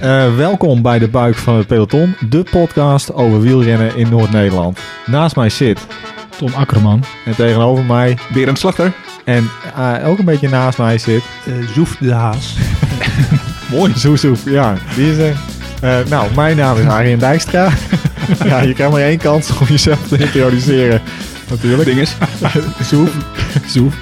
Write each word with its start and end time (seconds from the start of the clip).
Eh, 0.00 0.36
welkom 0.36 0.82
bij 0.82 0.98
de 0.98 1.08
buik 1.08 1.34
van 1.36 1.56
het 1.56 1.66
peloton, 1.66 2.14
de 2.28 2.42
podcast 2.50 3.12
over 3.12 3.40
wielrennen 3.40 3.96
in 3.96 4.08
Noord-Nederland. 4.10 4.78
Naast 5.06 5.36
mij 5.36 5.48
zit 5.50 5.86
Tom 6.36 6.52
Akkerman. 6.54 7.04
en 7.24 7.34
tegenover 7.34 7.84
mij 7.84 8.18
Berend 8.32 8.58
Slachter. 8.58 8.92
en 9.24 9.50
eh, 9.76 10.08
ook 10.08 10.18
een 10.18 10.24
beetje 10.24 10.48
naast 10.48 10.78
mij 10.78 10.98
zit 10.98 11.22
Eh, 11.46 11.52
Zoef 11.74 11.96
de 11.96 12.12
Haas. 12.12 12.56
Mooi. 13.72 13.92
Zoesoef, 13.96 14.50
ja. 14.50 14.74
Die 14.96 15.10
is 15.12 15.16
er. 15.18 15.36
Eh, 15.80 15.98
nou, 16.10 16.34
mijn 16.34 16.56
naam 16.56 16.78
is 16.78 16.86
Arjen 16.86 17.18
Dijkstra. 17.18 17.68
ja, 18.44 18.60
je 18.60 18.72
krijgt 18.74 18.92
maar 18.92 19.02
één 19.02 19.18
kans 19.18 19.58
om 19.58 19.66
jezelf 19.66 20.08
te 20.08 20.18
introduceren. 20.18 21.00
Natuurlijk. 21.50 21.84
Dinges. 21.84 22.16
Zoef. 22.82 23.10
Zoef. 23.74 23.94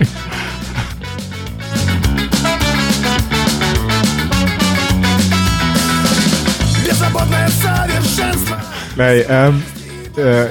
Nee, 8.96 9.24
ehm 9.24 9.54
eh, 10.16 10.42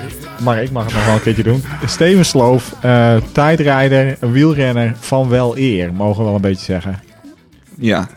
maar 0.44 0.64
ik 0.64 0.72
mag 0.72 0.84
het 0.86 0.94
nog 0.94 1.06
wel 1.06 1.14
een 1.14 1.22
keertje 1.22 1.44
doen. 1.44 1.64
Steven 1.86 2.26
Sloof, 2.26 2.76
eh, 2.82 3.16
tijdrijder, 3.32 4.18
wielrenner 4.32 4.94
van 5.00 5.30
wel 5.30 5.58
eer, 5.58 5.94
mogen 5.94 6.18
we 6.18 6.26
wel 6.26 6.36
een 6.36 6.42
beetje 6.42 6.66
zeggen. 6.66 7.00
Ja, 7.78 8.08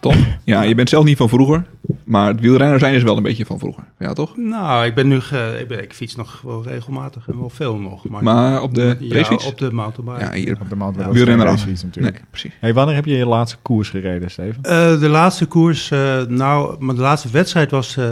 toch? 0.00 0.16
Ja, 0.44 0.62
je 0.62 0.74
bent 0.74 0.88
zelf 0.88 1.04
niet 1.04 1.16
van 1.16 1.28
vroeger. 1.28 1.64
Maar 2.04 2.28
het 2.28 2.40
wielrenner 2.40 2.78
zijn 2.78 2.94
is 2.94 3.02
wel 3.02 3.16
een 3.16 3.22
beetje 3.22 3.46
van 3.46 3.58
vroeger. 3.58 3.84
Ja, 3.98 4.12
toch? 4.12 4.36
Nou, 4.36 4.86
ik 4.86 4.94
ben 4.94 5.08
nu... 5.08 5.20
Ge, 5.20 5.56
ik, 5.60 5.68
ben, 5.68 5.82
ik 5.82 5.92
fiets 5.92 6.16
nog 6.16 6.40
wel 6.44 6.62
regelmatig 6.64 7.28
en 7.28 7.38
wel 7.38 7.50
veel 7.50 7.76
nog. 7.78 8.08
Maar, 8.08 8.22
Maar 8.22 8.62
op 8.62 8.74
de 8.74 8.96
ja, 8.98 9.14
racefiets? 9.14 9.46
op 9.46 9.58
de 9.58 9.72
mountainbike. 9.72 10.24
Ja, 10.24 10.32
hier. 10.32 10.58
Op 10.60 10.68
de 10.68 10.76
Mount 10.76 10.94
Ja, 10.94 10.98
Wellens 11.00 11.18
wielrenner 11.18 11.46
racefiets 11.46 11.82
natuurlijk. 11.82 12.14
Nee, 12.14 12.24
precies. 12.30 12.52
Hey, 12.60 12.74
wanneer 12.74 12.94
heb 12.94 13.04
je 13.04 13.16
je 13.16 13.26
laatste 13.26 13.56
koers 13.62 13.88
gereden, 13.90 14.30
Steven? 14.30 14.62
Eh, 14.62 15.00
de 15.00 15.08
laatste 15.08 15.46
koers... 15.46 15.90
eh, 15.90 16.22
nou, 16.22 16.76
maar 16.78 16.94
de 16.94 17.00
laatste 17.00 17.28
wedstrijd 17.30 17.70
was 17.70 17.96
eh, 17.96 18.04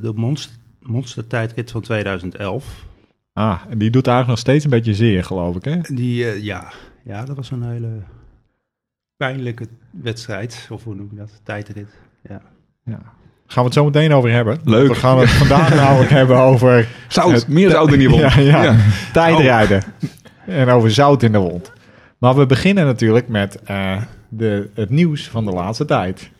de 0.00 0.12
monster, 0.14 0.52
monster 0.80 1.26
tijdrit 1.26 1.70
van 1.70 1.80
2011. 1.80 2.84
Ah, 3.32 3.60
en 3.70 3.78
die 3.78 3.90
doet 3.90 4.06
eigenlijk 4.06 4.28
nog 4.28 4.38
steeds 4.38 4.64
een 4.64 4.70
beetje 4.70 4.94
zeer, 4.94 5.24
geloof 5.24 5.56
ik, 5.56 5.64
hè? 5.64 5.76
Die, 5.94 6.26
eh, 6.30 6.42
ja, 6.42 6.72
ja, 7.04 7.24
dat 7.24 7.36
was 7.36 7.50
een 7.50 7.62
hele 7.62 7.88
pijnlijke 9.16 9.66
wedstrijd. 9.90 10.66
Of 10.70 10.84
hoe 10.84 10.94
noem 10.94 11.08
je 11.12 11.16
dat? 11.16 11.40
Tijdrit. 11.42 11.88
Ja. 12.28 12.40
Ja. 12.84 12.98
Gaan 13.46 13.62
we 13.62 13.68
het 13.68 13.74
zo 13.78 13.84
meteen 13.84 14.12
over 14.12 14.30
hebben. 14.30 14.58
Leuk. 14.64 14.88
We 14.88 14.94
gaan 14.94 15.18
het 15.18 15.30
vandaag 15.30 15.74
namelijk 15.84 16.10
hebben 16.10 16.36
over 16.38 16.88
Zout, 17.08 17.32
Het- 17.32 17.48
meer 17.48 17.70
zout 17.70 17.92
in 17.92 17.98
die 17.98 18.08
wond. 18.10 18.20
Ja, 18.32 18.38
ja. 18.40 18.76
tijdrijden. 19.12 19.82
En 20.46 20.68
over 20.68 20.90
zout 20.90 21.22
in 21.22 21.32
de 21.32 21.38
wond. 21.38 21.72
Maar 22.18 22.36
we 22.36 22.46
beginnen 22.46 22.84
natuurlijk 22.84 23.28
met 23.28 23.62
eh, 23.62 24.02
de, 24.28 24.70
het 24.74 24.90
nieuws 24.90 25.28
van 25.28 25.44
de 25.44 25.50
laatste 25.50 25.84
tijd. 25.84 26.30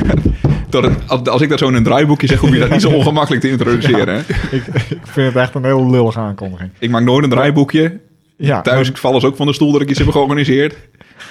Als, 1.24 1.40
ik 1.40 1.48
dat 1.48 1.58
zo 1.58 1.68
in 1.68 1.74
een 1.74 1.82
draaiboekje 1.82 2.26
zeg, 2.26 2.40
hoef 2.40 2.52
je 2.52 2.58
dat 2.58 2.70
niet 2.70 2.80
zo 2.80 2.90
ongemakkelijk 2.90 3.42
te 3.42 3.50
introduceren. 3.50 4.18
Ik 4.50 4.62
vind 5.02 5.34
het 5.34 5.36
echt 5.36 5.54
een 5.54 5.64
heel 5.64 5.90
lullige 5.90 6.18
aankondiging. 6.18 6.70
Ik 6.78 6.90
maak 6.90 7.02
nooit 7.02 7.24
een 7.24 7.30
draaiboekje. 7.30 8.00
Ja, 8.46 8.60
Thuis 8.62 8.90
maar- 8.90 8.98
vallen 8.98 9.20
ze 9.20 9.26
ook 9.26 9.36
van 9.36 9.46
de 9.46 9.52
stoel 9.52 9.72
dat 9.72 9.80
ik 9.80 9.90
iets 9.90 9.98
heb 9.98 10.08
georganiseerd. 10.08 10.76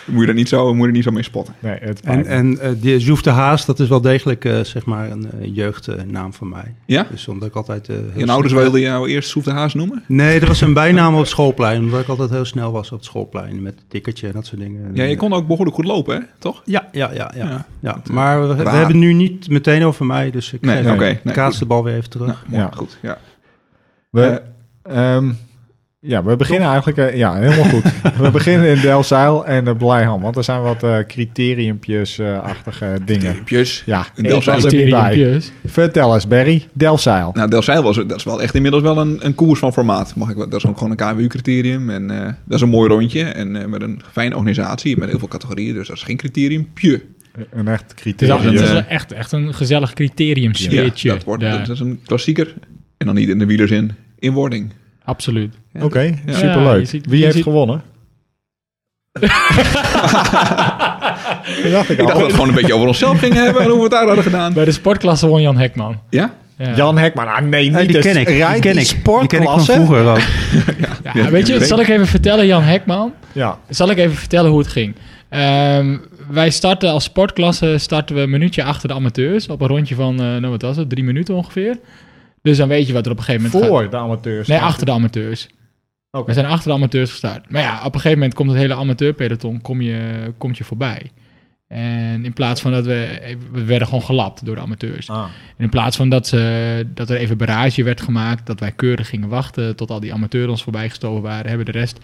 Moet 0.06 0.22
je 0.22 0.28
er 0.28 0.34
niet 0.34 0.50
zo, 0.50 0.68
moet 0.74 0.82
je 0.82 0.88
er 0.88 0.92
niet 0.92 1.04
zo 1.04 1.12
mee 1.12 1.24
spotten. 1.24 1.54
Nee, 1.60 1.78
het 1.80 2.02
En, 2.02 2.26
en 2.26 2.60
eh, 2.60 2.70
die 2.78 3.00
Zoef 3.00 3.22
de 3.22 3.30
Haas, 3.30 3.66
dat 3.66 3.80
is 3.80 3.88
wel 3.88 4.02
degelijk 4.02 4.46
eh, 4.46 4.60
zeg 4.60 4.86
maar 4.86 5.12
een 5.12 5.32
eh, 5.32 5.56
jeugdnaam 5.56 6.34
van 6.34 6.50
mij. 6.50 6.74
Ja? 6.86 7.08
Dus 7.12 7.28
omdat 7.28 7.48
ik 7.48 7.56
altijd... 7.56 7.90
eh, 7.90 7.96
heel 7.96 8.06
Je 8.06 8.12
snel- 8.22 8.30
ouders 8.30 8.54
wilden 8.54 8.82
jou 8.82 9.10
eerst 9.10 9.30
Soef 9.30 9.44
de 9.44 9.52
Haas 9.52 9.74
noemen? 9.74 10.04
Nee, 10.08 10.40
dat 10.40 10.48
was 10.48 10.62
een 10.62 10.74
bijnaam 10.74 11.14
op 11.14 11.20
het 11.20 11.30
schoolplein. 11.30 11.84
Omdat 11.84 12.02
ik 12.02 12.08
altijd 12.08 12.30
heel 12.30 12.46
snel 12.46 12.72
was 12.72 12.92
op 12.92 12.98
het 12.98 13.06
schoolplein. 13.06 13.62
Met 13.62 13.74
het 13.76 13.84
tikkertje 13.90 14.28
en 14.28 14.34
dat 14.34 14.46
soort 14.46 14.62
dingen. 14.62 14.92
Ja, 14.94 15.04
je 15.04 15.16
kon 15.16 15.34
ook 15.34 15.48
behoorlijk 15.48 15.76
goed 15.76 15.86
lopen, 15.86 16.16
hè? 16.16 16.22
Toch? 16.40 16.62
Ja, 16.66 16.90
ja, 16.92 17.12
ja. 17.14 17.32
ja. 17.36 17.46
Ja. 17.48 17.66
ja. 17.80 18.02
Maar 18.12 18.42
we, 18.48 18.54
hebben 18.56 18.78
het 18.78 18.94
nu 18.94 19.14
niet 19.14 19.50
meteen 19.50 19.84
over 19.84 20.06
mij. 20.06 20.32
Dus 20.32 20.54
ik 20.54 20.62
Nee, 20.62 20.84
ik 20.84 20.98
Nee, 21.24 21.34
kaats 21.34 21.50
goed. 21.58 21.60
de 21.60 21.66
bal 21.74 21.84
weer 21.84 21.96
even 21.96 22.10
terug. 22.10 22.28
Nou, 22.28 22.38
mooi, 22.48 22.62
Ja. 22.62 22.70
goed. 22.76 22.98
Ja. 23.02 23.18
we, 24.10 24.42
ehm, 24.84 25.32
ja, 26.04 26.24
we 26.24 26.36
beginnen 26.36 26.70
eigenlijk... 26.70 26.98
eh, 26.98 27.16
ja, 27.18 27.36
helemaal 27.36 27.64
goed. 27.70 27.84
we 28.22 28.32
beginnen 28.32 28.68
in 28.76 28.82
Delfzijl 28.82 29.46
en 29.46 29.68
uh, 29.68 29.76
Blijham. 29.78 30.22
Want 30.22 30.36
er 30.36 30.44
zijn 30.44 30.62
wat 30.62 30.84
eh 30.84 30.98
criteriumpjes-achtige 31.08 32.86
dingen. 32.86 33.06
Criteriumpjes. 33.06 33.84
Ja, 33.86 34.06
In 34.16 34.26
er 34.26 34.32
niet 34.34 34.46
bij. 34.46 34.60
Criteriumpjes. 34.60 35.52
Vertel 35.66 36.14
eens, 36.14 36.28
Barry. 36.28 36.68
Delfzijl. 36.74 37.32
Nou, 37.34 37.50
Delfzijl 37.50 37.84
was, 37.84 37.96
dat 37.96 38.16
is 38.16 38.24
wel 38.24 38.42
echt 38.42 38.56
inmiddels 38.56 38.84
wel 38.84 38.98
een, 38.98 39.26
een 39.26 39.36
koers 39.36 39.60
van 39.60 39.74
formaat. 39.74 40.16
Mag 40.16 40.30
ik, 40.30 40.36
wel- 40.36 40.50
dat 40.50 40.64
is 40.64 40.70
ook 40.70 40.78
gewoon 40.78 40.96
een 40.98 41.16
KWU-criterium. 41.16 41.90
En 41.90 42.12
eh, 42.12 42.26
dat 42.26 42.56
is 42.56 42.62
een 42.62 42.70
mooi 42.70 42.90
rondje. 42.90 43.24
En 43.24 43.56
eh, 43.56 43.66
met 43.66 43.82
een 43.82 44.02
fijne 44.12 44.36
organisatie, 44.36 44.98
met 44.98 45.10
heel 45.10 45.20
veel 45.20 45.28
categorieën. 45.28 45.74
Dus 45.74 45.88
dat 45.88 45.96
is 45.98 46.04
geen 46.04 46.18
criterium. 46.18 46.68
Pje. 46.74 47.02
Een 47.52 47.68
echt 47.68 47.82
Het 47.82 47.94
is, 47.96 48.02
criterium. 48.02 48.42
het 48.54 48.62
is 48.62 48.70
Ja. 48.72 48.86
echt, 48.88 49.12
echt 49.12 49.32
een 49.32 49.54
gezellig 49.54 49.94
criterium 49.94 50.54
sfeertje. 50.54 51.10
dat, 51.10 51.24
wordt, 51.24 51.44
dat 51.44 51.70
is 51.70 51.80
een 51.80 52.00
klassieker. 52.06 52.54
En 52.98 53.06
dan 53.06 53.16
niet 53.16 53.30
in 53.30 53.40
de 53.40 53.46
wielerzin, 53.46 53.92
in 54.20 54.34
wording. 54.34 54.72
Absoluut. 55.12 55.54
Ja, 55.74 55.84
Oké, 55.84 56.02
Ja. 56.26 56.34
superleuk. 56.34 56.66
Ja, 56.74 56.76
je 56.76 56.86
ziet- 56.86 57.06
Wie 57.06 57.22
heeft 57.24 57.36
ziet- 57.36 57.44
gewonnen? 57.44 57.82
dat 59.22 59.30
dacht 61.72 61.90
ik 61.90 61.98
Ik 61.98 61.98
dacht 61.98 61.98
dat 61.98 62.18
we 62.18 62.24
het 62.24 62.32
gewoon 62.34 62.48
een 62.50 62.56
beetje 62.56 62.74
over 62.74 62.88
onszelf 62.88 63.20
gingen 63.20 63.44
hebben 63.44 63.62
en 63.62 63.68
hoe 63.68 63.78
we 63.78 63.82
het 63.84 63.92
daar 63.92 64.06
hadden 64.06 64.24
gedaan. 64.24 64.54
Bij 64.54 64.66
de 64.66 64.72
sportklasse 64.72 65.28
won 65.28 65.42
Jan 65.42 65.58
Hekman. 65.58 66.00
Ja? 66.10 66.34
Ja. 66.58 66.76
Jan 66.76 66.98
Hekman. 66.98 67.28
Ah, 67.28 67.42
nee, 67.42 67.64
niet 67.70 67.80
Ja, 67.80 67.86
die 67.86 68.00
ken 68.00 68.18
ik. 68.18 68.28
Die 68.28 68.38
ken 68.38 68.56
ik. 68.56 68.62
Die 68.62 68.62
ken 68.62 68.72
ik 68.78 68.86
van 68.86 68.86
sportklasse? 68.86 69.72
vroeger 69.74 70.06
ook. 70.10 70.20
Ja, 71.04 71.12
Ja, 71.14 71.30
weet 71.30 71.48
je, 71.48 71.66
zal 71.66 71.80
ik 71.80 71.88
even 71.88 72.08
vertellen, 72.08 72.46
Jan 72.48 72.64
Hekman? 72.64 73.14
Ja. 73.32 73.58
Zal 73.70 73.90
ik 73.90 73.98
even 73.98 74.16
vertellen 74.16 74.50
hoe 74.52 74.60
het 74.60 74.68
ging? 74.68 74.96
Ehm, 75.30 75.98
wij 76.30 76.50
starten 76.50 76.90
als 76.90 77.04
sportklasse 77.04 77.78
starten 77.78 78.16
we 78.16 78.22
een 78.22 78.30
minuutje 78.30 78.64
achter 78.64 78.88
de 78.88 78.94
amateurs. 78.94 79.48
Op 79.48 79.62
een 79.62 79.68
rondje 79.68 79.96
van, 79.96 80.14
eh, 80.14 80.20
nou 80.26 80.48
wat 80.48 80.62
was 80.62 80.78
het, 80.78 80.90
drie 80.90 81.04
minuten 81.04 81.36
ongeveer. 81.36 81.78
Dus 82.42 82.58
dan 82.58 82.68
weet 82.68 82.88
je 82.88 82.94
wat 82.94 83.06
er 83.06 83.12
op 83.12 83.18
een 83.18 83.24
gegeven 83.24 83.50
moment 83.52 83.70
Voor 83.70 83.82
gaat. 83.82 83.92
de 83.92 83.98
amateurs. 83.98 84.48
Nee, 84.48 84.60
achter 84.60 84.86
de 84.86 84.92
amateurs. 84.92 85.48
We 86.26 86.34
zijn 86.34 86.46
achter 86.46 86.70
de 86.70 86.76
amateurs 86.76 87.10
gestart. 87.10 87.52
Maar 87.52 87.62
ja, 87.62 87.78
op 87.78 87.86
een 87.86 87.92
gegeven 87.92 88.18
moment 88.18 88.34
komt 88.34 88.50
het 88.50 88.58
hele 88.58 88.76
amateurpeloton 88.76 89.62
kom 89.62 89.82
je, 89.82 90.32
komt 90.38 90.58
je 90.58 90.64
voorbij. 90.64 91.12
En 91.68 92.26
in 92.26 92.34
plaats 92.34 92.62
van 92.62 92.72
dat 92.72 92.86
we... 92.86 93.20
We 93.52 93.64
werden 93.64 93.88
gewoon 93.88 94.04
gelapt 94.04 94.46
door 94.46 94.56
de 94.56 94.62
amateurs. 94.62 95.10
Ah. 95.10 95.24
En 95.58 95.64
in 95.64 95.70
plaats 95.70 95.98
van 95.98 96.10
dat, 96.10 96.28
ze, 96.28 96.88
dat 96.94 97.10
er 97.10 97.18
even 97.18 97.38
barrage 97.38 97.84
werd 97.84 98.02
gemaakt... 98.02 98.46
dat 98.46 98.60
wij 98.60 98.72
keurig 98.72 99.10
gingen 99.10 99.30
wachten 99.30 99.76
tot 99.76 99.92
al 99.92 100.00
die 100.00 100.14
amateurs 100.14 100.50
ons 100.50 100.64
voorbij 100.64 100.90
gestoven 100.90 101.22
waren... 101.22 101.48
hebben 101.48 101.66
de 101.66 101.72
rest 101.72 102.00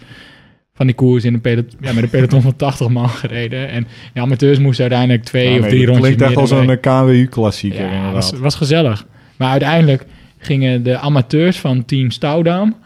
van 0.74 0.86
die 0.86 0.94
koers 0.94 1.24
in 1.24 1.34
een 1.34 1.40
peloton, 1.40 1.78
ja, 1.86 1.92
met 1.92 2.02
een 2.02 2.10
peloton 2.10 2.42
van 2.42 2.56
80 2.56 2.88
man 2.88 3.08
gereden. 3.08 3.68
En 3.68 3.86
de 4.14 4.20
amateurs 4.20 4.58
moesten 4.58 4.82
uiteindelijk 4.82 5.24
twee 5.24 5.60
of 5.60 5.66
drie 5.66 5.86
rondjes 5.86 6.06
klinkt 6.06 6.22
echt 6.22 6.36
als 6.36 6.50
een 6.50 6.80
KWU-klassieker 6.80 7.80
Ja, 7.80 7.86
inderdaad. 7.86 8.12
was, 8.12 8.32
was 8.32 8.54
gezellig. 8.54 9.06
Maar 9.36 9.50
uiteindelijk 9.50 10.04
gingen 10.38 10.82
de 10.82 10.98
amateurs 10.98 11.60
van 11.60 11.84
team 11.84 12.10
Stouwdam, 12.10 12.76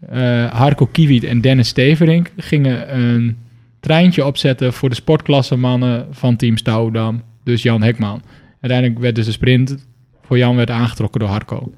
eh, 0.00 0.52
Harco 0.52 0.86
Kiewiet 0.86 1.24
en 1.24 1.40
Dennis 1.40 1.68
Steverink, 1.68 2.30
gingen 2.36 2.98
een 2.98 3.38
treintje 3.80 4.24
opzetten 4.24 4.72
voor 4.72 4.88
de 4.88 4.94
sportklasse 4.94 5.56
mannen 5.56 6.06
van 6.10 6.36
team 6.36 6.56
Stouwdam, 6.56 7.22
dus 7.44 7.62
Jan 7.62 7.82
Hekman. 7.82 8.22
Uiteindelijk 8.60 9.00
werd 9.00 9.14
dus 9.14 9.26
de 9.26 9.32
sprint 9.32 9.86
voor 10.22 10.38
Jan 10.38 10.56
werd 10.56 10.70
aangetrokken 10.70 11.20
door 11.20 11.28
Harco. 11.28 11.72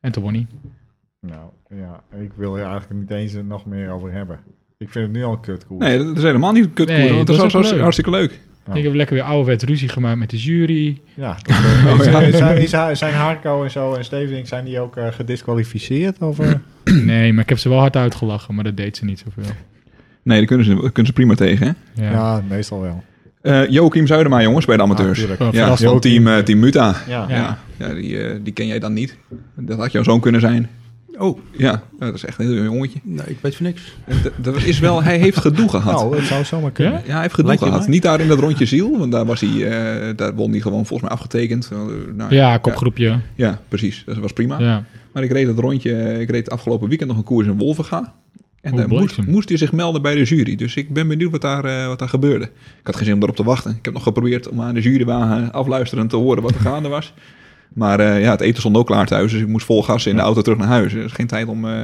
En 0.00 0.12
toen 0.12 0.22
won 0.22 0.34
hij. 0.34 0.46
Nou, 1.20 1.50
ja, 1.68 2.02
ik 2.20 2.32
wil 2.36 2.58
er 2.58 2.64
eigenlijk 2.64 3.00
niet 3.00 3.10
eens 3.10 3.34
nog 3.48 3.66
meer 3.66 3.90
over 3.90 4.12
hebben. 4.12 4.38
Ik 4.78 4.90
vind 4.90 5.06
het 5.06 5.14
nu 5.16 5.24
al 5.24 5.32
een 5.32 5.40
kutkoer. 5.40 5.78
Nee, 5.78 5.98
dat 5.98 6.16
is 6.16 6.22
helemaal 6.22 6.52
niet 6.52 6.64
een 6.64 6.72
kutkoer. 6.72 6.96
Nee, 6.96 7.12
want 7.12 7.26
dat 7.26 7.52
leuk. 7.52 7.80
hartstikke 7.80 8.10
leuk. 8.10 8.40
Ja. 8.66 8.74
Ik 8.74 8.84
heb 8.84 8.94
lekker 8.94 9.14
weer 9.14 9.24
ouderwets 9.24 9.64
ruzie 9.64 9.88
gemaakt 9.88 10.18
met 10.18 10.30
de 10.30 10.36
jury. 10.36 11.00
Ja, 11.14 11.36
dat, 11.42 11.56
eh, 12.06 12.14
Oh, 12.14 12.30
ja. 12.30 12.66
Zijn, 12.66 12.96
zijn 12.96 13.14
Harco 13.14 13.64
en 13.64 13.70
zo 13.70 13.94
en 13.94 14.04
Stevening, 14.04 14.48
zijn 14.48 14.64
die 14.64 14.80
ook 14.80 14.96
eh, 14.96 15.06
gedisqualificeerd? 15.10 16.18
Of, 16.18 16.38
eh? 16.38 16.52
Nee, 17.04 17.32
maar 17.32 17.42
ik 17.42 17.48
heb 17.48 17.58
ze 17.58 17.68
wel 17.68 17.78
hard 17.78 17.96
uitgelachen, 17.96 18.54
maar 18.54 18.64
dat 18.64 18.76
deed 18.76 18.96
ze 18.96 19.04
niet 19.04 19.22
zoveel. 19.24 19.52
Nee, 20.22 20.38
daar 20.38 20.46
kunnen 20.46 20.66
ze, 20.66 20.72
daar 20.72 20.80
kunnen 20.92 21.06
ze 21.06 21.12
prima 21.12 21.34
tegen. 21.34 21.66
Hè? 21.66 22.02
Ja. 22.04 22.10
ja. 22.10 22.42
meestal 22.48 22.80
wel. 22.80 23.04
Eh 23.42 23.68
Joachim 23.68 24.06
Zuidema, 24.06 24.42
jongens, 24.42 24.64
bij 24.64 24.76
de 24.76 24.82
amateurs. 24.82 25.30
Ah. 25.30 25.40
Oh, 25.40 25.52
ja, 25.52 25.76
van 25.76 26.00
team, 26.00 26.26
eh, 26.26 26.38
team 26.38 26.58
Muta. 26.58 26.96
Ja. 27.08 27.26
Ja. 27.28 27.36
Ja, 27.36 27.58
ja 27.76 27.94
die, 27.94 28.22
eh, 28.22 28.38
die 28.42 28.52
ken 28.52 28.66
jij 28.66 28.78
dan 28.78 28.92
niet. 28.92 29.16
Dat 29.56 29.78
had 29.78 29.92
jouw 29.92 30.02
zoon 30.02 30.20
kunnen 30.20 30.40
zijn. 30.40 30.68
Oh, 31.20 31.38
Ja, 31.56 31.82
dat 31.98 32.14
is 32.14 32.24
echt 32.24 32.38
een 32.38 32.44
heel 32.46 32.54
jong 32.54 32.66
jongetje. 32.72 32.98
nee, 33.02 33.26
ik 33.26 33.36
weet 33.40 33.56
van 33.56 33.66
niks. 33.66 33.94
En 34.06 34.16
dat- 34.22 34.32
Dat 34.54 34.62
is 34.64 34.78
wel, 34.78 35.02
hij 35.02 35.18
heeft 35.18 35.36
gedoe 35.36 35.68
gehad. 35.76 35.94
Nou, 35.94 36.16
het 36.16 36.24
zou 36.26 36.44
zomaar 36.44 36.70
kunnen. 36.70 37.02
Ja? 37.06 37.12
Hij 37.12 37.20
heeft 37.20 37.34
gedoe 37.34 37.46
Lijkt 37.50 37.62
gehad. 37.62 37.88
Niet 37.88 38.02
daar 38.02 38.20
in 38.20 38.28
dat 38.28 38.38
rondje 38.38 38.66
ziel, 38.66 38.98
want 38.98 39.12
daar, 39.12 39.24
was 39.24 39.40
hij, 39.40 39.50
eh, 40.08 40.16
daar 40.16 40.34
won 40.34 40.50
hij 40.50 40.60
gewoon 40.60 40.86
volgens 40.86 41.08
mij 41.08 41.18
afgetekend. 41.18 41.68
Eh, 41.72 41.78
nou, 42.14 42.34
Ja, 42.34 42.58
kopgroepje. 42.58 43.18
Ja, 43.34 43.60
precies. 43.68 44.02
Dat 44.06 44.16
was 44.18 44.32
prima. 44.32 44.58
Ja. 44.58 44.84
Maar 45.12 45.22
ik 45.22 45.30
reed 45.32 45.46
dat 45.46 45.58
rondje, 45.58 46.20
ik 46.20 46.30
reed 46.30 46.50
afgelopen 46.50 46.88
weekend 46.88 47.08
nog 47.10 47.18
een 47.18 47.24
koers 47.24 47.46
in 47.46 47.58
Wolvenga. 47.58 48.14
En 48.60 48.76
daar 48.76 48.88
moest, 48.88 49.26
moest 49.26 49.48
hij 49.48 49.58
zich 49.58 49.72
melden 49.72 50.02
bij 50.02 50.14
de 50.14 50.22
jury. 50.22 50.56
Dus 50.56 50.74
ik 50.74 50.92
ben 50.92 51.08
benieuwd 51.08 51.30
wat 51.30 51.40
daar, 51.40 51.64
eh, 51.64 51.86
wat 51.86 51.98
daar 51.98 52.08
gebeurde. 52.08 52.44
Ik 52.44 52.50
had 52.86 52.96
geen 52.96 53.04
zin 53.04 53.14
om 53.14 53.22
erop 53.22 53.36
te 53.36 53.42
wachten. 53.44 53.70
Ik 53.78 53.84
heb 53.84 53.94
nog 53.94 54.02
geprobeerd 54.02 54.48
om 54.48 54.60
aan 54.60 54.74
de 54.74 54.80
jurywagen 54.80 55.52
afluisterend 55.52 56.10
te 56.10 56.16
horen 56.16 56.42
wat 56.42 56.54
er 56.54 56.60
gaande 56.60 56.88
was. 56.88 57.14
Maar 57.74 58.00
eh, 58.00 58.20
ja, 58.22 58.30
het 58.30 58.40
eten 58.40 58.60
stond 58.60 58.76
ook 58.76 58.86
klaar 58.86 59.06
thuis. 59.06 59.32
Dus 59.32 59.40
ik 59.40 59.46
moest 59.48 59.66
vol 59.66 59.82
gas 59.82 60.06
in 60.06 60.16
de 60.16 60.22
auto 60.22 60.42
terug 60.42 60.58
naar 60.58 60.68
huis. 60.68 60.92
Er 60.94 61.04
is 61.04 61.12
geen 61.12 61.26
tijd 61.26 61.46
om... 61.46 61.64
eh, 61.68 61.78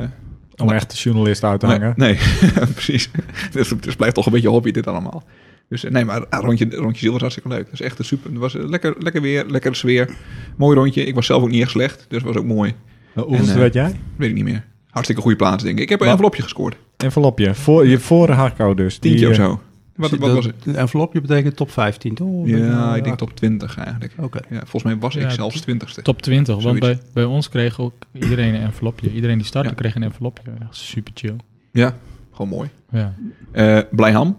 Om 0.56 0.70
echt 0.70 0.90
de 0.90 0.96
journalist 0.96 1.44
uit 1.44 1.60
te 1.60 1.66
hangen. 1.66 1.92
nee. 1.96 2.18
precies. 2.74 3.10
Dus 3.52 3.70
het 3.70 3.96
blijft 3.96 4.14
toch 4.14 4.26
een 4.26 4.32
beetje 4.32 4.48
hobby 4.48 4.70
dit 4.70 4.86
allemaal. 4.86 5.22
Dus 5.68 5.84
eh, 5.84 5.90
nee, 5.90 6.04
maar 6.04 6.26
ah, 6.28 6.40
rondje, 6.44 6.66
rondje 6.70 7.00
ziel 7.00 7.12
was 7.12 7.20
hartstikke 7.20 7.48
leuk. 7.48 7.64
Dat 7.64 7.72
is 7.72 7.80
echt 7.80 7.98
een 7.98 8.04
super. 8.04 8.30
Het 8.30 8.38
was 8.38 8.52
lekker, 8.58 8.94
lekker 8.98 9.22
weer, 9.22 9.44
lekkere 9.48 9.74
sfeer. 9.74 10.10
Mooi 10.56 10.76
rondje. 10.78 11.04
Ik 11.04 11.14
was 11.14 11.26
zelf 11.26 11.42
ook 11.42 11.50
niet 11.50 11.62
echt 11.62 11.70
slecht, 11.70 12.06
dus 12.08 12.18
het 12.22 12.26
was 12.26 12.36
ook 12.36 12.44
mooi. 12.48 12.74
Hoeveelste 13.14 13.46
En, 13.46 13.52
eh, 13.52 13.58
werd 13.60 13.74
jij? 13.74 13.92
Weet 14.16 14.28
ik 14.28 14.34
niet 14.34 14.44
meer. 14.44 14.64
Hartstikke 14.90 15.22
goede 15.22 15.36
plaats, 15.36 15.62
denk 15.62 15.76
ik. 15.76 15.82
Ik 15.82 15.88
heb 15.88 15.98
een 16.00 16.06
Wat? 16.06 16.14
envelopje 16.14 16.42
gescoord. 16.42 16.76
Envelopje. 16.96 17.54
Voor, 17.54 17.86
je 17.86 17.98
voor 17.98 18.30
Harco 18.30 18.74
dus. 18.74 19.00
Die, 19.00 19.10
Tientje 19.16 19.28
of 19.28 19.38
eh, 19.38 19.44
zo. 19.44 19.60
Wat, 19.96 20.10
wat 20.10 20.20
Dat- 20.20 20.32
was 20.34 20.44
het? 20.44 20.54
Een 20.64 20.76
envelopje 20.76 21.20
betekent 21.20 21.56
top 21.56 21.70
15, 21.70 22.14
toch? 22.14 22.46
Ja, 22.46 22.96
ik 22.96 23.04
denk 23.04 23.18
top 23.18 23.36
20 23.36 23.76
eigenlijk. 23.78 24.12
Oké. 24.18 24.38
Ja, 24.50 24.58
volgens 24.58 24.82
mij 24.82 24.98
was 24.98 25.16
ik 25.16 25.22
Ja, 25.22 25.30
zelfs 25.30 25.60
twintigste. 25.60 26.02
Top 26.02 26.22
20, 26.22 26.62
want 26.62 26.78
bij, 26.78 26.98
bij 27.12 27.24
ons 27.24 27.48
kreeg 27.48 27.80
ook 27.80 27.92
iedereen 28.12 28.54
een 28.54 28.60
envelopje. 28.60 29.12
Iedereen 29.12 29.36
die 29.38 29.46
startte 29.46 29.68
Ja. 29.70 29.74
kreeg 29.74 29.94
een 29.94 30.02
envelopje. 30.02 30.42
Echt 30.60 30.76
super 30.76 31.12
chill. 31.14 31.36
Ja, 31.72 31.96
gewoon 32.32 32.48
mooi. 32.48 32.68
Ja. 32.90 33.14
Eh 33.52 33.78
Blijham. 33.90 34.36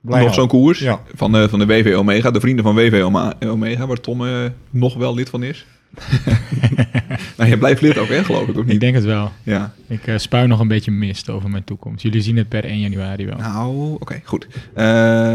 Blijham. 0.00 0.26
Nog 0.26 0.34
zo'n 0.34 0.48
koers 0.48 0.78
Ja. 0.78 1.00
van, 1.14 1.32
de, 1.32 1.48
van 1.48 1.58
de 1.58 1.66
WV 1.66 1.94
Omega. 1.96 2.30
De 2.30 2.40
vrienden 2.40 2.64
van 2.64 2.74
WV 2.74 3.02
Omega, 3.40 3.86
waar 3.86 4.00
Tom 4.00 4.26
eh, 4.26 4.32
nog 4.70 4.94
wel 4.94 5.14
lid 5.14 5.28
van 5.30 5.42
is. 5.42 5.66
nou, 7.36 7.50
je 7.50 7.58
blijft 7.58 7.80
lid 7.80 7.98
ook, 7.98 8.08
hè, 8.08 8.24
geloof 8.24 8.48
ik, 8.48 8.56
ook 8.56 8.62
Ik 8.62 8.66
niet? 8.66 8.80
denk 8.80 8.94
het 8.94 9.04
wel. 9.04 9.32
Ja. 9.42 9.74
Ik 9.88 10.00
spuil 10.16 10.46
nog 10.46 10.60
een 10.60 10.68
beetje 10.68 10.90
mist 10.90 11.30
over 11.30 11.50
mijn 11.50 11.64
toekomst. 11.64 12.02
Jullie 12.02 12.20
zien 12.20 12.36
het 12.36 12.48
per 12.48 12.64
1 12.64 12.80
januari 12.80 13.26
wel. 13.26 13.36
Nou, 13.36 13.94
oké, 13.94 14.20
goed. 14.24 14.46
Eh, 14.74 14.84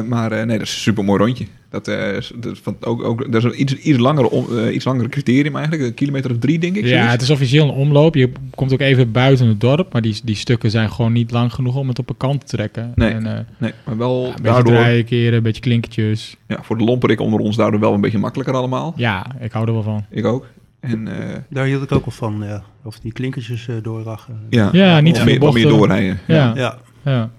maar 0.01 0.31
eh, 0.31 0.45
nee, 0.45 0.57
dat 0.57 0.67
is 0.67 0.73
een 0.73 0.79
super 0.81 1.03
mooi 1.03 1.23
rondje. 1.23 1.45
Dat, 1.69 1.87
eh, 1.87 2.15
is, 2.15 2.31
dat, 2.35 2.51
is 2.51 2.59
van, 2.59 2.75
ook, 2.81 3.03
ook, 3.03 3.31
dat 3.31 3.35
is 3.35 3.43
een 3.43 3.61
iets, 3.61 3.73
iets, 3.75 3.99
langere, 3.99 4.29
om- 4.29 4.57
eh, 4.57 4.73
iets 4.75 4.85
langere 4.85 5.09
criterium 5.09 5.55
eigenlijk. 5.55 5.83
Een 5.87 5.93
kilometer 5.93 6.31
of 6.31 6.37
drie, 6.37 6.59
denk 6.59 6.75
ik. 6.75 6.83
Ja, 6.83 6.89
zoiets. 6.89 7.11
het 7.11 7.21
is 7.21 7.29
officieel 7.29 7.63
een 7.67 7.73
omloop. 7.73 8.15
Je 8.15 8.31
komt 8.55 8.73
ook 8.73 8.79
even 8.79 9.11
buiten 9.11 9.47
het 9.47 9.61
dorp. 9.61 9.93
Maar 9.93 10.01
die, 10.01 10.19
die 10.23 10.35
stukken 10.35 10.71
zijn 10.71 10.91
gewoon 10.91 11.11
niet 11.13 11.31
lang 11.31 11.53
genoeg 11.53 11.75
om 11.75 11.87
het 11.87 11.99
op 11.99 12.09
een 12.09 12.17
kant 12.17 12.39
te 12.39 12.55
trekken. 12.55 12.91
Nee. 12.95 13.11
En, 13.11 13.25
eh, 13.37 13.43
Nee, 13.57 13.71
maar 13.85 13.97
wel 13.97 14.21
ja, 14.21 14.25
een 14.27 14.31
beetje 14.31 14.43
daardoor, 14.51 14.73
draaien 14.73 15.05
keren, 15.05 15.33
een 15.37 15.43
beetje 15.43 15.61
klinkertjes. 15.61 16.35
ja, 16.47 16.57
voor 16.61 16.77
de 16.77 16.83
lomperik 16.83 17.19
onder 17.19 17.39
ons, 17.39 17.55
daardoor 17.55 17.79
wel 17.79 17.93
een 17.93 18.01
beetje 18.01 18.17
makkelijker 18.17 18.55
allemaal. 18.55 18.93
Ja, 18.95 19.25
ik 19.39 19.51
hou 19.51 19.67
er 19.67 19.73
wel 19.73 19.83
van. 19.83 20.05
Ik 20.09 20.25
ook. 20.25 20.45
En 20.79 21.07
eh, 21.07 21.35
Daar 21.49 21.65
hield 21.65 21.83
ik 21.83 21.91
ook 21.91 22.05
wel 22.05 22.13
van, 22.29 22.41
ja. 22.47 22.63
Of 22.83 22.99
die 22.99 23.11
klinkertjes 23.11 23.67
eh 23.67 23.75
doorrachen. 23.81 24.39
ja, 24.49 24.69
Ja, 24.71 24.99
niet 24.99 25.15
veel 25.17 25.25
meer, 25.39 25.53
meer 25.53 25.67
doorrijden. 25.67 26.19
Ja, 26.27 26.35
ja. 26.35 26.53
Ja, 26.55 26.77
ja. 27.11 27.29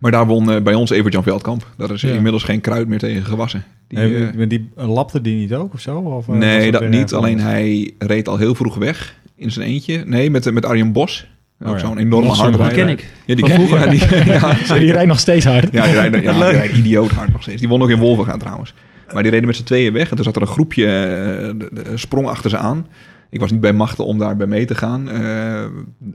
Maar 0.00 0.10
daar 0.10 0.26
won 0.26 0.50
eh, 0.52 0.62
bij 0.62 0.74
ons 0.74 0.90
Evert-Jan 0.90 1.22
Veldkamp. 1.22 1.66
Daar 1.76 1.90
is 1.90 2.00
Ja. 2.00 2.08
inmiddels 2.14 2.42
geen 2.44 2.60
kruid 2.60 2.88
meer 2.88 2.98
tegen 2.98 3.24
gewassen. 3.24 3.64
Die, 3.88 3.98
eh, 3.98 4.28
eh, 4.42 4.48
die 4.48 4.68
lapte 4.74 5.20
die 5.20 5.36
niet 5.36 5.54
ook 5.54 5.74
of 5.74 5.80
zo? 5.80 5.98
Of, 5.98 6.28
eh, 6.28 6.34
nee, 6.34 6.70
dat 6.72 6.80
niet. 6.80 6.92
ergens 6.92 7.12
Alleen 7.12 7.40
hij 7.40 7.92
reed 7.98 8.28
al 8.28 8.36
heel 8.36 8.54
vroeg 8.54 8.74
weg 8.76 9.14
in 9.36 9.50
zijn 9.50 9.66
eentje. 9.66 10.02
Nee, 10.06 10.30
met, 10.30 10.52
met 10.52 10.64
Arjen 10.64 10.92
Bos. 10.92 11.26
Ook 11.62 11.68
Oh 11.68 11.74
ja. 11.74 11.86
zo'n 11.86 11.98
enorme 11.98 12.26
Bos, 12.28 12.38
hard 12.40 12.58
die 12.58 12.68
ken 12.68 12.88
ik. 12.88 13.08
Ja, 13.24 13.34
die 13.34 13.44
ken 13.44 13.54
vroeger. 13.54 13.78
Ja, 13.84 13.90
die, 13.90 14.24
ja. 14.32 14.74
Die 14.78 14.92
rijdt 14.92 15.08
nog 15.08 15.18
steeds 15.18 15.44
hard. 15.44 15.72
Ja, 15.72 15.84
die 15.84 15.92
rijdt, 15.92 16.22
ja, 16.22 16.32
die 16.32 16.42
rijdt 16.42 16.76
idioot 16.76 17.10
hard 17.10 17.32
nog 17.32 17.42
steeds. 17.42 17.60
Die 17.60 17.68
won 17.68 17.82
ook 17.82 17.90
in 17.90 17.98
Wolven 17.98 18.24
gaan 18.24 18.38
trouwens. 18.38 18.74
Maar 19.12 19.22
die 19.22 19.30
reden 19.32 19.46
met 19.46 19.56
z'n 19.56 19.62
tweeën 19.64 19.92
weg. 19.92 20.10
En 20.10 20.16
toen 20.16 20.24
zat 20.24 20.36
er 20.36 20.42
een 20.42 20.48
groepje, 20.48 20.84
eh, 20.86 21.58
de, 21.58 21.68
de- 21.72 21.96
sprong 21.96 22.26
achter 22.26 22.50
ze 22.50 22.56
aan. 22.56 22.86
Ik 23.30 23.40
was 23.40 23.50
niet 23.50 23.60
bij 23.60 23.72
machten 23.72 24.04
om 24.04 24.18
daarbij 24.18 24.46
mee 24.46 24.64
te 24.64 24.74
gaan. 24.74 25.08
eh, 25.10 25.64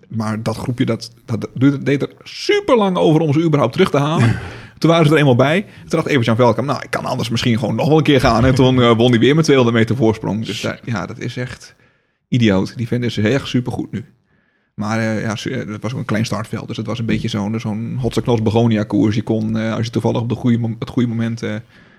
maar 0.09 0.43
dat 0.43 0.57
groepje, 0.57 0.85
dat, 0.85 1.11
dat 1.25 1.47
deed 1.85 2.01
er 2.01 2.09
super 2.23 2.77
lang 2.77 2.97
over 2.97 3.21
om 3.21 3.33
ze 3.33 3.43
überhaupt 3.43 3.73
terug 3.73 3.89
te 3.89 3.97
halen. 3.97 4.39
Toen 4.77 4.89
waren 4.89 5.05
ze 5.05 5.11
er 5.13 5.17
eenmaal 5.19 5.35
bij. 5.35 5.61
Toen 5.61 5.89
dacht 5.89 6.05
Evert-Jan 6.07 6.35
Velkamp, 6.35 6.67
nou, 6.67 6.81
ik 6.83 6.89
kan 6.89 7.05
anders 7.05 7.29
misschien 7.29 7.59
gewoon 7.59 7.75
nog 7.75 7.87
wel 7.87 7.97
een 7.97 8.03
keer 8.03 8.19
gaan. 8.19 8.45
En 8.45 8.55
toen 8.55 8.81
eh, 8.81 8.95
won 8.97 9.09
hij 9.09 9.19
weer 9.19 9.35
met 9.35 9.43
200 9.43 9.77
meter 9.77 9.95
voorsprong. 9.95 10.45
Dus 10.45 10.61
daar- 10.61 10.79
ja, 10.83 11.05
dat 11.05 11.19
is 11.19 11.37
echt 11.37 11.75
idioot. 12.27 12.77
Die 12.77 12.87
vent 12.87 13.03
is 13.03 13.17
echt 13.17 13.47
supergoed 13.47 13.91
nu. 13.91 14.05
Maar 14.73 14.99
eh, 14.99 15.21
ja, 15.21 15.35
het 15.65 15.81
was 15.81 15.93
ook 15.93 15.99
een 15.99 16.05
klein 16.05 16.25
startveld. 16.25 16.67
Dus 16.67 16.77
het 16.77 16.85
was 16.87 16.99
een 16.99 17.05
beetje 17.05 17.27
zo'n 17.27 17.59
zo'n 17.59 17.97
Hotse 18.01 18.21
Begonia 18.43 18.83
koers. 18.83 19.15
Je 19.15 19.23
kon, 19.23 19.55
als 19.55 19.85
je 19.85 19.91
toevallig 19.91 20.21
op 20.21 20.29
de 20.29 20.35
goede, 20.35 20.75
het 20.79 20.89
goede 20.89 21.09
moment 21.09 21.41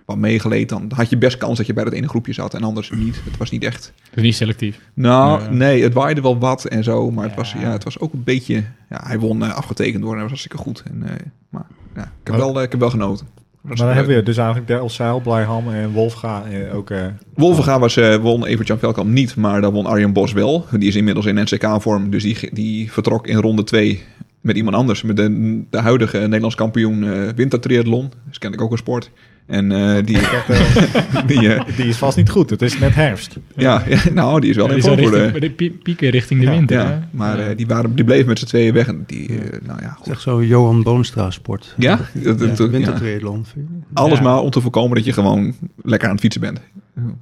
wat 0.06 0.16
meegeleed, 0.16 0.68
dan 0.68 0.90
had 0.94 1.10
je 1.10 1.16
best 1.18 1.36
kans 1.38 1.56
dat 1.56 1.66
je 1.66 1.72
bij 1.72 1.84
dat 1.84 1.92
ene 1.92 2.08
groepje 2.08 2.32
zat. 2.32 2.54
En 2.54 2.62
anders 2.62 2.90
niet. 2.90 3.20
Het 3.24 3.36
was 3.36 3.50
niet 3.50 3.64
echt... 3.64 3.92
Dat 4.08 4.16
is 4.16 4.22
niet 4.22 4.34
selectief. 4.36 4.80
Nou, 4.94 5.54
nee, 5.54 5.82
het 5.82 5.92
waaide 5.94 6.20
wel 6.20 6.38
wat 6.38 6.64
en 6.64 6.84
zo. 6.84 7.10
Maar 7.10 7.24
het, 7.24 7.34
was, 7.34 7.52
Ja. 7.52 7.70
het 7.72 7.84
was 7.84 7.98
ook 7.98 8.12
een 8.12 8.24
beetje... 8.24 8.54
Ja, 8.90 9.00
hij 9.04 9.18
won 9.18 9.42
eh, 9.44 9.54
afgetekend 9.54 10.02
door 10.02 10.12
en 10.12 10.20
dat 10.20 10.30
was 10.30 10.38
hartstikke 10.40 10.56
goed. 10.58 10.82
En, 10.90 11.02
eh, 11.08 11.26
maar 11.48 11.66
ja, 11.94 12.02
ik 12.02 12.08
heb, 12.24 12.28
Maar- 12.36 12.38
wel, 12.46 12.56
eh, 12.56 12.62
ik 12.62 12.70
heb 12.70 12.80
wel 12.80 12.90
genoten. 12.90 13.26
Maar 13.60 13.76
dan 13.76 13.88
hebben 13.88 14.16
we 14.16 14.22
dus 14.22 14.36
eigenlijk 14.36 14.68
Del 14.68 14.90
Zeil, 14.90 15.20
Blijham 15.20 15.68
en 15.72 15.90
Wolfga 15.92 16.44
eh, 16.44 16.74
ook... 16.76 16.90
eh, 16.90 17.06
Wolvenga 17.34 17.78
was, 17.78 17.96
eh, 17.96 18.14
won 18.16 18.46
Evert-Jan 18.46 18.78
Velkamp 18.78 19.10
niet, 19.10 19.36
maar 19.36 19.60
dan 19.60 19.72
won 19.72 19.86
Arjen 19.86 20.12
Bos 20.12 20.32
wel. 20.32 20.66
Die 20.78 20.88
is 20.88 20.96
inmiddels 20.96 21.26
in 21.26 21.34
NCK-vorm, 21.34 22.10
dus 22.10 22.22
die, 22.22 22.48
die 22.52 22.92
vertrok 22.92 23.26
in 23.26 23.36
ronde 23.36 23.64
2 23.64 24.02
met 24.40 24.56
iemand 24.56 24.76
anders. 24.76 25.02
Met 25.02 25.16
de, 25.16 25.62
de 25.70 25.78
huidige 25.80 26.18
Nederlands 26.18 26.54
kampioen 26.54 27.04
eh 27.04 27.28
wintertriathlon. 27.36 28.12
Dus 28.28 28.38
ken 28.38 28.52
ik 28.52 28.60
ook 28.60 28.70
een 28.72 28.78
sport. 28.78 29.10
En 29.46 29.72
eh, 29.72 30.04
die, 30.04 30.18
die, 31.26 31.54
eh, 31.54 31.76
die 31.76 31.86
is 31.86 31.96
vast 31.96 32.16
niet 32.16 32.30
goed, 32.30 32.50
het 32.50 32.62
is 32.62 32.78
net 32.78 32.94
herfst. 32.94 33.36
ja, 33.56 33.82
ja, 33.88 33.98
nou, 34.14 34.40
die 34.40 34.50
is 34.50 34.56
wel 34.56 34.66
Ja, 34.66 34.74
in 34.74 34.80
richting, 34.94 35.32
de... 35.32 35.40
de 35.40 35.50
pie- 35.50 35.70
pieken 35.82 36.10
richting 36.10 36.40
de 36.40 36.46
Ja, 36.46 36.52
winter. 36.52 36.78
hè? 36.78 36.84
Ja, 36.84 37.08
maar 37.10 37.38
Ja. 37.38 37.46
eh, 37.46 37.56
die, 37.56 37.66
waren, 37.66 37.94
die 37.94 38.04
bleven 38.04 38.26
met 38.26 38.38
z'n 38.38 38.44
tweeën 38.46 38.72
weg. 38.72 38.86
En 38.88 39.04
die, 39.06 39.28
eh, 39.28 39.60
nou 39.62 39.80
ja, 39.80 39.86
Het 39.88 39.90
is 39.90 39.96
goed. 39.96 40.12
echt 40.12 40.20
zo'n 40.20 40.46
Johan 40.46 40.82
Boonstra 40.82 41.30
sport. 41.30 41.74
Ja, 41.76 41.96
dat- 42.12 42.38
dat- 42.38 42.58
Ja, 42.58 42.64
ja. 42.64 42.70
wintertriathlon. 42.70 43.44
alles 43.92 44.18
Ja. 44.18 44.24
maar 44.24 44.40
om 44.40 44.50
te 44.50 44.60
voorkomen 44.60 44.96
dat 44.96 45.04
je 45.04 45.12
gewoon 45.12 45.54
lekker 45.82 46.06
aan 46.08 46.14
het 46.14 46.22
fietsen 46.22 46.40
bent. 46.40 46.60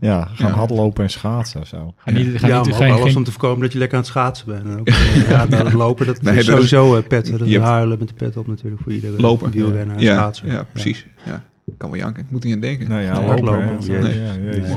Ja, 0.01 0.29
gaan 0.35 0.49
Ja. 0.51 0.55
hardlopen 0.57 1.05
en 1.05 1.11
schaatsen 1.11 1.61
of 1.61 1.67
zo. 1.67 1.95
Niet, 2.05 2.39
ga 2.41 2.47
Ja, 2.47 2.59
niet, 2.61 2.69
maar 2.71 2.75
geen, 2.79 2.91
ook 2.91 2.97
alles 2.97 3.07
geen- 3.09 3.17
om 3.17 3.25
te 3.25 3.31
voorkomen 3.31 3.61
dat 3.61 3.73
je 3.73 3.79
lekker 3.79 3.97
aan 3.97 4.03
het 4.03 4.13
schaatsen 4.13 4.47
bent. 4.47 4.65
En 4.65 4.79
ook, 4.81 4.89
eh, 4.89 5.29
ja, 5.29 5.45
nou, 5.49 5.65
het 5.65 5.73
lopen, 5.73 6.07
dat 6.07 6.23
Nee, 6.23 6.37
is 6.37 6.47
dat 6.47 6.59
is- 6.59 6.69
sowieso 6.69 6.97
uh, 6.97 7.03
pet. 7.09 7.31
Dat 7.39 7.41
is 7.41 7.57
huilen 7.57 7.99
met 7.99 8.09
de 8.09 8.15
pet 8.15 8.37
op 8.37 8.47
natuurlijk 8.47 8.83
voor 8.83 8.93
iedereen. 8.93 9.21
Lopen. 9.21 9.51
Wielrennen 9.51 9.97
en 9.97 10.03
Ja, 10.03 10.15
schaatsen. 10.17 10.47
ja, 10.49 10.67
precies. 10.73 11.07
Ja. 11.25 11.43
Ik 11.67 11.75
kan 11.79 11.91
wel 11.91 11.99
janken, 11.99 12.23
ik 12.23 12.31
moet 12.31 12.45
niet 12.45 12.55
aan 12.55 12.61
denken. 12.61 12.89
Nou 12.89 13.01
ja, 13.03 13.13
Ja, 13.21 13.27
lopen. 13.27 13.45
lopen, 13.45 13.63
hè. 13.63 13.73
jezus. 13.73 13.89
Nee, 14.03 14.21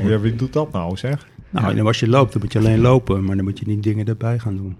ja. 0.04 0.08
Ja, 0.08 0.20
wie 0.20 0.34
doet 0.36 0.52
dat 0.52 0.72
nou, 0.72 0.96
zeg? 0.96 1.26
Nou, 1.50 1.76
en 1.78 1.86
als 1.86 2.00
je 2.00 2.08
loopt, 2.08 2.32
dan 2.32 2.42
moet 2.42 2.52
je 2.52 2.58
alleen 2.58 2.80
lopen. 2.80 3.24
Maar 3.24 3.36
dan 3.36 3.44
moet 3.44 3.58
je 3.58 3.66
niet 3.66 3.82
dingen 3.82 4.06
erbij 4.06 4.38
gaan 4.38 4.56
doen. 4.56 4.76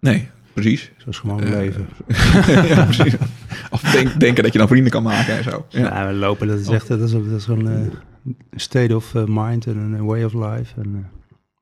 Nee, 0.00 0.28
precies. 0.52 0.90
Zoals 0.96 1.18
gewoon 1.18 1.42
Eh, 1.42 1.50
leven. 1.50 1.86
ja, 2.68 2.84
precies. 2.84 3.14
Of 3.70 3.80
denk, 3.80 4.20
denken 4.20 4.42
dat 4.42 4.52
je 4.52 4.58
dan 4.58 4.68
vrienden 4.68 4.92
kan 4.92 5.02
maken 5.02 5.36
en 5.36 5.42
zo. 5.42 5.66
Ja. 5.68 5.80
Ja, 5.80 6.12
lopen, 6.12 6.46
dat 6.48 6.58
is 6.58 6.68
echt 6.68 6.88
dat 6.88 7.00
is, 7.00 7.10
dat 7.12 7.22
is 7.36 7.46
een 7.46 7.66
eh, 7.68 8.34
state 8.56 8.96
of 8.96 9.14
eh, 9.14 9.22
mind 9.26 9.66
en 9.66 9.76
een 9.76 10.04
way 10.04 10.24
of 10.24 10.32
life. 10.32 10.80
En, 10.82 10.92
eh, 10.94 11.00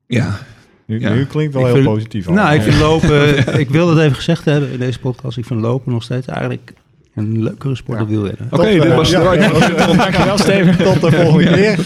ja. 0.06 0.38
Nu, 0.86 1.00
Ja. 1.00 1.12
nu 1.14 1.24
klinkt 1.24 1.52
wel 1.54 1.62
Ik 1.62 1.72
heel 1.74 1.82
vind- 1.82 1.94
positief. 1.94 2.26
nou, 2.26 2.38
allemaal. 2.38 2.54
ik 2.54 2.62
vind 2.62 2.78
lopen, 2.80 3.36
ik 3.64 3.68
wil 3.70 3.86
dat 3.86 3.98
even 3.98 4.16
gezegd 4.16 4.44
hebben 4.44 4.70
in 4.70 4.78
deze 4.78 4.98
podcast. 5.00 5.36
Ik 5.38 5.44
vind 5.44 5.60
lopen 5.60 5.92
nog 5.92 6.02
steeds 6.02 6.26
eigenlijk 6.26 6.72
een 7.14 7.42
leukere 7.42 7.74
sport 7.76 7.98
dan 7.98 8.08
wielrennen. 8.08 8.46
Oké, 8.50 8.70
dit 8.70 8.94
was 8.94 9.10
ja, 9.10 9.30
de 9.32 9.38
ja, 9.40 9.96
Dankjewel, 9.96 10.38
Steven. 10.38 10.76
Tot 10.84 11.00
de 11.00 11.12
volgende 11.12 11.52
keer. 11.52 11.78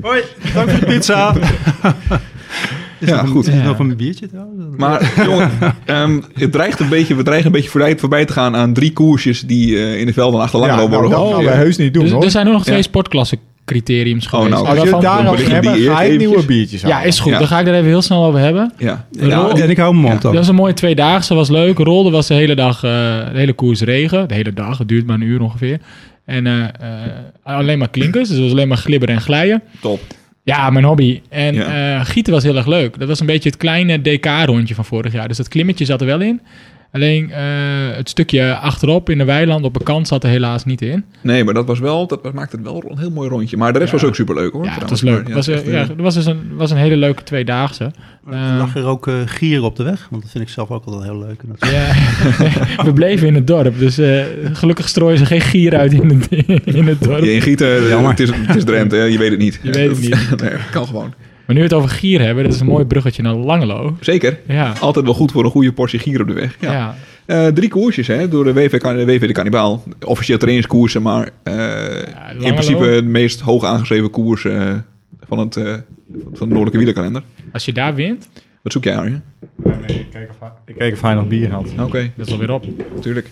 Hoi, 0.00 0.22
dank 0.54 0.70
voor 0.70 0.80
de 0.80 0.86
pizza. 0.86 1.34
Ja, 2.98 3.24
goed. 3.24 3.46
Is 3.48 3.54
Ja. 3.54 3.62
nog 3.62 3.78
een 3.78 3.96
biertje 3.96 4.28
trouwens? 4.28 4.76
Maar 4.76 5.12
jongen, 5.26 5.50
ehm, 5.84 6.20
het 6.34 6.52
dreigt 6.52 6.80
een 6.80 6.88
beetje, 6.88 7.14
we 7.14 7.22
dreigen 7.22 7.46
een 7.46 7.52
beetje 7.52 7.68
voorbij, 7.70 7.98
voorbij 7.98 8.24
te 8.24 8.32
gaan 8.32 8.56
aan 8.56 8.72
drie 8.72 8.92
koersjes 8.92 9.40
die 9.40 9.76
eh, 9.76 10.00
in 10.00 10.06
de 10.06 10.12
velden 10.12 10.40
achter 10.40 10.60
Ja, 10.60 10.66
Langeloop 10.66 10.90
nou, 10.90 11.00
worden 11.02 11.18
dat 11.20 11.32
gaan 11.34 11.44
we 11.44 11.50
heus 11.50 11.76
niet 11.76 11.94
doen, 11.94 12.02
Dus, 12.02 12.12
hoor. 12.12 12.24
er 12.24 12.30
zijn 12.30 12.46
ook 12.46 12.52
nog 12.52 12.64
twee 12.64 12.76
Ja. 12.76 13.36
Criteriums 13.72 14.26
Oh, 14.26 14.32
nou, 14.48 14.66
Als 14.66 14.82
je 14.82 14.90
belichten 14.90 15.50
hebt, 15.54 15.74
die 15.74 15.88
ga 15.88 16.02
ik 16.02 16.18
nieuwe 16.18 16.44
biertjes 16.44 16.80
ja, 16.80 17.02
is 17.02 17.18
goed. 17.20 17.32
Ja. 17.32 17.38
Dan 17.38 17.46
ga 17.46 17.60
ik 17.60 17.66
er 17.66 17.74
even 17.74 17.86
heel 17.86 18.02
snel 18.02 18.24
over 18.24 18.40
hebben. 18.40 18.72
Ja. 18.78 19.06
Ja, 19.10 19.48
en 19.50 19.70
ik 19.70 19.76
hou 19.76 19.92
mijn 19.94 20.04
mond 20.06 20.22
Ja. 20.22 20.28
ook. 20.28 20.34
Dat 20.34 20.34
was 20.34 20.48
een 20.48 20.54
mooie 20.54 20.74
tweedaagse, 20.74 21.34
was 21.34 21.48
leuk. 21.48 21.78
Rolde 21.78 22.10
was 22.10 22.26
de 22.26 22.34
hele 22.34 22.54
dag, 22.54 22.76
eh, 22.76 22.90
de 23.32 23.38
hele 23.38 23.52
koers 23.52 23.80
regen. 23.80 24.28
De 24.28 24.34
hele 24.34 24.52
dag, 24.52 24.78
het 24.78 24.88
duurt 24.88 25.06
maar 25.06 25.14
een 25.16 25.22
uur 25.22 25.40
ongeveer. 25.42 25.78
En 26.24 26.46
eh, 26.46 26.62
eh, 26.62 26.68
alleen 27.42 27.78
maar 27.78 27.90
klinkers, 27.90 28.28
dus 28.28 28.36
het 28.36 28.44
was 28.44 28.52
alleen 28.52 28.68
maar 28.68 28.76
glibberen 28.76 29.14
en 29.14 29.20
glijden. 29.20 29.62
top. 29.80 30.00
Ja, 30.44 30.70
mijn 30.70 30.84
hobby. 30.84 31.20
En 31.28 31.54
Ja. 31.54 31.94
eh, 31.98 32.04
gieten 32.06 32.32
was 32.32 32.42
heel 32.42 32.56
erg 32.56 32.66
leuk. 32.66 32.98
Dat 32.98 33.08
was 33.08 33.20
een 33.20 33.26
beetje 33.26 33.48
het 33.48 33.58
kleine 33.58 34.00
DK-rondje 34.02 34.74
van 34.74 34.84
vorig 34.84 35.12
jaar. 35.12 35.28
Dus 35.28 35.36
dat 35.36 35.48
klimmetje 35.48 35.84
zat 35.84 36.00
er 36.00 36.06
wel 36.06 36.20
in. 36.20 36.40
Alleen 36.92 37.30
eh, 37.30 37.42
het 37.96 38.08
stukje 38.08 38.54
achterop 38.56 39.10
in 39.10 39.18
de 39.18 39.24
weiland 39.24 39.64
op 39.64 39.76
een 39.78 39.84
kant 39.84 40.08
zat 40.08 40.24
er 40.24 40.30
helaas 40.30 40.64
niet 40.64 40.82
in. 40.82 41.04
Nee, 41.20 41.44
maar 41.44 41.54
dat 41.54 41.66
was 41.66 41.78
wel, 41.78 42.06
dat 42.06 42.18
was- 42.22 42.32
maakte 42.32 42.56
het 42.56 42.64
wel 42.64 42.84
een 42.88 42.98
heel 42.98 43.10
mooi 43.10 43.28
rondje. 43.28 43.56
Maar 43.56 43.72
de 43.72 43.78
rest 43.78 43.90
Ja. 43.92 43.98
was 43.98 44.06
ook 44.08 44.14
superleuk 44.14 44.52
hoor. 44.52 44.64
Ja, 44.64 44.70
het 44.70 44.78
trouwens. 44.78 45.02
was 45.02 45.10
leuk. 45.12 45.28
Maar, 45.28 45.36
ja, 45.44 45.52
eh, 45.52 45.54
echt, 45.58 45.66
eh, 45.66 45.72
ja, 45.72 45.94
er 45.96 46.02
was 46.02 46.14
dus 46.14 46.26
een, 46.26 46.40
was 46.56 46.70
een 46.70 46.76
hele 46.76 46.96
leuke 46.96 47.22
tweedaagse. 47.22 47.84
Er 48.30 48.56
lag 48.58 48.76
er 48.76 48.84
ook 48.86 49.06
eh, 49.08 49.14
gier 49.24 49.62
op 49.62 49.76
de 49.76 49.82
weg? 49.82 50.06
Want 50.10 50.22
dat 50.22 50.30
vind 50.30 50.44
ik 50.44 50.50
zelf 50.50 50.70
ook 50.70 50.84
altijd 50.84 51.04
heel 51.04 51.18
leuk. 51.18 51.40
Dat 51.46 51.70
Ja, 51.70 51.92
we 52.84 52.92
bleven 52.92 53.26
in 53.26 53.34
het 53.34 53.46
dorp. 53.46 53.78
Dus 53.78 53.98
eh, 53.98 54.24
gelukkig 54.52 54.88
strooien 54.88 55.18
ze 55.18 55.26
geen 55.26 55.40
gier 55.40 55.76
uit 55.76 55.92
in 55.92 56.08
het, 56.10 56.28
in 56.76 56.86
het 56.86 57.02
dorp. 57.02 57.24
Je 57.24 57.32
in 57.32 57.42
Gieten, 57.42 58.06
het 58.08 58.20
is, 58.20 58.30
het 58.46 58.56
is 58.56 58.64
Drenthe, 58.64 58.96
je 58.96 59.18
weet 59.18 59.30
het 59.30 59.38
niet. 59.38 59.60
Je 59.62 59.70
weet 59.72 59.90
het 59.90 60.00
niet. 60.00 60.40
nee, 60.42 60.52
kan 60.70 60.86
gewoon. 60.86 61.12
Maar 61.46 61.54
nu 61.56 61.62
we 61.62 61.62
het 61.62 61.72
over 61.72 61.88
gier 61.90 62.20
hebben, 62.20 62.44
dat 62.44 62.52
is 62.54 62.60
een 62.60 62.66
mooi 62.66 62.84
bruggetje 62.84 63.22
naar 63.22 63.34
Langelo. 63.34 63.96
Zeker. 64.00 64.38
Ja, 64.48 64.72
Altijd 64.80 65.04
wel 65.04 65.14
goed 65.14 65.32
voor 65.32 65.44
een 65.44 65.50
goede 65.50 65.72
portie 65.72 65.98
gier 65.98 66.20
op 66.20 66.26
de 66.26 66.32
weg. 66.32 66.56
Ja. 66.60 66.72
ja. 66.72 66.94
Eh, 67.26 67.46
drie 67.46 67.68
koersjes 67.68 68.06
hè, 68.06 68.28
door 68.28 68.44
de 68.44 68.52
WV, 68.52 68.82
WV 68.82 69.26
de 69.26 69.32
Cannibaal. 69.32 69.82
Officieel 70.04 70.38
trainingskoersen, 70.38 71.02
maar 71.02 71.30
eh, 71.42 71.98
in 72.38 72.52
principe 72.54 72.84
de 72.84 73.02
meest 73.02 73.40
hoog 73.40 73.64
aangeschreven 73.64 74.10
koers 74.10 74.44
eh, 74.44 74.72
van, 75.28 75.38
het, 75.38 75.56
eh, 75.56 75.64
van 76.32 76.48
de 76.48 76.54
noordelijke 76.54 76.76
wielerkalender. 76.76 77.22
Als 77.52 77.64
je 77.64 77.72
daar 77.72 77.94
wint, 77.94 78.28
Wat 78.62 78.72
zoek 78.72 78.84
jij 78.84 78.96
Arjen? 78.96 79.22
Nee, 79.64 79.74
nee, 79.86 79.98
ik 79.98 80.06
keek 80.10 80.28
of 80.30 80.36
hij- 80.40 80.50
ik 80.66 80.74
keek 80.78 80.92
of 80.92 81.00
hij 81.02 81.14
nog 81.14 81.28
bier 81.28 81.50
had. 81.50 81.68
Oké, 81.80 82.10
dat 82.16 82.26
is 82.26 82.32
alweer 82.32 82.50
op. 82.52 82.64
natuurlijk. 82.94 83.30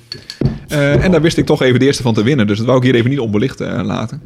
Eh, 0.69 1.05
en 1.05 1.11
daar 1.11 1.23
wist 1.23 1.37
ik 1.37 1.47
toch 1.47 1.63
even 1.63 1.79
de 1.79 1.85
eerste 1.87 2.03
van 2.03 2.15
te 2.15 2.23
winnen, 2.23 2.47
dus 2.47 2.57
dat 2.59 2.67
wou 2.67 2.79
ik 2.79 2.85
hier 2.85 2.95
even 2.95 3.11
niet 3.11 3.19
onbelicht 3.19 3.61
laten. 3.61 4.23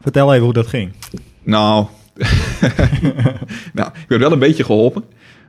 Vertel 0.00 0.32
even 0.32 0.44
hoe 0.44 0.52
dat 0.52 0.66
ging. 0.66 0.92
Nou, 1.42 1.86
nou, 3.72 3.88
ik 3.94 4.04
werd 4.08 4.20
wel 4.20 4.32
een 4.32 4.38
beetje 4.38 4.64
geholpen. 4.64 5.04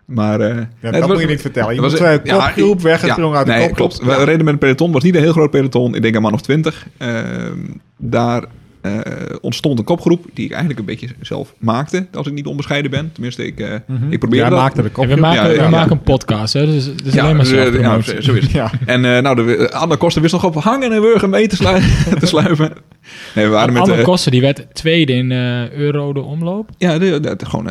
Maar 0.06 0.40
eh, 0.40 0.48
Ja, 0.56 0.68
het 0.80 0.92
dat 0.94 1.00
was- 1.02 1.10
moet 1.10 1.20
je 1.22 1.28
niet 1.28 1.42
vertellen. 1.42 1.76
Je 1.76 1.82
was- 1.82 2.02
uh, 2.02 2.12
ja, 2.24 2.46
kopgroep 2.46 2.78
ik- 2.78 2.84
weggesprongen 2.84 3.32
ja, 3.32 3.38
uit 3.38 3.46
de 3.46 3.52
nee, 3.52 3.68
kopgroep. 3.68 3.90
klopt. 3.92 4.18
We 4.18 4.24
reden 4.24 4.46
met 4.46 4.54
een 4.54 4.60
peloton. 4.60 4.86
Het 4.86 4.96
was 4.96 5.04
niet 5.04 5.16
een 5.16 5.22
heel 5.22 5.32
groot 5.32 5.52
peloton. 5.52 5.96
Ik 5.96 6.02
denk 6.02 6.16
een 6.16 6.22
man 6.22 6.34
of 6.34 6.42
twintig. 6.42 6.88
Ehm, 6.98 7.58
daar 7.98 8.44
eh, 8.86 9.36
ontstond 9.42 9.80
een 9.80 9.86
kopgroep 9.86 10.26
die 10.34 10.46
ik 10.46 10.52
eigenlijk 10.52 10.80
een 10.80 10.86
beetje 10.86 11.08
zelf 11.22 11.54
maakte. 11.58 12.06
Als 12.14 12.28
ik 12.28 12.34
niet 12.34 12.46
onbescheiden 12.46 12.92
ben. 12.92 13.10
Tenminste, 13.14 13.46
ik, 13.46 13.60
eh, 13.60 13.68
Mhm. 13.88 14.12
ik 14.12 14.20
probeerde 14.20 14.50
dat. 14.50 14.60
maakte 14.60 14.76
de 14.82 14.82
En 14.82 14.90
we 14.90 14.96
kopgroep. 14.96 15.20
maken, 15.20 15.42
Ja, 15.44 15.50
ja, 15.50 15.56
we 15.56 15.62
ja. 15.64 15.70
maken 15.70 15.92
een 15.92 16.02
podcast, 16.02 16.54
hè? 16.54 16.66
Dus 16.66 16.86
het 16.86 17.06
is 17.06 17.18
alleen 17.18 17.36
maar 17.36 17.46
dus, 17.46 17.54
eh, 17.74 17.80
ja, 17.80 18.02
zo 18.22 18.34
is 18.34 18.44
het. 18.44 18.52
Ja. 18.62 18.72
En 18.86 19.06
eh, 19.16 19.22
nou, 19.22 19.36
de 19.36 19.72
Anne 19.72 19.98
Koster 19.98 20.22
wist 20.22 20.34
nog 20.34 20.44
op 20.46 20.56
hangen 20.56 20.92
en 20.92 21.02
wurgen 21.02 21.30
mee 21.30 21.48
te, 21.48 21.56
slui 21.56 21.82
te 22.20 22.26
sluipen. 22.26 22.72
Nee, 23.36 23.46
we 23.46 23.52
waren 23.52 23.74
met... 23.74 23.82
Anne 23.90 24.02
Koster, 24.02 24.32
die 24.32 24.42
werd 24.42 24.66
tweede 24.74 25.14
in 25.14 25.32
eh 25.32 25.72
Euro 25.72 26.14
de 26.14 26.22
omloop. 26.22 26.70
ja, 26.78 26.98
de, 26.98 27.20
de, 27.20 27.36
de- 27.36 27.46
gewoon... 27.46 27.66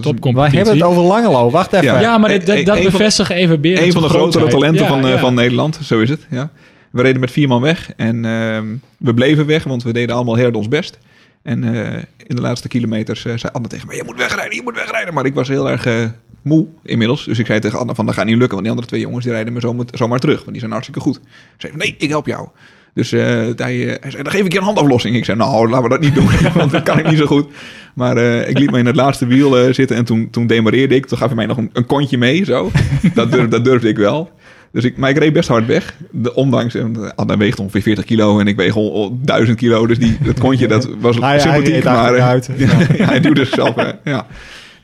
Topcompetitie. 0.00 0.56
hebben 0.58 0.74
het 0.76 0.86
over 0.86 1.02
Langelo. 1.02 1.50
Wacht 1.50 1.72
even. 1.72 1.86
Ja. 1.86 2.00
Ja, 2.00 2.18
maar 2.18 2.30
Een- 2.30 2.36
dat, 2.38 2.46
dat, 2.46 2.56
een 2.56 2.64
dat 2.64 2.82
bevestigt 2.82 3.30
even 3.30 3.60
Berend 3.60 3.86
Een 3.86 3.92
van 3.92 4.02
de 4.02 4.08
grotere 4.08 4.46
talenten 4.48 4.82
Ja, 4.82 4.88
van, 4.88 5.04
eh, 5.04 5.10
ja. 5.10 5.18
van 5.18 5.34
Nederland, 5.34 5.78
zo 5.82 6.00
is 6.00 6.08
het. 6.08 6.26
Ja. 6.30 6.50
We 6.94 7.02
reden 7.02 7.20
met 7.20 7.30
vier 7.30 7.48
man 7.48 7.60
weg 7.60 7.92
en 7.96 8.24
ehm, 8.24 8.66
we 8.98 9.14
bleven 9.14 9.46
weg, 9.46 9.64
want 9.64 9.82
we 9.82 9.92
deden 9.92 10.14
allemaal 10.14 10.34
heel 10.34 10.50
ons 10.50 10.68
best. 10.68 10.98
En 11.42 11.64
eh, 11.64 12.02
in 12.26 12.36
de 12.36 12.40
laatste 12.40 12.68
kilometers 12.68 13.24
eh, 13.24 13.36
zei 13.36 13.52
Anne 13.52 13.68
tegen 13.68 13.86
mij, 13.86 13.96
je 13.96 14.02
moet 14.04 14.16
wegrijden, 14.16 14.56
je 14.56 14.62
moet 14.62 14.74
wegrijden. 14.74 15.14
Maar 15.14 15.24
ik 15.24 15.34
was 15.34 15.48
heel 15.48 15.70
erg 15.70 15.86
eh, 15.86 16.04
moe 16.42 16.66
inmiddels, 16.82 17.24
dus 17.24 17.38
ik 17.38 17.46
zei 17.46 17.60
tegen 17.60 17.78
Anne 17.78 17.94
van, 17.94 18.06
dat 18.06 18.14
gaat 18.14 18.24
niet 18.24 18.36
lukken, 18.36 18.50
want 18.50 18.62
die 18.62 18.70
andere 18.70 18.88
twee 18.88 19.00
jongens 19.00 19.24
die 19.24 19.32
rijden 19.32 19.52
me 19.52 19.86
zomaar, 19.92 20.18
terug, 20.18 20.38
want 20.38 20.50
die 20.50 20.58
zijn 20.58 20.70
hartstikke 20.70 21.00
goed. 21.00 21.14
Ze 21.14 21.20
zei, 21.56 21.76
nee, 21.76 21.94
ik 21.98 22.08
help 22.08 22.26
jou. 22.26 22.48
Dus 22.94 23.12
eh, 23.12 23.20
hij, 23.56 23.98
zei, 24.00 24.22
dan 24.22 24.30
geef 24.30 24.44
ik 24.44 24.52
je 24.52 24.58
een 24.58 24.64
handaflossing. 24.64 25.16
Ik 25.16 25.24
zei, 25.24 25.36
nou, 25.36 25.68
laten 25.68 25.82
we 25.82 25.88
dat 25.88 26.00
niet 26.00 26.14
doen, 26.14 26.28
want 26.60 26.70
dat 26.70 26.82
kan 26.82 26.98
ik 26.98 27.08
niet 27.08 27.18
zo 27.18 27.26
goed. 27.26 27.46
Maar 27.94 28.16
ik 28.48 28.58
liet 28.58 28.70
me 28.70 28.78
in 28.78 28.86
het 28.86 28.96
laatste 28.96 29.26
wiel 29.26 29.74
zitten 29.74 29.96
en 29.96 30.04
toen, 30.04 30.30
toen 30.30 30.46
demareerde 30.46 30.94
ik. 30.94 31.06
Toen 31.06 31.18
gaf 31.18 31.26
hij 31.26 31.36
mij 31.36 31.46
nog 31.46 31.56
een, 31.56 31.70
een 31.72 31.86
kontje 31.86 32.18
mee, 32.18 32.44
zo. 32.44 32.70
Dat, 33.14 33.30
durf, 33.30 33.48
dat 33.48 33.64
durfde 33.64 33.88
ik 33.88 33.96
wel. 33.96 34.30
Dus 34.74 34.84
ik, 34.84 34.96
maar 34.96 35.10
ik 35.10 35.18
reed 35.18 35.32
best 35.32 35.48
hard 35.48 35.66
weg. 35.66 35.94
De, 36.10 36.34
ondanks, 36.34 36.74
eh, 36.74 36.84
Anna 37.14 37.36
weegt 37.36 37.60
ongeveer 37.60 37.82
40 37.82 38.04
kilo 38.04 38.38
en 38.40 38.46
ik 38.46 38.56
weeg 38.56 38.76
al, 38.76 38.94
al 38.94 39.18
1000 39.22 39.58
kilo. 39.58 39.86
Dus 39.86 39.98
die, 39.98 40.18
dat 40.24 40.38
kontje, 40.40 40.68
dat 40.68 40.88
was 41.00 41.16
Hij, 41.16 41.28
hij 41.28 41.40
sympathiek. 41.40 41.66
reed 41.74 41.84
maar 41.84 42.14
eh, 42.14 42.26
achteruit. 42.28 42.50
ja, 42.98 43.04
hij 43.06 43.20
duwde 43.20 43.44
zichzelf. 43.44 43.76
eh, 43.76 43.88
ja. 44.04 44.26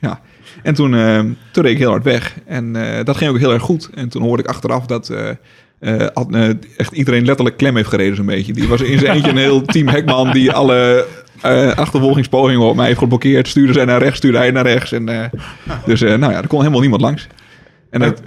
ja. 0.01 0.19
En 0.63 0.73
toen, 0.73 0.95
eh, 0.95 1.19
toen 1.51 1.63
reed 1.63 1.71
ik 1.71 1.77
heel 1.77 1.89
hard 1.89 2.03
weg. 2.03 2.35
En 2.45 2.73
dat 3.03 3.17
ging 3.17 3.31
ook 3.31 3.39
heel 3.39 3.53
erg 3.53 3.61
goed. 3.63 3.89
En 3.93 4.09
toen 4.09 4.21
hoorde 4.21 4.43
ik 4.43 4.49
achteraf 4.49 4.85
dat 4.85 5.09
eh, 5.09 6.49
echt 6.77 6.91
iedereen 6.93 7.25
letterlijk 7.25 7.57
klem 7.57 7.75
heeft 7.75 7.89
gereden 7.89 8.15
zo'n 8.15 8.25
beetje. 8.25 8.53
Die 8.53 8.67
was 8.67 8.81
in 8.81 8.99
zijn 8.99 9.15
eentje 9.15 9.31
een 9.31 9.37
heel 9.37 9.61
team 9.73 9.87
Hekman 9.87 10.31
die 10.31 10.51
alle 10.51 11.05
achtervolgingspogingen 11.75 12.67
op 12.67 12.75
mij 12.75 12.87
heeft 12.87 12.99
geblokkeerd. 12.99 13.47
Stuurde 13.47 13.73
zij 13.73 13.85
naar 13.85 14.01
rechts, 14.01 14.17
stuurde 14.17 14.37
hij 14.37 14.51
naar 14.51 14.65
rechts. 14.65 14.91
En, 14.91 15.31
dus 15.85 16.01
nou 16.01 16.19
ja, 16.19 16.41
er 16.41 16.47
kon 16.47 16.59
helemaal 16.59 16.79
niemand 16.81 17.01
langs. 17.01 17.27
En, 17.91 18.01
het- 18.01 18.21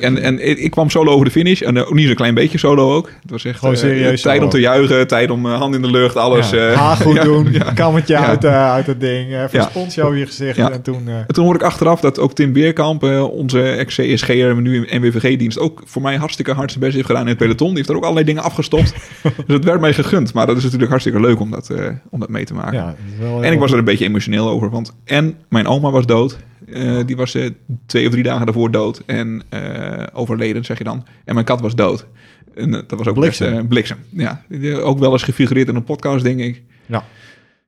en, 0.00 0.18
en 0.18 0.62
ik 0.64 0.70
kwam 0.70 0.90
solo 0.90 1.12
over 1.12 1.24
de 1.24 1.30
finish. 1.30 1.60
En 1.62 1.76
eh, 1.76 1.90
niet 1.90 2.06
zo'n 2.06 2.14
klein 2.14 2.34
beetje 2.34 2.58
solo 2.58 2.94
ook. 2.94 3.10
Het 3.22 3.30
was 3.30 3.44
echt 3.44 3.58
Gewoon 3.58 3.74
eh, 3.74 3.80
serieus 3.80 4.20
tijd 4.22 4.34
solo. 4.34 4.44
om 4.44 4.50
te 4.50 4.60
juichen, 4.60 5.06
tijd 5.06 5.30
om 5.30 5.46
eh, 5.46 5.58
hand 5.58 5.74
in 5.74 5.82
de 5.82 5.90
lucht, 5.90 6.16
alles. 6.16 6.50
Ja. 6.50 6.72
Haar 6.72 6.96
goed 7.06 7.14
Ja, 7.14 7.22
doen. 7.24 7.48
ja. 7.52 7.72
Kammetje 7.74 8.14
Ja. 8.14 8.26
uit, 8.26 8.44
uit 8.44 8.86
het 8.86 9.00
ding. 9.00 9.26
Even 9.28 9.48
Ja. 9.52 9.58
een 9.64 9.70
sponsje 9.70 10.02
over 10.02 10.16
je 10.16 10.26
gezicht. 10.26 10.58
En 10.58 10.82
toen... 10.82 11.08
En 11.08 11.24
toen 11.26 11.44
hoorde 11.44 11.58
ik 11.58 11.64
achteraf 11.64 12.00
dat 12.00 12.18
ook 12.18 12.32
Tim 12.34 12.52
Beerkamp, 12.52 13.02
onze 13.32 13.62
ex-CSG'er, 13.62 14.60
nu 14.60 14.86
in 14.86 15.00
NWVG-dienst, 15.00 15.58
ook 15.58 15.82
voor 15.84 16.02
mij 16.02 16.16
hartstikke 16.16 16.52
hard 16.52 16.70
zijn 16.70 16.82
best 16.84 16.94
heeft 16.94 17.06
gedaan 17.06 17.22
in 17.22 17.28
het 17.28 17.38
peloton. 17.38 17.68
Die 17.68 17.76
heeft 17.76 17.88
er 17.88 17.96
ook 17.96 18.02
allerlei 18.02 18.26
dingen 18.26 18.42
afgestopt. 18.42 18.94
dus 19.46 19.56
het 19.56 19.64
werd 19.64 19.80
mij 19.80 19.92
gegund. 19.92 20.34
Maar 20.34 20.46
dat 20.46 20.56
is 20.56 20.62
natuurlijk 20.62 20.90
hartstikke 20.90 21.20
leuk 21.20 21.40
om 21.40 21.50
dat, 21.50 21.70
om 22.10 22.20
dat 22.20 22.28
mee 22.28 22.44
te 22.44 22.54
maken. 22.54 22.96
En 23.40 23.52
ik 23.52 23.58
was 23.58 23.72
er 23.72 23.78
een 23.78 23.84
beetje 23.84 24.04
emotioneel 24.04 24.48
over. 24.48 24.70
Want 24.70 24.94
en 25.04 25.36
mijn 25.48 25.66
oma 25.66 25.90
was 25.90 26.06
dood. 26.06 26.38
Eh, 26.72 26.96
die 27.06 27.16
was 27.16 27.34
eh, 27.34 27.50
twee 27.86 28.06
of 28.06 28.10
drie 28.12 28.22
dagen 28.24 28.46
daarvoor 28.46 28.70
dood. 28.70 29.02
En 29.06 29.42
eh, 29.48 30.06
overleden, 30.12 30.64
zeg 30.64 30.78
je 30.78 30.84
dan. 30.84 31.06
En 31.24 31.34
mijn 31.34 31.46
kat 31.46 31.60
was 31.60 31.74
dood. 31.74 32.06
En 32.54 32.70
dat 32.70 32.90
was 32.96 33.06
ook 33.06 33.14
Bliksem. 33.14 33.50
best, 33.50 33.60
eh, 33.60 33.68
bliksem. 33.68 33.96
Ja, 34.10 34.42
ook 34.82 34.98
wel 34.98 35.12
eens 35.12 35.22
gefigureerd 35.22 35.68
in 35.68 35.74
een 35.74 35.84
podcast, 35.84 36.24
denk 36.24 36.40
ik. 36.40 36.62
Ja. 36.86 37.04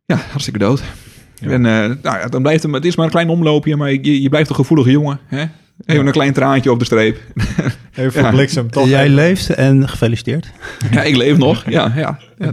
Ja, 0.07 0.17
hartstikke 0.17 0.59
dood. 0.59 0.83
Ja. 1.41 1.51
En 1.51 1.67
eh, 1.67 1.73
nou 2.03 2.19
ja, 2.19 2.27
dan 2.29 2.43
blijft 2.43 2.63
het, 2.63 2.73
het 2.75 2.85
is 2.85 2.97
maar 2.97 3.05
een 3.05 3.11
klein 3.11 3.29
omloopje, 3.29 3.77
maar 3.77 3.93
je, 3.93 4.23
je 4.23 4.29
blijft 4.29 4.49
een 4.51 4.55
gevoelige 4.57 4.91
jongen. 4.91 5.19
Hè? 5.27 5.45
Even 5.87 6.07
een 6.07 6.13
klein 6.13 6.33
traantje 6.33 6.71
op 6.71 6.79
de 6.79 6.85
streep. 6.85 7.19
Even 7.95 8.13
voor 8.13 8.23
Ja. 8.23 8.31
bliksem, 8.31 8.71
toch? 8.71 8.89
Jij 8.89 9.03
even- 9.03 9.15
leeft 9.15 9.51
en 9.51 9.89
gefeliciteerd. 9.89 10.51
ja, 10.91 11.03
ik 11.03 11.17
leef 11.17 11.39
nog. 11.39 11.65
Ja, 11.71 11.93
ja. 11.97 12.19
ja 12.39 12.51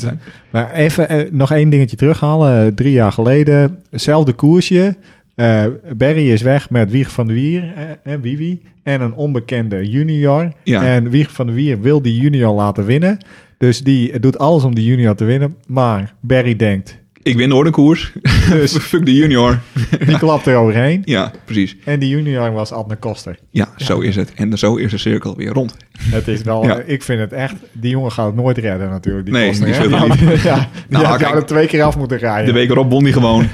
Maar 0.49 0.71
even 0.73 1.09
eh, 1.09 1.31
nog 1.31 1.51
één 1.51 1.69
dingetje 1.69 1.95
terughalen. 1.97 2.75
Drie 2.75 2.91
jaar 2.91 3.11
geleden, 3.11 3.79
hetzelfde 3.89 4.33
koersje. 4.33 4.95
Eh 5.39 5.65
Barry 5.97 6.31
is 6.31 6.41
weg 6.41 6.69
met 6.69 6.91
Wieg 6.91 7.11
van 7.11 7.27
de 7.27 7.33
Wier, 7.33 7.73
eh, 8.03 8.13
eh, 8.13 8.19
Wiwi, 8.21 8.61
en 8.83 9.01
een 9.01 9.13
onbekende 9.13 9.89
junior. 9.89 10.51
Ja. 10.63 10.83
En 10.83 11.09
Wieg 11.09 11.31
van 11.31 11.45
de 11.47 11.53
Wier 11.53 11.81
wil 11.81 12.01
die 12.01 12.21
junior 12.21 12.53
laten 12.55 12.85
winnen. 12.85 13.17
Dus 13.57 13.81
die 13.83 14.19
doet 14.19 14.37
alles 14.37 14.63
om 14.63 14.75
die 14.75 14.85
junior 14.85 15.15
te 15.15 15.23
winnen. 15.25 15.55
Maar 15.67 16.13
Barry 16.19 16.55
denkt, 16.55 16.97
ik 17.23 17.35
win 17.37 17.49
nooit 17.49 17.65
een 17.65 17.71
koers. 17.71 18.13
dus 18.49 18.77
Fuck 18.77 19.05
de 19.05 19.13
junior. 19.15 19.59
die 20.07 20.17
klapt 20.17 20.45
er 20.45 20.55
overheen. 20.55 21.01
Ja, 21.05 21.31
precies. 21.45 21.75
En 21.85 21.99
die 21.99 22.09
junior 22.09 22.51
was 22.51 22.71
Adne 22.71 22.95
Koster. 22.95 23.39
Ja, 23.49 23.67
zo 23.77 23.99
is 23.99 24.15
het. 24.15 24.33
En 24.35 24.57
zo 24.57 24.75
is 24.75 24.91
de 24.91 24.97
cirkel 24.97 25.35
weer 25.35 25.51
rond. 25.53 25.75
Het 25.99 26.27
is 26.27 26.41
wel, 26.41 26.63
Ja. 26.63 26.79
ik 26.85 27.03
vind 27.03 27.19
het 27.19 27.33
echt, 27.33 27.55
die 27.73 27.91
jongen 27.91 28.11
gaat 28.11 28.25
het 28.25 28.35
nooit 28.35 28.57
redden 28.57 28.89
natuurlijk. 28.89 29.25
Die 29.25 29.33
Nee, 29.33 29.47
Koster, 29.47 29.65
die 29.65 29.89
Die- 30.17 30.27
niet. 30.27 30.41
ja, 30.41 30.55
die 30.55 30.65
Nou, 30.89 31.05
had 31.05 31.17
kijk. 31.17 31.29
jou 31.29 31.35
er 31.41 31.45
twee 31.45 31.67
keer 31.67 31.83
af 31.83 31.97
moeten 31.97 32.17
rijden. 32.17 32.45
De 32.45 32.59
week 32.59 32.69
erop 32.69 32.91
won 32.91 33.03
hij 33.03 33.11
gewoon. 33.13 33.45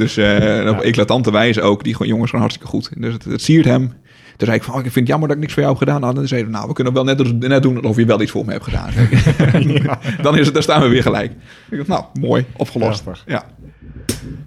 Dus 0.00 0.16
eh 0.16 0.68
op 0.70 0.80
eclatante 0.80 1.30
wijze 1.32 1.62
ook. 1.62 1.84
Die 1.84 1.92
gewoon- 1.92 2.08
jongens 2.08 2.30
gewoon 2.30 2.44
hartstikke 2.46 2.72
goed. 2.76 2.90
Dus 2.96 3.12
het, 3.12 3.24
het 3.24 3.42
siert 3.42 3.64
hem. 3.64 3.92
Toen 4.36 4.48
zei 4.48 4.60
ik 4.60 4.62
van, 4.64 4.74
oh, 4.74 4.78
ik 4.78 4.84
vind 4.84 4.94
het 4.94 5.06
jammer 5.08 5.28
dat 5.28 5.36
ik 5.36 5.42
niks 5.42 5.54
voor 5.54 5.62
jou 5.62 5.74
heb 5.78 5.84
gedaan. 5.86 6.00
Nou, 6.00 6.14
dan 6.14 6.28
zei 6.28 6.42
hij, 6.42 6.50
nou, 6.50 6.68
we 6.68 6.72
kunnen 6.74 6.92
wel 6.92 7.04
net, 7.04 7.18
doen- 7.18 7.38
net 7.38 7.62
doen 7.62 7.76
alsof 7.76 7.96
je 7.96 8.04
wel 8.04 8.20
iets 8.22 8.30
voor 8.30 8.44
me 8.44 8.52
hebt 8.52 8.64
gedaan. 8.64 8.90
Dan 10.22 10.38
is 10.38 10.44
het, 10.44 10.54
dan 10.54 10.62
staan 10.62 10.82
we 10.82 10.88
weer 10.88 11.02
gelijk. 11.02 11.32
Ik 11.70 11.76
dacht, 11.76 11.88
nou, 11.88 12.04
mooi, 12.20 12.44
opgelost. 12.56 13.02
Prachtig. 13.04 13.24
Ja. 13.26 13.44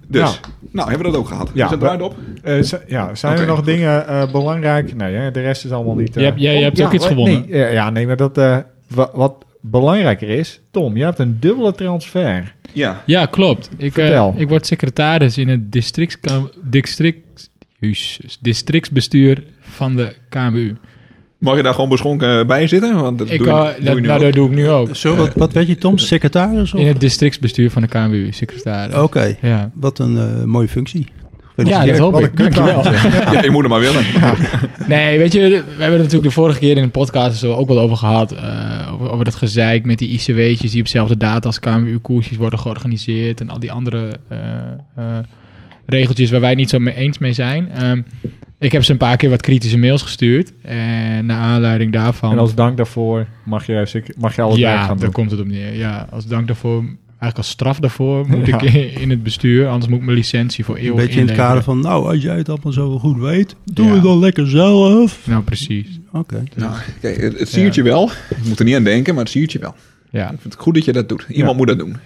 Dus, 0.08 0.40
nou, 0.70 0.88
hebben 0.88 1.06
we 1.06 1.12
dat 1.12 1.20
ook 1.20 1.28
gehad. 1.28 1.50
Ja, 1.54 1.64
is 1.64 1.70
het 1.80 2.00
op? 2.02 2.16
Eh, 2.42 2.62
ja, 2.86 3.14
zijn 3.14 3.38
er 3.38 3.46
nog 3.46 3.62
dingen 3.62 4.06
eh, 4.08 4.32
belangrijk? 4.32 4.94
Nee, 4.96 5.14
hè, 5.14 5.30
de 5.30 5.40
rest 5.40 5.64
is 5.64 5.70
allemaal 5.72 5.94
niet... 5.94 6.08
eh, 6.16 6.22
Je 6.22 6.28
hebt- 6.28 6.40
jij- 6.40 6.52
jij 6.54 6.62
hebt 6.62 6.82
ook 6.82 6.92
iets 6.92 7.06
gewonnen. 7.06 7.44
Nee, 7.48 7.72
ja, 7.72 7.90
nee, 7.90 8.06
maar 8.06 8.16
dat, 8.16 8.38
eh, 8.38 8.56
wa- 8.88 9.10
wat 9.12 9.44
belangrijker 9.70 10.28
is... 10.28 10.60
Tom, 10.70 10.96
je 10.96 11.04
hebt 11.04 11.18
een 11.18 11.36
dubbele 11.40 11.74
transfer. 11.74 12.54
Ja. 12.72 13.02
Ja, 13.06 13.26
klopt. 13.26 13.70
Ik, 13.76 13.96
eh, 13.96 14.28
ik 14.36 14.48
word 14.48 14.66
secretaris 14.66 15.38
in 15.38 15.48
het 15.48 15.72
district, 15.72 16.20
jezus, 17.78 18.38
districtsbestuur 18.40 19.42
van 19.60 19.96
de 19.96 20.14
KMU. 20.28 20.76
Mag 21.38 21.56
je 21.56 21.62
daar 21.62 21.74
gewoon 21.74 21.88
beschonken 21.88 22.46
bij 22.46 22.66
zitten? 22.66 22.94
Want 23.00 23.18
dat 23.18 23.30
Ik, 23.30 23.38
doe, 23.38 23.48
eh, 23.48 23.74
doe 23.76 23.84
dat, 23.84 24.00
nou, 24.00 24.20
dat 24.20 24.32
doe 24.32 24.48
ik 24.48 24.54
nu 24.54 24.68
ook. 24.70 24.96
Zo, 24.96 25.16
wat, 25.16 25.34
wat 25.34 25.52
weet 25.52 25.66
je, 25.66 25.76
Tom? 25.76 25.98
Secretaris? 25.98 26.74
Of? 26.74 26.80
In 26.80 26.86
het 26.86 27.00
districtsbestuur 27.00 27.70
van 27.70 27.82
de 27.82 27.88
KMU, 27.88 28.32
secretaris. 28.32 28.94
Oké, 28.96 29.36
Ja. 29.40 29.70
wat 29.74 29.98
een 29.98 30.16
eh, 30.18 30.44
mooie 30.44 30.68
functie. 30.68 31.06
Ja, 31.56 31.84
dat 31.84 31.98
hoop 31.98 32.20
ik. 32.20 32.36
Dankjewel. 32.36 32.84
Ja, 33.32 33.42
je 33.42 33.50
moet 33.50 33.62
er 33.62 33.70
maar 33.70 33.80
willen. 33.80 34.04
Nee, 34.86 35.18
weet 35.18 35.32
je, 35.32 35.40
we 35.40 35.54
hebben 35.56 35.92
het 35.92 36.02
natuurlijk 36.02 36.22
de 36.22 36.30
vorige 36.30 36.58
keer 36.58 36.76
in 36.76 36.82
de 36.82 36.88
podcast 36.88 37.42
er 37.42 37.56
ook 37.56 37.68
wel 37.68 37.80
over 37.80 37.96
gehad. 37.96 38.32
eh, 38.32 38.92
over, 38.92 39.10
over 39.10 39.24
dat 39.24 39.34
gezeik 39.34 39.84
met 39.84 39.98
die 39.98 40.08
ICW'tjes 40.08 40.70
die 40.70 40.80
op 40.80 40.86
dezelfde 40.86 41.16
data 41.16 41.46
als 41.46 41.60
KMU-koersjes 41.60 42.36
worden 42.36 42.58
georganiseerd. 42.58 43.40
En 43.40 43.50
al 43.50 43.58
die 43.58 43.72
andere 43.72 44.10
eh, 44.28 44.38
eh, 44.96 45.04
regeltjes 45.86 46.30
waar 46.30 46.40
wij 46.40 46.48
het 46.48 46.58
niet 46.58 46.70
zo 46.70 46.78
mee 46.78 46.94
eens 46.94 47.18
mee 47.18 47.32
zijn. 47.32 47.70
Ehm, 47.70 48.02
ik 48.58 48.72
heb 48.72 48.84
ze 48.84 48.92
een 48.92 48.98
paar 48.98 49.16
keer 49.16 49.30
wat 49.30 49.42
kritische 49.42 49.78
mails 49.78 50.02
gestuurd. 50.02 50.52
En 50.62 51.26
naar 51.26 51.38
aanleiding 51.40 51.92
daarvan... 51.92 52.32
En 52.32 52.38
als 52.38 52.54
dank 52.54 52.76
daarvoor 52.76 53.26
mag 53.44 53.66
je, 53.66 54.02
mag 54.16 54.36
je 54.36 54.42
al 54.42 54.50
het 54.50 54.60
werk 54.60 54.72
ja, 54.72 54.78
gaan 54.78 54.88
daar 54.88 54.98
doen. 54.98 55.12
komt 55.12 55.30
het 55.30 55.40
op 55.40 55.46
neer. 55.46 55.74
Ja, 55.74 56.06
als 56.10 56.26
dank 56.26 56.46
daarvoor, 56.46 56.84
eigenlijk 57.24 57.36
als 57.38 57.48
straf 57.48 57.78
daarvoor, 57.78 58.28
moet 58.28 58.46
Ja. 58.46 58.60
ik 58.60 58.72
in, 59.00 59.10
het 59.10 59.22
bestuur. 59.22 59.68
Anders 59.68 59.88
moet 59.90 59.98
ik 59.98 60.04
mijn 60.04 60.16
licentie 60.16 60.64
voor 60.64 60.76
Een 60.76 60.82
eeuwig 60.82 61.04
beetje 61.04 61.20
in 61.20 61.26
het 61.26 61.36
kader 61.36 61.62
van, 61.62 61.80
nou, 61.80 62.06
als 62.12 62.22
jij 62.22 62.36
het 62.36 62.48
allemaal 62.48 62.72
zo 62.72 62.98
goed 62.98 63.18
weet, 63.18 63.56
doe 63.64 63.86
Ja. 63.86 63.92
het 63.92 64.02
dan 64.02 64.18
lekker 64.18 64.48
zelf. 64.48 65.26
Nou, 65.26 65.42
precies. 65.42 66.00
Oké. 66.12 66.42
Nou, 66.54 66.72
kijk, 67.00 67.16
het, 67.20 67.38
het 67.38 67.74
je 67.74 67.82
wel. 67.82 68.10
Je 68.28 68.48
moet 68.48 68.58
er 68.58 68.64
niet 68.64 68.74
aan 68.76 68.84
denken, 68.84 69.14
maar 69.14 69.22
het 69.24 69.32
siert 69.32 69.52
je 69.52 69.58
wel. 69.58 69.74
Ja. 70.10 70.22
Ik 70.24 70.40
vind 70.40 70.52
het 70.52 70.62
goed 70.62 70.74
dat 70.74 70.84
je 70.84 70.92
dat 70.92 71.08
doet. 71.08 71.26
Iemand 71.28 71.50
Ja. 71.50 71.56
moet 71.56 71.66
dat 71.66 71.78
doen. 71.78 71.96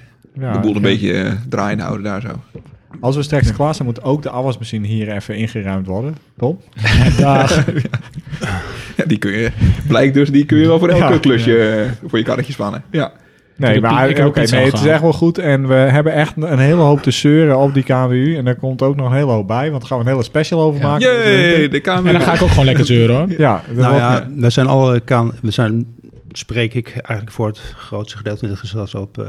Ja, 0.41 0.53
de 0.53 0.59
boel 0.59 0.71
een 0.71 0.75
ja. 0.77 0.81
beetje 0.83 1.13
eh, 1.13 1.33
draaiende 1.49 1.83
houden 1.83 2.05
daar 2.05 2.21
zo. 2.21 2.61
Als 3.01 3.17
we 3.17 3.23
straks 3.23 3.53
klaar 3.53 3.75
zijn, 3.75 3.89
moet 3.89 4.03
ook 4.03 4.23
de 4.23 4.31
afwasmachine 4.31 4.87
hier 4.87 5.13
even 5.13 5.37
ingeruimd 5.37 5.87
worden. 5.87 6.15
Tom? 6.37 6.61
Dag. 7.19 7.65
Ja, 8.97 9.05
die 9.07 9.19
kun 9.19 9.31
je, 9.33 9.51
blijkt 9.89 10.15
dus, 10.15 10.31
die 10.31 10.45
kun 10.45 10.59
je 10.59 10.67
wel 10.67 10.79
voor 10.79 10.89
elke 10.89 11.13
Ja. 11.13 11.19
klusje 11.19 11.59
eh, 11.69 11.91
voor 12.09 12.19
je 12.19 12.25
karretje 12.25 12.53
spannen. 12.53 12.83
Ja. 12.91 13.13
Nee, 13.59 13.81
maar 13.81 14.09
oké, 14.27 14.41
nee, 14.51 14.65
het 14.65 14.75
is 14.75 14.85
echt 14.87 15.01
wel 15.01 15.13
goed. 15.13 15.39
En 15.39 15.69
we 15.69 15.75
hebben 15.75 16.13
echt 16.13 16.33
een 16.37 16.59
hele 16.59 16.81
hoop 16.81 17.03
te 17.03 17.11
zeuren 17.11 17.59
op 17.59 17.75
die 17.75 17.83
KWU. 17.83 18.37
En 18.37 18.45
daar 18.45 18.55
komt 18.57 18.83
ook 18.83 18.97
nog 18.97 19.07
een 19.07 19.17
hele 19.17 19.31
hoop 19.31 19.47
bij. 19.47 19.69
Want 19.71 19.81
daar 19.81 19.89
gaan 19.91 19.99
we 19.99 20.05
een 20.05 20.11
hele 20.11 20.23
special 20.23 20.61
over 20.61 20.81
Ja. 20.81 20.87
maken. 20.87 21.07
Jee, 21.07 21.69
de. 21.69 21.81
En 21.81 22.03
dan 22.05 22.21
ga 22.21 22.35
ik 22.35 22.43
ook 22.43 22.49
gewoon 22.49 22.65
lekker 22.65 22.85
zeuren 22.87 23.17
hoor. 23.17 23.31
Ja, 23.39 23.63
Nou 23.67 23.77
wordt- 23.91 23.97
ja, 23.97 24.29
we 24.37 24.51
zijn 24.51 24.67
alle 24.67 25.01
kaan, 25.01 25.33
we 25.43 25.51
zijn, 25.51 25.87
spreek 26.33 26.75
ik 26.75 26.89
eigenlijk 26.93 27.31
voor 27.31 27.47
het 27.47 27.59
grootste 27.59 28.17
gedeelte 28.17 28.45
in 28.45 28.51
het 28.51 28.59
gezelschap 28.59 29.19
eh 29.19 29.27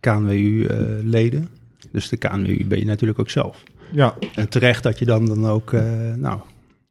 KNWU-leden. 0.00 1.48
Dus 1.92 2.08
de 2.08 2.16
KNU 2.16 2.64
ben 2.66 2.78
je 2.78 2.84
natuurlijk 2.84 3.18
ook 3.20 3.30
zelf. 3.30 3.62
Ja, 3.92 4.14
En 4.34 4.48
terecht 4.48 4.82
dat 4.82 4.98
je 4.98 5.04
dan, 5.04 5.26
dan 5.26 5.46
ook, 5.48 5.72
eh, 5.72 5.82
nou... 6.16 6.38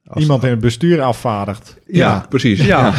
als- 0.07 0.21
iemand 0.21 0.43
in 0.43 0.49
het 0.49 0.59
bestuur 0.59 1.01
afvaardigt. 1.01 1.77
Ja, 1.87 2.25
precies. 2.29 2.65
Ja. 2.73 2.93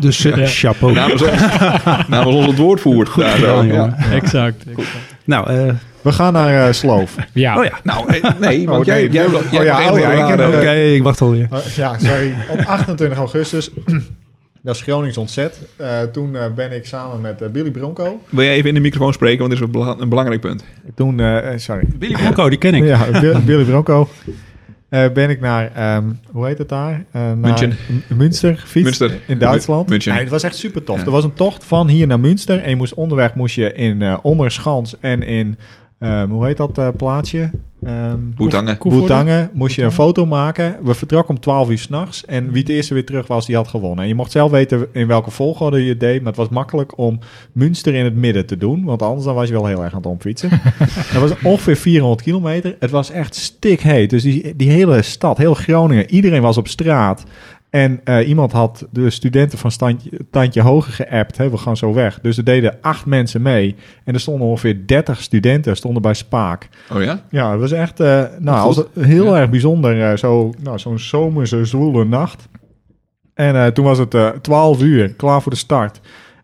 Dus 0.00 0.24
eh, 0.24 0.36
Ja. 0.36 0.46
chapeau. 0.46 0.92
Namens 0.94 1.22
ons, 1.22 1.40
namens 2.08 2.36
ons 2.36 2.46
het 2.46 2.56
woord 2.58 2.80
voert. 2.80 3.08
Goed 3.08 3.24
gedaan, 3.24 3.66
jongen. 3.66 3.96
Exact. 3.96 4.64
exact. 4.68 4.88
Nou, 5.24 5.50
eh, 5.50 5.74
We 6.02 6.12
gaan 6.12 6.32
naar 6.32 6.66
eh, 6.66 6.72
Sloof. 6.72 7.14
Ja, 7.32 7.58
oh 7.58 7.64
ja. 7.64 7.78
Nou, 7.82 8.20
nee, 8.40 8.66
want 8.66 8.78
Oh, 8.80 8.84
jij, 8.86 9.00
nee. 9.02 9.10
jij, 9.10 9.26
jij, 9.28 9.34
Oh 9.40 9.52
jij 9.52 9.64
ja, 9.64 9.92
oh 9.92 9.98
ja, 9.98 10.34
ik 10.34 10.54
Oké, 10.54 10.72
ik 10.74 11.02
wacht 11.02 11.20
alweer. 11.20 11.48
Uh, 11.52 11.58
ja, 11.76 11.98
sorry. 11.98 12.34
Op 12.50 12.58
28 12.66 13.18
augustus, 13.18 13.70
dat 14.62 14.74
is 14.74 14.82
Gronings 14.82 15.16
ontzet. 15.16 15.58
Uh, 15.80 15.86
toen 16.12 16.34
uh, 16.34 16.40
ben 16.54 16.72
ik 16.72 16.86
samen 16.86 17.20
met 17.20 17.42
uh, 17.42 17.48
Billy 17.48 17.70
Bronco. 17.70 18.20
Wil 18.28 18.44
jij 18.44 18.54
even 18.54 18.68
in 18.68 18.74
de 18.74 18.80
microfoon 18.80 19.12
spreken, 19.12 19.38
want 19.38 19.50
dit 19.50 19.58
is 19.60 19.66
een, 19.66 19.72
bela- 19.72 19.96
een 19.98 20.08
belangrijk 20.08 20.40
punt. 20.40 20.64
Toen, 20.94 21.18
uh, 21.18 21.38
sorry. 21.56 21.84
Billy 21.98 22.12
Bronco, 22.14 22.48
die 22.48 22.58
ken 22.58 22.74
ik. 22.74 22.84
Ja, 22.84 23.04
Bi- 23.20 23.38
Billy 23.44 23.64
Bronco. 23.64 24.08
Uh, 24.90 25.12
ben 25.12 25.30
ik 25.30 25.40
naar, 25.40 25.72
ehm, 25.74 26.04
hoe 26.30 26.46
heet 26.46 26.58
het 26.58 26.68
daar? 26.68 27.04
Uh, 27.16 27.32
München. 27.32 27.76
Münster 28.16 28.58
gefietst 28.58 29.00
Münster. 29.00 29.20
in 29.26 29.38
Duitsland. 29.38 29.88
München. 29.88 30.12
Nee, 30.12 30.20
het 30.20 30.30
was 30.30 30.42
echt 30.42 30.56
super 30.56 30.84
tof. 30.84 30.98
Ja. 30.98 31.04
Er 31.04 31.10
was 31.10 31.24
een 31.24 31.34
tocht 31.34 31.64
van 31.64 31.88
hier 31.88 32.06
naar 32.06 32.20
Münster. 32.20 32.62
En 32.62 32.70
je 32.70 32.76
moest 32.76 32.94
onderweg 32.94 33.34
moest 33.34 33.54
je 33.54 33.72
in 33.72 34.00
uh, 34.00 34.18
Ommerschans 34.22 35.00
en 35.00 35.22
in, 35.22 35.58
um, 35.98 36.30
hoe 36.30 36.46
heet 36.46 36.56
dat 36.56 36.78
uh, 36.78 36.88
plaatsje? 36.96 37.50
Um, 37.86 38.34
Boetangen. 38.36 38.78
Boetangen 38.78 39.50
moest 39.52 39.76
je 39.76 39.82
een 39.82 39.92
foto 39.92 40.26
maken. 40.26 40.76
We 40.82 40.94
vertrokken 40.94 41.34
om 41.34 41.40
12 41.40 41.70
uur 41.70 41.78
s'nachts. 41.78 42.24
En 42.24 42.50
wie 42.50 42.62
het 42.62 42.68
eerste 42.68 42.94
weer 42.94 43.06
terug 43.06 43.26
was, 43.26 43.46
die 43.46 43.56
had 43.56 43.68
gewonnen. 43.68 44.02
En 44.02 44.08
je 44.08 44.14
mocht 44.14 44.30
zelf 44.30 44.50
weten 44.50 44.86
in 44.92 45.06
welke 45.06 45.30
volgorde 45.30 45.82
je 45.82 45.88
het 45.88 46.00
deed. 46.00 46.18
Maar 46.18 46.28
het 46.28 46.36
was 46.36 46.48
makkelijk 46.48 46.98
om 46.98 47.18
Münster 47.52 47.94
in 47.94 48.04
het 48.04 48.14
midden 48.14 48.46
te 48.46 48.56
doen. 48.56 48.84
Want 48.84 49.02
anders 49.02 49.24
dan 49.24 49.34
was 49.34 49.48
je 49.48 49.54
wel 49.54 49.66
heel 49.66 49.82
erg 49.82 49.92
aan 49.92 49.98
het 49.98 50.06
omfietsen. 50.06 50.50
dat 51.12 51.20
was 51.20 51.32
ongeveer 51.42 51.76
400 51.76 52.22
kilometer. 52.22 52.76
Het 52.78 52.90
was 52.90 53.10
echt 53.10 53.34
stikheet. 53.34 54.10
Dus 54.10 54.22
die, 54.22 54.56
die 54.56 54.70
hele 54.70 55.02
stad, 55.02 55.38
heel 55.38 55.54
Groningen, 55.54 56.10
iedereen 56.10 56.42
was 56.42 56.56
op 56.56 56.68
straat. 56.68 57.24
En 57.70 58.00
uh, 58.04 58.28
iemand 58.28 58.52
had 58.52 58.86
de 58.90 59.10
studenten 59.10 59.58
van 59.58 59.70
standje, 59.70 60.10
Tandje 60.30 60.62
Hoger 60.62 60.92
geappt. 60.92 61.36
Hè, 61.36 61.50
we 61.50 61.56
gaan 61.56 61.76
zo 61.76 61.92
weg. 61.94 62.20
Dus 62.20 62.36
er 62.36 62.44
deden 62.44 62.78
acht 62.80 63.06
mensen 63.06 63.42
mee. 63.42 63.76
En 64.04 64.14
er 64.14 64.20
stonden 64.20 64.46
ongeveer 64.46 64.86
30 64.86 65.22
studenten 65.22 65.76
stonden 65.76 66.02
bij 66.02 66.14
Spaak. 66.14 66.68
Oh 66.92 67.02
ja? 67.02 67.22
Ja, 67.30 67.50
het 67.50 67.60
was 67.60 67.72
echt 67.72 68.00
uh, 68.00 68.24
nou, 68.38 68.84
heel 68.98 69.34
ja. 69.34 69.40
erg 69.40 69.50
bijzonder. 69.50 69.96
Uh, 69.96 70.16
zo, 70.16 70.52
nou, 70.62 70.78
zo'n 70.78 70.98
zomerse 70.98 71.64
zwoele 71.64 72.04
nacht. 72.04 72.48
En 73.34 73.74
toen 73.74 73.84
was 73.84 73.98
het 73.98 74.16
12 74.42 74.82
uur, 74.82 75.14
klaar 75.14 75.42
voor 75.42 75.52
de 75.52 75.58
start. 75.58 76.00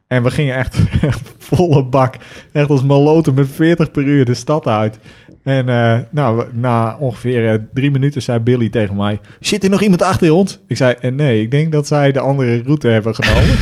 En 0.06 0.22
we 0.22 0.30
gingen 0.30 0.54
echt, 0.54 0.78
echt 1.00 1.20
volle 1.38 1.84
bak. 1.84 2.16
Echt 2.52 2.70
als 2.70 2.82
maloten 2.82 3.34
met 3.34 3.48
40 3.48 3.90
per 3.90 4.02
uur 4.02 4.24
de 4.24 4.34
stad 4.34 4.66
uit. 4.66 4.98
En 5.44 5.68
uh, 5.68 5.98
nou, 6.10 6.44
na 6.52 6.96
ongeveer 7.00 7.52
uh, 7.52 7.58
drie 7.74 7.90
minuten 7.90 8.22
zei 8.22 8.38
Billy 8.38 8.68
tegen 8.68 8.96
mij... 8.96 9.20
Zit 9.40 9.64
er 9.64 9.70
nog 9.70 9.82
iemand 9.82 10.02
achter 10.02 10.32
ons? 10.32 10.60
Ik 10.66 10.76
zei, 10.76 10.94
uh, 11.02 11.12
nee, 11.12 11.42
ik 11.42 11.50
denk 11.50 11.72
dat 11.72 11.86
zij 11.86 12.12
de 12.12 12.20
andere 12.20 12.62
route 12.62 12.88
hebben 12.88 13.14
genomen. 13.14 13.56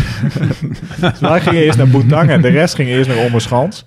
dus 1.11 1.21
wij 1.21 1.41
gingen 1.41 1.63
eerst 1.63 1.79
naar 1.79 1.89
Boetangen. 1.89 2.43
De 2.43 2.49
rest 2.49 2.75
ging 2.75 2.89
eerst 2.89 3.09
naar 3.09 3.25
Ommerschans. 3.25 3.85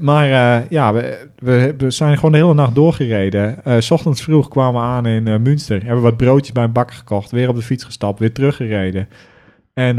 Maar 0.00 0.26
ja, 0.70 0.92
we, 0.92 1.26
we, 1.38 1.74
we, 1.78 1.90
zijn 1.90 2.14
gewoon 2.14 2.32
de 2.32 2.38
hele 2.38 2.54
nacht 2.54 2.74
doorgereden. 2.74 3.58
S 3.78 3.90
ochtends 3.90 4.22
vroeg 4.22 4.48
kwamen 4.48 4.80
we 4.80 4.86
aan 4.86 5.06
in 5.06 5.42
Münster. 5.42 5.84
Hebben 5.84 6.02
wat 6.02 6.16
broodjes 6.16 6.52
bij 6.52 6.64
een 6.64 6.72
bakker 6.72 6.96
gekocht. 6.96 7.30
Weer 7.30 7.48
op 7.48 7.56
de 7.56 7.62
fiets 7.62 7.84
gestapt. 7.84 8.18
Weer 8.18 8.32
teruggereden. 8.32 9.08
En 9.74 9.98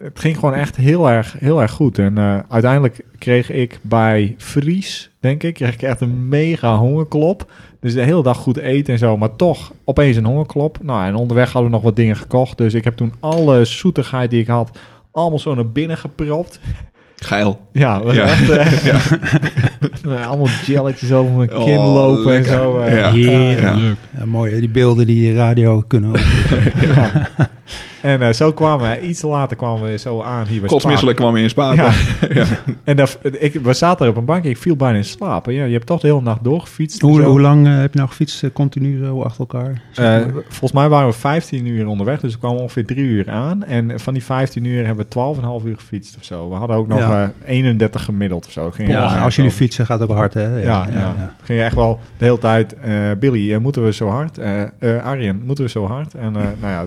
het 0.00 0.20
ging 0.20 0.34
gewoon 0.38 0.54
echt 0.54 0.76
heel 0.76 1.10
erg, 1.10 1.34
heel 1.38 1.62
erg 1.62 1.70
goed. 1.72 1.98
En 1.98 2.18
uh, 2.18 2.38
uiteindelijk 2.48 3.04
kreeg 3.18 3.50
ik 3.50 3.78
bij 3.82 4.34
Fries, 4.38 5.10
denk 5.20 5.42
ik, 5.42 5.54
kreeg 5.54 5.74
ik 5.74 5.82
echt 5.82 6.00
een 6.00 6.28
mega 6.28 6.76
hongerklop. 6.76 7.50
Dus 7.80 7.94
de 7.94 8.02
hele 8.02 8.22
dag 8.22 8.36
goed 8.36 8.56
eten 8.56 8.92
en 8.92 8.98
zo. 8.98 9.16
Maar 9.16 9.36
toch 9.36 9.72
opeens 9.84 10.16
een 10.16 10.24
hongerklop. 10.24 10.78
Nou, 10.82 11.06
en 11.06 11.14
onderweg 11.14 11.52
hadden 11.52 11.70
we 11.70 11.76
nog 11.76 11.84
wat 11.84 11.96
dingen 11.96 12.16
gekocht. 12.16 12.58
Dus 12.58 12.74
ik 12.74 12.84
heb 12.84 12.96
toen 12.96 13.12
alle 13.20 13.64
zoetigheid 13.64 14.30
die 14.30 14.40
ik 14.40 14.46
had, 14.46 14.78
allemaal 15.12 15.38
zo 15.38 15.54
naar 15.54 15.68
binnen 15.70 15.96
gepropt. 15.96 16.60
Geil. 17.16 17.60
Ja, 17.72 18.02
was 18.02 18.14
Ja. 18.14 18.22
echt... 18.24 18.50
eh, 18.50 18.84
ja. 18.92 18.98
allemaal 20.26 20.48
jelletjes 20.66 21.12
over 21.12 21.32
mijn 21.32 21.48
kin 21.48 21.78
Oh, 21.78 21.94
lopen 21.94 22.24
lekker. 22.32 22.52
en 22.52 22.58
zo. 22.58 22.78
eh. 22.78 22.96
Ja. 22.98 23.10
Heerlijk. 23.12 23.60
Ja, 24.18 24.24
mooi, 24.24 24.52
hè, 24.54 24.60
die 24.60 24.68
beelden 24.68 25.06
die 25.06 25.34
radio 25.34 25.84
kunnen. 25.86 26.10
En 28.06 28.22
eh, 28.22 28.32
zo 28.32 28.52
kwamen 28.52 28.90
we, 28.90 29.06
iets 29.06 29.22
later 29.22 29.56
kwamen 29.56 29.82
we 29.90 29.98
zo 29.98 30.22
aan 30.22 30.46
hier 30.46 30.60
bij 30.60 30.68
Kotsmisselijk 30.68 31.16
kwam 31.16 31.36
je 31.36 31.42
in 31.42 31.48
Spaak. 31.50 31.74
Ja. 31.76 31.90
Ja. 32.34 32.44
En 32.84 32.96
dat, 32.96 33.18
ik, 33.38 33.54
we 33.54 33.72
zaten 33.72 34.04
er 34.04 34.10
op 34.12 34.16
een 34.18 34.24
bankje, 34.24 34.50
ik 34.50 34.56
viel 34.56 34.76
bijna 34.76 34.96
in 34.96 35.04
slaap. 35.04 35.46
Ja, 35.46 35.64
je 35.64 35.72
hebt 35.72 35.86
toch 35.86 36.00
de 36.00 36.06
hele 36.06 36.20
nacht 36.20 36.44
doorgefietst. 36.44 37.00
hoe, 37.00 37.22
hoe 37.22 37.40
lang 37.40 37.66
eh, 37.66 37.76
heb 37.78 37.92
je 37.92 37.98
nou 37.98 38.08
gefietst? 38.10 38.42
eh, 38.44 38.50
continu 38.52 39.04
zo 39.04 39.22
achter 39.22 39.40
elkaar? 39.40 39.82
Eh, 39.94 40.26
volgens 40.48 40.72
mij 40.72 40.88
waren 40.88 41.08
we 41.08 41.14
15 41.14 41.66
uur 41.66 41.86
onderweg, 41.86 42.20
dus 42.20 42.32
we 42.32 42.38
kwamen 42.38 42.60
ongeveer 42.60 42.86
3 42.86 42.98
uur 43.04 43.30
aan. 43.30 43.64
En 43.64 44.00
van 44.00 44.12
die 44.14 44.24
15 44.24 44.64
uur 44.64 44.86
hebben 44.86 45.06
we 45.08 45.40
12,5 45.60 45.66
uur 45.66 45.76
gefietst 45.76 46.16
of 46.16 46.24
zo. 46.24 46.48
We 46.48 46.54
hadden 46.54 46.76
ook 46.76 46.88
nog 46.88 46.98
Ja. 46.98 47.22
eh, 47.44 47.50
31 47.54 48.04
gemiddeld 48.04 48.46
of 48.46 48.52
zo. 48.52 48.70
Ging 48.70 48.88
ja, 48.88 49.18
als 49.18 49.36
jullie 49.36 49.50
fietsen 49.50 49.86
gaat 49.86 50.00
het 50.00 50.10
ook 50.10 50.16
hard, 50.16 50.34
hè? 50.34 50.56
Ja, 50.62 50.86
ja, 50.92 51.34
ging 51.42 51.58
je 51.58 51.64
echt 51.64 51.74
wel 51.74 52.00
de 52.18 52.24
hele 52.24 52.38
tijd. 52.38 52.74
eh, 52.74 52.92
Billy, 53.18 53.56
moeten 53.56 53.84
we 53.84 53.92
zo 53.92 54.08
hard? 54.08 54.38
Eh 54.38 54.62
eh, 54.78 55.04
Arjen, 55.04 55.42
moeten 55.44 55.64
we 55.64 55.70
zo 55.70 55.86
hard? 55.86 56.14
En 56.14 56.36
eh, 56.36 56.42
nou 56.60 56.72
ja, 56.72 56.84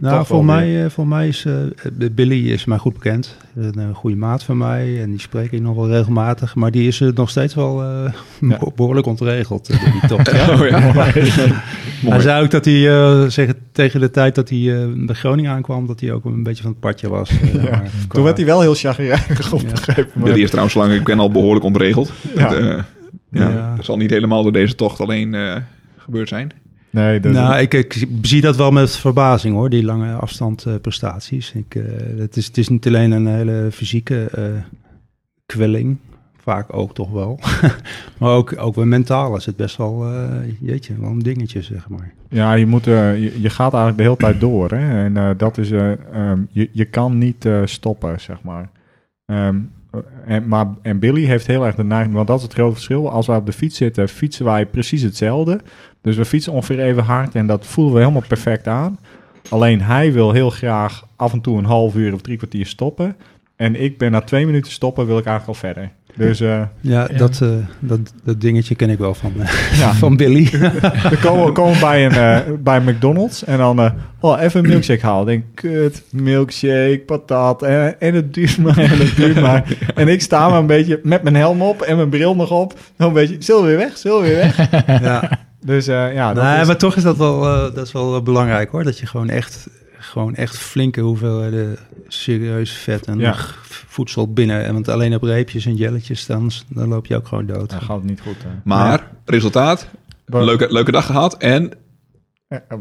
Nou, 0.00 0.26
voor 0.26 0.44
mij, 0.44 0.84
eh, 0.84 0.90
voor 0.90 1.06
mij 1.06 1.28
is 1.28 1.44
eh, 1.44 2.08
Billy 2.12 2.50
is 2.50 2.64
mij 2.64 2.78
goed 2.78 2.92
bekend. 2.92 3.36
Een 3.54 3.94
goede 3.94 4.16
maat 4.16 4.42
van 4.42 4.56
mij 4.56 5.02
en 5.02 5.10
die 5.10 5.20
spreek 5.20 5.52
ik 5.52 5.60
nog 5.60 5.74
wel 5.76 5.88
regelmatig. 5.88 6.54
Maar 6.54 6.70
die 6.70 6.86
is 6.86 7.00
eh, 7.00 7.08
nog 7.14 7.30
steeds 7.30 7.54
wel 7.54 7.82
eh, 7.82 8.12
Ja. 8.40 8.58
behoorlijk 8.74 9.06
ontregeld, 9.06 9.66
die 9.66 9.76
ja. 10.36 10.50
Oh, 10.50 10.68
ja. 10.68 10.80
Hij 12.10 12.20
zei 12.20 12.44
ook 12.44 12.50
dat 12.50 12.64
hij 12.64 12.88
eh, 12.90 13.24
zeggen, 13.26 13.54
tegen 13.72 14.00
de 14.00 14.10
tijd 14.10 14.34
dat 14.34 14.48
hij 14.48 14.82
eh, 14.82 14.86
bij 14.96 15.14
Groningen 15.14 15.50
aankwam, 15.50 15.86
dat 15.86 16.00
hij 16.00 16.12
ook 16.12 16.24
een 16.24 16.42
beetje 16.42 16.62
van 16.62 16.70
het 16.70 16.80
padje 16.80 17.08
was. 17.08 17.30
Ja. 17.52 17.60
maar 17.62 17.90
Toen 18.08 18.22
werd 18.24 18.36
hij 18.36 18.46
wel 18.46 18.60
heel 18.60 18.74
chagrijnig 18.74 19.50
moment. 19.52 19.86
Billy 20.14 20.42
is 20.42 20.48
trouwens 20.48 20.74
lang, 20.74 20.92
ik 20.92 21.04
ken 21.04 21.18
al 21.18 21.30
behoorlijk 21.30 21.64
ontregeld. 21.64 22.12
Eh, 22.36 22.50
ja. 22.50 22.84
Ja. 23.30 23.72
Dat 23.76 23.84
zal 23.84 23.96
niet 23.96 24.10
helemaal 24.10 24.42
door 24.42 24.52
deze 24.52 24.74
tocht 24.74 25.00
alleen 25.00 25.34
eh, 25.34 25.56
gebeurd 25.96 26.28
zijn. 26.28 26.50
Nee, 26.90 27.20
dat, 27.20 27.32
Nou, 27.32 27.58
ik, 27.58 27.74
ik 27.74 28.06
zie 28.22 28.40
dat 28.40 28.56
wel 28.56 28.70
met 28.70 28.96
verbazing 28.96 29.54
hoor, 29.54 29.70
die 29.70 29.84
lange 29.84 30.14
afstand 30.14 30.64
eh, 30.64 30.74
prestaties. 30.80 31.52
Ik, 31.52 31.74
eh, 31.74 31.82
het, 32.18 32.36
is, 32.36 32.46
het 32.46 32.58
is 32.58 32.68
niet 32.68 32.86
alleen 32.86 33.10
een 33.10 33.26
hele 33.26 33.68
fysieke 33.72 34.28
eh, 34.30 34.44
kwelling, 35.46 35.96
vaak 36.36 36.74
ook 36.74 36.94
toch 36.94 37.10
wel. 37.10 37.38
maar 38.18 38.30
ook, 38.30 38.54
ook 38.58 38.74
weer 38.74 38.86
mentaal 38.86 39.36
is 39.36 39.46
het 39.46 39.56
best 39.56 39.76
wel, 39.76 40.04
eh, 40.04 40.28
jeetje, 40.60 41.00
wel 41.00 41.10
een 41.10 41.18
dingetje 41.18 41.62
zeg 41.62 41.88
maar. 41.88 42.12
Ja, 42.28 42.54
je, 42.54 42.66
moet, 42.66 42.84
je, 42.84 43.36
je 43.40 43.50
gaat 43.50 43.74
eigenlijk 43.74 43.96
de 43.96 44.02
hele 44.02 44.16
tijd 44.16 44.40
door. 44.40 44.70
Hè? 44.70 45.04
En 45.04 45.36
dat 45.36 45.58
is, 45.58 45.70
eh, 45.70 45.92
ehm, 45.92 46.42
je, 46.50 46.68
je 46.72 46.84
kan 46.84 47.18
niet 47.18 47.48
stoppen, 47.64 48.20
zeg 48.20 48.42
maar. 48.42 48.70
Ehm, 49.26 49.56
en, 50.26 50.48
maar, 50.48 50.66
en 50.82 50.98
Billy 50.98 51.24
heeft 51.24 51.46
heel 51.46 51.66
erg 51.66 51.74
de 51.74 51.84
neiging, 51.84 52.14
want 52.14 52.26
dat 52.26 52.36
is 52.36 52.42
het 52.42 52.52
grote 52.52 52.74
verschil. 52.74 53.10
Als 53.10 53.26
wij 53.26 53.36
op 53.36 53.46
de 53.46 53.52
fiets 53.52 53.76
zitten, 53.76 54.08
fietsen 54.08 54.44
wij 54.44 54.66
precies 54.66 55.02
hetzelfde. 55.02 55.60
Dus 56.00 56.16
we 56.16 56.24
fietsen 56.24 56.52
ongeveer 56.52 56.80
even 56.80 57.02
hard 57.02 57.34
en 57.34 57.46
dat 57.46 57.66
voelen 57.66 57.94
we 57.94 58.00
helemaal 58.00 58.22
perfect 58.28 58.66
aan. 58.66 58.98
Alleen 59.48 59.82
hij 59.82 60.12
wil 60.12 60.32
heel 60.32 60.50
graag 60.50 61.06
af 61.16 61.32
en 61.32 61.40
toe 61.40 61.58
een 61.58 61.64
half 61.64 61.94
uur 61.94 62.14
of 62.14 62.20
drie 62.20 62.36
kwartier 62.36 62.66
stoppen. 62.66 63.16
En 63.56 63.82
ik 63.82 63.98
ben 63.98 64.10
na 64.10 64.20
twee 64.20 64.46
minuten 64.46 64.72
stoppen, 64.72 65.06
wil 65.06 65.18
ik 65.18 65.24
eigenlijk 65.24 65.58
al 65.58 65.68
verder. 65.68 65.90
Dus 66.26 66.40
eh, 66.40 66.62
Ja. 66.80 67.06
Dat, 67.16 67.40
eh, 67.42 67.48
dat, 67.78 67.98
dat 68.24 68.40
dingetje 68.40 68.74
ken 68.74 68.90
ik 68.90 68.98
wel 68.98 69.14
van, 69.14 69.32
eh, 69.38 69.78
ja, 69.78 69.94
van 70.04 70.16
Billy. 70.16 70.50
We 70.50 71.18
komen, 71.26 71.52
komen 71.52 71.80
bij 71.80 72.06
een 72.06 72.12
eh, 72.12 72.52
bij 72.58 72.80
McDonald's 72.80 73.44
en 73.44 73.58
dan 73.58 73.80
eh, 73.80 73.90
oh, 74.20 74.40
even 74.40 74.64
een 74.64 74.70
milkshake 74.70 75.06
halen. 75.06 75.26
Denk, 75.26 75.44
kut, 75.54 76.02
milkshake, 76.10 77.02
patat 77.06 77.62
en, 77.62 78.00
en 78.00 78.14
het 78.14 78.34
duurt 78.34 78.58
maar 78.58 78.78
en 78.78 78.98
het 78.98 79.16
duurt 79.16 79.40
maar. 79.40 79.76
En 79.94 80.08
ik 80.08 80.20
sta 80.22 80.48
maar 80.48 80.58
een 80.58 80.66
beetje 80.66 81.00
met 81.02 81.22
mijn 81.22 81.36
helm 81.36 81.62
op 81.62 81.82
en 81.82 81.96
mijn 81.96 82.08
bril 82.08 82.36
nog 82.36 82.50
op. 82.50 82.78
Zo 82.98 83.06
een 83.06 83.12
beetje, 83.12 83.36
zullen 83.38 83.62
we 83.62 83.68
weer 83.68 83.76
weg, 83.76 83.96
zullen 83.98 84.20
we 84.20 84.26
weer 84.26 84.36
weg? 84.36 84.70
ja. 85.02 85.38
Dus 85.64 85.86
eh, 85.86 86.14
ja, 86.14 86.34
dat 86.34 86.44
nee, 86.44 86.60
is, 86.60 86.66
maar 86.66 86.76
toch 86.76 86.96
is 86.96 87.02
dat 87.02 87.16
wel, 87.16 87.44
eh, 87.44 87.74
dat 87.74 87.86
is 87.86 87.92
wel 87.92 88.22
belangrijk 88.22 88.70
hoor. 88.70 88.84
Dat 88.84 88.98
je 88.98 89.06
gewoon 89.06 89.28
echt, 89.28 89.68
gewoon 90.00 90.34
echt 90.34 90.58
flinke 90.58 91.00
hoeveelheden 91.00 91.76
serieus 92.08 92.70
vet 92.72 93.06
en 93.06 93.18
Ja. 93.18 93.34
voedsel 93.62 94.32
binnen. 94.32 94.64
En 94.64 94.72
Want 94.72 94.88
alleen 94.88 95.14
op 95.14 95.22
reepjes 95.22 95.66
en 95.66 95.76
jelletjes, 95.76 96.26
dan, 96.26 96.50
dan 96.68 96.88
loop 96.88 97.06
je 97.06 97.16
ook 97.16 97.28
gewoon 97.28 97.46
dood. 97.46 97.70
dan 97.70 97.82
gaat 97.82 97.96
het 97.96 98.04
niet 98.04 98.20
goed. 98.20 98.36
eh. 98.38 98.50
Maar, 98.64 99.10
resultaat, 99.24 99.88
Maar- 100.26 100.44
leuke, 100.44 100.72
leuke 100.72 100.92
dag 100.92 101.06
gehad 101.06 101.36
en 101.36 101.72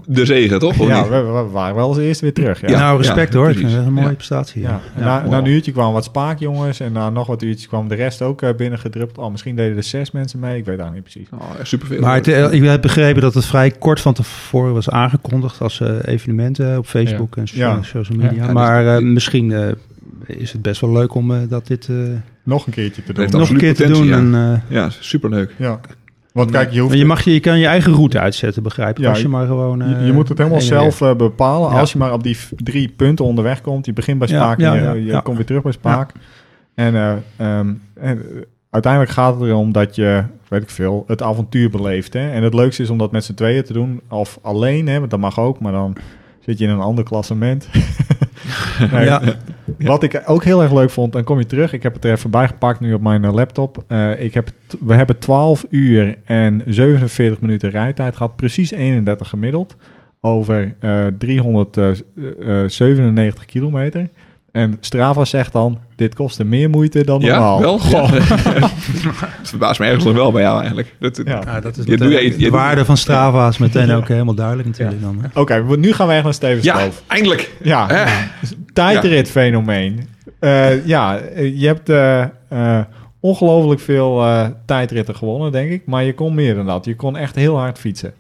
de 0.05 0.25
zegen, 0.25 0.60
toch? 0.60 0.75
Ja, 0.88 0.99
niet? 1.01 1.10
we, 1.10 1.15
we 1.21 1.49
waren 1.51 1.75
wel 1.75 1.88
als 1.88 1.97
eerste 1.97 2.23
weer 2.23 2.34
terug. 2.34 2.62
Ja. 2.62 2.69
Ja. 2.69 2.79
nou, 2.79 2.97
respect 2.97 3.34
hoor. 3.34 3.49
Ik 3.49 3.53
precies. 3.53 3.67
vind 3.69 3.77
het 3.77 3.88
een 3.88 3.93
mooie 3.93 4.08
Ja. 4.08 4.13
prestatie. 4.13 4.62
Ja, 4.62 4.82
na, 4.97 5.25
een 5.38 5.45
uurtje 5.45 5.71
kwamen 5.71 5.93
wat 5.93 6.03
spaakjongens 6.03 6.79
en 6.79 6.91
na 6.91 7.10
nog 7.10 7.27
wat 7.27 7.41
uurtjes 7.43 7.67
kwam 7.67 7.88
de 7.88 7.95
rest 7.95 8.21
ook 8.21 8.41
eh, 8.41 8.55
binnengedrupt. 8.55 9.17
Oh, 9.17 9.32
misschien 9.32 9.55
deden 9.55 9.77
er 9.77 9.84
zes 9.84 10.12
mensen 10.12 10.39
mee, 10.39 10.58
ik 10.58 10.65
weet 10.65 10.79
eigenlijk 10.79 10.93
niet 11.15 11.25
precies. 11.27 11.29
Oh, 11.53 11.60
echt 11.60 11.67
superveel. 11.67 12.01
Maar 12.01 12.15
het, 12.15 12.27
eh, 12.27 12.51
ik 12.53 12.63
heb 12.63 12.82
begrepen 12.82 13.21
dat 13.21 13.34
het 13.34 13.45
vrij 13.45 13.71
kort 13.71 13.99
van 14.01 14.13
tevoren 14.13 14.73
was 14.73 14.89
aangekondigd 14.89 15.62
als 15.62 15.82
eh, 15.82 15.95
evenementen 16.05 16.77
op 16.77 16.86
Facebook 16.86 17.38
en 17.38 17.47
so- 17.47 17.58
Ja. 17.58 17.82
social 17.84 18.17
media. 18.17 18.38
Ja, 18.38 18.43
dus 18.45 18.53
maar 18.53 18.95
eh, 18.95 19.01
misschien 19.03 19.51
eh, 19.51 19.67
is 20.25 20.51
het 20.51 20.62
best 20.62 20.82
wel 20.82 20.91
leuk 20.91 21.13
om 21.15 21.32
eh, 21.32 21.38
dat 21.49 21.67
dit 21.67 21.88
eh, 21.89 21.95
Nog 22.43 22.65
een 22.67 22.73
keertje 22.73 23.03
te 23.03 23.13
doen. 23.13 23.27
nog 23.32 23.49
een 23.49 23.58
keer 23.58 23.75
te 23.75 23.88
doen. 23.88 24.12
En, 24.13 24.36
eh, 24.36 24.75
Ja, 24.75 24.89
superleuk. 24.89 25.53
Ja. 25.58 25.79
Want 26.39 26.52
kijk, 26.52 26.71
je 26.71 26.80
hoeft... 26.80 26.89
maar 26.89 26.99
je, 26.99 27.06
mag 27.06 27.21
je, 27.21 27.34
je 27.34 27.39
kan 27.39 27.60
je 27.60 27.65
eigen 27.65 27.93
route 27.93 28.19
uitzetten, 28.19 28.63
begrijp 28.63 28.97
ik. 28.97 29.04
Ja, 29.04 29.10
als 29.10 29.21
je 29.21 29.28
maar 29.28 29.47
gewoon... 29.47 29.78
Je, 29.89 29.95
eh, 29.95 30.06
je 30.06 30.13
moet 30.13 30.30
het 30.30 30.38
helemaal 30.38 30.62
zelf 30.62 31.02
eh, 31.02 31.15
bepalen. 31.15 31.71
Ja. 31.71 31.80
Als 31.80 31.91
je 31.91 31.97
maar 31.97 32.13
op 32.13 32.23
die 32.23 32.38
drie 32.56 32.89
punten 32.89 33.25
onderweg 33.25 33.62
komt. 33.62 33.86
Je 33.86 33.93
begint 33.93 34.19
bij 34.19 34.28
Ja, 34.28 34.36
Spaak 34.36 34.60
ja, 34.60 34.75
en 34.75 34.93
je, 34.95 35.06
je 35.06 35.12
ja. 35.12 35.19
komt 35.19 35.38
weer 35.38 35.45
terug 35.45 35.62
bij 35.62 35.71
Spaak. 35.71 36.12
En, 36.75 36.95
eh, 36.95 37.12
ehm, 37.12 37.73
en 37.93 38.17
eh, 38.17 38.41
uiteindelijk 38.69 39.12
gaat 39.12 39.39
het 39.39 39.43
erom 39.43 39.71
dat 39.71 39.95
je, 39.95 40.23
weet 40.47 40.62
ik 40.62 40.69
veel, 40.69 41.04
het 41.08 41.21
avontuur 41.21 41.69
beleeft. 41.69 42.13
Hè? 42.13 42.32
En 42.32 42.43
het 42.43 42.54
leukste 42.54 42.84
is 42.84 42.89
om 42.89 42.97
dat 42.97 43.12
met 43.12 43.23
z'n 43.23 43.34
tweeën 43.34 43.63
te 43.63 43.73
doen. 43.73 44.02
Of 44.10 44.39
alleen, 44.41 44.88
hè, 44.88 44.99
want 44.99 45.12
dat 45.12 45.19
mag 45.19 45.39
ook. 45.39 45.60
Maar 45.60 45.71
dan 45.71 45.95
zit 46.39 46.58
je 46.58 46.65
in 46.65 46.71
een 46.71 46.80
ander 46.80 47.04
klassement. 47.04 47.67
Nee, 48.91 49.10
Wat 49.87 50.03
ik 50.03 50.21
ook 50.25 50.43
heel 50.43 50.61
erg 50.61 50.73
leuk 50.73 50.89
vond, 50.89 51.13
dan 51.13 51.23
kom 51.23 51.39
je 51.39 51.45
terug. 51.45 51.73
Ik 51.73 51.83
heb 51.83 51.93
het 51.93 52.05
er 52.05 52.11
even 52.11 52.29
bijgepakt 52.29 52.79
nu 52.79 52.93
op 52.93 53.01
mijn 53.01 53.23
eh, 53.23 53.33
laptop. 53.33 53.83
Eh, 53.87 54.23
ik 54.23 54.33
heb, 54.33 54.49
we 54.79 54.93
hebben 54.93 55.19
12 55.19 55.65
uur 55.69 56.17
en 56.25 56.61
47 56.65 57.41
minuten 57.41 57.69
rijtijd 57.69 58.15
gehad. 58.15 58.35
Precies 58.35 58.71
31 58.71 59.29
gemiddeld. 59.29 59.75
Over 60.21 60.75
eh 60.79 61.05
397 61.17 63.45
kilometer. 63.45 64.09
En 64.51 64.77
Strava 64.79 65.25
zegt 65.25 65.51
dan, 65.53 65.79
dit 65.95 66.15
kostte 66.15 66.43
meer 66.43 66.69
moeite 66.69 67.03
dan 67.03 67.19
Ja, 67.21 67.29
normaal. 67.33 67.59
wel? 67.62 67.79
Goh. 67.79 68.12
Het 69.39 69.49
verbaast 69.49 69.79
me 69.79 69.85
ergens 69.85 70.03
nog 70.03 70.13
wel 70.13 70.31
bij 70.31 70.41
jou 70.41 70.57
eigenlijk. 70.57 70.95
Dat, 70.99 71.21
Ja. 71.25 71.41
Ja, 71.45 71.59
dat 71.59 71.77
is 71.77 71.83
Je 71.85 71.91
meteen- 71.91 72.09
doe 72.09 72.21
je- 72.21 72.31
je 72.38 72.38
de 72.38 72.49
waarde 72.49 72.85
van 72.85 72.97
Strava 72.97 73.47
is 73.47 73.57
meteen 73.57 73.91
ook 73.91 74.07
helemaal 74.07 74.33
duidelijk 74.33 74.67
natuurlijk 74.67 75.01
dan. 75.01 75.21
Hè? 75.31 75.39
Oké, 75.39 75.75
nu 75.77 75.93
gaan 75.93 76.07
we 76.07 76.13
echt 76.13 76.23
naar 76.23 76.33
Steven 76.33 76.63
Ja, 76.63 76.79
Stoof. 76.79 77.03
eindelijk. 77.07 77.51
Ja, 77.63 77.89
Eh, 77.89 78.12
tijdritfenomeen. 78.73 80.07
Eh, 80.39 80.85
ja, 80.85 81.19
je 81.35 81.65
hebt 81.67 81.89
eh, 81.89 82.21
eh, 82.47 82.79
ongelooflijk 83.19 83.79
veel 83.81 84.23
eh, 84.23 84.47
tijdritten 84.65 85.15
gewonnen, 85.15 85.51
denk 85.51 85.71
ik. 85.71 85.85
Maar 85.85 86.03
je 86.03 86.13
kon 86.13 86.33
meer 86.35 86.55
dan 86.55 86.65
dat. 86.65 86.85
Je 86.85 86.95
kon 86.95 87.17
echt 87.17 87.35
heel 87.35 87.57
hard 87.57 87.79
fietsen. 87.79 88.13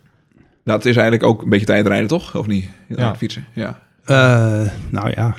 dat 0.63 0.85
is 0.85 0.95
eigenlijk 0.95 1.23
ook 1.29 1.41
een 1.41 1.49
beetje 1.49 1.65
tijdrijden, 1.65 2.07
toch? 2.07 2.35
Of 2.37 2.47
niet? 2.47 2.69
Ja. 2.87 2.95
Ja. 2.97 3.15
Fietsen, 3.15 3.45
ja. 3.53 3.79
Eh, 4.05 4.61
nou 4.89 5.11
ja, 5.15 5.35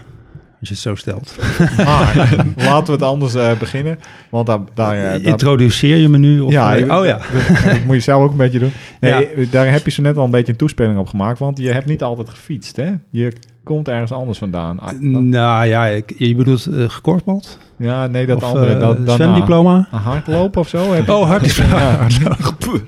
als 0.61 0.68
je 0.68 0.75
het 0.75 0.79
zo 0.85 0.94
stelt. 0.94 1.35
Maar 1.77 2.35
laten 2.57 2.87
we 2.87 2.92
het 2.92 3.03
anders 3.03 3.35
eh, 3.35 3.59
beginnen. 3.59 3.99
Want 4.31 4.46
daar, 4.46 4.59
daar, 4.75 4.96
eh, 4.96 5.03
daar- 5.03 5.20
Introduceer 5.20 5.96
je 5.96 6.09
me 6.09 6.18
nu? 6.18 6.40
Of, 6.40 6.53
Ja, 6.53 6.73
oh 6.99 7.05
ja. 7.07 7.20
dat, 7.33 7.64
dat 7.73 7.85
moet 7.85 7.94
je 7.94 8.01
zelf 8.01 8.23
ook 8.23 8.31
een 8.31 8.37
beetje 8.37 8.59
doen. 8.59 8.73
Nee, 9.01 9.49
daar 9.51 9.70
heb 9.73 9.85
je 9.85 9.90
zo 9.90 10.03
net 10.03 10.16
al 10.16 10.25
een 10.25 10.31
beetje 10.31 10.53
een 10.53 10.59
toespeling 10.59 10.99
op 10.99 11.07
gemaakt. 11.09 11.38
Want 11.38 11.59
je 11.59 11.73
hebt 11.73 11.87
niet 11.87 12.03
altijd 12.03 12.29
gefietst, 12.29 12.77
hè? 12.77 12.90
Je 13.11 13.33
komt 13.74 13.88
ergens 13.88 14.12
anders 14.12 14.38
vandaan. 14.38 14.78
Ah, 14.80 14.92
Nou 15.00 15.66
ja, 15.66 15.87
ik, 15.87 16.12
je 16.18 16.35
bedoelt 16.35 16.66
uh, 16.66 16.88
gekorfbald? 16.90 17.59
ja, 17.76 18.06
nee, 18.06 18.26
dat 18.26 18.37
of 18.37 18.42
andere. 18.42 18.74
eh, 18.74 18.80
dat, 18.80 19.06
dan, 19.06 19.14
zwemdiploma? 19.14 19.88
Een 19.92 19.98
hardlopen 19.98 20.61
of 20.61 20.68
zo? 20.68 20.92
Heb 20.92 21.06
je- 21.06 21.12
Oh, 21.12 21.26
hard. 21.28 21.54
Ja. 21.56 22.06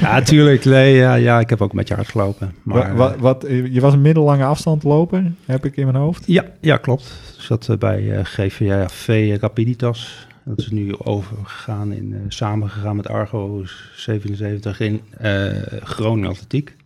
Ja, 0.00 0.20
tuurlijk. 0.22 0.64
Nee, 0.64 0.94
ja, 0.94 1.14
ja, 1.14 1.40
ik 1.40 1.50
heb 1.50 1.60
ook 1.62 1.70
een 1.70 1.76
beetje 1.76 1.94
hard 1.94 2.08
gelopen. 2.08 2.54
Maar, 2.62 2.96
Wa- 2.96 3.16
wat, 3.16 3.16
wat, 3.18 3.46
je 3.72 3.80
was 3.80 3.92
een 3.92 4.00
middellange 4.02 4.44
afstandloper, 4.44 5.32
heb 5.46 5.64
ik 5.64 5.76
in 5.76 5.84
mijn 5.84 5.96
hoofd. 5.96 6.22
ja, 6.26 6.44
ja, 6.60 6.76
klopt. 6.76 7.02
Ik 7.36 7.42
zat 7.42 7.68
eh, 7.68 7.76
bij 7.76 8.12
eh 8.18 8.24
GVV 8.24 9.40
Rapiditas. 9.40 10.26
Dat 10.44 10.58
is 10.58 10.70
nu 10.70 10.94
overgegaan 10.98 11.92
in, 11.92 12.12
eh, 12.12 12.18
samengegaan 12.28 12.96
met 12.96 13.08
Argo 13.08 13.62
77 13.96 14.80
in 14.80 15.00
eh 15.18 15.46
Groningen 15.82 16.28
Atletiek. 16.30 16.76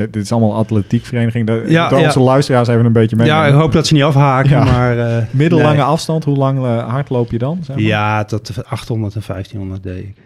Dit 0.00 0.12
dit 0.12 0.22
is 0.22 0.32
allemaal 0.32 0.54
atletiekvereniging. 0.54 1.46
Daar 1.46 1.70
Ja, 1.70 2.04
onze 2.04 2.20
luisteraars 2.20 2.68
even 2.68 2.84
een 2.84 2.92
beetje 2.92 3.16
mee. 3.16 3.26
Ja, 3.26 3.46
ik 3.46 3.54
hoop 3.54 3.72
dat 3.72 3.86
ze 3.86 3.94
niet 3.94 4.02
afhaken, 4.02 4.50
Ja. 4.50 4.64
maar... 4.64 4.98
eh, 4.98 5.24
Middellange 5.42 5.74
nee. 5.76 5.82
afstand, 5.82 6.24
hoe 6.24 6.36
lang 6.36 6.58
eh, 6.58 6.88
hard 6.88 7.10
loop 7.10 7.30
je 7.30 7.38
dan? 7.38 7.58
Zeg 7.62 7.76
maar? 7.76 7.84
Ja, 7.84 8.24
tot 8.24 8.64
800 8.64 9.14
en 9.14 9.22
1500 9.26 9.82
deed 9.82 10.04
ik. 10.04 10.16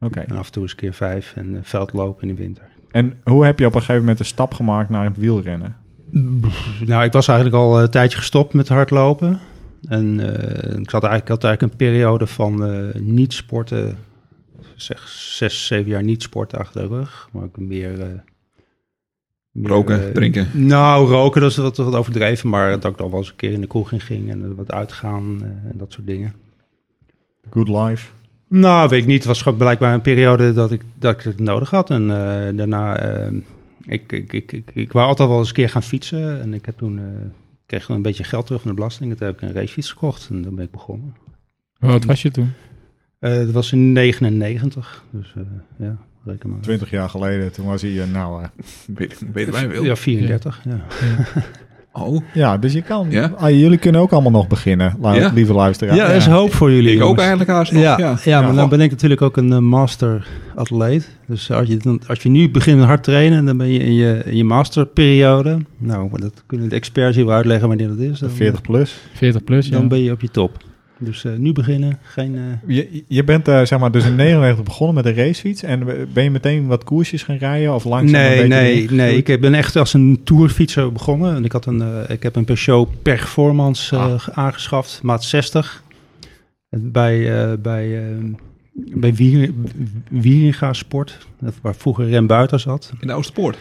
Oké. 0.00 0.20
En 0.20 0.36
af 0.36 0.46
en 0.46 0.52
toe 0.52 0.62
eens 0.62 0.70
een 0.70 0.76
keer 0.76 0.92
vijf 0.94 1.32
en 1.36 1.54
eh, 1.54 1.60
veldlopen 1.62 2.28
in 2.28 2.34
de 2.34 2.42
winter. 2.42 2.64
En 2.90 3.14
hoe 3.24 3.44
heb 3.44 3.58
je 3.58 3.66
op 3.66 3.74
een 3.74 3.80
gegeven 3.80 4.00
moment 4.00 4.18
de 4.18 4.24
stap 4.24 4.54
gemaakt 4.54 4.88
naar 4.88 5.04
het 5.04 5.16
wielrennen? 5.16 5.76
Nou, 6.86 7.04
ik 7.04 7.12
was 7.12 7.28
eigenlijk 7.28 7.58
al 7.58 7.82
een 7.82 7.90
tijdje 7.90 8.18
gestopt 8.18 8.54
met 8.54 8.68
hardlopen. 8.68 9.38
En 9.88 10.20
eh, 10.20 10.78
ik, 10.80 10.90
zat 10.90 11.02
eigenlijk, 11.02 11.22
ik 11.22 11.28
had 11.28 11.44
eigenlijk 11.44 11.62
een 11.62 11.76
periode 11.76 12.26
van 12.26 12.64
eh, 12.64 13.00
niet 13.00 13.32
sporten, 13.32 13.96
zeg 14.74 15.08
zes, 15.08 15.66
zeven 15.66 15.90
jaar 15.90 16.02
niet 16.02 16.22
sporten 16.22 16.58
achter 16.58 16.80
de 16.82 16.88
rug. 16.96 17.28
Maar 17.32 17.42
ook 17.42 17.58
meer... 17.58 18.22
Roken, 19.52 20.06
eh, 20.06 20.12
drinken. 20.12 20.48
Nou, 20.52 21.08
roken, 21.08 21.40
dat 21.40 21.50
is 21.50 21.56
wat, 21.56 21.76
wat 21.76 21.94
overdreven. 21.94 22.48
Maar 22.48 22.70
dat 22.80 22.90
ik 22.90 22.98
dan 22.98 23.10
wel 23.10 23.18
eens 23.18 23.28
een 23.28 23.36
keer 23.36 23.52
in 23.52 23.60
de 23.60 23.66
kroeg 23.66 23.92
in 23.92 24.00
ging 24.00 24.30
en 24.30 24.54
wat 24.54 24.72
uitgaan 24.72 25.38
eh, 25.42 25.48
en 25.70 25.74
dat 25.74 25.92
soort 25.92 26.06
dingen. 26.06 26.34
Good 27.50 27.68
life. 27.68 28.08
Nou, 28.48 28.88
weet 28.88 29.00
ik 29.00 29.06
niet. 29.06 29.18
Het 29.18 29.26
was 29.26 29.42
gewoon 29.42 29.58
blijkbaar 29.58 29.94
een 29.94 30.00
periode 30.00 30.52
dat 30.52 30.72
ik, 30.72 30.82
dat 30.98 31.14
ik 31.14 31.22
het 31.22 31.40
nodig 31.40 31.70
had. 31.70 31.90
En 31.90 32.02
eh, 32.02 32.56
daarna, 32.56 32.98
ik, 33.84 34.12
ik, 34.12 34.32
ik, 34.32 34.52
ik, 34.52 34.70
ik 34.74 34.92
wou 34.92 35.08
altijd 35.08 35.28
wel 35.28 35.38
eens 35.38 35.48
een 35.48 35.54
keer 35.54 35.68
gaan 35.68 35.82
fietsen. 35.82 36.40
En 36.40 36.54
ik 36.54 36.66
heb 36.66 36.78
toen, 36.78 36.98
eh, 36.98 37.04
kreeg 37.66 37.88
een 37.88 38.02
beetje 38.02 38.24
geld 38.24 38.46
terug 38.46 38.60
van 38.60 38.70
de 38.70 38.76
belasting. 38.76 39.10
En 39.10 39.16
toen 39.16 39.26
heb 39.26 39.36
ik 39.36 39.42
een 39.42 39.54
racefiets 39.54 39.90
gekocht 39.90 40.28
en 40.30 40.42
dan 40.42 40.54
ben 40.54 40.64
ik 40.64 40.70
begonnen. 40.70 41.14
Wat 41.78 42.04
was 42.04 42.22
je 42.22 42.30
toen? 42.30 42.52
Eh, 43.18 43.36
dat 43.36 43.50
was 43.50 43.72
in 43.72 43.92
99, 43.92 45.04
dus 45.10 45.34
eh, 45.36 45.42
ja, 45.78 45.96
reken 46.24 46.50
maar. 46.50 46.60
20 46.60 46.90
jaar 46.90 47.08
geleden, 47.08 47.52
toen 47.52 47.66
was 47.66 47.82
hij, 47.82 48.00
eh, 48.00 48.10
nou... 48.12 48.42
eh, 48.42 48.48
Weet, 48.96 49.22
weten 49.32 49.52
wij 49.52 49.68
veel. 49.70 49.84
Ja, 49.84 49.96
34, 49.96 50.60
ja. 50.64 50.80
Oh, 51.92 52.22
ja, 52.34 52.58
dus 52.58 52.72
je 52.72 52.82
kan... 52.82 53.06
Ja? 53.10 53.32
Ah, 53.36 53.50
jullie 53.50 53.78
kunnen 53.78 54.00
ook 54.00 54.12
allemaal 54.12 54.30
nog 54.30 54.46
beginnen, 54.48 54.96
Ja? 55.02 55.30
lieve 55.34 55.52
luisteraars. 55.52 55.96
Ja, 55.98 56.08
er 56.08 56.16
is 56.16 56.26
hoop 56.26 56.52
voor 56.54 56.72
jullie, 56.72 56.90
ik 56.90 56.94
ook 56.94 57.00
jongens. 57.02 57.20
eigenlijk 57.20 57.50
haast 57.50 57.72
nog. 57.72 57.82
Ja, 57.82 57.98
Ja, 57.98 58.18
ja, 58.24 58.40
maar 58.40 58.54
dan 58.54 58.68
ben 58.68 58.80
ik 58.80 58.90
natuurlijk 58.90 59.22
ook 59.22 59.36
een 59.36 59.52
eh, 59.52 59.58
master 59.58 60.26
atleet. 60.54 61.18
Dus 61.26 61.50
als 61.50 61.68
je, 61.68 61.76
dan, 61.76 62.00
als 62.06 62.22
je 62.22 62.28
nu 62.28 62.50
begint 62.50 62.78
met 62.78 62.86
hard 62.86 63.02
trainen, 63.02 63.44
dan 63.44 63.56
ben 63.56 63.72
je 63.72 63.78
in 63.78 63.94
je, 63.94 64.22
in 64.24 64.36
je 64.36 64.44
masterperiode. 64.44 65.58
Nou, 65.78 66.08
dat 66.20 66.42
kunnen 66.46 66.68
de 66.68 66.74
experts 66.74 67.16
hier 67.16 67.26
wel 67.26 67.34
uitleggen 67.34 67.68
wanneer 67.68 67.88
dat 67.88 67.98
is. 67.98 68.18
Dan, 68.18 68.30
40 68.30 68.60
plus. 68.60 68.98
40 69.12 69.44
plus, 69.44 69.66
ja. 69.68 69.72
dan 69.72 69.88
ben 69.88 70.02
je 70.02 70.12
op 70.12 70.20
je 70.20 70.30
top. 70.30 70.56
Dus 71.02 71.24
eh, 71.24 71.32
nu 71.36 71.52
beginnen, 71.52 71.98
geen... 72.02 72.36
eh, 72.36 72.76
Je, 72.76 73.04
je 73.08 73.24
bent 73.24 73.48
eh, 73.48 73.64
zeg 73.64 73.78
maar 73.78 73.90
dus 73.92 74.04
in 74.06 74.14
99 74.14 74.64
begonnen 74.64 74.94
met 74.94 75.06
een 75.06 75.14
racefiets. 75.14 75.62
En 75.62 75.84
ben 76.12 76.24
je 76.24 76.30
meteen 76.30 76.66
wat 76.66 76.84
koersjes 76.84 77.22
gaan 77.22 77.36
rijden 77.36 77.74
of 77.74 77.84
langzaam 77.84 78.20
een 78.20 78.48
nee, 78.48 78.48
beetje 78.48 78.94
nee, 78.96 79.08
nee. 79.10 79.16
Ik 79.22 79.40
ben 79.40 79.54
echt 79.54 79.76
als 79.76 79.94
een 79.94 80.20
tourfietser 80.24 80.92
begonnen. 80.92 81.34
En 81.34 81.44
ik, 81.44 81.52
had 81.52 81.66
een, 81.66 81.82
eh, 81.82 82.10
ik 82.10 82.22
heb 82.22 82.36
een 82.36 82.44
Peugeot 82.44 83.02
Performance 83.02 83.96
eh, 83.96 84.02
Ah. 84.04 84.28
aangeschaft, 84.32 85.00
maat 85.02 85.24
60. 85.24 85.82
En 86.70 86.92
Bij, 86.92 87.42
eh 87.50 87.52
bij, 87.58 87.98
eh 87.98 88.14
bij 88.74 89.14
Wier, 89.14 89.50
Wieringa 90.10 90.72
Sport, 90.72 91.18
dat 91.40 91.54
waar 91.62 91.74
vroeger 91.74 92.08
Rem 92.08 92.26
Buiten 92.26 92.60
zat. 92.60 92.92
In 93.00 93.06
de 93.06 93.12
Oosterpoort. 93.12 93.56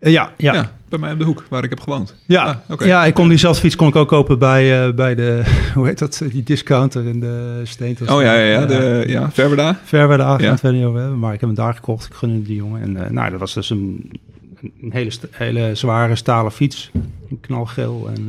Eh, 0.00 0.12
ja, 0.12 0.32
ja, 0.36 0.72
bij 0.88 0.98
mij 0.98 1.12
op 1.12 1.18
de 1.18 1.24
hoek, 1.24 1.44
waar 1.50 1.64
ik 1.64 1.70
heb 1.70 1.80
gewoond. 1.80 2.14
Ja, 2.26 2.44
Ah, 2.44 2.56
oké. 2.68 2.84
ja, 2.84 3.04
ik 3.04 3.14
kon 3.14 3.28
diezelfde 3.28 3.60
fiets 3.60 3.76
kon 3.76 3.88
ik 3.88 3.96
ook 3.96 4.08
kopen 4.08 4.38
bij, 4.38 4.86
eh, 4.86 4.94
bij 4.94 5.14
de, 5.14 5.42
hoe 5.74 5.86
heet 5.86 5.98
dat, 5.98 6.22
die 6.32 6.42
discounter 6.42 7.06
in 7.06 7.20
de 7.20 7.60
Steentels. 7.64 8.10
Oh 8.10 8.22
ja, 8.22 8.34
ja, 8.34 8.60
ja. 8.60 8.66
De, 8.66 9.04
ja 9.06 9.30
Verwerda. 9.30 9.80
Ver 9.84 10.08
bij 10.08 10.16
de 10.16 10.22
A, 10.22 10.38
gaan 10.38 10.58
Ja. 10.74 10.80
hebben. 10.82 11.18
Maar 11.18 11.32
ik 11.34 11.40
heb 11.40 11.48
hem 11.48 11.58
daar 11.58 11.74
gekocht. 11.74 12.06
Ik 12.06 12.14
gunde 12.14 12.42
die 12.42 12.56
jongen. 12.56 12.82
En 12.82 13.04
eh, 13.04 13.10
nou, 13.10 13.30
dat 13.30 13.40
was 13.40 13.54
dus 13.54 13.70
een, 13.70 14.10
een 14.82 14.92
hele, 14.92 15.10
hele 15.30 15.74
zware 15.74 16.16
stalen 16.16 16.52
fiets. 16.52 16.90
Knalgeel 17.40 18.10
en 18.14 18.28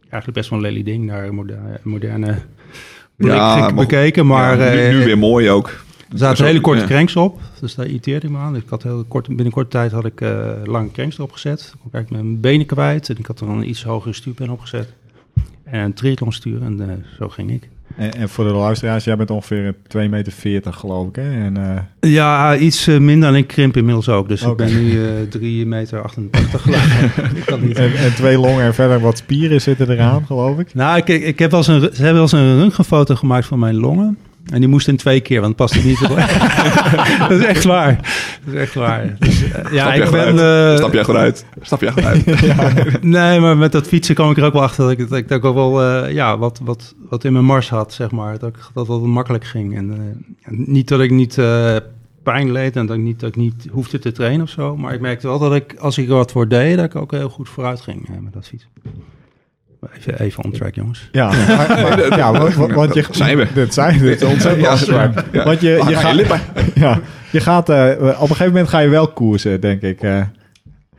eigenlijk 0.00 0.32
best 0.32 0.50
wel 0.50 0.58
een 0.58 0.64
lelijk 0.64 0.84
ding. 0.84 1.06
Naar 1.06 1.34
moderne, 1.34 1.80
moderne 1.82 2.38
blik 3.16 3.32
Ja, 3.32 3.56
maar- 3.58 3.74
bekeken. 3.74 4.26
Maar 4.26 4.56
nu 4.76 5.04
weer 5.04 5.18
mooi 5.18 5.50
ook. 5.50 5.84
Er 6.12 6.18
zaten 6.18 6.44
hele 6.44 6.60
korte 6.60 6.80
ja. 6.80 6.86
cranks 6.86 7.16
op. 7.16 7.40
Dus 7.60 7.74
daar 7.74 7.86
irriteerde 7.86 8.26
ik 8.26 8.32
me 8.32 8.38
aan. 8.38 8.56
Ik 8.56 8.68
had 8.68 8.82
heel 8.82 9.04
kort, 9.08 9.26
binnen 9.26 9.50
korte 9.50 9.68
tijd 9.68 9.92
had 9.92 10.04
ik 10.04 10.20
eh, 10.20 10.50
lange 10.64 10.90
cranks 10.90 11.16
erop 11.16 11.32
gezet. 11.32 11.74
Ik 11.84 11.92
eigenlijk 11.92 12.24
mijn 12.24 12.40
benen 12.40 12.66
kwijt. 12.66 13.08
En 13.08 13.18
ik 13.18 13.26
had 13.26 13.40
er 13.40 13.46
dan 13.46 13.58
een 13.58 13.68
iets 13.68 13.84
hogere 13.84 14.14
stuurpen 14.14 14.50
opgezet. 14.50 14.92
En 15.64 15.80
een 15.80 15.94
triathlon 15.94 16.32
stuur. 16.32 16.62
En 16.62 16.90
eh, 16.90 16.96
zo 17.18 17.28
ging 17.28 17.50
ik. 17.50 17.68
En, 17.96 18.12
en 18.12 18.28
voor 18.28 18.44
de 18.44 18.52
luisteraars, 18.52 19.04
jij 19.04 19.16
bent 19.16 19.30
ongeveer 19.30 19.74
2,40 19.96 20.10
meter 20.10 20.72
geloof 20.72 21.08
ik. 21.08 21.16
Hè? 21.16 21.44
En, 21.44 21.56
eh, 21.56 22.10
Ja, 22.12 22.56
iets 22.56 22.86
minder 22.86 23.28
en 23.28 23.34
ik 23.34 23.46
krimp 23.46 23.76
inmiddels 23.76 24.08
ook. 24.08 24.28
Dus 24.28 24.42
ik 24.42 24.56
ben 24.56 24.82
nu 24.82 25.04
eh 25.04 25.10
3 25.28 25.66
meter 25.66 26.02
88 26.02 26.62
geloof 26.62 27.00
ik. 27.00 27.16
ik 27.38 27.44
kan 27.46 27.66
niet. 27.66 27.76
en, 27.76 27.94
en 27.94 28.14
twee 28.14 28.38
longen 28.38 28.64
en 28.64 28.74
verder 28.74 29.00
wat 29.00 29.16
spieren 29.16 29.60
zitten 29.60 29.90
eraan, 29.90 30.26
geloof 30.26 30.58
ik. 30.58 30.74
Nou, 30.74 30.96
ik, 30.96 31.08
ik 31.08 31.38
heb 31.38 31.50
wel 31.50 31.60
eens 31.60 31.68
een, 31.68 31.80
ze 31.80 32.02
hebben 32.02 32.12
wel 32.12 32.22
eens 32.22 32.32
een 32.32 32.58
röntgenfoto 32.58 33.14
gemaakt 33.14 33.46
van 33.46 33.58
mijn 33.58 33.74
longen. 33.74 34.18
En 34.46 34.60
die 34.60 34.68
moest 34.68 34.88
in 34.88 34.96
twee 34.96 35.20
keer, 35.20 35.40
want 35.40 35.58
het 35.58 35.70
past 35.70 35.84
niet. 35.84 36.00
dat 37.28 37.30
is 37.30 37.44
echt 37.44 37.64
waar. 37.64 37.96
Dat 38.44 38.54
is 38.54 38.60
echt 38.60 38.74
waar. 38.74 39.16
Dus, 39.18 39.42
eh, 39.42 39.72
ja, 39.72 39.82
Stap 39.82 39.94
je 39.94 40.02
ik 40.02 40.10
ben... 40.10 40.38
eh, 40.70 40.76
Stap 40.76 40.92
je 40.92 40.98
achteruit. 40.98 41.46
Stap 41.60 41.80
je 41.80 41.88
achteruit. 41.88 43.02
nee, 43.02 43.40
maar 43.40 43.56
met 43.56 43.72
dat 43.72 43.86
fietsen 43.86 44.14
kwam 44.14 44.30
ik 44.30 44.36
er 44.36 44.44
ook 44.44 44.52
wel 44.52 44.62
achter 44.62 44.84
dat 44.84 45.18
ik, 45.18 45.28
dat 45.28 45.38
ik 45.38 45.44
ook 45.44 45.54
wel 45.54 45.82
eh, 45.82 46.12
ja, 46.12 46.38
wat, 46.38 46.60
wat, 46.64 46.94
wat 47.08 47.24
in 47.24 47.32
mijn 47.32 47.44
mars 47.44 47.70
had, 47.70 47.92
zeg 47.92 48.10
maar. 48.10 48.38
Dat, 48.38 48.48
ik, 48.48 48.56
dat 48.74 48.88
het 48.88 49.02
makkelijk 49.02 49.44
ging. 49.44 49.76
En, 49.76 50.24
niet 50.48 50.88
dat 50.88 51.00
ik 51.00 51.10
niet 51.10 51.34
pijn 52.22 52.52
leed 52.52 52.76
en 52.76 52.86
dat 52.86 52.96
ik, 52.96 53.02
niet, 53.02 53.20
dat 53.20 53.28
ik 53.28 53.36
niet 53.36 53.66
hoefde 53.70 53.98
te 53.98 54.12
trainen 54.12 54.42
of 54.42 54.50
zo. 54.50 54.76
Maar 54.76 54.94
ik 54.94 55.00
merkte 55.00 55.26
wel 55.26 55.38
dat 55.38 55.54
ik, 55.54 55.74
als 55.78 55.98
ik 55.98 56.08
er 56.08 56.14
wat 56.14 56.32
voor 56.32 56.48
deed, 56.48 56.76
dat 56.76 56.84
ik 56.84 56.96
ook 56.96 57.10
heel 57.10 57.28
goed 57.28 57.48
vooruit 57.48 57.80
ging 57.80 58.08
met 58.20 58.32
dat 58.32 58.46
fietsen. 58.46 58.68
Even, 59.96 60.20
even 60.20 60.44
on 60.44 60.50
track, 60.52 60.74
jongens. 60.74 61.08
Ja, 61.12 61.26
maar- 61.56 61.68
maar- 61.68 62.16
ja 62.18 62.32
want, 62.74 62.94
je... 62.94 63.04
Zijn 63.10 63.36
we. 63.36 63.46
Dit 63.54 63.74
zijn 63.74 63.98
we. 63.98 64.04
Dit 64.06 64.22
is 64.22 64.28
ontzettend 64.28 65.26
Ja. 65.32 65.44
Want 65.44 65.60
je, 65.60 65.78
Ah, 65.80 65.88
je, 65.88 65.94
ga 65.96 66.00
je 66.00 66.06
gaat, 66.06 66.14
lippen. 66.14 66.40
ja, 66.84 67.00
je 67.30 67.40
gaat... 67.40 67.68
eh, 67.68 67.90
op 68.00 68.08
een 68.10 68.18
gegeven 68.26 68.46
moment 68.46 68.68
ga 68.68 68.78
je 68.78 68.88
wel 68.88 69.08
koersen, 69.08 69.60
denk 69.60 69.82
ik. 69.82 70.00
eh. 70.00 70.22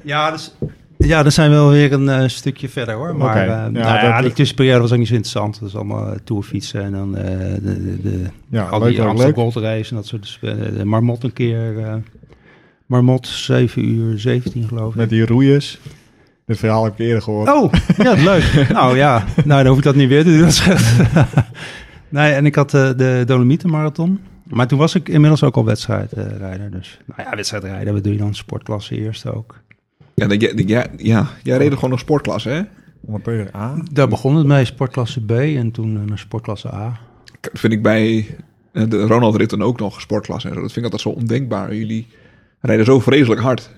Ja, 0.02 0.32
dus, 0.32 0.54
ja, 0.98 1.24
dan 1.24 1.32
zijn 1.32 1.50
we 1.50 1.56
wel 1.56 1.70
weer 1.70 1.94
een 1.94 2.10
eh, 2.10 2.28
stukje 2.28 2.70
verder 2.70 2.96
hoor. 2.96 3.16
Maar 3.16 3.38
eh, 3.42 3.48
Ja, 3.48 3.70
nou 3.70 3.84
ja, 3.86 4.22
die 4.22 4.34
tussenperiode 4.34 4.80
was 4.82 4.92
ook 4.92 4.98
niet 4.98 5.08
zo 5.08 5.14
interessant. 5.14 5.60
Dat 5.60 5.70
is 5.70 5.76
allemaal 5.76 6.16
tourfietsen 6.24 6.84
en 6.84 6.92
dan 6.92 7.18
eh, 7.18 7.24
de, 7.62 7.62
de, 7.62 8.02
de, 8.02 8.20
ja, 8.50 8.64
al 8.64 8.80
leuk, 8.80 8.90
die 8.90 9.02
Amsterdam 9.02 9.26
leuk. 9.26 9.36
Gold 9.54 9.56
Race 9.66 9.90
en 9.90 9.96
dat 9.96 10.06
soort. 10.06 10.22
Dus, 10.22 10.40
de 10.78 10.86
Marmot 10.86 11.24
een 11.24 11.34
keer. 11.34 11.80
eh, 11.80 11.94
Marmot 12.86 13.28
7 13.28 13.86
uur 13.90 14.20
17 14.20 14.68
geloof 14.68 14.90
ik. 14.90 14.96
Met 14.96 15.10
die 15.10 15.26
roeiers. 15.26 15.80
Dit 16.46 16.58
verhaal 16.58 16.84
heb 16.84 16.94
ik 16.94 17.00
eerder 17.00 17.22
gehoord. 17.22 17.50
Oh, 17.50 17.74
ja, 17.98 18.14
leuk. 18.14 18.66
nou 18.74 18.98
ja, 18.98 19.24
nou, 19.46 19.60
dan 19.64 19.68
hoef 19.68 19.78
ik 19.78 19.84
dat 19.84 19.96
niet 19.96 20.10
weer 20.10 20.24
te 20.24 20.38
doen. 20.38 20.76
Nee, 22.10 22.32
en 22.34 22.46
ik 22.46 22.56
had 22.56 22.74
eh, 22.74 22.90
de 22.98 23.24
Dolomieten 23.26 23.70
Marathon. 23.70 24.20
Maar 24.44 24.68
toen 24.68 24.78
was 24.80 24.96
ik 24.96 25.10
inmiddels 25.10 25.44
ook 25.44 25.56
al 25.56 25.66
wedstrijdrijder. 25.66 26.72
dus, 26.72 27.00
nou 27.06 27.30
ja, 27.30 27.36
wedstrijdrijden, 27.36 27.94
wat 27.94 28.04
doe 28.04 28.14
je 28.14 28.20
dan? 28.20 28.36
Sportklasse 28.36 28.96
eerst 29.00 29.28
ook. 29.28 29.60
Ja, 30.16 30.28
dat- 30.28 30.42
ja, 30.42 30.52
ja, 30.66 30.86
ja, 30.98 31.28
jij 31.44 31.58
reed 31.58 31.74
gewoon 31.74 31.90
nog 31.90 32.00
sportklasse, 32.00 32.50
hè? 32.50 32.62
Amateur 33.08 33.50
A. 33.56 33.76
Daar 33.92 34.08
begon 34.08 34.36
het 34.36 34.48
mee, 34.48 34.66
sportklasse 34.66 35.26
B 35.26 35.32
en 35.32 35.72
toen 35.72 35.98
eh, 36.02 36.04
naar 36.08 36.18
sportklasse 36.20 36.74
A. 36.74 37.00
Dat 37.42 37.52
vind 37.60 37.74
ik 37.74 37.82
bij 37.82 38.28
eh, 38.72 38.84
de 38.90 39.02
Ronald 39.06 39.36
Ritten 39.36 39.62
ook 39.62 39.80
nog 39.80 40.02
sportklasse. 40.02 40.48
en 40.48 40.54
zo. 40.54 40.62
Dat 40.62 40.72
vind 40.72 40.86
ik 40.86 40.92
altijd 40.92 41.14
zo 41.16 41.20
ondenkbaar. 41.22 41.76
Jullie 41.76 42.08
rijden 42.60 42.86
zo 42.86 43.00
vreselijk 43.00 43.42
hard. 43.42 43.70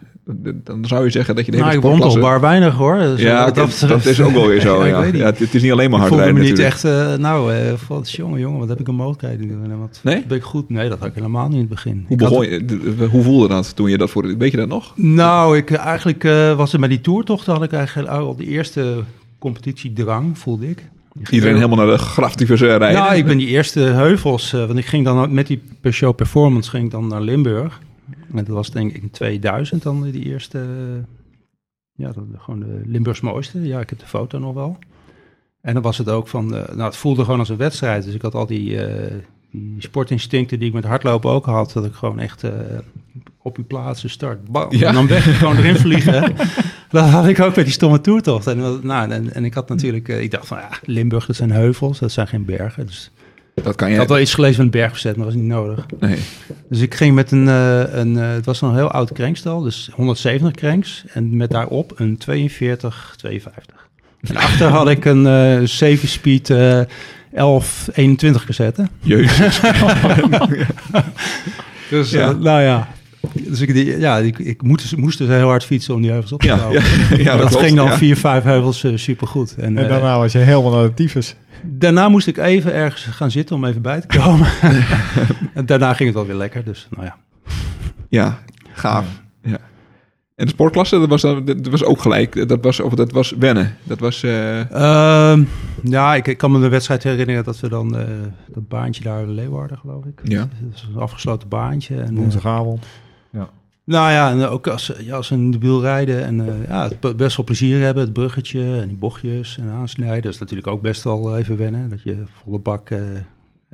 Dan 0.64 0.86
zou 0.86 1.04
je 1.04 1.10
zeggen 1.10 1.36
dat 1.36 1.46
je 1.46 1.52
de 1.52 1.58
hele 1.58 1.70
Nou, 1.70 1.80
ik 1.80 1.86
won 1.86 2.00
toch 2.00 2.12
sportklasse... 2.12 2.40
bar 2.40 2.50
weinig 2.50 2.74
hoor. 2.74 2.98
Dus, 2.98 3.22
Ja, 3.22 3.48
eh, 3.48 3.54
dat, 3.54 3.86
dat, 3.88 4.06
is 4.06 4.22
ook 4.22 4.32
wel 4.32 4.48
weer 4.48 4.62
zo. 4.62 4.86
Ja, 4.86 5.04
ik 5.04 5.16
ja. 5.16 5.26
het, 5.26 5.40
het 5.40 5.56
is 5.56 5.62
niet 5.62 5.72
alleen 5.72 5.90
maar 5.90 6.02
Ik 6.02 6.08
hard 6.08 6.22
voelde 6.22 6.34
me 6.34 6.40
rijden 6.40 6.58
niet 6.58 6.72
natuurlijk. 6.82 7.04
echt, 7.04 7.14
eh, 7.14 7.24
nou, 7.24 7.54
eh 7.54 7.74
wat, 7.88 8.12
jongen, 8.12 8.40
jongen, 8.40 8.60
wat 8.60 8.70
heb 8.70 8.80
ik 8.80 8.88
een 8.88 8.96
mogelijkheid? 8.96 9.40
En 9.40 9.80
wat 9.80 10.00
Nee? 10.04 10.24
ben 10.28 10.38
ik 10.38 10.44
goed? 10.44 10.70
Nee, 10.70 10.90
dat 10.90 11.00
had 11.00 11.08
ik 11.08 11.14
helemaal 11.14 11.46
niet 11.46 11.54
in 11.54 11.60
het 11.60 11.70
begin. 11.70 12.06
Hoe, 12.08 12.12
Ik 12.12 12.18
begon 12.18 12.50
je, 12.50 13.08
hoe 13.12 13.24
voelde 13.24 13.48
dat 13.48 13.76
toen 13.76 13.90
je 13.90 13.98
dat 13.98 14.10
voor 14.10 14.38
Weet 14.38 14.52
je 14.52 14.58
dat 14.58 14.68
nog? 14.68 14.94
Nou, 14.96 15.58
ik, 15.58 15.72
eigenlijk 15.72 16.24
was 16.56 16.72
het 16.72 16.82
met 16.82 16.90
die 16.90 17.02
toertocht, 17.02 17.46
had 17.46 17.64
ik 17.64 17.72
eigenlijk 17.72 18.10
al 18.10 18.36
de 18.36 18.46
eerste 18.46 19.04
competitiedrang, 19.40 20.38
voelde 20.38 20.70
ik. 20.70 20.84
Iedereen 21.30 21.56
helemaal 21.56 21.86
naar 21.86 21.98
de 21.98 22.04
eh, 22.22 22.58
rijden. 22.58 22.92
Ja, 22.92 23.14
ik 23.14 23.26
ben 23.26 23.38
die 23.38 23.48
eerste 23.48 23.80
heuvels, 23.80 24.52
want 24.52 24.78
ik 24.78 24.86
ging 24.86 25.06
dan 25.06 25.20
ook 25.20 25.30
met 25.30 25.48
die 25.48 25.62
Peugeot 25.82 26.16
Performance 26.16 26.70
ging 26.70 26.86
ik 26.86 26.92
dan 26.92 27.08
naar 27.08 27.22
Limburg. 27.22 27.80
En 28.38 28.44
dat 28.46 28.56
was 28.56 28.72
denk 28.72 28.94
ik 28.94 29.02
in 29.02 29.10
2000 29.12 29.84
dan 29.84 30.04
die 30.12 30.24
eerste, 30.26 30.60
eh, 30.60 31.04
ja, 31.96 32.12
dat, 32.12 32.24
gewoon 32.38 32.60
de 32.60 32.82
Limburgs 32.86 33.22
mooiste. 33.22 33.62
Ja, 33.68 33.80
ik 33.80 33.90
heb 33.90 34.00
de 34.00 34.06
foto 34.08 34.40
nog 34.40 34.54
wel. 34.54 34.78
En 35.62 35.74
dan 35.74 35.84
was 35.84 35.98
het 35.98 36.10
ook 36.10 36.28
van, 36.28 36.56
eh, 36.56 36.68
nou 36.68 36.82
het 36.82 36.96
voelde 36.98 37.24
gewoon 37.24 37.40
als 37.40 37.50
een 37.50 37.58
wedstrijd. 37.58 38.04
Dus 38.04 38.14
ik 38.14 38.22
had 38.22 38.36
al 38.36 38.46
die, 38.46 38.82
eh, 38.86 39.14
die 39.52 39.76
sportinstincten 39.82 40.60
die 40.60 40.68
ik 40.68 40.74
met 40.74 40.84
hardlopen 40.86 41.30
ook 41.32 41.46
had. 41.46 41.72
Dat 41.74 41.86
ik 41.86 41.94
gewoon 41.94 42.20
echt 42.20 42.44
op 43.42 43.58
je 43.58 43.64
plaatsen 43.64 44.10
start, 44.10 44.46
bam, 44.52 44.72
Ja. 44.76 44.88
en 44.88 44.94
dan 44.94 45.08
weg, 45.08 45.24
gewoon 45.40 45.58
erin 45.58 45.76
vliegen. 45.76 46.34
dat 46.90 47.10
had 47.10 47.28
ik 47.28 47.40
ook 47.40 47.56
met 47.56 47.66
die 47.66 47.74
stomme 47.74 48.02
toertocht. 48.02 48.48
En, 48.48 48.58
dat- 48.58 48.84
nou, 48.84 49.12
en, 49.12 49.34
en 49.34 49.46
ik 49.46 49.54
had 49.54 49.70
natuurlijk, 49.70 50.08
ik 50.08 50.32
dacht 50.32 50.48
van 50.48 50.58
ja, 50.58 50.70
Limburg, 50.84 51.26
dat 51.26 51.36
zijn 51.36 51.52
heuvels, 51.52 52.00
dat 52.00 52.12
zijn 52.12 52.28
geen 52.28 52.46
bergen. 52.46 52.86
Dus 52.86 53.12
dat 53.64 53.76
kan 53.76 53.88
ik 53.88 53.94
je. 53.94 54.00
had 54.00 54.10
wel 54.10 54.20
iets 54.20 54.34
gelezen 54.34 54.56
van 54.56 54.66
een 54.66 54.72
bergbezet, 54.72 55.16
maar 55.16 55.26
dat 55.26 55.34
was 55.34 55.44
niet 55.44 55.52
nodig. 55.52 55.86
Nee. 56.00 56.18
Dus 56.70 56.80
ik 56.82 56.96
ging 56.96 57.16
met 57.16 57.32
een, 57.32 57.48
eh, 57.48 57.82
een 57.94 58.18
eh, 58.18 58.30
het 58.32 58.46
was 58.46 58.62
een 58.62 58.76
heel 58.76 58.92
oud 58.92 59.12
krenkstal, 59.12 59.62
dus 59.62 59.90
170 59.94 60.52
krenks. 60.52 61.04
En 61.14 61.38
met 61.38 61.50
daarop 61.50 61.94
een 61.96 62.18
42, 62.18 63.14
52. 63.18 63.88
En 64.22 64.36
achter 64.36 64.68
had 64.68 64.90
ik 64.90 65.06
een 65.06 65.28
eh 65.28 65.60
7-speed 65.98 66.50
eh 66.50 66.80
11, 67.34 67.90
21 67.94 68.46
cassette. 68.46 68.88
Jezus. 69.02 69.60
Dus 71.90 72.12
Ja. 72.12 72.30
eh, 72.30 72.38
nou 72.38 72.62
ja. 72.62 72.88
Dus 73.34 73.62
ik, 73.62 73.74
die, 73.74 74.00
ja, 74.00 74.18
ik, 74.18 74.40
ik 74.40 74.62
moest, 74.62 74.98
moest 74.98 75.18
dus 75.18 75.28
heel 75.28 75.48
hard 75.48 75.64
fietsen 75.66 75.94
om 75.94 76.02
die 76.02 76.10
heuvels 76.12 76.32
op 76.32 76.42
te 76.42 76.48
Ja, 76.48 76.56
bouwen. 76.56 76.82
ja, 77.10 77.18
ja, 77.18 77.38
dat 77.38 77.48
klopt, 77.50 77.64
ging 77.64 77.76
dan 77.78 77.86
ja. 77.86 77.98
vier, 77.98 78.18
vijf 78.18 78.44
heuvels 78.44 78.80
super 78.80 79.00
supergoed. 79.00 79.56
En, 79.58 79.78
En 79.78 79.88
daarna 79.88 80.18
was 80.18 80.32
je 80.32 80.38
helemaal 80.38 80.72
naar 80.72 80.84
de 80.84 80.94
tyfus. 80.94 81.36
Daarna 81.64 82.10
moest 82.10 82.28
ik 82.28 82.38
even 82.38 82.74
ergens 82.74 83.04
gaan 83.04 83.32
zitten 83.32 83.56
om 83.56 83.66
even 83.66 83.82
bij 83.82 84.02
te 84.02 84.18
komen. 84.20 84.48
en 85.54 85.66
daarna 85.66 85.94
ging 85.94 86.10
het 86.10 86.18
wel 86.18 86.26
weer 86.28 86.36
lekker. 86.36 86.64
Dus 86.64 86.88
nou 86.90 87.06
ja. 87.06 87.16
Ja, 88.10 88.40
gaaf. 88.74 89.06
Ja. 89.42 89.58
En 90.36 90.46
de 90.46 90.52
sportklasse, 90.52 91.00
dat 91.00 91.10
was, 91.10 91.22
dat 91.46 91.68
was 91.68 91.84
ook 91.84 92.02
gelijk. 92.02 92.48
Dat 92.48 92.64
was, 92.64 92.80
of 92.80 92.94
dat 92.94 93.12
was 93.12 93.32
wennen. 93.32 93.76
Dat 93.84 94.00
was... 94.00 94.24
eh, 94.24 94.72
Ehm, 94.72 95.44
ja, 95.84 96.16
ik, 96.16 96.28
ik 96.28 96.38
kan 96.38 96.52
me 96.52 96.60
de 96.60 96.70
wedstrijd 96.70 97.04
herinneren 97.04 97.44
dat 97.44 97.60
we 97.60 97.70
dan 97.70 97.98
eh, 97.98 98.06
dat 98.48 98.68
baantje 98.68 99.04
daar 99.04 99.22
in 99.22 99.32
Leeuwarden, 99.32 99.78
geloof 99.78 100.06
ik. 100.06 100.20
Ja. 100.24 100.40
Dat 100.40 100.74
is 100.76 100.88
een 100.94 101.02
afgesloten 101.02 101.48
baantje. 101.50 102.02
En, 102.02 102.10
eh, 102.10 102.16
Woensdagavond. 102.16 102.86
Nou 103.86 104.12
ja, 104.12 104.32
en 104.32 104.46
ook 104.48 104.68
als, 104.68 104.92
ja, 105.00 105.16
als 105.16 105.30
een 105.30 105.52
debiel 105.52 105.82
rijden 105.82 106.24
en 106.26 106.48
eh, 106.48 106.68
ja, 106.68 106.84
het 106.84 107.00
be- 107.00 107.16
best 107.16 107.38
wel 107.38 107.46
plezier 107.46 107.82
hebben. 107.82 108.04
Het 108.04 108.14
bruggetje 108.14 108.80
en 108.82 108.88
die 108.88 108.98
bochtjes 108.98 109.58
en 109.58 109.70
aansnijden. 109.70 110.22
Dat 110.22 110.34
is 110.34 110.40
natuurlijk 110.40 110.68
ook 110.68 110.82
best 110.82 111.04
wel 111.04 111.38
even 111.38 111.58
wennen. 111.58 111.90
Dat 111.90 112.02
je 112.04 112.24
volle 112.44 112.60
bak... 112.60 112.90
eh, 112.90 112.98
Door 113.00 113.08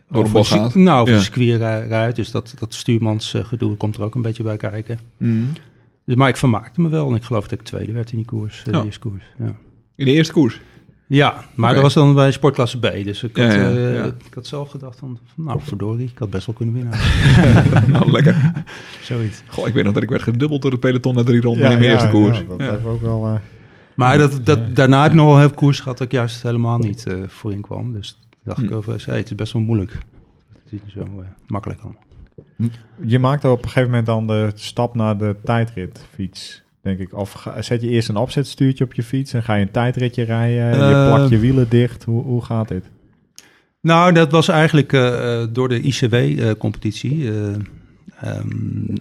de 0.08 0.20
over 0.20 0.32
bocht 0.32 0.48
cir- 0.48 0.58
gaat. 0.58 0.76
Nou, 0.76 1.02
over 1.02 1.14
Ja. 1.14 1.20
circuit 1.20 1.58
rij- 1.58 1.88
rijdt. 1.88 2.16
Dus 2.16 2.32
dat, 2.32 2.54
dat 2.60 2.74
stuurmansgedoe 2.74 3.76
komt 3.76 3.96
er 3.96 4.04
ook 4.04 4.16
een 4.16 4.22
beetje 4.22 4.44
bij 4.44 4.58
kijken. 4.58 5.00
mm. 5.18 5.48
Dus, 6.06 6.16
maar 6.16 6.30
ik 6.30 6.38
vermaakte 6.38 6.82
me 6.82 6.90
wel. 6.90 7.10
En 7.10 7.16
ik 7.16 7.24
geloof 7.24 7.48
dat 7.48 7.60
ik 7.60 7.66
tweede 7.66 7.92
werd 7.92 8.12
in 8.12 8.18
die 8.18 8.26
koers. 8.26 8.64
eh, 8.66 8.74
Ja. 8.74 8.80
de 8.80 8.86
eerste 8.86 9.00
koers. 9.00 9.24
Ja. 9.40 9.56
In 9.96 10.06
de 10.06 10.12
eerste 10.12 10.34
koers. 10.34 10.62
Ja, 11.14 11.44
maar 11.56 11.74
dat 11.74 11.82
was 11.84 11.94
dan 11.94 12.14
bij 12.14 12.32
sportklasse 12.32 12.78
B. 12.80 12.82
Dus 12.82 13.24
ik 13.24 13.38
had, 13.38 13.46
ja, 13.54 13.70
eh, 13.70 13.96
ja. 13.96 14.04
ik 14.06 14.34
had 14.34 14.48
zelf 14.48 14.70
gedacht 14.70 15.00
van, 15.00 15.20
nou 15.36 15.60
verdorie, 15.64 16.08
ik 16.08 16.18
had 16.18 16.30
best 16.30 16.46
wel 16.46 16.56
kunnen 16.56 16.74
winnen. 16.76 16.94
nou, 17.94 18.12
lekker. 18.12 18.64
Zoiets. 19.02 19.44
Goh, 19.48 19.68
ik 19.68 19.74
weet 19.74 19.84
nog 19.84 19.94
dat 19.94 20.04
ik 20.04 20.10
werd 20.10 20.22
gedubbeld 20.22 20.62
door 20.62 20.72
het 20.72 20.80
peloton 20.80 21.16
na 21.16 21.24
drie 21.24 21.42
ronden 21.42 21.64
Ja, 21.64 21.70
in 21.72 21.78
mijn 21.78 21.90
ja, 21.90 21.96
eerste 21.96 22.10
koers. 22.10 22.38
ja, 22.38 22.44
dat 22.48 22.60
Ja. 22.60 22.72
heeft 22.72 22.86
ook 22.86 23.02
wel... 23.02 23.26
eh, 23.26 23.34
Maar 23.96 24.18
dat, 24.18 24.46
dat, 24.46 24.76
daarna 24.76 25.02
heb 25.02 25.12
ik 25.12 25.18
nog 25.18 25.26
wel 25.26 25.38
heel 25.38 25.48
veel 25.48 25.58
koers 25.58 25.80
gehad 25.80 25.98
dat 25.98 26.08
ik 26.08 26.14
juist 26.14 26.44
helemaal 26.44 26.78
niet 26.78 27.06
eh 27.08 27.14
voorin 27.28 27.62
kwam. 27.62 27.94
Dus 27.94 28.20
dacht 28.44 28.62
ik 28.64 28.70
Hm. 28.70 28.76
over, 28.76 29.04
hey, 29.06 29.18
het 29.18 29.26
is 29.30 29.36
best 29.36 29.54
wel 29.54 29.62
moeilijk. 29.62 29.92
Het 29.92 30.74
is 30.74 30.80
niet 30.84 30.92
zo 30.94 31.24
makkelijk 31.48 31.80
allemaal. 31.82 32.02
Je 33.06 33.20
maakte 33.20 33.50
op 33.50 33.58
een 33.64 33.68
gegeven 33.70 33.90
moment 33.90 34.06
dan 34.06 34.28
de 34.28 34.52
stap 34.56 34.96
naar 34.96 35.18
de 35.18 35.36
tijdritfiets, 35.44 36.61
denk 36.82 37.00
ik. 37.00 37.14
Of 37.18 37.32
ga- 37.32 37.62
zet 37.62 37.82
je 37.82 37.90
eerst 37.90 38.10
een 38.10 38.16
opzetstuurtje 38.16 38.84
op 38.84 38.94
je 38.94 39.04
fiets 39.04 39.34
en 39.34 39.44
ga 39.44 39.56
je 39.56 39.62
een 39.62 39.72
tijdritje 39.72 40.24
rijden. 40.24 40.88
je 40.88 40.94
Eh, 40.94 41.08
plakt 41.16 41.30
je 41.30 41.38
wielen 41.40 41.70
dicht. 41.70 42.04
Hoe, 42.04 42.24
hoe 42.24 42.44
gaat 42.46 42.68
dit? 42.68 42.84
Nou, 43.82 44.14
dat 44.14 44.32
was 44.32 44.48
eigenlijk 44.48 44.94
eh, 44.94 45.42
eh, 45.42 45.48
door 45.52 45.70
de 45.70 45.80
ICW-competitie. 45.82 47.32
eh, 47.32 47.54
ehm, 48.22 48.48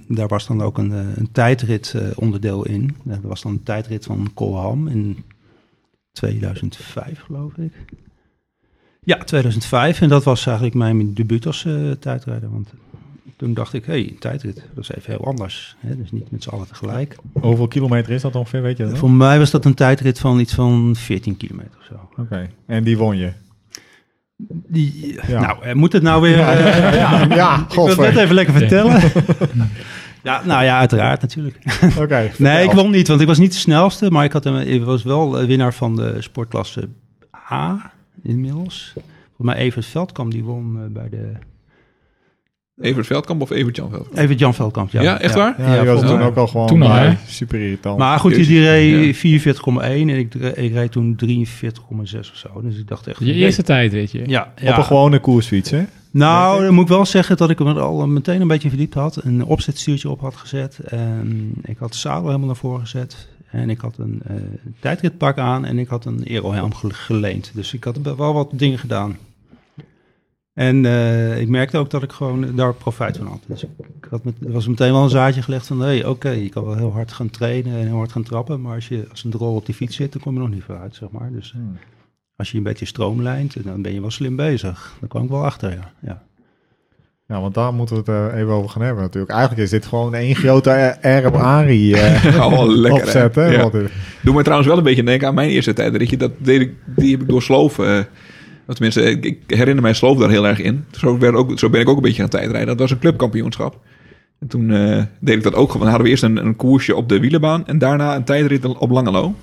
daar 0.09 0.29
was 0.29 0.47
dan 0.47 0.63
ook 0.63 0.79
een, 0.79 0.91
een 0.91 1.33
tijdrit 1.33 1.95
onderdeel 2.15 2.67
in. 2.67 2.97
Dat 3.03 3.19
was 3.23 3.43
dan 3.43 3.53
een 3.53 3.63
tijdrit 3.63 4.05
van 4.05 4.31
Colham 4.35 4.89
in 4.89 5.25
2005, 6.13 7.21
geloof 7.21 7.57
ik. 7.57 7.73
Ja, 9.03 9.17
2005. 9.17 10.01
En 10.01 10.09
dat 10.09 10.25
was 10.25 10.47
eigenlijk 10.47 10.77
mijn 10.77 11.15
debuut 11.15 11.47
als 11.47 11.67
tijdrijder. 12.01 12.51
Want 12.51 12.73
toen 13.41 13.55
dacht 13.55 13.73
ik, 13.75 13.85
hé, 13.85 13.93
hey, 13.93 14.17
tijdrit, 14.19 14.63
dat 14.75 14.85
is 14.85 14.91
even 14.95 15.13
heel 15.13 15.25
anders. 15.27 15.77
Hè? 15.79 15.97
Dus 15.97 16.13
niet 16.13 16.31
met 16.31 16.43
z'n 16.43 16.49
allen 16.49 16.67
tegelijk. 16.67 17.17
Hoeveel 17.33 17.69
kilometer 17.69 18.13
is 18.13 18.23
dat 18.23 18.37
ongeveer, 18.37 18.63
weet 18.63 18.77
je 18.77 18.83
dat? 18.83 18.93
nog? 18.93 19.01
Voor 19.01 19.11
mij 19.11 19.39
was 19.39 19.51
dat 19.51 19.65
een 19.65 19.75
tijdrit 19.75 20.19
van 20.19 20.41
iets 20.41 20.55
van 20.55 20.97
14 20.97 21.37
kilometer 21.37 21.79
of 21.79 21.85
zo. 21.85 22.23
Oké, 22.23 22.51
en 22.67 22.85
die 22.85 22.99
won 22.99 23.17
je? 23.17 23.33
Die, 24.47 25.19
Ja. 25.27 25.41
Nou, 25.41 25.63
eh, 25.63 25.75
moet 25.75 25.93
het 25.93 26.03
nou 26.03 26.23
weer... 26.23 26.39
eh, 26.41 26.95
ja, 26.95 27.27
ja, 27.35 27.67
Ik 27.69 27.75
wil 27.75 27.89
het 27.89 27.99
net 27.99 28.17
even 28.17 28.35
lekker 28.35 28.55
vertellen. 28.55 29.01
ja, 30.23 30.43
nou 30.45 30.65
ja, 30.65 30.79
uiteraard 30.79 31.21
natuurlijk. 31.21 31.59
Oké, 31.99 32.31
Nee, 32.39 32.65
ik 32.65 32.73
won 32.73 32.91
niet, 32.91 33.09
want 33.09 33.21
ik 33.21 33.27
was 33.27 33.39
niet 33.39 33.53
de 33.53 33.59
snelste. 33.59 34.11
Maar 34.11 34.25
ik, 34.25 34.33
had 34.33 34.45
een, 34.45 34.69
ik 34.69 34.85
was 34.85 35.03
wel 35.03 35.39
eh, 35.39 35.47
winnaar 35.47 35.75
van 35.75 35.97
de 35.97 36.17
sportklasse 36.19 36.89
A 37.51 37.93
inmiddels. 38.23 38.93
Volgens 38.95 39.57
mij 39.57 39.57
Evert 39.57 39.87
Veldkamp, 39.87 40.31
die 40.31 40.45
won 40.45 40.93
bij 40.93 41.09
de... 41.09 41.33
Evert 42.81 43.07
Veldkamp 43.07 43.41
of 43.43 43.51
Evert 43.51 43.77
Jan 43.77 43.91
Veldkamp? 43.91 44.19
Evert 44.19 44.39
Jan 44.39 44.55
Veldkamp, 44.55 44.91
ja. 44.91 45.03
Ja, 45.03 45.21
echt 45.21 45.35
waar? 45.35 45.55
Ja, 45.59 45.81
die 45.81 45.91
was 45.91 46.01
toen 46.01 46.17
mij. 46.19 46.27
ook 46.27 46.37
al 46.37 46.47
gewoon 46.47 46.67
Toen 46.67 46.83
al, 46.83 46.91
hè? 46.93 47.15
super 47.27 47.61
irritant. 47.61 47.99
Maar 47.99 48.19
goed, 48.19 48.35
die, 48.35 48.47
die 48.47 48.61
reed 48.65 49.17
44,1 49.57 49.83
en 49.83 50.09
ik, 50.09 50.35
ik 50.35 50.73
reed 50.73 50.93
toen 50.93 51.19
43,6 51.27 52.19
of 52.19 52.31
zo. 52.35 52.61
Dus 52.63 52.79
ik 52.79 52.89
dacht 52.89 53.07
echt... 53.07 53.19
Je 53.19 53.33
eerste 53.33 53.63
tijd, 53.63 53.93
weet 53.93 54.11
je. 54.13 54.23
Ja, 54.27 54.53
Op 54.63 54.77
een 54.77 54.85
gewone 54.85 55.19
koersfiets, 55.19 55.71
hè? 55.71 55.83
Nou, 56.13 56.65
dan 56.65 56.75
moet 56.75 56.83
ik 56.83 56.89
wel 56.91 57.07
zeggen 57.07 57.37
dat 57.37 57.51
ik 57.51 57.59
me 57.59 57.75
er 57.75 57.81
al 57.81 58.07
meteen 58.07 58.41
een 58.41 58.49
beetje 58.49 58.69
verdiept 58.69 58.95
had. 58.95 59.25
Een 59.25 59.45
opzetstuurtje 59.45 60.09
op 60.11 60.21
had 60.21 60.37
gezet. 60.37 60.79
En 60.79 61.53
ik 61.63 61.79
had 61.79 61.93
de 61.93 61.99
zadel 61.99 62.27
helemaal 62.27 62.47
naar 62.47 62.57
voren 62.57 62.81
gezet. 62.81 63.29
En 63.51 63.71
ik 63.71 63.81
had 63.81 63.95
een 63.99 64.23
eh, 64.27 64.35
tijdritpak 64.81 65.39
aan 65.39 65.65
en 65.65 65.79
ik 65.79 65.89
had 65.89 66.05
een 66.05 66.25
aerohelm 66.29 66.75
ge- 66.75 66.93
geleend. 66.95 67.51
Dus 67.55 67.73
ik 67.75 67.85
had 67.85 67.99
wel 68.17 68.33
wat 68.35 68.51
dingen 68.53 68.79
gedaan. 68.79 69.17
En 70.61 70.85
eh, 70.87 71.41
ik 71.41 71.49
merkte 71.49 71.79
ook 71.79 71.91
dat 71.91 72.03
ik 72.03 72.13
gewoon 72.13 72.57
daar 72.57 72.75
profijt 72.75 73.17
van 73.17 73.27
had. 73.27 73.41
Dus 73.47 73.63
ik, 73.63 73.69
had 74.11 74.25
met, 74.25 74.35
er 74.45 74.53
was 74.53 74.69
meteen 74.69 74.93
wel 74.93 75.03
een 75.03 75.09
zaadje 75.09 75.43
gelegd 75.43 75.67
van... 75.67 75.81
hé, 75.81 75.87
hey, 75.87 76.05
oké, 76.07 76.31
je 76.31 76.49
kan 76.49 76.65
wel 76.65 76.77
heel 76.77 76.93
hard 76.93 77.13
gaan 77.13 77.31
trainen 77.31 77.73
en 77.73 77.87
heel 77.87 77.97
hard 77.97 78.13
gaan 78.13 78.23
trappen... 78.23 78.61
maar 78.61 78.75
als 78.75 78.89
je 78.89 79.07
als 79.11 79.25
een 79.25 79.31
drol 79.31 79.55
op 79.55 79.67
die 79.67 79.75
fiets 79.75 79.97
zit, 79.97 80.13
dan 80.13 80.23
kom 80.23 80.35
je 80.35 80.41
nog 80.41 80.51
niet 80.51 80.63
vooruit, 80.63 80.95
zeg 80.95 81.11
maar. 81.11 81.31
Dus 81.33 81.53
Hmm. 81.53 81.77
als 82.37 82.51
je 82.51 82.57
een 82.57 82.63
beetje 82.63 82.87
stroomlijnt, 82.87 83.65
dan 83.65 83.83
ben 83.83 83.95
je 83.95 84.01
wel 84.01 84.11
slim 84.11 84.37
bezig. 84.37 84.97
Daar 85.01 85.09
kwam 85.09 85.25
ik 85.25 85.31
wel 85.31 85.45
achter, 85.45 85.71
ja. 85.71 85.93
ja. 86.01 86.23
Ja, 87.27 87.41
want 87.41 87.55
daar 87.55 87.75
moeten 87.75 88.05
we 88.05 88.13
het 88.13 88.33
eh, 88.33 88.39
even 88.41 88.53
over 88.53 88.71
gaan 88.71 88.83
hebben 88.83 89.03
natuurlijk. 89.03 89.33
Eigenlijk 89.33 89.63
is 89.63 89.71
dit 89.71 89.87
gewoon 89.87 90.15
één 90.15 90.35
grote 90.37 90.97
op 91.27 91.35
Ari 91.37 91.93
eh, 91.93 92.45
Oh, 92.53 92.69
lekker, 92.85 93.03
opzet. 93.03 93.35
Hè? 93.35 93.47
Ja. 93.47 93.61
Want, 93.61 93.75
eh, 93.75 93.81
Doe 94.23 94.35
me 94.35 94.41
trouwens 94.43 94.69
wel 94.69 94.79
een 94.79 94.85
beetje 94.85 95.05
denken 95.05 95.29
aan 95.29 95.35
mijn 95.35 95.51
eerste 95.51 95.73
tijdritje. 95.73 96.17
Dat 96.17 96.33
deed 96.39 96.61
ik, 96.61 96.75
die 96.97 97.11
heb 97.11 97.21
ik 97.21 97.29
door 97.29 97.43
Sloof. 97.43 97.79
eh, 97.79 97.99
of 97.99 98.07
tenminste, 98.75 99.03
ik, 99.03 99.25
ik 99.25 99.39
herinner 99.47 99.83
mij 99.83 99.93
Sloof 99.93 100.19
daar 100.19 100.31
heel 100.31 100.47
erg 100.47 100.61
in. 100.61 100.85
Zo, 100.91 101.19
werd 101.19 101.35
ook, 101.35 101.59
zo 101.59 101.71
ben 101.71 101.81
ik 101.81 101.89
ook 101.89 101.97
een 101.97 102.03
beetje 102.03 102.23
aan 102.23 102.29
het 102.29 102.39
tijdrijden. 102.39 102.69
Dat 102.69 102.79
was 102.79 102.91
een 102.91 102.99
clubkampioenschap. 102.99 103.81
En 104.39 104.49
toen 104.49 104.71
eh, 104.71 105.05
deed 105.21 105.37
ik 105.37 105.43
dat 105.43 105.55
ook. 105.55 105.73
Dan 105.73 105.83
hadden 105.83 106.03
we 106.03 106.09
eerst 106.09 106.23
een, 106.23 106.37
een 106.37 106.57
koersje 106.57 106.97
op 106.97 107.09
de 107.09 107.21
wielenbaan. 107.21 107.67
En 107.67 107.79
daarna 107.79 108.17
een 108.17 108.25
tijdrit 108.25 108.65
op 108.65 108.91
Langelo. 108.91 109.35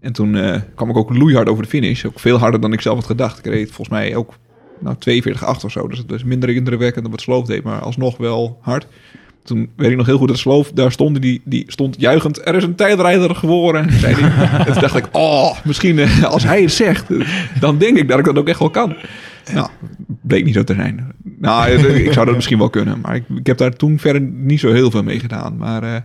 En 0.00 0.12
toen 0.12 0.36
eh, 0.36 0.60
kwam 0.74 0.90
ik 0.90 0.96
ook 0.96 1.16
loeihard 1.16 1.48
over 1.48 1.62
de 1.62 1.68
finish. 1.68 2.04
Ook 2.04 2.20
veel 2.20 2.38
harder 2.38 2.60
dan 2.60 2.72
ik 2.72 2.80
zelf 2.80 2.96
had 2.96 3.06
gedacht. 3.06 3.38
Ik 3.38 3.52
reed 3.52 3.66
volgens 3.66 3.88
mij 3.88 4.16
ook 4.16 4.34
nou, 4.78 4.96
42,8 5.10 5.64
of 5.64 5.70
zo. 5.70 5.88
Dus 5.88 5.98
het 5.98 6.12
is 6.12 6.24
minder 6.24 6.48
indrukwekkend 6.48 7.02
dan 7.02 7.12
wat 7.12 7.20
Sloof 7.20 7.46
deed. 7.46 7.62
Maar 7.62 7.80
alsnog 7.80 8.16
wel 8.16 8.58
hard. 8.60 8.86
Toen 9.44 9.70
weet 9.76 9.90
ik 9.90 9.96
nog 9.96 10.06
heel 10.06 10.18
goed 10.18 10.28
dat 10.28 10.38
Sloof 10.38 10.72
daar 10.72 10.92
stond. 10.92 11.22
Die, 11.22 11.40
die 11.44 11.64
stond 11.66 11.96
juichend. 12.00 12.46
Er 12.46 12.54
is 12.54 12.62
een 12.62 12.74
tijdrijder 12.74 13.34
geworden. 13.36 13.92
Zei 13.92 14.14
en 14.22 14.64
toen 14.72 14.80
dacht 14.80 14.96
ik, 14.96 15.08
oh, 15.12 15.56
misschien 15.64 15.98
eh, 15.98 16.22
als 16.24 16.42
hij 16.44 16.62
het 16.62 16.72
zegt, 16.72 17.06
dan 17.60 17.78
denk 17.78 17.96
ik 17.96 18.08
dat 18.08 18.18
ik 18.18 18.24
dat 18.24 18.36
ook 18.38 18.48
echt 18.48 18.58
wel 18.58 18.70
kan. 18.70 18.96
Nou, 19.52 19.68
bleek 20.22 20.44
niet 20.44 20.54
zo 20.54 20.64
te 20.64 20.74
zijn. 20.74 21.12
Nou, 21.38 21.68
eh, 21.70 21.96
ik 22.06 22.12
zou 22.12 22.26
dat 22.26 22.34
misschien 22.34 22.58
wel 22.58 22.70
kunnen. 22.70 22.98
Maar 23.02 23.14
ik, 23.14 23.24
ik 23.36 23.46
heb 23.46 23.58
daar 23.58 23.72
toen 23.76 23.98
verder 23.98 24.22
niet 24.22 24.60
zo 24.60 24.72
heel 24.72 24.90
veel 24.90 25.02
mee 25.02 25.20
gedaan. 25.20 25.56
Maar 25.56 25.82
eh, 25.82 26.00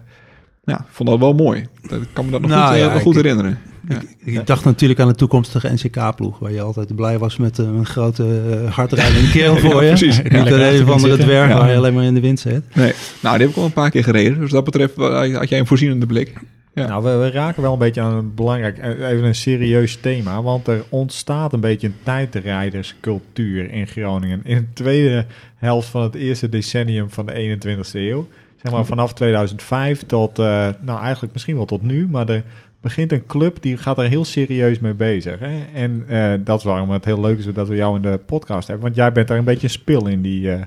ja, 0.64 0.80
ik 0.80 0.86
vond 0.90 1.10
dat 1.10 1.20
wel 1.20 1.34
mooi. 1.34 1.66
Dat- 1.88 2.02
Ik 2.02 2.08
kan 2.14 2.26
me 2.26 2.32
dat 2.32 2.42
nog 2.42 2.50
Nou, 2.50 2.68
goed, 2.72 2.78
ja, 2.80 2.90
wel 2.92 3.00
goed 3.00 3.16
ik- 3.16 3.22
herinneren. 3.24 3.60
Ja. 3.90 4.02
Ik 4.24 4.48
dacht 4.48 4.66
natuurlijk 4.66 5.00
aan 5.00 5.08
de 5.08 5.16
toekomstige 5.16 5.74
NCK-ploeg, 5.74 6.40
waar 6.40 6.52
je 6.52 6.62
altijd 6.62 6.96
blij 6.96 7.18
was 7.18 7.38
met 7.38 7.60
eh, 7.60 7.66
een 7.66 7.86
grote 7.86 8.42
uh, 8.64 8.72
hardrijdende 8.72 9.30
kerel 9.38 9.58
voor 9.58 9.70
Ja, 9.76 9.82
je. 9.82 9.88
precies. 9.88 10.22
Niet 10.22 10.32
Ja, 10.32 10.40
een 10.48 10.76
een 10.76 10.84
of 10.84 10.90
andere 10.90 11.18
dwerg 11.18 11.54
waar 11.54 11.70
je 11.70 11.78
alleen 11.78 11.94
maar 11.94 12.04
in 12.04 12.14
de 12.14 12.20
wind 12.20 12.40
zit. 12.40 12.76
Nee. 12.76 12.94
Nou, 13.22 13.38
die 13.38 13.46
heb 13.46 13.56
ik 13.56 13.62
al 13.62 13.66
een 13.66 13.74
paar 13.74 13.90
keer 13.90 14.04
gereden. 14.04 14.40
Dus 14.40 14.52
dat 14.52 14.64
betreft 14.64 14.98
eh, 14.98 15.36
had 15.38 15.50
jij 15.50 15.60
een 15.60 15.68
voorzienende 15.68 16.06
blik. 16.06 16.34
Ja. 16.74 16.88
Nou, 16.88 17.04
we, 17.04 17.10
we 17.10 17.32
raken 17.32 17.62
wel 17.62 17.74
een 17.74 17.80
beetje 17.80 18.02
aan 18.02 18.14
een 18.14 18.34
belangrijk, 18.36 18.78
even 18.84 19.24
een 19.24 19.36
serieus 19.36 19.98
thema. 20.02 20.42
Want 20.42 20.68
er 20.68 20.84
ontstaat 20.90 21.54
een 21.54 21.60
beetje 21.60 21.88
een 21.88 21.96
tijdrijderscultuur 22.04 23.72
in 23.72 23.88
Groningen. 23.88 24.42
In 24.44 24.58
de 24.58 24.74
tweede 24.74 25.26
helft 25.56 25.88
van 25.88 26.02
het 26.02 26.16
eerste 26.16 26.50
decennium 26.50 27.10
van 27.10 27.26
de 27.26 27.58
21ste 27.60 27.92
eeuw. 27.94 28.28
Zeg 28.64 28.72
maar 28.72 28.86
vanaf 28.86 29.14
2005 29.14 30.04
tot, 30.06 30.40
eh, 30.40 30.68
nou 30.82 31.02
eigenlijk 31.02 31.34
misschien 31.34 31.56
wel 31.56 31.66
tot 31.66 31.82
nu. 31.82 32.08
Maar 32.10 32.30
er 32.30 32.44
begint 32.82 33.12
een 33.12 33.26
club 33.26 33.62
die 33.62 33.78
gaat 33.78 33.98
er 33.98 34.10
heel 34.10 34.26
serieus 34.26 34.80
mee 34.80 34.94
bezig. 34.94 35.40
Hè? 35.40 35.66
En 35.74 36.04
eh, 36.08 36.34
dat 36.44 36.58
is 36.58 36.64
waarom 36.64 36.90
het 36.90 37.06
heel 37.06 37.22
leuk 37.22 37.38
is 37.38 37.54
dat 37.54 37.68
we 37.68 37.76
jou 37.76 37.96
in 37.96 38.02
de 38.02 38.20
podcast 38.26 38.68
hebben. 38.68 38.86
Want 38.86 38.96
jij 38.96 39.12
bent 39.12 39.28
daar 39.28 39.38
een 39.38 39.44
beetje 39.44 39.64
een 39.64 39.70
spil 39.70 40.08
in 40.08 40.22
die, 40.22 40.52
eh, 40.52 40.62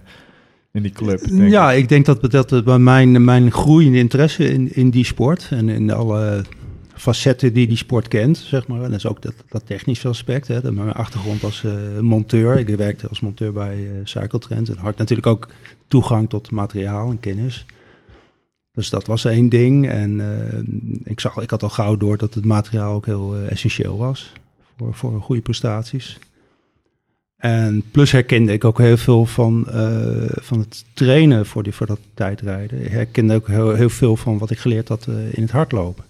in 0.73 0.83
die 0.83 0.93
club. 0.93 1.29
denk 1.29 1.51
ja, 1.51 1.73
ik. 1.73 1.83
ik 1.83 1.89
denk 1.89 2.07
dat, 2.07 2.31
dat 2.31 2.65
bij 2.65 2.79
mijn, 2.79 3.25
mijn 3.25 3.53
groeiende 3.53 3.99
interesse 3.99 4.53
in, 4.53 4.75
in 4.75 4.91
die 4.91 5.05
sport 5.05 5.49
en 5.51 5.69
in 5.69 5.91
alle 5.91 6.45
facetten 6.95 7.53
die 7.53 7.67
die 7.67 7.77
sport 7.77 8.09
kent, 8.09 8.37
zeg 8.37 8.67
maar. 8.67 8.83
En 8.83 8.91
dat 8.91 8.99
is 8.99 9.07
ook 9.07 9.23
dat, 9.23 9.35
dat 9.49 9.67
technische 9.67 10.09
aspect. 10.09 10.49
Hè. 10.49 10.61
Dat 10.61 10.73
mijn 10.73 10.93
achtergrond 10.93 11.45
als 11.45 11.65
eh, 11.65 11.99
monteur. 12.01 12.59
Ik 12.59 12.77
werkte 12.77 13.09
als 13.09 13.21
monteur 13.21 13.53
bij 13.53 13.75
eh 13.75 13.91
Cycletrend. 14.05 14.69
En 14.69 14.77
had 14.77 14.97
natuurlijk 14.97 15.27
ook 15.27 15.49
toegang 15.89 16.29
tot 16.29 16.51
materiaal 16.51 17.11
en 17.11 17.21
kennis. 17.21 17.67
Dus 18.73 18.91
dat 18.91 19.07
was 19.07 19.25
één 19.25 19.49
ding. 19.49 19.89
En 19.89 20.21
eh, 20.21 20.59
ik, 21.05 21.21
zag, 21.21 21.37
ik 21.37 21.51
had 21.51 21.63
al 21.63 21.69
gauw 21.69 21.97
door 21.97 22.17
dat 22.17 22.35
het 22.35 22.45
materiaal 22.45 22.95
ook 22.95 23.07
heel 23.07 23.35
eh, 23.35 23.51
essentieel 23.51 23.99
was 23.99 24.33
voor, 24.77 24.95
voor 24.95 25.21
goede 25.21 25.43
prestaties. 25.43 26.19
En 27.37 27.83
plus 27.91 28.13
herkende 28.13 28.53
ik 28.53 28.65
ook 28.65 28.79
heel 28.79 28.97
veel 28.97 29.27
van, 29.27 29.69
eh, 29.69 30.31
van 30.41 30.59
het 30.59 30.85
trainen 30.93 31.47
voor, 31.47 31.63
die, 31.63 31.73
voor 31.73 31.87
dat 31.87 32.01
tijdrijden. 32.15 32.85
Ik 32.85 32.91
herkende 32.91 33.35
ook 33.35 33.49
heel, 33.49 33.75
heel 33.75 33.89
veel 33.89 34.17
van 34.17 34.39
wat 34.39 34.51
ik 34.51 34.59
geleerd 34.59 34.89
had 34.89 35.07
in 35.31 35.43
het 35.43 35.51
hardlopen. 35.51 36.05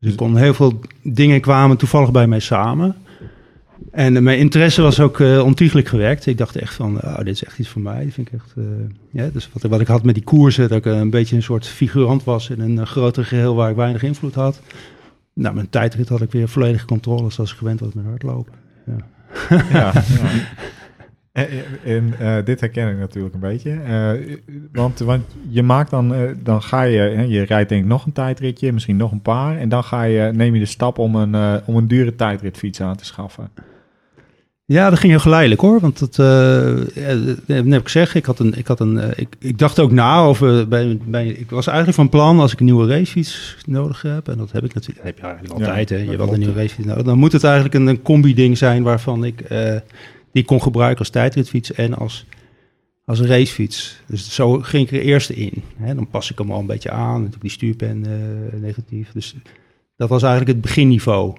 Dus 0.00 0.10
ik 0.10 0.16
kon 0.16 0.36
heel 0.36 0.54
veel 0.54 0.80
dingen 1.02 1.40
kwamen 1.40 1.76
toevallig 1.76 2.10
bij 2.10 2.26
mij 2.26 2.40
samen. 2.40 2.96
En 3.90 4.16
eh, 4.16 4.22
mijn 4.22 4.38
interesse 4.38 4.82
was 4.82 5.00
ook 5.00 5.20
eh, 5.20 5.44
ontiegelijk 5.44 5.88
gewekt. 5.88 6.26
Ik 6.26 6.38
dacht 6.38 6.56
echt 6.56 6.74
van, 6.74 7.02
oh, 7.02 7.16
dit 7.16 7.28
is 7.28 7.44
echt 7.44 7.58
iets 7.58 7.68
voor 7.68 7.82
mij. 7.82 8.04
Dat 8.04 8.12
vind 8.12 8.26
ik 8.26 8.34
echt, 8.34 8.52
eh, 8.56 8.64
ja, 9.10 9.28
dus 9.32 9.50
wat, 9.52 9.62
wat 9.62 9.80
ik 9.80 9.86
had 9.86 10.04
met 10.04 10.14
die 10.14 10.24
koersen, 10.24 10.68
dat 10.68 10.78
ik 10.78 10.84
een 10.84 11.10
beetje 11.10 11.36
een 11.36 11.42
soort 11.42 11.66
figurant 11.66 12.24
was 12.24 12.50
in 12.50 12.60
een 12.60 12.86
groter 12.86 13.24
geheel 13.24 13.54
waar 13.54 13.70
ik 13.70 13.76
weinig 13.76 14.02
invloed 14.02 14.34
had. 14.34 14.60
Nou, 15.34 15.54
mijn 15.54 15.70
tijdrit 15.70 16.08
had 16.08 16.22
ik 16.22 16.32
weer 16.32 16.48
volledige 16.48 16.86
controle 16.86 17.30
zoals 17.30 17.52
ik 17.52 17.58
gewend 17.58 17.80
was 17.80 17.92
met 17.92 18.04
hardlopen. 18.04 18.52
Ja. 18.86 18.96
ja, 19.48 19.92
ja. 19.92 19.92
En, 21.32 21.48
en 22.18 22.44
dit 22.44 22.60
herken 22.60 22.90
ik 22.90 22.98
natuurlijk 22.98 23.34
een 23.34 23.40
beetje. 23.40 23.80
Want, 24.72 24.98
want 24.98 25.24
je 25.48 25.62
maakt 25.62 25.90
dan, 25.90 26.14
dan 26.42 26.62
ga 26.62 26.82
je, 26.82 26.98
hè, 26.98 27.22
je 27.22 27.42
rijdt 27.42 27.68
denk 27.68 27.82
ik 27.82 27.88
nog 27.88 28.06
een 28.06 28.12
tijdritje, 28.12 28.72
misschien 28.72 28.96
nog 28.96 29.12
een 29.12 29.22
paar. 29.22 29.56
En 29.56 29.68
dan 29.68 29.84
ga 29.84 30.02
je, 30.02 30.32
neem 30.32 30.54
je 30.54 30.60
de 30.60 30.66
stap 30.66 30.98
om 30.98 31.14
een, 31.14 31.62
om 31.66 31.76
een 31.76 31.88
dure 31.88 32.14
tijdritfiets 32.14 32.80
aan 32.80 32.96
te 32.96 33.04
schaffen. 33.04 33.50
Ja, 34.72 34.90
dat 34.90 34.98
ging 34.98 35.12
heel 35.12 35.20
geleidelijk 35.20 35.60
hoor. 35.60 35.80
Want 35.80 36.00
het, 36.00 36.18
uh, 36.18 36.26
ja, 36.94 37.14
net 37.46 37.72
heb 37.72 37.80
ik 37.80 37.88
zeg, 37.88 38.14
ik, 38.14 38.24
had 38.24 38.38
een, 38.38 38.54
ik, 38.58 38.66
had 38.66 38.80
een, 38.80 38.96
uh, 38.96 39.04
ik, 39.16 39.28
ik 39.38 39.58
dacht 39.58 39.78
ook 39.78 39.90
na 39.90 40.20
over. 40.20 40.68
Bij, 40.68 40.98
bij, 41.04 41.26
ik 41.26 41.50
was 41.50 41.66
eigenlijk 41.66 41.96
van 41.96 42.08
plan 42.08 42.40
als 42.40 42.52
ik 42.52 42.58
een 42.58 42.64
nieuwe 42.64 42.86
racefiets 42.86 43.56
nodig 43.66 44.02
heb. 44.02 44.28
En 44.28 44.38
dat 44.38 44.52
heb 44.52 44.64
ik 44.64 44.74
natuurlijk. 44.74 44.98
Dat 44.98 45.06
heb 45.06 45.18
je 45.18 45.24
eigenlijk 45.24 45.54
altijd. 45.54 45.88
Ja, 45.88 45.96
hè, 45.96 46.02
je 46.02 46.16
wilt 46.16 46.32
een 46.32 46.38
nieuwe 46.38 46.54
racefiets 46.54 46.88
nodig. 46.88 47.02
Dan 47.02 47.18
moet 47.18 47.32
het 47.32 47.44
eigenlijk 47.44 47.74
een, 47.74 47.86
een 47.86 48.02
combi-ding 48.02 48.58
zijn 48.58 48.82
waarvan 48.82 49.24
ik 49.24 49.50
uh, 49.50 49.76
die 50.32 50.44
kon 50.44 50.62
gebruiken 50.62 50.98
als 50.98 51.10
tijdritfiets 51.10 51.72
en 51.72 51.94
als, 51.94 52.26
als 53.04 53.18
een 53.18 53.26
racefiets. 53.26 54.00
Dus 54.06 54.34
zo 54.34 54.58
ging 54.58 54.86
ik 54.86 54.92
er 54.92 55.04
eerst 55.04 55.30
in. 55.30 55.62
Hè. 55.76 55.94
Dan 55.94 56.08
pas 56.08 56.30
ik 56.30 56.38
hem 56.38 56.52
al 56.52 56.60
een 56.60 56.66
beetje 56.66 56.90
aan. 56.90 57.32
Die 57.40 57.50
stuurpen 57.50 58.04
negatief. 58.60 59.12
Dus 59.12 59.34
dat 59.96 60.08
was 60.08 60.22
eigenlijk 60.22 60.52
het 60.52 60.60
beginniveau. 60.60 61.34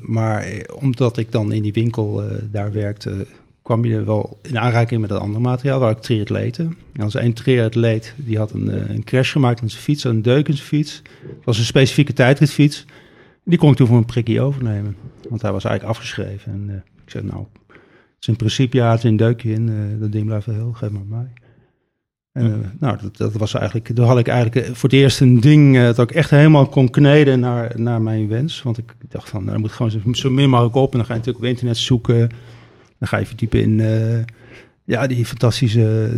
Maar 0.00 0.66
omdat 0.80 1.16
ik 1.16 1.32
dan 1.32 1.52
in 1.52 1.62
die 1.62 1.72
winkel 1.72 2.24
uh, 2.24 2.30
daar 2.50 2.72
werkte, 2.72 3.26
kwam 3.62 3.84
je 3.84 4.04
wel 4.04 4.38
in 4.42 4.58
aanraking 4.58 5.00
met 5.00 5.10
dat 5.10 5.20
andere 5.20 5.40
materiaal, 5.40 5.80
waar 5.80 5.90
ik 5.90 5.98
triatleten. 5.98 6.76
En 6.92 7.02
als 7.02 7.14
een 7.14 7.32
triatleet, 7.32 8.14
die 8.16 8.38
had 8.38 8.52
een, 8.52 8.68
uh, 8.68 8.88
een 8.88 9.04
crash 9.04 9.32
gemaakt 9.32 9.60
met 9.62 9.70
zijn 9.70 9.82
fiets, 9.82 10.04
een 10.04 10.22
deuk 10.22 10.48
in 10.48 10.54
zijn 10.54 10.66
fiets. 10.66 11.02
Dat 11.22 11.44
was 11.44 11.58
een 11.58 11.64
specifieke 11.64 12.12
tijdritfiets. 12.12 12.84
Die 13.44 13.58
kon 13.58 13.70
ik 13.70 13.76
toen 13.76 13.86
voor 13.86 13.96
een 13.96 14.04
prikkie 14.04 14.40
overnemen, 14.40 14.96
want 15.28 15.42
hij 15.42 15.52
was 15.52 15.64
eigenlijk 15.64 15.98
afgeschreven. 15.98 16.52
En 16.52 16.84
ik 17.04 17.10
zei, 17.10 17.24
nou, 17.24 17.46
het 17.68 17.78
is 18.20 18.28
in 18.28 18.36
principe, 18.36 18.76
ja, 18.76 18.90
het 18.90 18.98
is 18.98 19.10
een 19.10 19.16
deukje 19.16 19.52
in, 19.52 19.96
dat 20.00 20.12
ding 20.12 20.26
blijft 20.26 20.46
wel 20.46 20.54
heel, 20.54 20.72
geef 20.72 20.90
maar 20.90 21.02
mij. 21.08 21.32
En, 22.36 22.46
uh, 22.46 22.54
nou, 22.80 22.98
dat, 23.02 23.16
dat, 23.16 23.32
was 23.32 23.54
eigenlijk, 23.54 23.94
toen 23.94 24.06
had 24.06 24.18
ik 24.18 24.28
eigenlijk 24.28 24.76
voor 24.76 24.88
het 24.88 24.98
eerst 24.98 25.20
een 25.20 25.40
ding 25.40 25.76
uh, 25.76 25.84
dat 25.84 25.98
ik 25.98 26.10
echt 26.10 26.30
helemaal 26.30 26.66
kon 26.66 26.90
kneden 26.90 27.40
naar, 27.40 27.72
naar 27.80 28.02
mijn 28.02 28.28
wens. 28.28 28.62
Want 28.62 28.78
ik 28.78 28.94
dacht 29.08 29.28
van, 29.28 29.44
nou, 29.44 29.58
moet 29.58 29.72
gewoon 29.72 29.90
zo, 29.90 29.98
zo 30.12 30.30
min 30.30 30.50
mogelijk 30.50 30.74
op. 30.74 30.92
En 30.92 30.96
dan 30.96 31.06
ga 31.06 31.12
je 31.12 31.18
natuurlijk 31.18 31.44
op 31.44 31.50
internet 31.50 31.76
zoeken. 31.76 32.18
Dan 32.98 33.08
ga 33.08 33.16
je 33.16 33.26
verdiepen 33.26 33.60
in 33.60 33.78
uh, 33.78 34.24
ja, 34.84 35.06
die 35.06 35.24
fantastische 35.24 36.10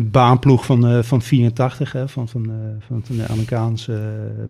baanploeg 0.00 0.64
van, 0.64 1.04
van 1.04 1.22
84, 1.22 1.92
hè, 1.92 2.08
van, 2.08 2.28
van, 2.28 2.50
van, 2.86 3.02
van 3.04 3.16
de 3.16 3.28
Amerikaanse 3.28 4.00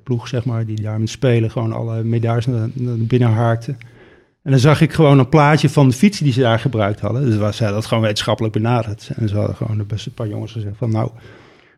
ploeg, 0.03 0.29
zeg 0.29 0.45
maar. 0.45 0.67
Die 0.67 0.81
daar 0.81 1.01
met 1.01 1.09
spelen 1.09 1.51
gewoon 1.51 1.73
alle 1.73 2.05
medailles 2.05 2.47
naar, 2.47 2.69
naar 2.75 2.97
binnen 2.97 3.31
haakte. 3.31 3.77
En 4.45 4.51
dan 4.51 4.61
zag 4.61 4.81
ik 4.81 4.93
gewoon 4.93 5.19
een 5.19 5.29
plaatje 5.29 5.69
van 5.69 5.89
de 5.89 5.95
fietsen 5.95 6.25
die 6.25 6.33
ze 6.33 6.41
daar 6.41 6.59
gebruikt 6.59 7.01
hadden. 7.01 7.25
Dus 7.25 7.37
was, 7.37 7.57
ze 7.57 7.63
hadden 7.63 7.81
dat 7.81 7.89
gewoon 7.89 8.03
wetenschappelijk 8.03 8.55
benaderd. 8.55 9.11
En 9.17 9.29
ze 9.29 9.37
hadden 9.37 9.57
gewoon 9.57 9.79
de 9.79 9.85
beste 9.85 10.11
paar 10.11 10.29
jongens 10.29 10.53
gezegd 10.53 10.77
van... 10.77 10.91
nou, 10.91 11.11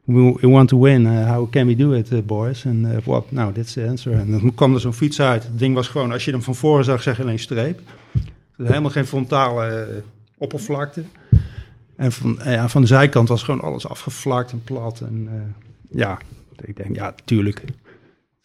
we, 0.04 0.38
want 0.40 0.68
to 0.68 0.80
win. 0.80 1.04
Uh, 1.04 1.32
how 1.32 1.50
can 1.50 1.66
we 1.66 1.76
do 1.76 1.92
it, 1.92 2.12
uh, 2.12 2.22
boys? 2.22 2.64
En 2.64 2.84
uh, 2.84 2.96
what? 3.04 3.32
Nou, 3.32 3.52
that's 3.52 3.72
the 3.72 3.86
answer. 3.88 4.12
En 4.12 4.30
dan 4.30 4.54
kwam 4.54 4.74
er 4.74 4.80
zo'n 4.80 4.92
fiets 4.92 5.20
uit. 5.20 5.42
Het 5.42 5.58
ding 5.58 5.74
was 5.74 5.88
gewoon, 5.88 6.12
als 6.12 6.24
je 6.24 6.30
hem 6.30 6.42
van 6.42 6.54
voren 6.54 6.84
zag, 6.84 7.02
zeg 7.02 7.20
alleen 7.20 7.38
streep. 7.38 7.80
Dus 8.56 8.68
helemaal 8.68 8.90
geen 8.90 9.06
frontale 9.06 10.02
oppervlakte. 10.38 11.02
En 11.96 12.12
van, 12.12 12.38
ja, 12.44 12.68
van 12.68 12.80
de 12.80 12.86
zijkant 12.86 13.28
was 13.28 13.42
gewoon 13.42 13.60
alles 13.60 13.88
afgevlakt 13.88 14.52
en 14.52 14.62
plat. 14.64 15.00
En 15.00 15.28
ja, 15.90 16.18
ik 16.62 16.76
denk, 16.76 16.96
ja, 16.96 17.14
tuurlijk 17.24 17.62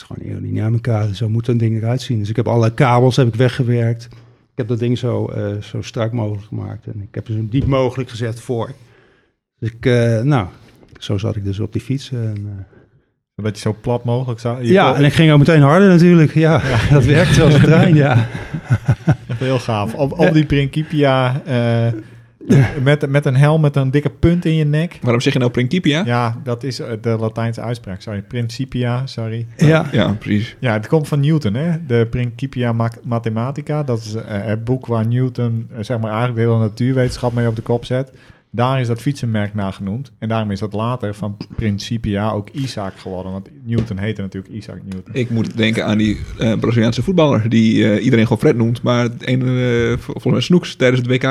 is 0.01 0.07
gewoon 0.07 0.31
aerodynamica, 0.31 1.13
zo 1.13 1.29
moet 1.29 1.47
een 1.47 1.57
ding 1.57 1.77
eruit 1.77 2.01
zien. 2.01 2.19
Dus 2.19 2.29
ik 2.29 2.35
heb 2.35 2.47
alle 2.47 2.73
kabels 2.73 3.15
heb 3.15 3.27
ik 3.27 3.35
weggewerkt. 3.35 4.05
Ik 4.51 4.57
heb 4.57 4.67
dat 4.67 4.79
ding 4.79 4.97
zo, 4.97 5.31
uh, 5.35 5.61
zo 5.61 5.81
strak 5.81 6.11
mogelijk 6.11 6.45
gemaakt. 6.45 6.85
En 6.85 7.01
ik 7.01 7.15
heb 7.15 7.27
er 7.27 7.33
zo 7.33 7.45
diep 7.49 7.65
mogelijk 7.65 8.09
gezet 8.09 8.39
voor. 8.39 8.71
Dus 9.59 9.69
ik, 9.69 9.85
uh, 9.85 10.21
nou, 10.21 10.47
zo 10.99 11.17
zat 11.17 11.35
ik 11.35 11.43
dus 11.43 11.59
op 11.59 11.73
die 11.73 11.81
fiets. 11.81 12.11
En, 12.11 12.37
uh, 12.45 13.43
dat 13.43 13.55
je 13.55 13.61
zo 13.61 13.75
plat 13.81 14.03
mogelijk 14.03 14.39
zou... 14.39 14.65
Ja, 14.65 14.95
en 14.95 15.03
ik 15.03 15.13
ging 15.13 15.31
ook 15.31 15.39
meteen 15.39 15.61
harder 15.61 15.89
natuurlijk. 15.89 16.33
Ja, 16.33 16.61
ja. 16.63 16.79
dat 16.93 17.05
werkt 17.05 17.33
zoals 17.33 17.53
een 17.53 17.61
trein, 17.61 17.95
ja. 17.95 18.27
Echt 19.27 19.39
heel 19.39 19.59
gaaf. 19.59 19.93
Op, 19.93 20.19
op 20.19 20.33
die 20.33 20.45
Principia 20.45 21.41
met, 22.83 23.09
met 23.09 23.25
een 23.25 23.35
helm 23.35 23.61
met 23.61 23.75
een 23.75 23.91
dikke 23.91 24.09
punt 24.09 24.45
in 24.45 24.55
je 24.55 24.65
nek. 24.65 24.97
Waarom 25.01 25.21
zeg 25.21 25.33
je 25.33 25.39
nou 25.39 25.51
Principia? 25.51 26.03
Ja, 26.05 26.39
dat 26.43 26.63
is 26.63 26.79
eh, 26.79 26.91
de 27.01 27.09
Latijnse 27.19 27.61
uitspraak. 27.61 28.01
Sorry, 28.01 28.21
Principia, 28.21 29.05
sorry. 29.07 29.45
Ja, 29.57 29.85
Ja, 29.91 30.13
precies. 30.19 30.55
Ja, 30.59 30.73
het 30.73 30.87
komt 30.87 31.07
van 31.07 31.19
Newton, 31.19 31.53
hè? 31.53 31.85
De 31.85 32.07
Principia 32.09 32.73
Ma- 32.73 32.91
Mathematica. 33.03 33.83
Dat 33.83 33.99
is 33.99 34.13
eh, 34.13 34.21
het 34.27 34.63
boek 34.63 34.85
waar 34.85 35.07
Newton, 35.07 35.67
eh, 35.71 35.77
zeg 35.83 35.99
maar, 35.99 36.11
eigenlijk 36.11 36.39
de 36.39 36.45
hele 36.51 36.63
natuurwetenschap 36.63 37.33
mee 37.33 37.47
op 37.47 37.55
de 37.55 37.61
kop 37.61 37.85
zet. 37.85 38.11
Daar 38.53 38.79
is 38.79 38.87
dat 38.87 39.01
fietsenmerk 39.01 39.53
naar 39.53 39.73
genoemd. 39.73 40.11
En 40.19 40.27
daarom 40.27 40.51
is 40.51 40.59
dat 40.59 40.73
later 40.73 41.15
van 41.15 41.37
Principia 41.55 42.31
ook 42.31 42.49
Isaac 42.49 42.93
geworden. 42.97 43.31
Want 43.31 43.49
Newton 43.65 43.97
heette 43.97 44.21
natuurlijk 44.21 44.53
Isaac 44.53 44.77
Newton. 44.83 45.13
Ik 45.13 45.29
moet 45.29 45.57
denken 45.57 45.85
aan 45.85 45.97
die 45.97 46.19
eh, 46.39 46.53
Braziliaanse 46.59 47.03
voetballer 47.03 47.49
die 47.49 47.91
eh, 47.91 48.03
iedereen 48.03 48.23
gewoon 48.23 48.39
Fred 48.39 48.55
noemt, 48.55 48.81
maar 48.81 49.03
het 49.03 49.25
ene, 49.25 49.45
eh, 49.91 49.97
volgens 49.97 50.25
mij 50.25 50.41
Snoeks 50.41 50.75
tijdens 50.75 51.01
het 51.01 51.09
WK 51.09 51.21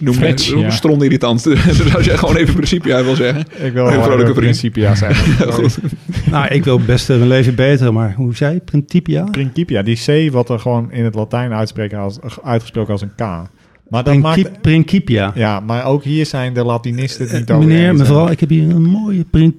noemde. 0.00 0.28
Dat 0.28 0.40
is 0.40 0.48
ja. 0.48 0.56
een 0.56 0.72
stron 0.72 1.04
irritant. 1.04 1.44
dus 1.44 1.94
als 1.94 2.04
jij 2.04 2.16
gewoon 2.16 2.36
even 2.36 2.54
Principia 2.54 3.04
wil 3.04 3.14
zeggen. 3.14 3.44
Ik 3.66 3.72
wil 3.72 3.86
Een 3.86 4.02
vrolijke 4.02 4.30
een. 4.30 4.34
Principia 4.34 4.94
zeggen. 4.94 5.52
Goed. 5.52 5.78
nou, 6.30 6.46
ik 6.46 6.64
wil 6.64 6.80
best 6.80 7.08
mijn 7.08 7.26
leven 7.26 7.54
beter, 7.54 7.92
maar 7.92 8.14
hoe 8.14 8.36
zei 8.36 8.54
je? 8.54 8.60
Principia? 8.60 9.24
Principia, 9.24 9.82
die 9.82 10.28
C 10.28 10.32
wat 10.32 10.50
er 10.50 10.58
gewoon 10.58 10.92
in 10.92 11.04
het 11.04 11.14
Latijn 11.14 11.52
uitspreken 11.52 11.98
als, 11.98 12.18
uitgesproken 12.42 12.92
als 12.92 13.02
een 13.02 13.14
K. 13.14 13.50
Maar 13.92 14.04
dat 14.04 14.20
Princip- 14.20 14.44
maakt... 14.48 14.60
Principia. 14.60 15.32
Ja, 15.34 15.60
maar 15.60 15.84
ook 15.84 16.04
hier 16.04 16.26
zijn 16.26 16.54
de 16.54 16.64
Latinisten 16.64 17.28
het 17.28 17.38
niet 17.38 17.48
Eh, 17.50 17.56
over 17.56 17.68
meneer, 17.68 17.94
mevrouw, 17.94 18.28
ik 18.28 18.40
heb 18.40 18.48
hier 18.48 18.70
een 18.70 18.82
mooie 18.82 19.24
print... 19.30 19.54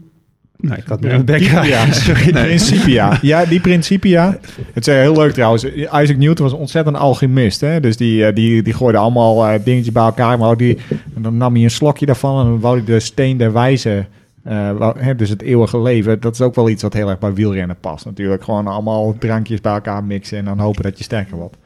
Nou, 0.58 0.78
ik 0.78 0.88
had 0.88 1.02
mijn 1.02 1.26
bek 1.26 1.38
Principia. 1.38 1.92
Sorry. 2.04 2.32
Principia. 2.32 3.18
Ja, 3.22 3.46
die 3.46 3.60
Principia. 3.60 4.38
Het 4.74 4.88
is 4.88 4.94
heel 4.94 5.14
leuk 5.16 5.32
trouwens. 5.34 5.64
Isaac 5.76 6.18
Newton 6.18 6.44
was 6.46 6.54
een 6.54 6.60
ontzettend 6.60 6.98
alchemist. 6.98 7.62
Hè? 7.62 7.80
Dus 7.80 7.98
die, 7.98 8.26
eh, 8.26 8.36
die, 8.36 8.62
die 8.64 8.74
gooide 8.74 8.98
allemaal 8.98 9.46
eh, 9.48 9.60
dingetjes 9.64 9.94
bij 9.94 10.04
elkaar. 10.04 10.38
Maar 10.38 10.58
die, 10.58 10.78
en 11.16 11.22
dan 11.22 11.38
nam 11.38 11.54
hij 11.54 11.64
een 11.64 11.72
slokje 11.72 12.06
daarvan 12.06 12.40
en 12.40 12.46
dan 12.46 12.60
wou 12.60 12.78
hij 12.78 12.86
de 12.86 13.00
steen 13.00 13.38
der 13.38 13.54
wijze... 13.54 14.06
eh, 14.44 14.70
dus 15.18 15.30
het 15.30 15.42
eeuwige 15.42 15.82
leven, 15.82 16.20
dat 16.20 16.34
is 16.34 16.42
ook 16.42 16.56
wel 16.56 16.70
iets 16.70 16.82
wat 16.84 16.94
heel 16.94 17.10
erg 17.10 17.20
bij 17.20 17.34
wielrennen 17.34 17.78
past 17.80 18.06
natuurlijk. 18.06 18.44
Gewoon 18.44 18.68
allemaal 18.68 19.16
drankjes 19.20 19.62
bij 19.62 19.74
elkaar 19.74 20.04
mixen 20.04 20.38
en 20.38 20.46
dan 20.46 20.60
hopen 20.60 20.84
dat 20.84 20.98
je 20.98 21.04
sterker 21.04 21.38
wordt. 21.38 21.58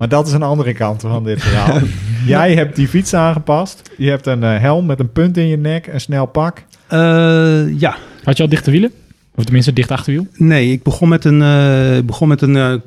Maar 0.00 0.08
dat 0.08 0.26
is 0.26 0.32
een 0.32 0.42
andere 0.42 0.72
kant 0.72 1.00
van 1.00 1.24
dit 1.24 1.42
verhaal. 1.42 1.78
Jij 2.26 2.54
hebt 2.54 2.76
die 2.76 2.88
fiets 2.88 3.14
aangepast. 3.14 3.82
Je 3.96 4.08
hebt 4.10 4.26
een 4.26 4.42
eh, 4.42 4.58
helm 4.60 4.86
met 4.86 5.00
een 5.00 5.12
punt 5.12 5.36
in 5.36 5.46
je 5.46 5.56
nek, 5.56 5.86
een 5.86 6.00
snel 6.00 6.26
pak. 6.26 6.64
Eh, 6.86 7.78
ja, 7.80 7.96
Had 8.24 8.36
je 8.36 8.42
al 8.42 8.48
dichte 8.48 8.70
wielen? 8.70 8.92
Of 9.34 9.44
tenminste 9.44 9.72
dicht 9.72 9.90
achterwiel? 9.90 10.26
nee, 10.36 10.72
ik 10.72 10.82
begon 10.82 11.08
met 11.08 11.24
een, 11.24 11.42
eh, 11.42 12.02
begon 12.04 12.28
met 12.28 12.42
een 12.42 12.82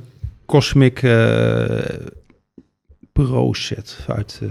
Cosmic 0.45 1.03
eh, 1.03 1.65
Pro 3.13 3.53
set 3.53 3.97
uit... 4.07 4.39
eh, 4.41 4.47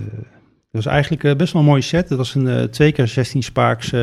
dat 0.72 0.84
was 0.84 0.86
eigenlijk 0.86 1.24
eh, 1.24 1.34
best 1.36 1.52
wel 1.52 1.62
een 1.62 1.68
mooie 1.68 1.80
set. 1.82 2.08
Dat 2.08 2.18
was 2.18 2.34
een 2.34 2.48
eh 2.48 2.62
2 2.62 2.92
keer 2.92 3.08
16 3.08 3.42
spaaks 3.42 3.92
eh, 3.92 4.00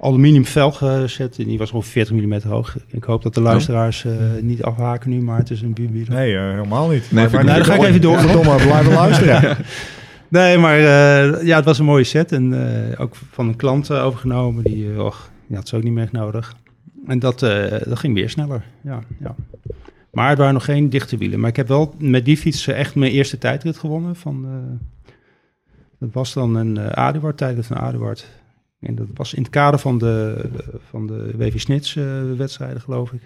aluminium 0.00 0.44
velg 0.44 0.82
set. 1.06 1.38
En 1.38 1.44
die 1.44 1.58
was 1.58 1.70
ongeveer 1.72 2.06
40 2.06 2.26
mm 2.26 2.50
hoog. 2.50 2.76
Ik 2.86 3.04
hoop 3.04 3.22
dat 3.22 3.34
de 3.34 3.40
luisteraars 3.40 4.04
eh, 4.04 4.12
niet 4.40 4.62
afhaken 4.62 5.10
nu, 5.10 5.20
maar 5.20 5.38
het 5.38 5.50
is 5.50 5.62
een 5.62 5.72
buurbier. 5.74 6.06
Nee, 6.10 6.36
eh, 6.36 6.50
helemaal 6.50 6.88
niet. 6.88 7.12
Nee, 7.12 7.22
Maar- 7.24 7.32
maar- 7.32 7.44
niet. 7.44 7.54
dan 7.54 7.64
ga 7.64 7.74
ik 7.74 7.82
even 7.88 8.00
door. 8.00 8.18
Ja, 8.18 8.56
blijven 8.56 8.92
luisteren. 9.02 9.56
Nee, 10.28 10.58
maar 10.58 10.78
eh, 10.78 11.46
ja, 11.46 11.56
het 11.56 11.64
was 11.64 11.78
een 11.78 11.84
mooie 11.84 12.04
set. 12.04 12.32
En 12.32 12.68
eh, 12.92 13.00
ook 13.00 13.14
van 13.30 13.48
een 13.48 13.56
klant 13.56 13.90
overgenomen. 13.90 14.64
Die, 14.64 15.02
och, 15.02 15.30
die 15.46 15.56
had 15.56 15.68
ze 15.68 15.76
ook 15.76 15.82
niet 15.82 15.92
meer 15.92 16.02
echt 16.02 16.12
nodig. 16.12 16.54
En 17.06 17.18
dat, 17.18 17.42
eh, 17.42 17.70
dat 17.84 17.98
ging 17.98 18.14
weer 18.14 18.30
sneller. 18.30 18.64
Ja, 18.82 19.00
ja. 19.20 19.34
Maar 20.10 20.28
het 20.28 20.38
waren 20.38 20.54
nog 20.54 20.64
geen 20.64 20.90
dichte 20.90 21.16
wielen. 21.16 21.40
Maar 21.40 21.50
ik 21.50 21.56
heb 21.56 21.68
wel 21.68 21.94
met 21.98 22.24
die 22.24 22.36
fiets 22.36 22.66
echt 22.66 22.94
mijn 22.94 23.12
eerste 23.12 23.38
tijdrit 23.38 23.78
gewonnen. 23.78 24.16
Van, 24.16 24.44
eh, 24.44 25.12
dat 26.00 26.08
was 26.12 26.32
dan 26.32 26.54
een 26.54 26.76
uh, 26.78 26.86
Aduard, 26.86 27.36
tijdrit 27.36 27.66
van 27.66 27.76
Aduard. 27.76 28.26
En 28.80 28.94
dat 28.94 29.06
was 29.14 29.34
in 29.34 29.42
het 29.42 29.50
kader 29.50 29.80
van 29.80 29.98
de, 29.98 30.44
van 30.90 31.06
de 31.06 31.30
WV 31.36 31.60
Snits 31.60 31.96
eh, 31.96 32.04
wedstrijden, 32.36 32.80
geloof 32.80 33.12
ik. 33.12 33.20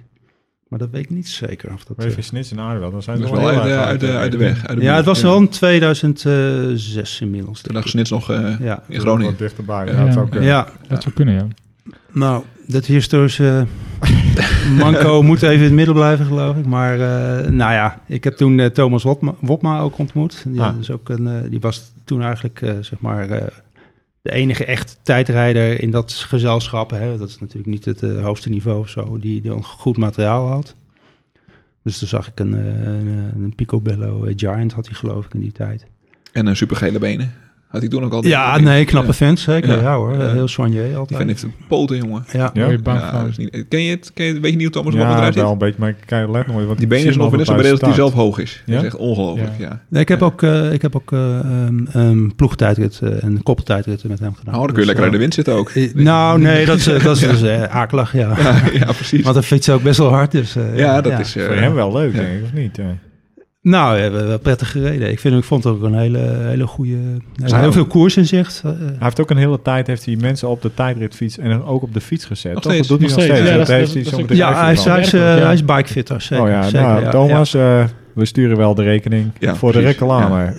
Maar 0.69 0.79
dat 0.79 0.91
weet 0.91 1.03
ik 1.03 1.11
niet 1.11 1.29
zeker. 1.29 1.73
Of 1.73 1.85
dat, 1.85 1.97
Maar 1.97 2.07
eh, 2.07 2.13
snits 2.19 2.51
en 2.51 2.61
aardig 2.61 2.81
wel. 2.81 2.91
Dan 2.91 3.03
zijn 3.03 3.17
ze 3.17 3.23
wel 3.23 3.49
uit, 3.49 3.63
de- 3.63 3.77
uit, 3.77 4.01
de, 4.01 4.13
uit 4.13 4.33
de 4.33 4.39
weg. 4.39 4.67
Uit 4.67 4.79
de 4.79 4.85
ja, 4.85 4.97
het 4.97 5.05
was 5.05 5.23
wel 5.23 5.37
in 5.39 5.49
2006 5.49 7.21
inmiddels. 7.21 7.61
Toen 7.61 7.75
lag 7.75 7.89
Snits 7.89 8.11
nog 8.11 8.31
eh, 8.31 8.61
Ja. 8.61 8.83
in 8.89 9.01
Groningen. 9.01 9.31
Wat 9.31 9.39
dichterbij. 9.39 9.87
Ja. 9.87 9.93
Ja, 9.93 10.05
dat 10.05 10.13
zou 10.13 10.29
kunnen. 10.29 10.49
Ja, 10.49 10.69
Dat 10.89 11.03
zou 11.03 11.15
kunnen, 11.15 11.35
ja. 11.35 11.47
Nou, 12.13 12.45
dat 12.67 12.87
historische 12.87 13.67
manco 14.79 15.23
moet 15.23 15.43
even 15.43 15.57
in 15.57 15.63
het 15.63 15.73
midden 15.73 15.95
blijven, 15.95 16.27
geloof 16.27 16.57
ik. 16.57 16.67
Maar 16.67 16.93
eh, 16.95 17.49
nou 17.51 17.73
ja, 17.73 18.01
ik 18.07 18.25
heb 18.25 18.37
toen 18.37 18.71
Thomas 18.73 19.03
Wopma, 19.03 19.35
Wopma 19.41 19.81
ook 19.81 19.99
ontmoet. 19.99 20.45
Die, 20.49 20.61
Ah. 20.63 20.79
is 20.81 20.91
ook 20.91 21.09
een, 21.09 21.51
die 21.51 21.61
was 21.61 21.93
toen 22.05 22.23
eigenlijk, 22.23 22.59
zeg 22.81 23.01
maar, 23.01 23.31
eh, 23.31 23.47
de 24.23 24.33
enige 24.33 24.65
echt 24.65 24.99
tijdrijder 25.03 25.83
in 25.83 25.91
dat 25.91 26.13
gezelschap. 26.13 26.91
Hè. 26.91 27.19
Dat 27.19 27.29
is 27.29 27.39
natuurlijk 27.39 27.69
niet 27.69 27.85
het 27.85 28.03
eh, 28.03 28.23
hoogste 28.23 28.49
niveau 28.49 28.81
of 28.81 28.89
zo, 28.89 29.19
die, 29.19 29.51
een 29.51 29.65
goed 29.65 29.97
materiaal 29.97 30.49
had. 30.49 30.75
Dus 31.83 31.99
toen 31.99 32.09
zag 32.09 32.29
ik 32.29 32.41
een, 32.41 32.55
eh, 32.55 32.83
een, 32.83 33.33
een 33.43 33.55
Picobello 33.55 34.25
eh, 34.25 34.33
Giant, 34.37 34.73
had 34.73 34.87
hij 34.87 34.95
geloof 34.95 35.25
ik 35.25 35.35
in 35.35 35.41
die 35.41 35.53
tijd. 35.53 35.87
En 36.33 36.47
een 36.47 36.57
supergele 36.57 36.99
benen. 36.99 37.33
Had 37.71 37.81
hij 37.81 37.91
toen 37.91 38.05
ook 38.05 38.13
al. 38.13 38.27
Ja, 38.27 38.59
nee, 38.59 38.85
knappe 38.85 39.13
vent, 39.13 39.39
zeker. 39.39 39.71
Ja. 39.77 39.81
Ja, 39.83 39.95
hoor, 39.97 40.13
Ja. 40.19 40.33
heel 40.33 40.49
soigné 40.49 40.83
Die 40.87 40.97
altijd. 40.97 41.19
vent 41.19 41.31
heeft 41.31 41.43
een 41.43 41.53
poten, 41.69 41.97
jongen. 41.97 42.25
Ja. 42.33 42.51
Ja? 42.55 42.67
Je 42.69 42.79
Ja, 42.85 43.27
niet, 43.37 43.65
ken 43.69 43.83
je 43.83 43.91
het? 43.91 44.11
Ken 44.15 44.27
je, 44.27 44.33
weet 44.41 44.51
je 44.51 44.57
niet 44.57 44.63
hoe 44.67 44.71
Thomas 44.83 44.95
Ja, 44.95 45.01
eruit 45.17 45.35
ziet? 45.35 45.43
wel 45.43 45.53
een 45.53 45.59
beetje, 45.59 45.77
maar 45.79 45.89
ik 45.89 45.97
kijk 46.07 46.29
let 46.31 46.47
nooit. 46.47 46.67
Want 46.67 46.79
Die 46.79 46.87
benen 46.87 47.05
ik 47.05 47.11
is 47.11 47.17
nog 47.17 47.37
net 47.37 47.47
zo 47.47 47.55
breed 47.55 47.71
als 47.71 47.81
die 47.81 47.93
zelf 47.93 48.13
hoog 48.13 48.39
is. 48.39 48.63
Dat 48.67 48.75
Ja? 48.75 48.81
is 48.81 48.87
echt 48.87 48.97
ongelooflijk, 48.97 49.51
Ja. 49.59 49.67
ja. 49.69 49.81
Nee, 49.89 50.03
ik 50.03 50.09
heb 50.09 50.21
Ja. 50.21 50.27
ook, 50.27 50.43
eh, 50.43 50.73
ik 50.73 50.83
heb 50.83 50.97
ook 50.97 51.13
eh, 51.13 51.39
um, 51.67 51.87
um, 51.97 52.35
ploegtijdrit 52.35 53.01
eh, 53.03 53.25
en 53.25 53.43
koppeltijdritten 53.43 54.09
met 54.11 54.19
hem 54.19 54.35
gedaan. 54.35 54.55
Nou, 54.55 54.67
dan 54.67 54.75
kun 54.75 54.75
je 54.75 54.75
Dus, 54.79 54.87
lekker 54.87 55.05
uit 55.05 55.13
de 55.13 55.19
wind 55.19 55.35
zitten 55.35 55.55
ook. 55.55 55.73
nou, 55.95 56.41
nee, 56.49 56.67
dat 56.67 56.77
is, 56.77 56.85
dat 56.85 57.17
is 57.17 57.41
dus, 57.41 57.43
akelig, 57.69 58.13
ja. 58.13 58.35
Ja, 58.39 58.55
ja, 58.87 58.93
precies. 58.93 59.23
Want 59.23 59.35
hij 59.35 59.45
fietst 59.45 59.69
ook 59.71 59.83
best 59.83 59.99
wel 59.99 60.09
hard, 60.09 60.31
dus... 60.33 60.57
eh, 60.57 60.77
Ja, 60.79 61.01
dat 61.01 61.19
is... 61.19 61.37
eh, 61.37 61.45
Voor 61.47 61.55
hem 61.55 61.75
wel 61.75 61.93
leuk, 61.93 62.13
ja. 62.15 62.21
denk 62.21 62.39
ik, 62.39 62.45
of 62.45 62.53
niet? 62.53 62.79
Eh? 63.63 63.71
Nou, 63.73 63.95
we 63.97 64.01
hebben 64.03 64.27
wel 64.27 64.39
prettig 64.39 64.71
gereden. 64.71 65.11
Ik, 65.11 65.21
vind, 65.21 65.37
ik 65.37 65.45
vond 65.45 65.65
het 65.65 65.73
ook 65.73 65.83
een 65.83 65.95
hele, 65.95 66.19
hele 66.19 66.67
goede... 66.67 66.97
Er 67.43 67.49
Zou- 67.49 67.61
heel 67.61 67.73
veel 67.73 67.87
koers 67.87 68.17
in 68.17 68.27
zicht. 68.27 68.63
eh, 68.65 68.71
Hij 68.79 68.95
heeft 68.99 69.21
ook 69.21 69.31
een 69.31 69.37
hele 69.37 69.63
tijd 69.63 69.87
heeft 69.87 70.05
hij 70.05 70.17
mensen 70.17 70.49
op 70.49 70.63
de 70.63 70.75
tijdritfiets 70.75 71.39
en 71.39 71.65
ook 71.65 71.83
op 71.83 71.95
de 71.95 72.01
fiets 72.01 72.25
gezet. 72.25 72.53
Nog 72.55 72.63
toch? 72.63 72.73
steeds. 72.73 72.89
Dat 72.89 73.01
doet 73.01 73.09
hij 73.17 73.17
Nog 73.17 73.67
steeds. 73.67 73.91
steeds. 73.91 74.11
Ja, 74.11 74.17
dat 74.17 74.17
heeft 74.17 74.29
hij 74.29 74.37
ja, 74.37 74.63
hij 74.65 74.73
is, 74.73 74.85
hij, 74.85 75.01
is, 75.01 75.13
eh, 75.13 75.21
hij 75.21 75.65
bikefitter, 75.65 76.21
zeker. 76.21 76.45
Oh 76.45 76.51
ja, 76.51 76.63
zeker, 76.63 76.81
nou, 76.81 77.03
ja, 77.03 77.11
Thomas, 77.11 77.55
eh, 77.55 77.85
we 78.15 78.25
sturen 78.25 78.57
wel 78.57 78.75
de 78.75 78.83
rekening 78.83 79.31
Ja, 79.39 79.55
voor 79.55 79.73
de 79.73 79.81
reclame. 79.81 80.53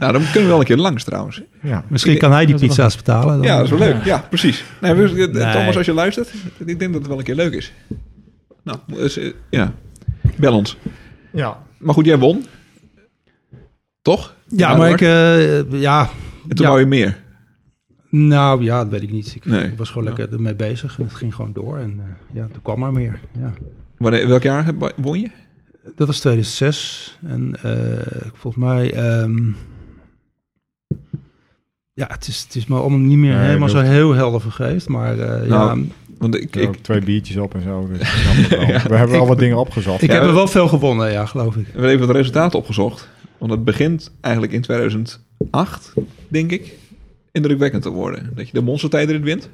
Nou, 0.00 0.12
dan 0.12 0.22
kunnen 0.22 0.42
we 0.42 0.46
wel 0.48 0.58
een 0.58 0.64
keer 0.64 0.76
langs 0.76 1.04
trouwens. 1.04 1.42
Ja. 1.62 1.84
Misschien 1.88 2.18
kan 2.18 2.32
hij 2.32 2.46
die 2.46 2.54
pizza's 2.58 2.96
betalen. 2.96 3.36
dan. 3.36 3.42
Ja, 3.46 3.56
dat 3.56 3.64
is 3.64 3.70
wel 3.70 3.78
leuk. 3.78 4.04
Ja, 4.04 4.24
precies. 4.28 4.64
Nee, 4.80 4.92
eh. 4.92 5.52
Thomas, 5.52 5.76
als 5.76 5.86
je 5.86 5.92
luistert, 5.92 6.28
ik 6.66 6.78
denk 6.78 6.92
dat 6.92 7.00
het 7.00 7.06
wel 7.06 7.18
een 7.18 7.24
keer 7.24 7.34
leuk 7.34 7.52
is. 7.52 7.72
Nou, 8.64 8.78
dus, 8.86 9.18
eh, 9.18 9.32
ja. 9.50 9.72
Bel 10.38 10.54
ons. 10.56 10.76
ja. 11.32 11.62
Maar 11.78 11.94
goed, 11.94 12.04
jij 12.04 12.18
won. 12.18 12.44
Toch? 14.02 14.34
Ja, 14.46 14.76
maar 14.76 14.90
ik... 14.90 15.00
eh, 15.00 15.80
ja, 15.80 16.00
En 16.48 16.54
toen 16.56 16.64
ja. 16.64 16.68
wou 16.68 16.80
je 16.80 16.86
meer. 16.86 17.24
Nou 18.10 18.62
ja, 18.62 18.78
dat 18.82 18.88
weet 18.90 19.02
ik 19.02 19.10
niet. 19.12 19.34
Ik, 19.34 19.44
Nee. 19.44 19.72
was 19.76 19.88
gewoon 19.88 20.04
lekker 20.04 20.32
ermee 20.32 20.54
bezig. 20.54 20.98
En 20.98 21.04
het 21.04 21.14
ging 21.14 21.34
gewoon 21.34 21.52
door. 21.52 21.78
En 21.78 21.94
eh, 21.98 22.34
ja, 22.36 22.42
er 22.42 22.60
kwam 22.62 22.78
maar 22.78 22.92
meer. 22.92 23.20
Ja. 23.38 23.52
Wanneer, 23.98 24.28
welk 24.28 24.42
jaar 24.42 24.64
heb- 24.64 24.92
won 24.96 25.20
je? 25.20 25.30
Dat 25.96 26.06
was 26.06 26.18
2006. 26.20 27.18
En 27.26 27.56
eh, 27.62 28.28
volgens 28.34 28.64
mij... 28.64 28.92
ehm, 28.92 29.46
ja, 31.92 32.06
het 32.10 32.26
is, 32.28 32.42
het 32.42 32.54
is 32.54 32.66
me 32.66 32.76
allemaal 32.78 32.98
niet 32.98 33.18
meer 33.18 33.34
Nee, 33.36 33.46
helemaal 33.46 33.68
zo 33.68 33.78
heel 33.78 34.12
helder 34.12 34.40
vergeest. 34.40 34.88
Maar 34.88 35.18
eh, 35.18 35.48
Nou, 35.48 35.78
ja, 35.80 35.84
Want 36.18 36.34
ik, 36.34 36.42
Ik, 36.42 36.54
ik, 36.56 36.76
twee 36.82 37.00
biertjes 37.00 37.36
op 37.36 37.54
en 37.54 37.62
zo. 37.62 37.88
Dus. 37.92 37.98
Ja. 38.48 38.82
we 38.88 38.96
hebben 38.96 39.18
al 39.18 39.26
wat 39.26 39.38
dingen 39.38 39.56
opgezocht. 39.56 40.02
ik 40.02 40.08
Ja, 40.08 40.14
heb 40.14 40.22
er 40.22 40.28
we- 40.28 40.34
wel 40.34 40.46
veel 40.48 40.68
gewonnen, 40.68 41.12
ja, 41.12 41.26
geloof 41.26 41.56
ik. 41.56 41.64
we 41.66 41.70
hebben 41.72 41.90
even 41.90 42.06
het 42.06 42.16
resultaat 42.16 42.54
opgezocht. 42.54 43.08
Want 43.38 43.50
het 43.52 43.64
begint 43.64 44.12
eigenlijk 44.20 44.52
in 44.54 44.60
2008, 44.60 45.92
denk 46.28 46.50
ik, 46.52 46.74
indrukwekkend 47.32 47.82
te 47.82 47.90
worden. 47.90 48.32
Dat 48.34 48.46
je 48.46 48.52
de 48.52 48.62
monstertijdrit 48.62 49.22
wint. 49.22 49.48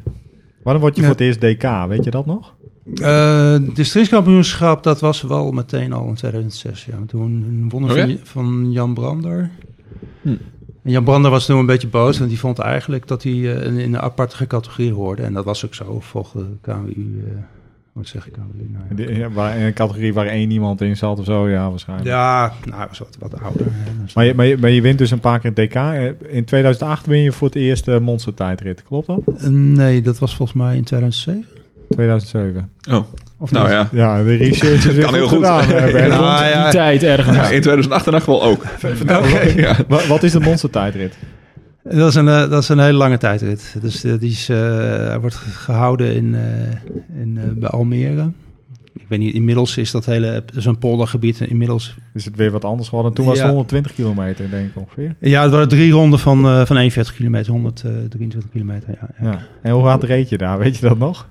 Wanneer 0.62 0.82
word 0.82 0.94
je 0.96 1.00
Ja. 1.02 1.06
voor 1.08 1.16
het 1.16 1.26
eerst 1.26 1.40
DK? 1.40 1.86
Weet 1.88 2.04
je 2.04 2.10
dat 2.10 2.26
nog? 2.26 2.54
Eh 3.02 3.52
het 3.52 3.76
districtskampioenschap, 3.76 4.82
dat 4.82 5.00
was 5.00 5.22
wel 5.22 5.50
meteen 5.52 5.92
al 5.92 6.08
in 6.08 6.14
2006. 6.14 6.84
Ja. 6.84 6.98
Toen 7.06 7.66
wonnen 7.68 7.90
Oh 7.90 7.96
ja? 7.96 8.06
van, 8.06 8.18
van 8.24 8.72
Jan 8.72 8.94
Brander. 8.94 9.50
Hm. 10.22 10.34
En 10.82 10.90
Jan 10.90 11.04
Brander 11.04 11.30
was 11.30 11.46
toen 11.46 11.58
een 11.58 11.66
beetje 11.66 11.88
boos, 11.88 12.18
want 12.18 12.30
die 12.30 12.38
vond 12.38 12.58
eigenlijk 12.58 13.06
dat 13.06 13.22
hij 13.22 13.32
eh, 13.32 13.66
in, 13.66 13.78
een 13.78 13.98
aparte 13.98 14.46
categorie 14.46 14.92
hoorde. 14.92 15.22
En 15.22 15.32
dat 15.32 15.44
was 15.44 15.64
ook 15.64 15.74
zo, 15.74 16.00
volgens 16.00 16.42
de 16.44 16.56
KWU. 16.60 17.24
eh 17.26 17.32
wat 17.92 18.06
zeg 18.06 18.26
ik 18.26 18.32
KWU? 18.32 18.68
Nou, 18.72 18.84
ja. 18.88 18.94
Die- 18.94 19.18
ja, 19.18 19.30
waar, 19.30 19.56
in 19.56 19.64
een 19.64 19.72
categorie 19.72 20.14
waar 20.14 20.26
één 20.26 20.50
iemand 20.50 20.80
in 20.80 20.96
zat 20.96 21.18
of 21.18 21.24
zo, 21.24 21.48
ja, 21.48 21.70
waarschijnlijk. 21.70 22.08
Ja, 22.08 22.52
nou, 22.64 22.86
was 22.88 22.98
wat, 22.98 23.16
wat 23.18 23.40
ouder. 23.40 23.66
hè. 23.70 23.92
Maar, 24.14 24.24
je, 24.24 24.34
maar, 24.34 24.46
je, 24.46 24.56
maar 24.58 24.70
je 24.70 24.80
wint 24.80 24.98
dus 24.98 25.10
een 25.10 25.20
paar 25.20 25.38
keer 25.40 25.54
DK. 25.54 25.74
Eh, 25.74 26.04
In 26.36 26.44
2008 26.44 27.06
win 27.06 27.22
je 27.22 27.32
voor 27.32 27.46
het 27.48 27.56
eerst 27.56 27.84
de 27.84 28.00
monstertijdrit, 28.00 28.82
klopt 28.82 29.06
dat? 29.06 29.48
Nee, 29.50 30.02
dat 30.02 30.18
was 30.18 30.36
volgens 30.36 30.58
mij 30.58 30.76
in 30.76 30.84
2007. 30.84 31.44
2007. 31.92 32.70
Oh, 32.90 33.04
Of 33.38 33.50
Nou 33.50 33.70
ja. 33.70 33.88
Ja, 33.92 34.22
de 34.22 34.34
research 34.34 34.86
is 34.90 35.04
Kan 35.04 35.14
heel 35.14 35.28
goed. 35.28 35.36
gedaan. 35.38 35.68
Ja. 35.68 35.86
Ja. 35.86 36.62
die 36.62 36.72
tijd 36.72 37.02
ergens. 37.02 37.36
ja, 37.36 37.42
in 37.42 37.60
2008 37.60 38.06
in 38.06 38.12
elk 38.12 38.22
geval 38.22 38.42
ook. 38.42 38.64
Ja. 39.56 39.76
Wa- 39.88 40.06
Wat 40.08 40.22
is 40.22 40.32
de 40.32 40.40
monstertijdrit? 40.40 41.14
Dat 41.84 42.08
is 42.08 42.14
een, 42.14 42.28
eh, 42.28 42.50
dat 42.50 42.62
is 42.62 42.68
een 42.68 42.78
hele 42.78 42.96
lange 42.98 43.18
tijdrit. 43.18 43.76
Dus 43.80 44.04
eh, 44.04 44.12
die 44.18 44.30
is, 44.30 44.48
eh, 44.48 44.56
hij 44.86 45.18
wordt 45.20 45.34
gehouden 45.36 46.14
in, 46.14 46.34
eh, 46.34 47.20
in, 47.22 47.38
eh, 47.38 47.44
bij 47.54 47.68
Almere. 47.68 48.30
Ik 48.94 49.04
weet 49.08 49.18
niet, 49.18 49.34
inmiddels 49.34 49.76
is 49.76 49.90
dat 49.90 50.04
hele, 50.04 50.42
een 50.54 50.78
poldergebied. 50.78 51.40
en 51.40 51.48
Inmiddels, 51.48 51.96
Is 52.14 52.24
het 52.24 52.36
weer 52.36 52.50
wat 52.50 52.64
anders 52.64 52.88
geworden? 52.88 53.12
Toen 53.14 53.24
was 53.24 53.34
het 53.34 53.42
Ja. 53.42 53.48
120 53.52 53.94
kilometer, 53.94 54.50
denk 54.50 54.68
ik 54.68 54.76
ongeveer. 54.76 55.14
ja, 55.20 55.42
het 55.42 55.50
waren 55.50 55.68
drie 55.68 55.92
ronden 55.92 56.18
van, 56.18 56.44
eh, 56.46 56.64
van 56.66 56.76
41 56.76 57.14
kilometer, 57.14 57.52
123 57.52 58.50
kilometer. 58.50 58.88
Ja, 59.00 59.08
ja. 59.20 59.30
Ja. 59.30 59.38
En 59.62 59.72
hoe 59.72 59.82
hard 59.82 60.02
reed 60.02 60.28
je 60.28 60.38
daar? 60.38 60.58
Weet 60.58 60.76
je 60.76 60.88
dat 60.88 60.98
nog? 60.98 61.28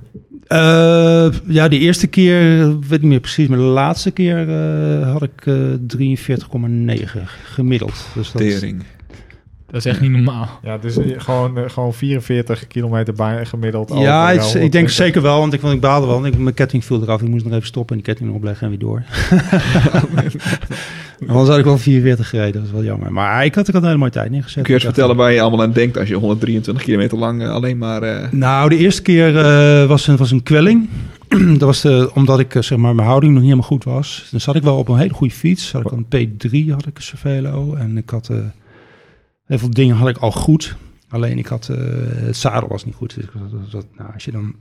Eh, 0.52 1.28
ja, 1.48 1.68
de 1.68 1.78
eerste 1.78 2.08
keer, 2.08 2.68
weet 2.80 3.02
niet 3.02 3.10
meer 3.10 3.20
precies, 3.20 3.48
maar 3.48 3.58
de 3.58 3.64
laatste 3.64 4.12
keer 4.12 4.50
eh, 4.50 5.12
had 5.12 5.24
ik 5.24 5.46
eh 5.46 5.54
43,9 5.88 7.22
gemiddeld. 7.44 8.06
Dus. 8.14 8.32
Dat 9.72 9.86
is 9.86 9.92
echt 9.92 10.02
niet 10.02 10.12
normaal. 10.12 10.60
Ja, 10.64 10.78
dus 10.78 10.98
eh, 10.98 11.06
gewoon, 11.18 11.58
eh, 11.58 11.70
gewoon 11.70 11.94
44 11.94 12.68
kilometer 12.68 13.14
bij 13.14 13.46
gemiddeld. 13.46 13.90
Ja, 13.96 14.32
ik 14.32 14.38
denk 14.40 14.52
120. 14.52 14.92
zeker 14.92 15.22
wel, 15.22 15.40
want 15.40 15.54
ik, 15.54 15.62
want 15.62 15.74
ik 15.74 15.80
baalde 15.82 16.06
wel. 16.08 16.22
Want 16.22 16.34
ik, 16.34 16.40
mijn 16.40 16.54
ketting 16.56 16.86
viel 16.86 17.02
eraf. 17.02 17.22
Ik 17.22 17.28
moest 17.30 17.44
nog 17.46 17.54
even 17.54 17.68
stoppen 17.68 17.96
en 17.98 18.02
die 18.04 18.14
ketting 18.14 18.36
opleggen 18.36 18.64
en 18.64 18.70
weer 18.70 18.80
door. 18.80 19.04
Anders 21.28 21.50
had 21.50 21.58
ik 21.58 21.64
wel 21.66 21.78
44 21.78 22.30
gereden, 22.30 22.54
dat 22.54 22.64
is 22.64 22.72
wel 22.72 22.84
jammer. 22.84 23.12
Maar 23.14 23.46
ik 23.46 23.56
had 23.56 23.68
er 23.68 23.76
een 23.76 23.84
hele 23.84 23.98
mooie 23.98 24.12
tijd 24.12 24.30
neergezet. 24.32 24.64
Kun 24.64 24.74
je 24.74 24.74
eens 24.74 24.84
vertellen 24.84 25.16
waar 25.16 25.32
je 25.32 25.42
allemaal 25.42 25.62
aan 25.62 25.72
denkt 25.72 25.98
als 25.98 26.08
je 26.08 26.16
123 26.16 26.84
kilometer 26.84 27.18
lang 27.18 27.42
eh, 27.42 27.50
alleen 27.50 27.78
maar... 27.78 28.02
eh, 28.04 28.32
Nou, 28.32 28.70
de 28.70 28.78
eerste 28.78 29.02
keer 29.02 29.38
eh, 29.38 29.86
was, 29.88 30.08
een, 30.08 30.18
was 30.18 30.32
een 30.32 30.44
kwelling. 30.44 30.90
dat 31.58 31.62
was 31.62 31.82
de, 31.82 32.12
omdat 32.14 32.40
ik 32.40 32.56
eh, 32.56 32.62
zeg 32.62 32.78
maar, 32.78 32.96
mijn 32.96 33.08
houding 33.08 33.32
nog 33.34 33.42
niet 33.42 33.52
helemaal 33.52 33.72
goed 33.72 33.84
was. 33.84 34.28
Dan 34.32 34.40
zat 34.40 34.56
ik 34.56 34.64
wel 34.64 34.78
op 34.78 34.88
een 34.88 34.98
hele 34.98 35.14
goede 35.14 35.34
fiets. 35.34 35.72
Had 35.72 35.82
ik 35.86 35.92
een 35.92 36.06
P3, 36.06 36.72
had 36.72 36.86
ik 36.88 36.98
een 36.98 37.04
Cervelo. 37.04 37.74
En 37.76 37.98
ik 37.98 38.10
had... 38.10 38.30
eh, 38.30 38.38
heel 39.52 39.60
veel 39.60 39.70
dingen 39.70 39.96
had 39.96 40.08
ik 40.10 40.18
al 40.18 40.32
goed. 40.32 40.76
Alleen 41.10 41.38
ik 41.38 41.46
had... 41.48 41.70
eh, 41.70 41.78
het 42.26 42.36
zadel 42.38 42.68
was 42.70 42.86
niet 42.86 42.96
goed. 42.96 43.16
Dus 43.16 43.26
dat, 43.52 43.72
dat- 43.72 43.86
nou, 43.98 44.14
als 44.14 44.26
je 44.26 44.32
dan 44.32 44.56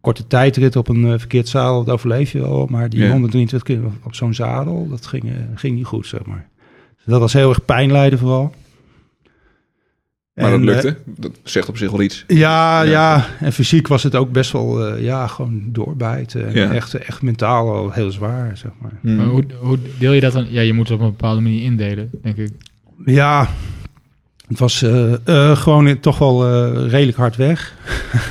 korte 0.00 0.26
tijdrit 0.26 0.76
op 0.76 0.88
een 0.88 1.04
eh, 1.12 1.18
verkeerd 1.18 1.48
zadel, 1.48 1.84
dat 1.84 1.94
overleef 1.94 2.32
je 2.32 2.40
wel. 2.40 2.66
Maar 2.70 2.88
die 2.88 3.00
Ja. 3.02 3.10
123 3.10 3.62
keer 3.68 3.80
op 4.04 4.14
zo'n 4.14 4.34
zadel, 4.34 4.88
dat 4.88 5.06
ging, 5.06 5.24
eh, 5.24 5.30
ging 5.54 5.76
niet 5.76 5.84
goed, 5.86 6.06
zeg 6.06 6.24
maar. 6.24 6.48
Dus 6.96 7.04
dat 7.04 7.20
was 7.20 7.32
heel 7.32 7.48
erg 7.48 7.64
pijnlijden 7.64 8.18
vooral. 8.18 8.54
maar 10.34 10.52
En, 10.52 10.64
dat 10.64 10.74
lukte. 10.74 10.96
dat 11.04 11.30
zegt 11.42 11.68
op 11.68 11.76
zich 11.76 11.90
wel 11.90 12.00
iets. 12.02 12.24
ja, 12.26 12.82
Ja. 12.82 12.90
ja, 12.90 13.26
en 13.40 13.52
fysiek 13.52 13.86
was 13.88 14.02
het 14.02 14.14
ook 14.14 14.32
best 14.32 14.52
wel, 14.52 14.86
eh, 14.86 15.02
ja, 15.02 15.26
gewoon 15.26 15.62
doorbijten. 15.72 16.46
En 16.46 16.54
Ja. 16.54 16.72
echt, 16.72 16.94
echt 16.94 17.22
mentaal 17.22 17.64
wel 17.72 17.90
heel 17.90 18.10
zwaar, 18.10 18.56
zeg 18.56 18.70
maar. 18.80 18.98
Hmm. 19.00 19.16
Maar 19.16 19.26
hoe, 19.26 19.44
hoe 19.60 19.78
deel 19.98 20.12
je 20.12 20.20
dat 20.20 20.32
dan? 20.32 20.46
Ja, 20.50 20.60
je 20.60 20.72
moet 20.72 20.88
het 20.88 20.98
op 20.98 21.04
een 21.04 21.10
bepaalde 21.10 21.40
manier 21.40 21.62
indelen, 21.62 22.10
denk 22.22 22.36
ik. 22.36 22.50
Ja, 23.04 23.48
het 24.48 24.58
was 24.58 24.82
eh, 24.82 25.12
eh, 25.24 25.56
gewoon 25.56 26.00
toch 26.00 26.18
wel 26.18 26.44
eh, 26.44 26.90
redelijk 26.90 27.16
hard 27.16 27.36
weg. 27.36 27.74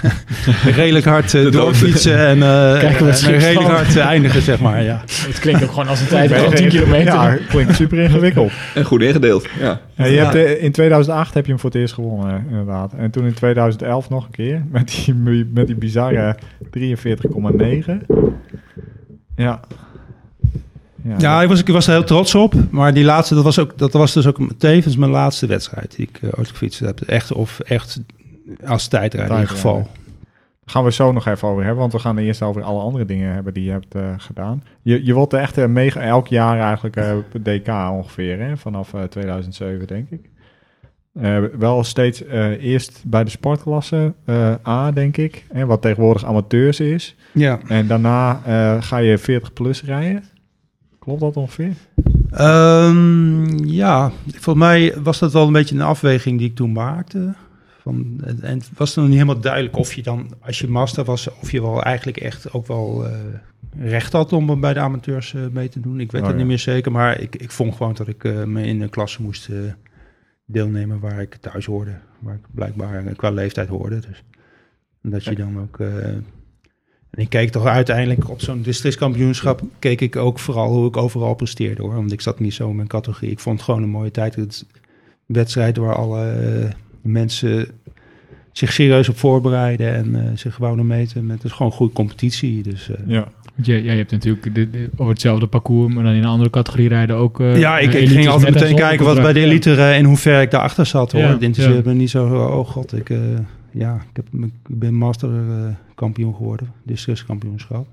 redelijk 0.75 1.05
hard 1.05 1.31
doorfietsen 1.53 2.17
en, 2.27 2.43
eh, 2.43 2.79
Kijken 2.79 3.11
redelijk 3.21 3.67
hard 3.67 3.97
eindigen, 3.97 4.41
zeg 4.41 4.59
maar, 4.59 4.83
ja. 4.83 5.01
Het 5.05 5.39
klinkt 5.39 5.63
ook 5.63 5.69
gewoon 5.69 5.87
als 5.87 6.01
een 6.01 6.07
tijd 6.07 6.31
van 6.33 6.53
10 6.53 6.67
kilometer. 6.69 7.13
Ja, 7.13 7.37
klinkt 7.49 7.75
super 7.75 7.99
ingewikkeld. 7.99 8.51
En 8.75 8.85
goed 8.85 9.01
ingedeeld. 9.01 9.47
Ja. 9.59 9.81
Ja, 9.95 10.05
je 10.05 10.11
Ja. 10.11 10.31
hebt, 10.31 10.59
in 10.59 10.71
2008 10.71 11.33
heb 11.33 11.45
je 11.45 11.51
hem 11.51 11.59
voor 11.59 11.69
het 11.69 11.79
eerst 11.79 11.93
gewonnen, 11.93 12.45
inderdaad. 12.49 12.93
En 12.93 13.11
toen 13.11 13.25
in 13.25 13.33
2011 13.33 14.09
nog 14.09 14.25
een 14.25 14.31
keer, 14.31 14.65
met 14.71 14.87
die, 15.05 15.49
met 15.53 15.67
die 15.67 15.75
bizarre 15.75 16.37
43,9. 16.69 18.05
Ja. 19.35 19.59
Ja, 21.17 21.41
ik 21.41 21.49
was, 21.49 21.59
ik 21.59 21.67
was 21.67 21.87
er 21.87 21.93
heel 21.93 22.03
trots 22.03 22.35
op. 22.35 22.53
Maar 22.69 22.93
die 22.93 23.03
laatste, 23.03 23.35
dat 23.35 23.43
was, 23.43 23.59
ook, 23.59 23.77
dat 23.77 23.93
was 23.93 24.13
dus 24.13 24.27
ook 24.27 24.39
tevens 24.57 24.97
mijn 24.97 25.11
laatste 25.11 25.47
wedstrijd 25.47 25.95
die 25.95 26.07
ik 26.07 26.21
uh, 26.21 26.29
ooit 26.37 26.47
gefietst 26.47 26.79
heb. 26.79 27.01
Echt, 27.01 27.31
of 27.31 27.59
echt 27.59 28.01
als 28.65 28.87
tijdrijder 28.87 29.35
in 29.35 29.41
ieder 29.41 29.55
geval. 29.55 29.77
Daar 29.77 30.73
gaan 30.73 30.83
we 30.83 30.91
zo 30.91 31.11
nog 31.11 31.27
even 31.27 31.47
over 31.47 31.63
hebben, 31.63 31.79
want 31.79 31.93
we 31.93 31.99
gaan 31.99 32.17
eerst 32.17 32.41
over 32.41 32.63
alle 32.63 32.81
andere 32.81 33.05
dingen 33.05 33.33
hebben 33.33 33.53
die 33.53 33.63
je 33.63 33.71
hebt 33.71 33.95
uh, 33.95 34.13
gedaan. 34.17 34.63
Je, 34.81 35.05
je 35.05 35.13
wordt 35.13 35.33
echt 35.33 35.57
uh, 35.57 35.65
mega, 35.65 36.01
elk 36.01 36.27
jaar 36.27 36.59
eigenlijk 36.59 36.95
uh, 36.95 37.13
DK 37.41 37.67
ongeveer, 37.91 38.39
hè? 38.39 38.57
vanaf 38.57 38.93
2007 39.09 39.87
denk 39.87 40.09
ik. 40.09 40.29
Wel 41.57 41.83
steeds 41.83 42.23
eerst 42.59 43.01
bij 43.05 43.23
de 43.23 43.29
sportklasse 43.29 44.13
A, 44.67 44.91
denk 44.91 45.17
ik, 45.17 45.45
hè, 45.53 45.65
wat 45.65 45.81
tegenwoordig 45.81 46.25
amateurs 46.25 46.79
is. 46.79 47.15
Ja. 47.31 47.59
En 47.67 47.87
daarna 47.87 48.41
ga 48.81 48.97
je 48.97 49.17
40 49.17 49.53
plus 49.53 49.83
rijden. 49.83 50.23
Klopt 51.05 51.21
dat 51.21 51.37
ongeveer? 51.37 51.73
Um, 52.39 53.65
ja, 53.65 54.11
volgens 54.25 54.65
mij 54.65 54.93
was 55.03 55.19
dat 55.19 55.33
wel 55.33 55.47
een 55.47 55.53
beetje 55.53 55.75
een 55.75 55.81
afweging 55.81 56.39
die 56.39 56.49
ik 56.49 56.55
toen 56.55 56.71
maakte. 56.71 57.33
Van, 57.81 58.21
en 58.23 58.57
het 58.57 58.69
was 58.77 58.93
dan 58.93 59.03
niet 59.03 59.13
helemaal 59.13 59.39
duidelijk 59.39 59.77
of 59.77 59.93
je 59.93 60.03
dan, 60.03 60.33
als 60.39 60.59
je 60.59 60.67
master 60.67 61.03
was, 61.03 61.27
of 61.41 61.51
je 61.51 61.61
wel 61.61 61.83
eigenlijk 61.83 62.17
echt 62.17 62.53
ook 62.53 62.67
wel 62.67 63.05
recht 63.79 64.11
had 64.13 64.33
om 64.33 64.59
bij 64.59 64.73
de 64.73 64.79
amateurs 64.79 65.35
mee 65.51 65.69
te 65.69 65.79
doen. 65.79 65.99
Ik 65.99 66.11
weet 66.11 66.21
Oh, 66.21 66.27
het 66.27 66.35
ja. 66.35 66.41
niet 66.41 66.49
meer 66.51 66.59
zeker, 66.59 66.91
maar 66.91 67.19
ik, 67.19 67.35
ik 67.35 67.51
vond 67.51 67.75
gewoon 67.75 67.93
dat 67.93 68.07
ik 68.07 68.23
me 68.45 68.63
in 68.63 68.81
een 68.81 68.89
klasse 68.89 69.21
moest 69.21 69.49
deelnemen 70.45 70.99
waar 70.99 71.21
ik 71.21 71.35
thuis 71.35 71.65
hoorde. 71.65 71.97
Waar 72.19 72.35
ik 72.35 72.45
blijkbaar 72.51 73.03
qua 73.15 73.29
leeftijd 73.29 73.67
hoorde. 73.67 73.99
Dus 73.99 74.23
dat 75.01 75.23
je 75.23 75.35
dan 75.35 75.59
ook. 75.59 75.79
En 77.15 77.21
ik 77.21 77.29
keek 77.29 77.51
toch 77.51 77.65
uiteindelijk 77.65 78.29
op 78.29 78.41
zo'n 78.41 78.61
districtskampioenschap. 78.61 79.61
keek 79.79 80.01
ik 80.01 80.15
ook 80.15 80.39
vooral 80.39 80.73
hoe 80.73 80.87
ik 80.87 80.97
overal 80.97 81.33
presteerde 81.33 81.81
hoor. 81.81 81.95
Want 81.95 82.11
ik 82.11 82.21
zat 82.21 82.39
niet 82.39 82.53
zo 82.53 82.69
in 82.69 82.75
mijn 82.75 82.87
categorie. 82.87 83.31
Ik 83.31 83.39
vond 83.39 83.55
het 83.55 83.65
gewoon 83.65 83.83
een 83.83 83.89
mooie 83.89 84.11
tijd. 84.11 84.35
Het 84.35 84.65
wedstrijd 85.25 85.77
waar 85.77 85.95
alle 85.95 86.33
uh, 86.63 86.71
mensen 87.01 87.67
zich 88.51 88.73
serieus 88.73 89.09
op 89.09 89.17
voorbereiden. 89.17 89.93
en 89.93 90.09
uh, 90.09 90.21
zich 90.33 90.57
wouden 90.57 90.87
meten. 90.87 91.25
Met, 91.25 91.35
het 91.35 91.45
is 91.45 91.51
gewoon 91.51 91.71
een 91.71 91.77
goede 91.77 91.93
competitie. 91.93 92.63
Dus, 92.63 92.89
uh, 92.89 92.95
ja. 93.07 93.27
Ja, 93.61 93.73
ja, 93.75 93.91
je 93.91 93.97
hebt 93.97 94.11
natuurlijk 94.11 94.55
de, 94.55 94.69
de, 94.69 94.89
op 94.95 95.07
hetzelfde 95.07 95.47
parcours, 95.47 95.93
maar 95.93 96.03
dan 96.03 96.13
in 96.13 96.23
een 96.23 96.29
andere 96.29 96.49
categorie 96.49 96.87
rijden 96.87 97.15
ook. 97.15 97.39
Uh, 97.39 97.59
ja, 97.59 97.79
ik, 97.79 97.93
ik 97.93 98.09
ging 98.09 98.27
altijd 98.27 98.53
meteen 98.53 98.75
kijken 98.75 99.05
wat 99.05 99.21
bij 99.21 99.33
de 99.33 99.39
elite 99.39 99.69
ja. 99.69 99.93
en 99.93 100.05
hoe 100.05 100.17
ver 100.17 100.41
ik 100.41 100.51
daarachter 100.51 100.85
zat. 100.85 101.11
Hoor. 101.11 101.21
Ja, 101.21 101.29
het 101.29 101.41
interesseerde 101.41 101.89
ja. 101.89 101.93
me 101.93 101.99
niet 101.99 102.09
zo, 102.09 102.25
oh 102.25 102.67
god, 102.67 102.97
ik, 102.97 103.09
uh, 103.09 103.17
ja, 103.75 104.01
ik, 104.13 104.49
ben 104.67 104.93
master 104.93 105.29
uh, 105.29 105.67
kampioen 105.95 106.35
geworden, 106.35 106.71
districtskampioenschap. 106.83 107.87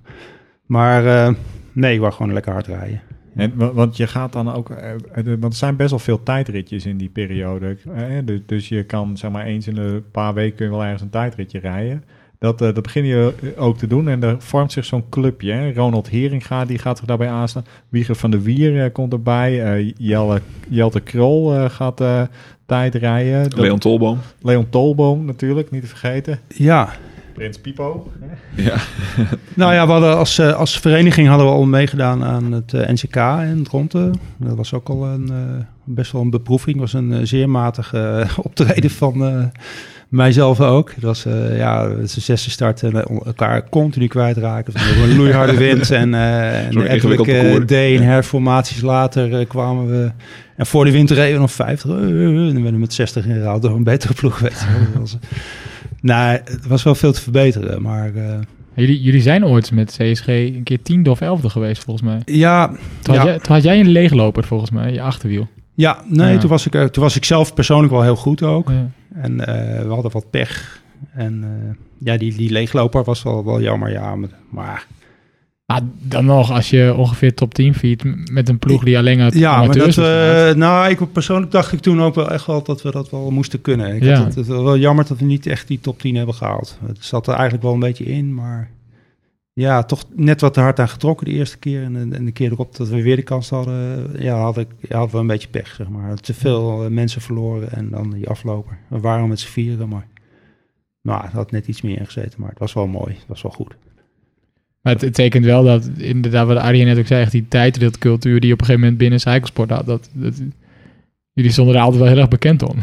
Maar 0.66 1.04
uh, 1.04 1.34
nee, 1.72 1.94
ik 1.94 2.00
wou 2.00 2.12
gewoon 2.12 2.32
lekker 2.32 2.52
hard 2.52 2.66
rijden. 2.66 3.00
En, 3.34 3.74
want 3.74 3.96
je 3.96 4.06
gaat 4.06 4.32
dan 4.32 4.52
ook, 4.52 4.70
uh, 4.70 4.76
want 5.14 5.44
er 5.44 5.54
zijn 5.54 5.76
best 5.76 5.90
wel 5.90 5.98
veel 5.98 6.22
tijdritjes 6.22 6.86
in 6.86 6.96
die 6.96 7.08
periode. 7.08 7.76
Uh, 8.26 8.38
dus 8.46 8.68
je 8.68 8.84
kan 8.84 9.16
zeg 9.16 9.30
maar 9.30 9.44
eens 9.44 9.66
in 9.66 9.76
een 9.76 10.10
paar 10.10 10.34
weken 10.34 10.56
kun 10.56 10.66
je 10.66 10.72
wel 10.72 10.82
ergens 10.82 11.02
een 11.02 11.10
tijdritje 11.10 11.58
rijden. 11.58 12.04
Dat, 12.38 12.58
dat 12.58 12.82
begin 12.82 13.04
je 13.04 13.34
ook 13.56 13.78
te 13.78 13.86
doen 13.86 14.08
en 14.08 14.22
er 14.22 14.40
vormt 14.40 14.72
zich 14.72 14.84
zo'n 14.84 15.08
clubje. 15.08 15.74
Ronald 15.74 16.08
Heringa 16.08 16.64
die 16.64 16.78
gaat 16.78 17.00
er 17.00 17.06
daarbij 17.06 17.28
aanstaan. 17.28 17.64
Wieger 17.88 18.14
van 18.14 18.30
der 18.30 18.42
Wier 18.42 18.90
komt 18.90 19.12
erbij. 19.12 19.82
Jelle, 19.96 20.40
Jelte 20.68 21.00
Krol 21.00 21.68
gaat 21.68 22.00
tijd 22.72 22.94
rijden. 22.94 23.50
Dat, 23.50 23.58
Leon 23.58 23.78
Tolboom. 23.78 24.18
Leon 24.40 24.68
Tolboom 24.68 25.24
natuurlijk, 25.24 25.70
niet 25.70 25.80
te 25.80 25.86
vergeten. 25.88 26.38
Ja. 26.48 26.88
Prins 27.34 27.58
Pipo. 27.58 28.10
Ja. 28.54 28.76
nou 29.54 29.74
ja, 29.74 29.86
we 29.86 29.92
hadden 29.92 30.16
als, 30.16 30.40
als 30.40 30.78
vereniging 30.78 31.28
hadden 31.28 31.46
we 31.46 31.52
al 31.52 31.64
meegedaan 31.64 32.24
aan 32.24 32.52
het 32.52 32.72
NCK 32.72 33.16
in 33.50 33.62
Dronten. 33.62 34.14
Dat 34.36 34.56
was 34.56 34.74
ook 34.74 34.88
al 34.88 35.04
een, 35.04 35.30
best 35.84 36.12
wel 36.12 36.22
een 36.22 36.30
beproeving. 36.30 36.80
Het 36.80 36.92
was 36.92 37.02
een 37.02 37.26
zeer 37.26 37.48
matige 37.48 38.26
optreden 38.42 38.90
van 38.90 39.50
mijzelf 40.12 40.60
ook. 40.60 40.92
Het 40.94 41.02
was 41.02 41.26
uh, 41.26 41.56
ja, 41.56 41.90
het 41.90 42.02
is 42.02 42.14
de 42.14 42.20
zesde 42.20 42.50
start 42.50 42.82
en 42.82 42.92
elkaar 43.24 43.68
continu 43.68 44.06
kwijtraken. 44.06 44.72
Van 44.72 45.02
een 45.02 45.16
loeiharde 45.16 45.56
wind 45.66 45.90
en, 45.90 46.08
uh, 46.08 46.66
en 46.66 46.86
etelijke 46.86 47.64
D 47.66 47.70
en 47.72 48.02
herformaties 48.02 48.80
later 48.80 49.40
uh, 49.40 49.48
kwamen 49.48 49.86
we. 49.86 50.10
En 50.56 50.66
voor 50.66 50.84
de 50.84 50.90
winter 50.90 51.16
reden 51.16 51.34
we 51.34 51.40
nog 51.40 51.52
50. 51.52 51.90
en 51.90 51.98
dan 51.98 52.52
werden 52.52 52.72
we 52.72 52.78
met 52.78 52.92
60 52.92 53.26
ingehaald 53.26 53.62
door 53.62 53.76
een 53.76 53.84
betere 53.84 54.14
ploeg. 54.14 54.38
Weet 54.38 54.60
je. 54.60 54.86
Dat 54.92 55.00
was, 55.00 55.16
nou, 56.00 56.32
het 56.44 56.66
was 56.66 56.82
wel 56.82 56.94
veel 56.94 57.12
te 57.12 57.20
verbeteren, 57.20 57.82
maar... 57.82 58.12
Jullie, 58.74 59.02
jullie 59.02 59.20
zijn 59.20 59.44
ooit 59.44 59.72
met 59.72 59.96
CSG 59.98 60.26
een 60.26 60.62
keer 60.64 60.82
tiende 60.82 61.10
of 61.10 61.20
elfde 61.20 61.50
geweest, 61.50 61.84
volgens 61.84 62.06
mij. 62.06 62.22
Ja. 62.24 62.66
Toen, 63.00 63.14
ja. 63.14 63.20
Had, 63.20 63.28
jij, 63.28 63.38
toen 63.38 63.54
had 63.54 63.62
jij 63.62 63.80
een 63.80 63.88
leegloper, 63.88 64.44
volgens 64.44 64.70
mij, 64.70 64.92
je 64.92 65.02
achterwiel. 65.02 65.48
Ja, 65.74 66.02
nee, 66.06 66.32
ja. 66.32 66.38
Toen, 66.38 66.50
was 66.50 66.66
ik, 66.66 66.72
toen 66.72 67.02
was 67.02 67.16
ik 67.16 67.24
zelf 67.24 67.54
persoonlijk 67.54 67.92
wel 67.92 68.02
heel 68.02 68.16
goed 68.16 68.42
ook. 68.42 68.68
Ja. 68.68 68.90
En 69.14 69.32
uh, 69.32 69.46
we 69.82 69.88
hadden 69.88 70.12
wat 70.12 70.30
pech. 70.30 70.82
En 71.14 71.42
uh, 71.44 71.74
ja, 71.98 72.16
die, 72.16 72.36
die 72.36 72.50
leegloper 72.50 73.04
was 73.04 73.22
wel, 73.22 73.44
wel 73.44 73.60
jammer, 73.60 73.90
ja. 73.90 74.16
Maar... 74.50 74.86
Ah, 75.66 75.78
dan 76.02 76.24
nog, 76.24 76.50
als 76.50 76.70
je 76.70 76.94
ongeveer 76.96 77.34
top 77.34 77.54
10 77.54 77.74
fiet 77.74 78.30
met 78.30 78.48
een 78.48 78.58
ploeg 78.58 78.84
die 78.84 78.98
alleen 78.98 79.20
uit 79.20 79.34
Ja, 79.34 79.64
maar 79.64 79.76
dat. 79.76 79.96
Uh, 79.96 80.04
nou, 80.54 80.90
ik, 80.90 81.12
persoonlijk 81.12 81.52
dacht 81.52 81.72
ik 81.72 81.80
toen 81.80 82.02
ook 82.02 82.14
wel 82.14 82.30
echt 82.30 82.46
wel 82.46 82.62
dat 82.62 82.82
we 82.82 82.90
dat 82.90 83.10
wel 83.10 83.30
moesten 83.30 83.60
kunnen. 83.60 83.94
Ik 83.94 84.02
ja. 84.02 84.14
had 84.14 84.24
het, 84.24 84.34
het 84.34 84.46
wel 84.46 84.76
jammer 84.76 85.06
dat 85.06 85.18
we 85.18 85.24
niet 85.24 85.46
echt 85.46 85.68
die 85.68 85.80
top 85.80 86.00
10 86.00 86.14
hebben 86.14 86.34
gehaald. 86.34 86.78
Het 86.86 87.04
zat 87.04 87.26
er 87.26 87.32
eigenlijk 87.32 87.62
wel 87.62 87.72
een 87.72 87.80
beetje 87.80 88.04
in, 88.04 88.34
maar... 88.34 88.70
ja, 89.52 89.82
toch 89.82 90.04
net 90.14 90.40
wat 90.40 90.54
te 90.54 90.60
hard 90.60 90.78
aan 90.78 90.88
getrokken 90.88 91.26
de 91.26 91.32
eerste 91.32 91.58
keer. 91.58 91.82
En, 91.82 92.14
en 92.14 92.24
de 92.24 92.32
keer 92.32 92.52
erop 92.52 92.76
dat 92.76 92.88
we 92.88 93.02
weer 93.02 93.16
de 93.16 93.22
kans 93.22 93.50
hadden, 93.50 94.10
ja, 94.22 94.36
had 94.40 94.58
ik, 94.58 94.68
ja, 94.80 94.96
hadden 94.96 95.14
we 95.14 95.20
een 95.20 95.26
beetje 95.26 95.48
pech, 95.48 95.74
zeg 95.74 95.88
maar. 95.88 96.16
Te 96.16 96.34
veel 96.34 96.84
eh, 96.84 96.90
mensen 96.90 97.20
verloren 97.20 97.72
en 97.72 97.90
dan 97.90 98.10
die 98.10 98.28
afloper. 98.28 98.78
We 98.88 99.00
waren 99.00 99.28
met 99.28 99.40
z'n 99.40 99.48
vieren, 99.48 99.88
maar 99.88 100.06
nou, 101.02 101.22
het 101.22 101.32
had 101.32 101.50
net 101.50 101.66
iets 101.66 101.82
meer 101.82 101.98
ingezeten. 101.98 102.40
Maar 102.40 102.50
het 102.50 102.58
was 102.58 102.72
wel 102.72 102.86
mooi, 102.86 103.14
het 103.14 103.26
was 103.26 103.42
wel 103.42 103.52
goed. 103.52 103.76
Maar 104.82 104.96
het, 104.96 105.14
tekent 105.14 105.44
wel 105.44 105.64
dat, 105.64 105.90
inderdaad, 105.96 106.46
wat 106.46 106.56
Arjen 106.56 106.86
net 106.86 106.98
ook 106.98 107.06
zei, 107.06 107.26
die 107.30 107.48
tijdritcultuur 107.48 108.40
die 108.40 108.52
op 108.52 108.58
een 108.58 108.66
gegeven 108.66 108.80
moment 108.80 108.98
binnen 108.98 109.20
cyclesport 109.20 109.70
had, 109.70 109.86
dat, 109.86 110.10
dat, 110.12 110.42
jullie 111.32 111.50
stonden 111.50 111.74
er 111.74 111.80
altijd 111.80 112.00
wel 112.00 112.10
heel 112.10 112.20
erg 112.20 112.28
bekend 112.28 112.62
om. 112.62 112.78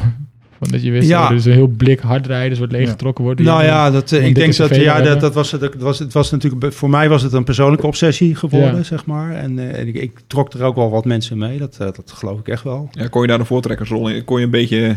Van 0.59 0.67
dat 0.71 0.83
je 0.83 0.91
wist 0.91 1.07
Ja. 1.07 1.19
dat 1.21 1.29
er 1.29 1.35
dus 1.35 1.45
een 1.45 1.51
heel 1.51 1.67
blik 1.67 1.99
hardrijders 1.99 2.57
wordt 2.57 2.73
leeggetrokken 2.73 3.23
wordt. 3.23 3.41
Nou 3.41 3.63
ja, 3.63 3.91
dat, 3.91 4.11
eh, 4.11 4.25
ik 4.27 4.35
denk 4.35 4.55
dat 4.55 4.75
ja, 4.75 5.01
dat, 5.01 5.19
dat 5.19 5.33
was 5.33 5.51
het. 5.51 5.61
Dat 5.61 5.75
was, 5.75 5.99
het 5.99 6.13
was 6.13 6.31
natuurlijk 6.31 6.73
voor 6.73 6.89
mij 6.89 7.09
was 7.09 7.21
het 7.21 7.33
een 7.33 7.43
persoonlijke 7.43 7.87
obsessie 7.87 8.35
geworden, 8.35 8.75
Ja. 8.75 8.83
zeg 8.83 9.05
maar. 9.05 9.31
En, 9.31 9.59
eh, 9.59 9.79
en 9.79 9.87
ik, 9.87 9.95
ik 9.95 10.19
trok 10.27 10.53
er 10.53 10.63
ook 10.63 10.75
wel 10.75 10.89
wat 10.89 11.05
mensen 11.05 11.37
mee. 11.37 11.57
Dat, 11.57 11.71
eh, 11.79 11.85
dat 11.85 12.11
geloof 12.15 12.39
ik 12.39 12.47
echt 12.47 12.63
wel. 12.63 12.89
Ja, 12.91 13.07
kon 13.07 13.21
je 13.21 13.27
daar 13.27 13.39
een 13.39 13.45
voortrekkersrol 13.45 14.09
in? 14.09 14.23
Kon 14.23 14.37
je 14.39 14.45
een 14.45 14.51
beetje 14.51 14.95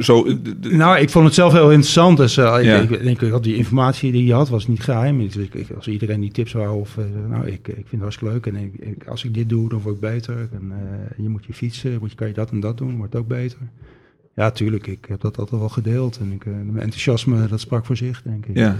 zo... 0.00 0.26
Nou, 0.60 0.98
ik 0.98 1.10
vond 1.10 1.24
het 1.24 1.34
zelf 1.34 1.52
heel 1.52 1.70
interessant. 1.70 2.16
Dus 2.16 2.36
eh, 2.36 2.54
ik, 2.58 2.64
Ja. 2.64 2.80
ik 2.80 3.02
denk 3.02 3.20
dat 3.30 3.42
die 3.44 3.56
informatie 3.56 4.12
die 4.12 4.24
je 4.24 4.32
had 4.32 4.48
was 4.48 4.66
niet 4.66 4.82
geheim. 4.82 5.18
Dus 5.18 5.36
ik, 5.36 5.54
ik- 5.54 5.70
als 5.76 5.88
iedereen 5.88 6.20
die 6.20 6.30
tips 6.32 6.52
wou, 6.52 6.80
of 6.80 6.96
eh, 6.98 7.04
nou, 7.30 7.46
ik, 7.46 7.68
ik 7.68 7.74
vind 7.74 7.90
het 7.90 8.00
hartstikke 8.00 8.32
leuk. 8.34 8.46
En 8.46 8.56
ik, 8.56 8.72
ik- 8.74 9.06
als 9.08 9.24
ik 9.24 9.34
dit 9.34 9.48
doe, 9.48 9.68
dan 9.68 9.80
word 9.80 9.94
ik 9.94 10.00
beter. 10.00 10.34
En 10.36 10.72
eh, 10.72 11.22
je 11.24 11.28
moet 11.28 11.44
je 11.46 11.52
fietsen, 11.52 11.96
moet 12.00 12.10
je, 12.10 12.16
kan 12.16 12.26
je 12.26 12.34
dat 12.34 12.50
en 12.50 12.60
dat 12.60 12.78
doen, 12.78 12.96
wordt 12.96 13.16
ook 13.16 13.28
beter. 13.28 13.58
Ja, 14.36 14.50
tuurlijk. 14.50 14.86
Ik 14.86 15.04
heb 15.08 15.20
dat 15.20 15.38
altijd 15.38 15.60
wel 15.60 15.68
gedeeld. 15.68 16.18
En 16.18 16.32
ik, 16.32 16.44
eh, 16.46 16.52
mijn 16.52 16.78
enthousiasme, 16.84 17.46
dat 17.46 17.60
sprak 17.60 17.86
voor 17.86 17.96
zich, 17.96 18.22
denk 18.22 18.46
ik. 18.46 18.56
ja. 18.56 18.76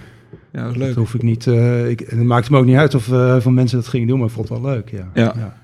ja, 0.52 0.62
dat 0.62 0.70
is 0.70 0.76
leuk. 0.76 0.86
Dat 0.88 0.96
hoef 0.96 1.14
ik 1.14 1.22
niet. 1.22 1.46
eh, 1.46 1.90
ik, 1.90 2.00
en 2.00 2.18
het 2.18 2.26
maakte 2.26 2.52
me 2.52 2.58
ook 2.58 2.64
niet 2.64 2.76
uit 2.76 2.94
of 2.94 3.12
eh 3.12 3.36
van 3.40 3.54
mensen 3.54 3.78
dat 3.78 3.88
gingen 3.88 4.06
doen, 4.08 4.18
maar 4.18 4.26
ik 4.26 4.32
vond 4.32 4.48
het 4.48 4.60
wel 4.60 4.70
leuk. 4.70 4.90
Ja. 4.90 5.10
Ja. 5.14 5.58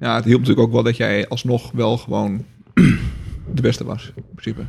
Ja, 0.00 0.14
het 0.14 0.24
hielp 0.24 0.38
natuurlijk 0.40 0.66
ook 0.66 0.72
wel 0.72 0.82
dat 0.82 0.96
jij 0.96 1.28
alsnog 1.28 1.72
wel 1.72 1.96
gewoon 1.98 2.44
de 3.54 3.62
beste 3.62 3.84
was, 3.84 4.12
in 4.14 4.22
principe. 4.34 4.62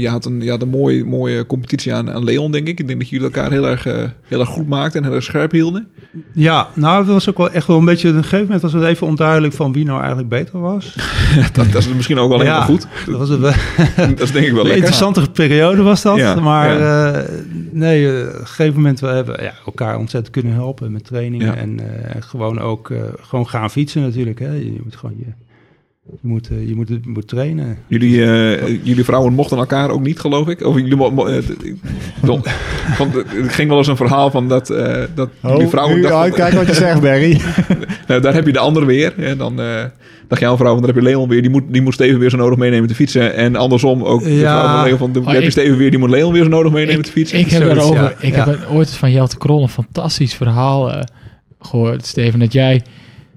Je 0.00 0.08
had 0.08 0.24
een, 0.24 0.40
je 0.40 0.50
had 0.50 0.62
een 0.62 0.68
mooie, 0.68 1.04
mooie 1.04 1.46
competitie 1.46 1.94
aan, 1.94 2.10
aan 2.10 2.24
Leon, 2.24 2.52
denk 2.52 2.66
ik. 2.68 2.80
Ik 2.80 2.86
denk 2.86 2.98
dat 3.00 3.08
jullie 3.08 3.24
elkaar 3.26 3.50
heel 3.50 3.68
erg, 3.68 3.86
eh, 3.86 4.02
heel 4.22 4.40
erg 4.40 4.48
goed 4.48 4.68
maakten 4.68 5.00
en 5.00 5.06
heel 5.06 5.14
erg 5.16 5.24
scherp 5.24 5.50
hielden. 5.50 5.88
Ja, 6.32 6.68
nou, 6.74 7.04
dat 7.04 7.12
was 7.14 7.28
ook 7.28 7.36
wel 7.38 7.50
echt 7.50 7.66
wel 7.66 7.78
een 7.78 7.84
beetje. 7.84 8.08
Op 8.08 8.14
een 8.14 8.22
gegeven 8.22 8.44
moment 8.44 8.62
was 8.62 8.72
het 8.72 8.82
even 8.82 9.06
onduidelijk 9.06 9.54
van 9.54 9.72
wie 9.72 9.84
nou 9.84 9.98
eigenlijk 9.98 10.28
beter 10.28 10.60
was. 10.60 10.94
dat, 11.52 11.72
dat 11.72 11.74
is 11.74 11.88
misschien 11.88 12.18
ook 12.18 12.28
wel 12.28 12.38
Ja. 12.38 12.44
helemaal 12.44 12.66
goed. 12.66 12.86
Dat 13.06 13.18
was 13.18 13.28
een, 13.30 13.40
wel- 13.40 13.52
Dat 14.08 14.20
is 14.20 14.32
denk 14.32 14.46
ik 14.46 14.52
wel 14.52 14.60
een 14.60 14.66
lekker. 14.66 14.74
interessante 14.76 15.30
periode 15.30 15.82
was 15.82 16.02
dat. 16.02 16.16
Ja, 16.16 16.34
maar 16.40 16.80
eh, 17.14 17.28
nee, 17.70 18.08
eh, 18.20 18.26
op 18.28 18.40
een 18.40 18.46
gegeven 18.46 18.74
moment 18.74 19.00
we 19.00 19.06
hebben 19.06 19.42
ja, 19.42 19.52
elkaar 19.66 19.98
ontzettend 19.98 20.34
kunnen 20.34 20.52
helpen 20.52 20.92
met 20.92 21.04
trainingen. 21.04 21.56
En 21.56 21.80
gewoon 22.20 22.60
ook 22.60 22.92
gewoon 23.20 23.48
gaan 23.48 23.70
fietsen 23.70 24.02
natuurlijk. 24.02 24.38
Hè. 24.38 24.52
Je 24.52 24.80
moet 24.84 24.96
gewoon 24.96 25.14
je, 25.18 25.24
je, 26.10 26.18
moet, 26.20 26.48
eh, 26.50 26.68
je, 26.68 26.74
moet, 26.74 26.88
je 26.88 27.00
moet 27.04 27.28
trainen. 27.28 27.78
Jullie, 27.86 28.24
eh, 28.24 28.68
jullie 28.82 29.04
vrouwen 29.04 29.32
mochten 29.32 29.58
elkaar 29.58 29.90
ook 29.90 30.02
niet, 30.02 30.20
geloof 30.20 30.48
ik. 30.48 30.64
Of 30.66 30.76
jullie 30.76 30.96
mo- 30.96 31.10
mo- 31.10 31.26
eh, 31.26 31.42
want, 32.20 32.46
want 32.98 33.14
er 33.16 33.24
ging 33.50 33.68
wel 33.68 33.78
eens 33.78 33.86
een 33.88 33.96
verhaal 33.96 34.30
van 34.30 34.48
dat, 34.48 34.70
eh, 34.70 35.02
dat 35.14 35.28
jullie 35.42 35.68
vrouwen... 35.68 35.96
nu 35.96 36.02
dachten- 36.02 36.20
uitkijken 36.20 36.56
wat 36.58 36.66
je 36.66 36.74
zegt, 36.74 37.00
Barry. 37.00 37.40
Nou, 38.08 38.20
daar 38.20 38.34
heb 38.34 38.46
je 38.46 38.52
de 38.52 38.58
andere 38.58 38.86
weer. 38.86 39.12
Hè? 39.16 39.36
Dan 39.36 39.60
eh 39.60 39.84
dacht 40.28 40.40
jouw 40.40 40.56
vrouw, 40.56 40.72
van, 40.72 40.76
dan 40.82 40.86
heb 40.86 40.94
je 41.02 41.02
Leon 41.10 41.28
weer. 41.28 41.42
Die 41.42 41.50
moet, 41.50 41.62
die 41.68 41.82
moet 41.82 41.94
Steven 41.94 42.18
weer 42.18 42.30
zo 42.30 42.36
nodig 42.36 42.58
meenemen 42.58 42.88
te 42.88 42.94
fietsen. 42.94 43.34
En 43.34 43.56
andersom 43.56 44.02
ook 44.04 44.22
de 44.22 44.34
Ja. 44.34 44.60
vrouw 44.60 44.74
van 44.76 44.84
Leon. 44.84 44.98
Van, 44.98 45.10
Oh, 45.22 45.26
heb 45.32 45.40
je 45.40 45.44
ik- 45.44 45.50
Steven 45.50 45.76
weer, 45.76 45.90
die 45.90 45.98
moet 45.98 46.10
Leon 46.10 46.32
weer 46.32 46.42
zo 46.42 46.48
nodig 46.48 46.72
meenemen 46.72 46.98
ik, 46.98 47.04
te 47.06 47.10
fietsen. 47.12 47.38
ik 47.38 47.50
heb 47.50 47.62
Zoiets, 47.62 47.78
daarover, 47.78 48.02
ja. 48.20 48.26
ik 48.26 48.34
Ja. 48.34 48.44
heb 48.44 48.58
ooit 48.70 48.90
van 48.90 49.10
Jelte 49.12 49.38
Krol 49.38 49.62
een 49.62 49.68
fantastisch 49.68 50.34
verhaal 50.34 50.92
eh, 50.92 51.00
gehoord, 51.60 52.06
Steven. 52.06 52.38
Dat 52.40 52.52
jij 52.52 52.82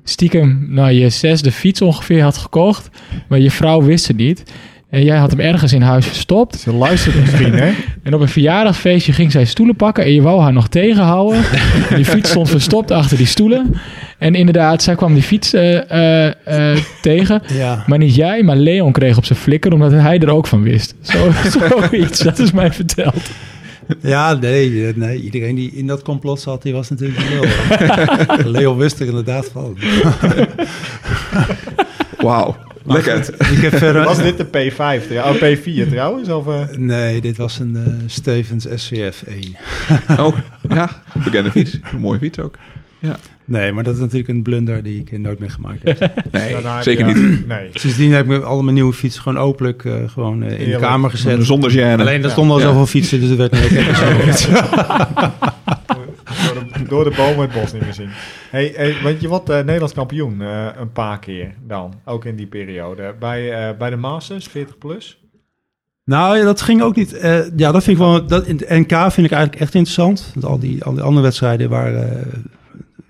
stiekem 0.10 0.66
nou, 0.70 0.92
je 0.92 1.10
zesde 1.10 1.52
fiets 1.52 1.82
ongeveer 1.82 2.24
had 2.24 2.38
gekocht, 2.38 2.90
maar 3.28 3.40
je 3.40 3.52
vrouw 3.52 3.82
wist 3.82 4.08
het 4.08 4.18
niet. 4.18 4.44
En 4.90 5.04
jij 5.04 5.18
had 5.18 5.32
hem 5.32 5.40
ergens 5.40 5.74
in 5.74 5.82
huis 5.82 6.06
verstopt. 6.06 6.60
Ze 6.60 6.74
luistert 6.74 7.20
misschien, 7.20 7.54
hè? 7.54 7.72
En 8.04 8.14
op 8.14 8.22
een 8.22 8.28
verjaardagsfeestje 8.28 9.14
ging 9.14 9.32
zij 9.32 9.46
stoelen 9.46 9.76
pakken 9.76 10.04
en 10.04 10.14
je 10.14 10.22
wou 10.22 10.42
haar 10.42 10.54
nog 10.54 10.68
tegenhouden. 10.68 11.44
En 11.90 11.96
die 11.96 12.06
fiets 12.06 12.30
stond 12.30 12.50
verstopt 12.50 12.92
achter 12.92 13.18
die 13.18 13.26
stoelen. 13.26 13.76
En 14.18 14.36
inderdaad, 14.36 14.84
zij 14.84 14.96
kwam 14.96 15.14
die 15.14 15.24
fiets 15.24 15.54
eh, 15.54 15.92
eh, 15.92 16.72
eh, 16.72 16.78
tegen. 17.02 17.42
Ja. 17.54 17.84
Maar 17.88 17.98
niet 17.98 18.16
jij, 18.16 18.44
maar 18.44 18.56
Leon 18.56 18.92
kreeg 18.92 19.18
op 19.18 19.26
zijn 19.26 19.40
flikker 19.40 19.74
omdat 19.74 19.92
hij 19.92 20.20
er 20.20 20.30
ook 20.30 20.48
van 20.48 20.64
wist. 20.64 20.96
Zo, 21.02 21.32
zoiets, 21.60 22.20
dat 22.20 22.40
is 22.40 22.52
mij 22.52 22.72
verteld. 22.72 23.30
Ja, 24.02 24.34
nee, 24.34 24.88
eh, 24.88 24.96
nee, 24.96 25.22
iedereen 25.22 25.56
die 25.56 25.72
in 25.72 25.88
dat 25.88 26.02
complot 26.02 26.40
zat, 26.40 26.62
die 26.62 26.74
was 26.74 26.90
natuurlijk 26.90 27.20
Leo. 27.30 27.44
Leo 28.58 28.76
wist 28.76 29.00
er 29.00 29.08
inderdaad 29.08 29.50
van. 29.52 29.78
Wauw, 32.18 32.56
lekker. 32.84 33.18
Ik 33.52 33.62
heb 33.62 33.78
verder... 33.78 34.04
Was 34.04 34.18
dit 34.18 34.38
de 34.38 34.46
P5? 34.46 35.10
Ja, 35.10 35.32
oh, 35.32 35.36
P4 35.36 35.90
trouwens? 35.90 36.30
Of, 36.30 36.48
eh? 36.48 36.78
Nee, 36.78 37.22
dit 37.22 37.38
was 37.38 37.60
een 37.60 37.76
eh, 37.76 37.94
Stevens 38.06 38.68
SCF 38.76 39.24
1. 39.24 39.56
Oh, 40.20 40.38
ja, 40.70 40.90
bekende 41.24 41.52
fiets. 41.52 41.80
Een 41.94 42.00
mooie 42.00 42.20
fiets 42.20 42.40
ook. 42.40 42.56
Nee, 43.48 43.72
maar 43.72 43.84
dat 43.84 43.94
is 43.94 44.00
natuurlijk 44.00 44.30
een 44.30 44.42
blunder 44.42 44.84
die 44.84 45.00
ik 45.02 45.20
nooit 45.20 45.40
meer 45.40 45.52
gemaakt 45.52 45.84
heb. 45.84 46.00
Nee, 46.32 46.52
Daarna 46.52 46.74
heb 46.76 46.84
zeker 46.84 47.08
je- 47.08 47.14
niet. 47.16 47.48
Nee. 47.48 47.70
Sindsdien 47.74 48.12
heb 48.12 48.32
ik 48.32 48.44
al 48.44 48.62
mijn 48.62 48.74
nieuwe 48.76 48.94
fietsen 48.94 49.22
gewoon 49.22 49.38
openlijk 49.44 49.86
eh, 49.86 49.94
gewoon 50.08 50.44
eh, 50.44 50.60
in 50.60 50.72
de 50.72 50.78
kamer 50.78 51.10
gezet. 51.10 51.46
Zonder 51.46 51.72
gêne. 51.72 52.00
Alleen 52.00 52.08
er 52.08 52.22
Ja. 52.22 52.30
stonden 52.30 52.54
al 52.56 52.62
Ja. 52.62 52.68
zoveel 52.68 52.86
fietsen, 52.86 53.20
dus 53.20 53.30
er 53.30 53.38
werd 53.38 53.52
niet 53.52 53.62
Door 56.54 56.64
de, 56.74 56.84
door 56.88 57.04
de 57.04 57.14
bomen 57.16 57.40
het 57.50 57.52
bos 57.62 57.74
niet 57.74 57.82
meer 57.82 57.94
zien. 57.94 58.10
Hey, 58.52 58.72
hey, 58.76 58.96
want 59.04 59.22
je 59.22 59.28
wordt 59.28 59.50
eh, 59.50 59.58
Nederlands 59.58 59.94
kampioen 59.94 60.42
eh, 60.42 60.66
een 60.80 60.92
paar 60.92 61.20
keer 61.20 61.54
dan. 61.68 61.94
Ook 62.06 62.26
in 62.26 62.36
die 62.36 62.48
periode. 62.48 63.16
Bij, 63.20 63.52
eh, 63.70 63.78
bij 63.78 63.90
de 63.90 63.96
Masters, 63.96 64.46
40 64.48 64.78
plus. 64.78 65.22
Nou, 66.06 66.38
ja, 66.38 66.44
dat 66.44 66.62
ging 66.62 66.82
ook 66.82 66.96
niet. 66.96 67.14
eh, 67.14 67.40
ja, 67.56 67.72
dat 67.72 67.84
vind 67.84 67.98
ik 67.98 68.04
wel. 68.04 68.26
Dat, 68.28 68.46
in 68.46 68.56
het 68.58 68.70
NK 68.70 69.12
vind 69.12 69.28
ik 69.28 69.32
eigenlijk 69.34 69.56
echt 69.62 69.74
interessant. 69.74 70.32
Want 70.34 70.46
al 70.46 70.60
die, 70.60 70.84
al 70.84 70.94
die 70.94 71.02
andere 71.02 71.22
wedstrijden 71.24 71.70
waren 71.70 72.20
eh, 72.20 72.26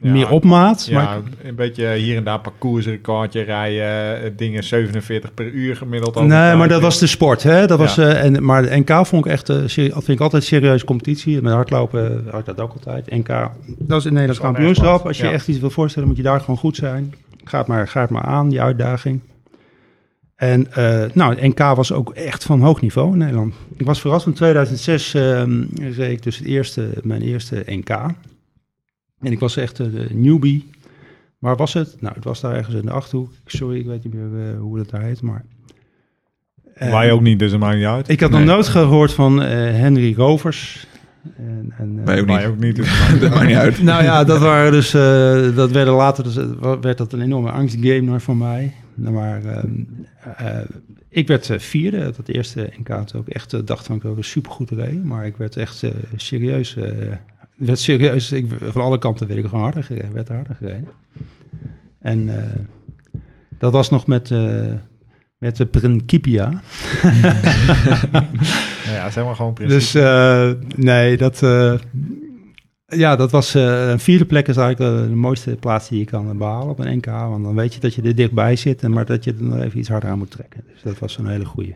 Ja. 0.02 0.12
meer 0.12 0.30
op 0.30 0.44
maat. 0.44 0.86
Ja, 0.90 1.04
maar 1.04 1.18
een 1.44 1.56
beetje 1.56 1.94
hier 1.94 2.18
en 2.18 2.24
daar 2.24 2.40
parcoursrecordje 2.40 3.42
rijden. 3.42 4.24
eh, 4.24 4.32
Dingen 4.36 4.64
47 4.64 5.34
per 5.34 5.46
uur 5.46 5.76
gemiddeld. 5.76 6.16
Nee, 6.16 6.56
maar 6.56 6.68
dat 6.68 6.82
was 6.82 7.00
de 7.00 7.08
sport, 7.08 7.44
hè? 7.44 7.68
Dat 7.68 7.80
was, 7.80 7.98
eh, 7.98 8.24
en, 8.24 8.44
maar 8.44 8.62
de 8.62 8.78
NK 8.78 9.06
vond 9.06 9.26
ik 9.26 9.32
echt, 9.32 9.48
dat 9.48 9.72
vind 9.72 10.08
ik 10.08 10.20
altijd 10.20 10.42
een 10.42 10.48
serieuze 10.48 10.86
competitie. 10.86 11.42
Met 11.42 11.54
hardlopen 11.54 12.26
had 12.32 12.40
ik 12.40 12.46
dat 12.46 12.60
ook 12.60 12.72
altijd. 12.74 13.10
NK, 13.12 13.28
dat 13.78 14.00
is 14.00 14.06
een 14.06 14.14
Nederlands 14.14 14.40
kampioenschap. 14.42 15.06
Als 15.06 15.18
je 15.18 15.28
echt 15.28 15.48
iets 15.48 15.60
wil 15.60 15.70
voorstellen, 15.70 16.08
moet 16.08 16.18
je 16.18 16.24
daar 16.24 16.40
gewoon 16.40 16.58
goed 16.58 16.76
zijn. 16.76 17.14
Ga 17.44 17.58
het 17.58 17.68
maar, 17.68 17.88
ga 17.88 18.02
het 18.02 18.10
maar 18.10 18.24
aan, 18.26 18.50
die 18.50 18.62
uitdaging. 18.62 19.20
En 20.36 20.68
nou, 21.14 21.36
het 21.36 21.42
NK 21.42 21.60
was 21.76 21.92
ook 21.92 22.14
echt 22.14 22.44
van 22.44 22.62
hoog 22.62 22.82
niveau 22.82 23.12
in 23.12 23.18
Nederland. 23.18 23.54
Ik 23.78 23.86
was 23.86 24.02
verrast 24.02 24.26
in 24.26 24.34
2006 24.34 25.14
ehm 25.14 25.64
reed 25.80 26.12
ik 26.12 26.24
dus 26.24 26.38
het 26.38 26.48
eerste, 26.48 26.90
mijn 27.04 27.22
eerste 27.22 27.64
NK. 27.66 27.90
En 29.22 29.32
ik 29.32 29.40
was 29.40 29.58
echt 29.58 29.78
de 29.78 30.08
newbie. 30.14 30.70
Waar 31.40 31.56
was 31.56 31.74
het? 31.74 31.96
Nou, 32.02 32.16
het 32.16 32.24
was 32.24 32.42
daar 32.42 32.56
ergens 32.56 32.76
in 32.76 32.86
de 32.86 32.92
Achterhoek. 32.92 33.32
Sorry, 33.46 33.80
ik 33.80 33.86
weet 33.86 34.04
niet 34.04 34.14
meer 34.14 34.50
eh, 34.54 34.60
hoe 34.60 34.78
dat 34.78 34.90
daar 34.90 35.02
heet, 35.02 35.22
maar... 35.22 35.46
Eh, 36.74 36.90
Wij 36.92 37.12
ook 37.12 37.22
niet, 37.22 37.40
dus 37.40 37.52
dat 37.52 37.60
maakt 37.60 37.76
niet 37.78 37.86
uit. 37.86 38.10
Ik 38.10 38.20
had 38.20 38.30
Nee. 38.32 38.40
nog 38.44 38.50
nooit 38.50 38.68
gehoord 38.68 39.14
van 39.14 39.42
eh, 39.42 39.50
Henry 39.72 40.14
Rovers. 40.18 40.88
En, 41.38 41.74
en, 41.78 41.98
eh, 42.00 42.06
Wij 42.06 42.46
ook 42.46 42.52
ook 42.52 42.60
niet. 42.60 42.76
Dus 42.76 43.00
dat 43.20 43.30
maakt 43.30 43.48
niet 43.48 43.56
uit. 43.56 43.82
nou 43.84 44.04
ja, 44.04 44.24
dat 44.24 44.40
waren 44.40 44.72
dus, 44.72 44.94
eh, 44.94 45.56
dat 45.56 45.72
werden 45.72 45.94
later, 45.94 46.24
dus, 46.24 46.36
werd 46.82 46.98
dat 46.98 47.14
een 47.14 47.22
enorme 47.22 47.52
angstgame 47.52 48.20
voor 48.20 48.38
mij. 48.38 48.74
Maar 48.94 49.46
ehm, 49.46 49.70
eh, 50.38 50.58
ik 51.10 51.28
werd 51.28 51.50
eh, 51.50 51.60
vierde, 51.60 52.12
dat 52.18 52.28
eerste 52.28 52.70
NK 52.80 52.88
had 52.88 53.16
ook 53.16 53.28
echt, 53.28 53.68
dacht 53.68 53.86
van 53.86 53.96
ik 53.96 54.06
ook 54.06 54.18
een 54.18 54.24
supergoed 54.24 54.70
reed. 54.72 55.04
Maar 55.04 55.26
ik 55.26 55.38
werd 55.38 55.56
echt 55.58 55.84
eh, 55.84 55.92
serieus, 56.16 56.76
eh, 56.76 56.92
werd 57.58 57.80
serieus, 57.80 58.32
ik, 58.32 58.46
van 58.62 58.82
alle 58.82 58.98
kanten 58.98 59.28
werd 59.28 59.40
ik 59.40 59.46
gewoon 59.46 59.64
harder 59.64 59.84
gereden, 59.84 60.14
werd 60.14 60.28
harder 60.28 60.56
gereden. 60.56 60.88
En 62.00 62.38
eh, 62.38 62.44
dat 63.58 63.72
was 63.72 63.90
nog 63.90 64.08
met, 64.08 64.32
eh 64.32 64.74
met 65.38 65.58
de 65.58 65.66
Principia. 65.66 66.52
Ja, 68.88 69.10
zeg 69.10 69.26
maar 69.26 69.36
gewoon 69.36 69.54
principe. 69.54 69.80
Dus 69.80 69.96
eh, 69.96 70.52
nee, 70.76 71.18
dat, 71.18 71.40
ja, 72.86 73.16
dat 73.16 73.32
was 73.32 73.54
een 73.54 74.00
vierde 74.00 74.26
plek 74.26 74.48
is 74.48 74.58
eigenlijk 74.58 75.10
de 75.10 75.16
mooiste 75.16 75.56
plaats 75.56 75.90
die 75.90 76.00
je 76.00 76.06
kan 76.06 76.38
behalen 76.38 76.70
op 76.70 76.80
een 76.80 76.98
NK. 76.98 77.06
Want 77.06 77.44
dan 77.44 77.56
weet 77.56 77.74
je 77.74 77.80
dat 77.80 77.94
je 77.94 78.02
er 78.02 78.16
dichtbij 78.16 78.56
zit, 78.56 78.84
en 78.84 78.92
maar 78.92 79.06
dat 79.06 79.24
je 79.24 79.34
er 79.34 79.44
nog 79.44 79.60
even 79.60 79.80
iets 79.80 79.90
harder 79.90 80.10
aan 80.10 80.18
moet 80.18 80.32
trekken. 80.32 80.64
Dus 80.74 80.82
dat 80.82 81.00
was 81.00 81.18
een 81.18 81.28
hele 81.28 81.46
goeie. 81.46 81.76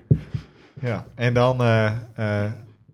Ja, 0.82 1.06
en 1.16 1.34
dan... 1.34 1.58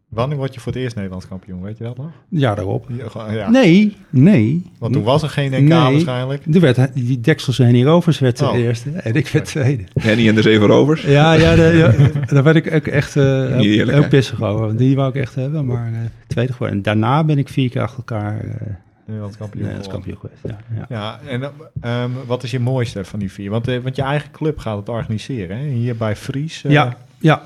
wanneer 0.10 0.38
word 0.38 0.54
je 0.54 0.60
voor 0.60 0.72
het 0.74 0.82
eerst 0.82 0.96
Nederlands 0.96 1.28
kampioen? 1.28 1.62
Weet 1.62 1.78
je 1.78 1.84
dat 1.84 1.98
nog? 1.98 2.10
Ja, 2.30 2.56
daarop. 2.56 2.88
Ja. 3.32 3.50
Nee, 3.50 3.96
nee. 4.10 4.72
Want 4.80 4.94
toen 4.94 5.04
was 5.04 5.24
er 5.24 5.30
geen 5.30 5.52
NK 5.52 5.60
Nee. 5.70 5.70
waarschijnlijk. 5.70 6.44
Er 6.54 6.60
werd, 6.60 6.94
die 6.94 7.22
Deksels 7.22 7.60
en 7.60 7.84
Rovers 7.84 8.20
werd 8.20 8.42
Oh. 8.42 8.52
de 8.52 8.58
eerste 8.58 8.90
en 8.92 9.14
ik 9.14 9.28
werd 9.28 9.46
tweede. 9.46 9.84
Henny 9.94 10.28
en 10.28 10.36
de 10.36 10.42
Zeven 10.42 10.68
Rovers. 10.68 11.02
Ja, 11.02 11.34
ja, 11.34 11.56
de, 11.56 11.62
ja 11.62 12.26
daar 12.34 12.44
werd 12.44 12.56
ik 12.56 12.74
ook 12.74 12.88
echt 12.88 13.16
eh 13.16 13.56
heel, 13.56 14.08
pissig 14.08 14.42
over. 14.42 14.66
want 14.66 14.78
Die 14.78 14.96
wou 14.96 15.10
ik 15.10 15.16
echt 15.16 15.36
hebben, 15.36 15.66
maar 15.66 15.88
eh, 15.94 16.00
tweede 16.28 16.52
geworden. 16.52 16.78
En 16.78 16.84
daarna 16.84 17.24
ben 17.24 17.38
ik 17.38 17.50
vier 17.50 17.70
keer 17.70 17.82
achter 17.82 17.98
elkaar 17.98 18.40
eh, 18.40 18.52
Nederlands 19.06 19.38
kampioen. 19.38 19.62
Nederlands 19.62 19.94
kampioen 19.94 20.18
geweest. 20.18 20.40
Ja, 20.44 20.58
ja. 20.76 20.86
Ja, 20.90 21.20
en 21.30 21.52
ehm, 21.82 22.10
wat 22.26 22.44
is 22.44 22.52
je 22.52 22.60
mooiste 22.60 23.04
van 23.06 23.20
die 23.20 23.32
vier? 23.32 23.50
Want, 23.50 23.68
eh, 23.68 23.78
want 23.84 23.96
je 23.96 24.02
eigen 24.02 24.32
club 24.32 24.58
gaat 24.58 24.78
het 24.78 24.90
organiseren, 24.90 25.58
hè? 25.58 25.66
Hier 25.68 25.96
bij 25.96 26.16
Fries. 26.16 26.64
eh, 26.64 26.72
ja, 26.72 26.98
ja. 27.20 27.42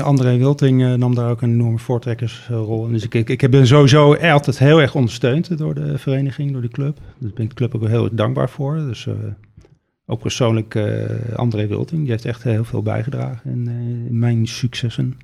André 0.00 0.36
Wilting 0.36 0.82
eh, 0.82 0.94
nam 0.94 1.14
daar 1.14 1.30
ook 1.30 1.42
een 1.42 1.52
enorme 1.52 1.78
voortrekkersrol 1.78 2.86
in. 2.86 2.92
Dus 2.92 3.04
ik, 3.04 3.14
ik, 3.14 3.28
ik 3.42 3.50
ben 3.50 3.66
sowieso 3.66 4.14
altijd 4.14 4.58
heel 4.58 4.80
erg 4.80 4.94
ondersteund 4.94 5.58
door 5.58 5.74
de 5.74 5.98
vereniging, 5.98 6.52
door 6.52 6.62
de 6.62 6.68
club. 6.68 6.98
Dus 7.18 7.32
ben 7.32 7.44
ik 7.44 7.48
de 7.48 7.54
club 7.54 7.74
ook 7.74 7.88
heel 7.88 8.14
dankbaar 8.14 8.50
voor. 8.50 8.76
Dus 8.76 9.06
eh, 9.06 9.14
ook 10.06 10.20
persoonlijk 10.20 10.74
eh, 10.74 11.34
André 11.34 11.66
Wilting, 11.66 12.00
die 12.00 12.10
heeft 12.10 12.24
echt 12.24 12.42
heel 12.42 12.64
veel 12.64 12.82
bijgedragen 12.82 13.50
in, 13.50 14.18
mijn 14.18 14.46
successen. 14.46 15.16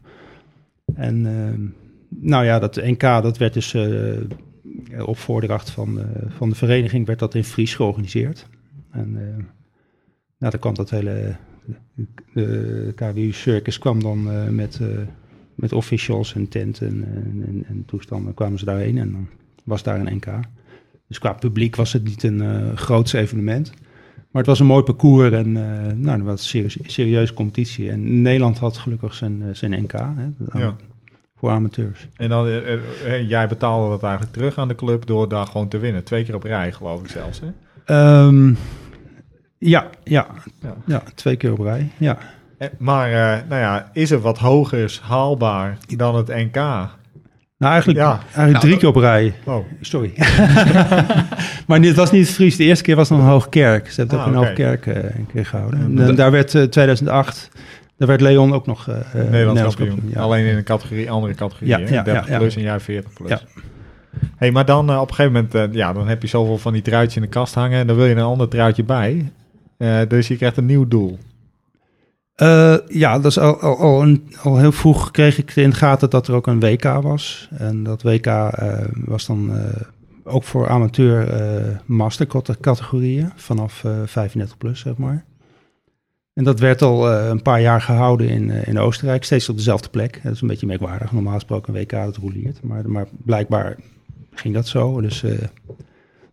En 0.94 1.26
ehm, 1.26 1.60
nou 2.08 2.44
ja, 2.44 2.58
dat 2.58 2.76
NK, 2.76 3.00
dat 3.00 3.38
werd 3.38 3.54
dus 3.54 3.76
op 4.98 5.18
voordracht 5.18 5.70
van, 5.70 6.00
van 6.28 6.48
de 6.48 6.54
vereniging, 6.54 7.06
werd 7.06 7.18
dat 7.18 7.34
in 7.34 7.44
Fries 7.44 7.74
georganiseerd. 7.74 8.46
En 8.90 9.12
nou, 10.38 10.52
dan 10.52 10.60
kwam 10.60 10.74
dat 10.74 10.90
hele 10.90 11.36
de 12.32 12.92
KWU 12.94 13.32
Circus 13.32 13.78
kwam 13.78 14.02
dan 14.02 14.30
eh, 14.30 14.48
met, 14.48 14.78
eh, 14.80 14.88
met 15.54 15.72
officials 15.72 16.34
en 16.34 16.48
tenten 16.48 16.86
en, 16.88 17.44
en, 17.46 17.64
en 17.68 17.84
toestanden 17.86 18.34
kwamen 18.34 18.58
ze 18.58 18.64
daarheen 18.64 18.98
en 18.98 19.12
dan 19.12 19.28
was 19.64 19.82
daar 19.82 20.00
een 20.00 20.16
NK. 20.16 20.26
Dus 21.06 21.18
qua 21.18 21.32
publiek 21.32 21.76
was 21.76 21.92
het 21.92 22.04
niet 22.04 22.22
een 22.22 22.40
eh 22.40 22.76
groots 22.76 23.12
evenement. 23.12 23.72
Maar 24.30 24.42
het 24.42 24.46
was 24.46 24.60
een 24.60 24.66
mooi 24.66 24.82
parcours 24.82 25.32
en 25.32 25.52
nou, 26.00 26.22
was 26.22 26.40
een 26.40 26.46
serieus, 26.46 26.78
serieuze 26.82 27.34
competitie. 27.34 27.90
En 27.90 28.22
Nederland 28.22 28.58
had 28.58 28.76
gelukkig 28.76 29.14
zijn, 29.14 29.56
zijn 29.56 29.82
NK 29.82 29.92
hè, 29.92 30.58
Ja. 30.58 30.76
voor 31.36 31.50
amateurs. 31.50 32.08
En 32.16 32.28
dan, 32.28 32.48
jij 33.26 33.48
betaalde 33.48 33.90
dat 33.90 34.02
eigenlijk 34.02 34.32
terug 34.32 34.58
aan 34.58 34.68
de 34.68 34.74
club 34.74 35.06
door 35.06 35.28
daar 35.28 35.46
gewoon 35.46 35.68
te 35.68 35.78
winnen. 35.78 36.04
Twee 36.04 36.24
keer 36.24 36.34
op 36.34 36.42
rij, 36.42 36.72
geloof 36.72 37.00
ik 37.00 37.08
zelfs. 37.08 37.40
Hè? 37.40 37.46
Ehm, 37.84 38.54
ja, 39.58 39.86
ja, 40.04 40.26
Ja. 40.62 40.74
ja. 40.86 41.02
twee 41.14 41.36
keer 41.36 41.52
op 41.52 41.58
rij. 41.60 41.88
Ja. 41.96 42.18
Eh, 42.58 42.68
Maar 42.78 43.06
eh, 43.12 43.42
nou 43.48 43.60
ja, 43.60 43.90
is 43.92 44.10
er 44.10 44.20
wat 44.20 44.38
hogers 44.38 45.00
haalbaar 45.00 45.78
dan 45.96 46.16
het 46.16 46.28
NK? 46.28 46.54
Nou, 46.54 47.72
eigenlijk, 47.72 47.98
Ja. 47.98 48.10
eigenlijk 48.10 48.48
Nou, 48.50 48.58
drie 48.58 48.70
dat- 48.70 48.80
keer 48.80 48.88
op 48.88 48.96
rij. 48.96 49.34
Oh, 49.44 49.64
Sorry. 49.80 50.12
maar 51.66 51.80
dit 51.80 51.96
was 51.96 52.10
niet 52.10 52.26
het 52.26 52.34
Fries. 52.34 52.56
De 52.56 52.64
eerste 52.64 52.84
keer 52.84 52.96
was 52.96 53.08
nog 53.08 53.18
een 53.18 53.24
Hoogkerk. 53.26 53.90
Ze 53.90 54.00
hebben 54.00 54.18
Ah, 54.18 54.26
ook 54.26 54.32
een 54.32 54.38
oké. 54.38 54.46
Hoogkerk 54.46 54.86
eh, 54.86 55.16
een 55.18 55.26
keer 55.32 55.46
gehouden. 55.46 55.98
En, 56.08 56.14
daar 56.14 56.30
werd 56.30 56.54
eh, 56.54 56.62
2008, 56.62 57.48
daar 57.96 58.08
werd 58.08 58.20
Leon 58.20 58.52
ook 58.52 58.66
nog 58.66 58.88
eh 58.88 58.96
eh, 59.22 59.30
Nederlands 59.30 59.76
kampioen. 59.76 60.10
ja. 60.14 60.20
Alleen 60.20 60.44
in 60.46 60.56
een 60.56 60.64
categorie, 60.64 61.10
andere 61.10 61.34
categorie. 61.34 61.68
Ja, 61.68 61.78
ja, 61.78 61.86
30 62.02 62.26
ja, 62.26 62.32
ja. 62.32 62.38
plus 62.38 62.56
en 62.56 62.62
jij 62.62 62.80
40 62.80 63.12
plus. 63.12 63.28
Ja. 63.30 63.40
Hey, 64.36 64.50
maar 64.50 64.64
dan 64.64 64.98
op 64.98 65.08
een 65.08 65.14
gegeven 65.14 65.32
moment, 65.32 65.54
eh, 65.54 65.64
ja, 65.80 65.92
dan 65.92 66.08
heb 66.08 66.22
je 66.22 66.28
zoveel 66.28 66.58
van 66.58 66.72
die 66.72 66.82
truitjes 66.82 67.16
in 67.16 67.22
de 67.22 67.28
kast 67.28 67.54
hangen. 67.54 67.78
En 67.80 67.86
dan 67.86 67.96
wil 67.96 68.06
je 68.06 68.14
een 68.14 68.20
ander 68.22 68.48
truitje 68.48 68.84
bij. 68.84 69.32
Eh, 69.78 70.00
dus 70.08 70.28
je 70.28 70.36
krijgt 70.36 70.56
een 70.56 70.66
nieuw 70.66 70.88
doel. 70.88 71.18
Eh, 72.34 72.76
ja, 72.88 73.18
dat 73.18 73.30
is 73.30 73.38
al, 73.38 73.60
al, 73.60 74.16
al, 74.42 74.58
heel 74.58 74.72
vroeg 74.72 75.10
kreeg 75.10 75.38
ik 75.38 75.56
in 75.56 75.70
de 75.70 75.76
gaten 75.76 76.10
dat 76.10 76.28
er 76.28 76.34
ook 76.34 76.46
een 76.46 76.60
WK 76.60 76.84
was. 76.84 77.48
En 77.58 77.82
dat 77.82 78.02
WK 78.02 78.26
eh, 78.26 78.78
was 78.94 79.26
dan 79.26 79.52
ook 80.24 80.44
voor 80.44 80.68
amateur 80.68 81.80
master 81.86 82.26
categorieën 82.60 83.32
vanaf 83.36 83.84
eh 83.84 83.92
35 84.04 84.58
plus, 84.58 84.80
zeg 84.80 84.96
maar. 84.96 85.24
En 86.32 86.44
dat 86.44 86.60
werd 86.60 86.82
al 86.82 87.10
een 87.10 87.42
paar 87.42 87.60
jaar 87.60 87.80
gehouden 87.80 88.28
in, 88.28 88.50
in 88.50 88.78
Oostenrijk, 88.78 89.24
steeds 89.24 89.48
op 89.48 89.56
dezelfde 89.56 89.88
plek. 89.88 90.20
Dat 90.22 90.32
is 90.32 90.40
een 90.40 90.48
beetje 90.48 90.66
merkwaardig. 90.66 91.12
Normaal 91.12 91.34
gesproken 91.34 91.74
een 91.74 91.80
WK 91.80 91.90
dat 91.90 92.16
roleert, 92.16 92.62
maar, 92.62 92.90
maar 92.90 93.06
blijkbaar 93.24 93.76
ging 94.34 94.54
dat 94.54 94.66
zo. 94.66 95.00
Dus, 95.00 95.24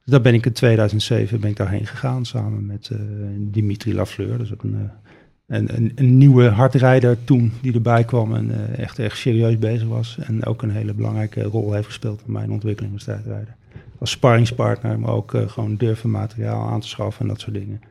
dus 0.05 0.13
daar 0.13 0.23
ben 0.23 0.33
ik 0.33 0.45
in 0.45 0.51
2007 0.51 1.39
ben 1.39 1.49
ik 1.49 1.55
daarheen 1.55 1.85
gegaan 1.85 2.25
samen 2.25 2.65
met 2.65 2.89
eh, 2.91 2.99
Dimitri 3.37 3.95
Lafleur. 3.95 4.37
Dus 4.37 4.53
ook 4.53 4.63
een, 4.63 4.75
eh, 4.75 5.57
een, 5.57 5.75
een, 5.75 5.91
een 5.95 6.17
nieuwe 6.17 6.49
hardrijder 6.49 7.23
toen 7.23 7.51
die 7.61 7.73
erbij 7.73 8.03
kwam 8.03 8.35
en 8.35 8.51
eh, 8.51 8.79
echt, 8.79 8.99
echt 8.99 9.17
serieus 9.17 9.59
bezig 9.59 9.87
was. 9.87 10.17
En 10.19 10.45
ook 10.45 10.61
een 10.61 10.69
hele 10.69 10.93
belangrijke 10.93 11.43
rol 11.43 11.73
heeft 11.73 11.85
gespeeld 11.85 12.21
in 12.25 12.31
mijn 12.31 12.51
ontwikkeling 12.51 12.93
als 12.93 13.03
tijdrijder. 13.03 13.55
Als 13.99 14.11
sparringspartner, 14.11 14.99
maar 14.99 15.11
ook 15.11 15.33
gewoon 15.47 15.75
durven 15.75 16.09
materiaal 16.09 16.69
aan 16.69 16.79
te 16.79 16.87
schaffen 16.87 17.21
en 17.21 17.27
dat 17.27 17.39
soort 17.39 17.55
dingen. 17.55 17.81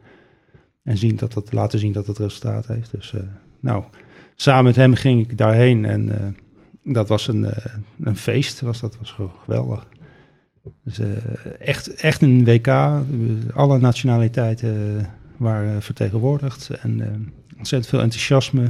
En 0.83 0.99
zien 0.99 1.17
dat 1.17 1.33
dat, 1.33 1.53
laten 1.53 1.79
zien 1.79 1.93
dat 1.93 2.07
het 2.07 2.19
resultaat 2.19 2.67
heeft. 2.67 2.91
Dus 2.91 3.15
nou, 3.61 3.85
samen 4.35 4.65
met 4.65 4.77
hem 4.77 4.95
ging 4.95 5.21
ik 5.21 5.39
daarheen 5.39 5.85
en 5.85 6.37
dat 6.83 7.09
was 7.09 7.29
een, 7.29 7.47
een 8.01 8.17
feest. 8.17 8.61
Was, 8.61 8.81
dat 8.81 8.99
was 8.99 9.17
geweldig. 9.45 9.87
Dus 10.85 10.99
eh, 10.99 11.07
echt, 11.61 11.95
echt 11.95 12.23
een 12.23 12.45
WK. 12.45 12.69
Alle 13.55 13.79
nationaliteiten 13.79 14.99
eh, 14.99 15.05
waren 15.37 15.83
vertegenwoordigd. 15.83 16.71
En 16.83 17.01
eh, 17.01 17.09
ontzettend 17.59 17.91
veel 17.91 18.01
enthousiasme. 18.01 18.69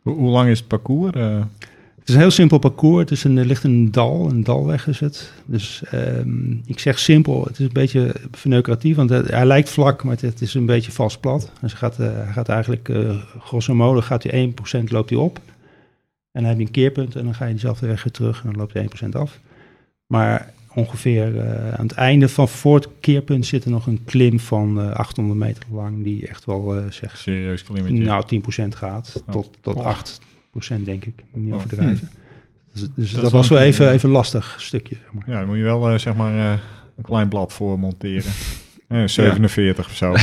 Hoe, 0.00 0.14
hoe 0.14 0.30
lang 0.30 0.48
is 0.48 0.58
het 0.58 0.68
parcours? 0.68 1.14
Het 1.98 2.08
is 2.08 2.14
een 2.14 2.20
heel 2.20 2.30
simpel 2.30 2.58
parcours. 2.58 3.00
Het 3.00 3.10
is 3.10 3.24
een, 3.24 3.36
er 3.38 3.44
ligt 3.46 3.64
een 3.64 3.90
dal, 3.90 4.30
een 4.30 4.44
dalweg 4.44 4.86
is 4.86 5.00
het. 5.00 5.32
Dus 5.46 5.82
ehm, 5.90 6.50
ik 6.64 6.78
zeg 6.78 6.98
simpel, 6.98 7.44
het 7.44 7.58
is 7.58 7.66
een 7.66 7.72
beetje 7.72 8.14
verneukeratief, 8.30 8.96
want 8.96 9.10
het- 9.10 9.28
hij 9.30 9.46
lijkt 9.46 9.70
vlak, 9.70 10.02
maar 10.04 10.12
het, 10.12 10.20
het 10.22 10.40
is 10.40 10.54
een 10.54 10.66
beetje 10.66 10.92
vals 10.92 11.18
plat. 11.18 11.52
Dus 11.60 11.70
hij 11.70 11.80
gaat, 11.80 11.96
hij 11.96 12.32
gaat 12.32 12.48
eigenlijk, 12.48 12.88
eh, 12.88 13.16
grosso 13.38 13.74
modo, 13.74 14.00
gaat 14.00 14.22
hij 14.22 14.32
1% 14.32 14.90
loopt 14.90 15.10
hij 15.10 15.18
op. 15.18 15.40
En 16.32 16.40
dan 16.40 16.44
heb 16.44 16.58
je 16.58 16.64
een 16.64 16.70
keerpunt 16.70 17.16
en 17.16 17.24
dan 17.24 17.34
ga 17.34 17.44
je 17.46 17.54
dezelfde 17.54 17.86
weg 17.86 18.02
weer 18.04 18.12
terug 18.12 18.42
en 18.42 18.48
dan 18.50 18.58
loopt 18.58 18.72
hij 18.72 18.82
1% 18.82 19.14
af. 19.14 19.40
Maar 20.06 20.52
ongeveer 20.74 21.38
eh, 21.40 21.72
aan 21.72 21.86
het 21.86 21.92
einde 21.92 22.28
van 22.28 22.48
voor 22.48 22.74
het 22.74 22.88
keerpunt 23.00 23.46
zit 23.46 23.64
er 23.64 23.70
nog 23.70 23.86
een 23.86 24.00
klim 24.04 24.40
van 24.40 24.80
eh, 24.80 24.90
800 24.90 25.38
meter 25.38 25.62
lang, 25.72 26.04
die 26.04 26.26
echt 26.28 26.44
wel, 26.44 26.76
eh 26.76 26.82
zeg, 26.90 27.16
serieus 27.16 27.62
klimmetje. 27.62 27.98
nou 28.04 28.24
10% 28.26 28.74
gaat, 28.76 29.22
Oh. 29.26 29.32
tot, 29.32 29.50
tot 29.60 29.74
Oh. 29.76 29.86
8% 29.86 30.84
denk 30.84 31.04
ik, 31.04 31.14
niet 31.32 31.52
Oh. 31.52 31.56
overdrijven. 31.56 32.10
Dus, 32.72 32.86
dus 32.94 33.12
Dat 33.12 33.32
was 33.32 33.48
wel 33.48 33.58
even, 33.58 33.90
even 33.90 34.10
lastig 34.10 34.56
stukje. 34.58 34.94
Zeg 34.94 35.12
maar. 35.12 35.24
Ja, 35.26 35.38
dan 35.38 35.46
moet 35.48 35.56
je 35.56 35.62
wel 35.62 35.88
eh, 35.90 35.98
zeg 35.98 36.14
maar 36.14 36.52
eh, 36.52 36.58
een 36.96 37.04
klein 37.04 37.28
blad 37.28 37.52
voor 37.52 37.78
monteren. 37.78 38.32
Eh, 38.90 39.02
47 39.06 39.86
of 39.86 39.94
zo. 39.96 40.12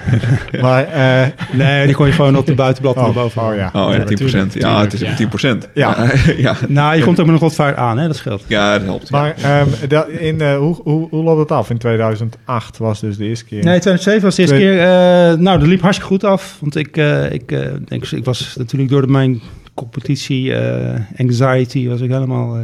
maar 0.66 0.84
eh, 0.84 1.26
Nee, 1.52 1.86
die 1.86 1.94
kon 1.94 2.06
je 2.06 2.12
gewoon 2.12 2.36
op 2.36 2.46
de 2.46 2.54
buitenblad 2.54 2.96
Oh, 2.96 3.02
naar 3.04 3.12
boven. 3.12 3.42
oh 3.42 3.54
ja. 3.54 3.70
Oh 3.72 3.92
ja, 3.92 3.98
10%. 3.98 3.98
natuurlijk, 3.98 4.52
Ja, 4.54 4.80
het 4.80 4.92
is 4.92 5.00
ja. 5.00 5.16
10%. 5.16 5.72
Ja. 5.74 5.96
ja. 6.36 6.56
Nou, 6.68 6.96
je 6.96 7.02
komt 7.02 7.20
ook 7.20 7.26
met 7.26 7.34
een 7.34 7.40
rotvaart 7.40 7.76
aan, 7.76 7.98
hè, 7.98 8.06
dat 8.06 8.16
scheelt. 8.16 8.44
Ja, 8.46 8.72
dat 8.78 8.82
helpt. 8.86 9.10
Maar 9.10 9.34
ehm, 9.42 9.66
da- 9.88 10.06
in, 10.06 10.40
eh, 10.40 10.56
hoe, 10.56 10.80
hoe, 10.82 11.08
hoe 11.10 11.22
loopt 11.24 11.38
het 11.40 11.50
af? 11.52 11.70
In 11.70 11.78
2008 11.78 12.78
was 12.78 13.00
dus 13.00 13.16
de 13.16 13.24
eerste 13.24 13.44
keer. 13.44 13.64
Nee, 13.64 13.78
2007 13.80 14.22
was 14.22 14.34
de 14.34 14.42
eerste 14.42 14.56
Twee- 14.56 14.68
keer. 14.68 14.80
eh, 14.80 15.38
nou, 15.38 15.58
dat 15.58 15.68
liep 15.68 15.80
hartstikke 15.80 16.12
goed 16.12 16.24
af. 16.24 16.56
Want 16.60 16.76
ik, 16.76 16.96
eh, 16.96 17.32
ik, 17.32 17.52
eh, 17.52 17.60
denk, 17.84 18.04
ik 18.10 18.24
was 18.24 18.54
natuurlijk 18.58 18.90
door 18.90 19.00
de, 19.00 19.06
mijn 19.12 19.40
competitie 19.74 20.54
eh, 20.54 21.00
anxiety 21.18 21.88
was 21.88 22.00
ik 22.00 22.10
helemaal 22.10 22.56
eh, 22.56 22.62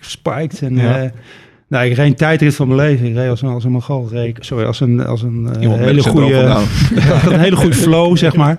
spiked. 0.00 0.60
En 0.62 0.76
Ja. 0.76 0.98
eh, 1.02 1.10
nou, 1.72 1.84
ik 1.86 1.96
reed 1.96 2.06
een 2.06 2.14
tijdrit 2.14 2.54
van 2.54 2.68
mijn 2.68 2.80
leven. 2.80 3.06
Ik 3.06 3.14
reed 3.14 3.28
als 3.28 3.42
een, 3.42 3.48
als 3.48 3.64
een 3.64 3.70
Mongool. 3.70 4.08
Reed 4.08 4.36
Sorry, 4.40 4.64
als 4.64 4.80
een, 4.80 5.06
als 5.06 5.22
een 5.22 5.48
eh, 5.60 5.74
hele 5.74 6.02
goede... 6.02 6.34
een 7.32 7.40
hele 7.40 7.56
goede 7.56 7.74
flow, 7.74 8.16
zeg 8.26 8.36
maar. 8.36 8.58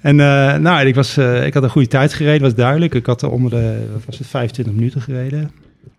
en 0.00 0.20
eh, 0.20 0.56
nou, 0.56 0.86
ik, 0.86 0.94
was, 0.94 1.16
eh, 1.16 1.46
ik 1.46 1.54
had 1.54 1.62
een 1.62 1.70
goede 1.70 1.88
tijd 1.88 2.12
gereden, 2.12 2.42
was 2.42 2.54
duidelijk. 2.54 2.94
Ik 2.94 3.06
had 3.06 3.22
er 3.22 3.30
onder 3.30 3.50
de, 3.50 3.88
wat 3.92 4.04
was 4.04 4.18
het, 4.18 4.26
25 4.26 4.74
minuten 4.74 5.00
gereden. 5.00 5.50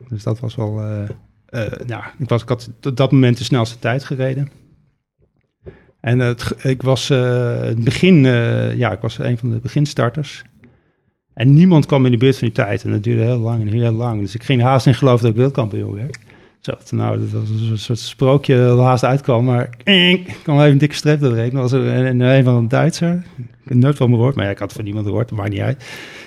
Dus 0.10 0.24
dat 0.24 0.40
was 0.40 0.56
wel, 0.56 0.82
ja, 1.86 2.12
ik, 2.20 2.30
was, 2.30 2.42
ik 2.42 2.50
had 2.50 2.70
op 2.84 2.98
dat 2.98 3.12
moment 3.12 3.38
de 3.38 3.44
snelste 3.44 3.80
tijd 3.80 4.04
gereden. 4.04 4.50
En 6.00 6.20
het, 6.20 6.56
ik 6.64 6.82
was 6.82 7.08
het 7.08 7.84
begin, 7.84 8.24
ja, 8.78 8.92
ik 8.92 9.00
was 9.00 9.18
een 9.18 9.38
van 9.38 9.50
de 9.50 9.58
beginstarters. 9.58 10.44
En 11.36 11.54
niemand 11.54 11.86
kwam 11.86 12.06
in 12.06 12.12
de 12.12 12.18
buurt 12.18 12.38
van 12.38 12.48
die 12.48 12.56
tijd. 12.58 12.84
En 12.84 12.92
dat 12.92 13.04
duurde 13.04 13.22
heel 13.24 13.38
lang 13.40 13.62
en 13.62 13.68
heel 13.68 13.92
lang. 13.92 14.22
Dus 14.22 14.36
ik 14.36 14.44
ging 14.44 14.62
er 14.62 14.68
haast 14.68 14.86
in 14.86 14.94
geloven 14.96 15.20
dat 15.22 15.30
ik 15.30 15.36
wereldkampioen 15.36 15.96
werd. 15.96 16.18
Zo, 16.60 16.74
nou, 16.96 17.20
dat 17.20 17.30
was 17.42 17.50
een 17.70 17.78
soort 17.78 18.00
sprookje 18.00 18.58
dat 18.58 18.78
er 18.78 18.84
haast 18.84 19.04
uitkwam. 19.04 19.46
Maar 19.46 19.70
ik 19.84 20.36
kwam 20.44 20.60
even 20.60 20.72
een 20.72 20.78
dikke 20.78 20.96
streep 20.96 21.20
door 21.20 21.36
de. 21.36 21.42
Dat 21.52 21.62
was 21.62 21.72
een, 21.72 22.06
een, 22.06 22.20
een 22.20 22.44
van 22.44 22.56
een 22.56 22.68
Duitser. 22.68 23.24
Ik 23.38 23.44
heb 23.72 23.78
nooit 23.78 23.96
van 23.98 24.10
me 24.10 24.16
gehoord, 24.16 24.36
maar 24.36 24.46
ja, 24.46 24.52
ik 24.52 24.58
had 24.60 24.74
van 24.74 24.84
niemand 24.84 25.06
gehoord. 25.06 25.30
Dat 25.30 25.38
maakt 25.38 25.50
niet 25.50 25.60
uit. 25.60 25.84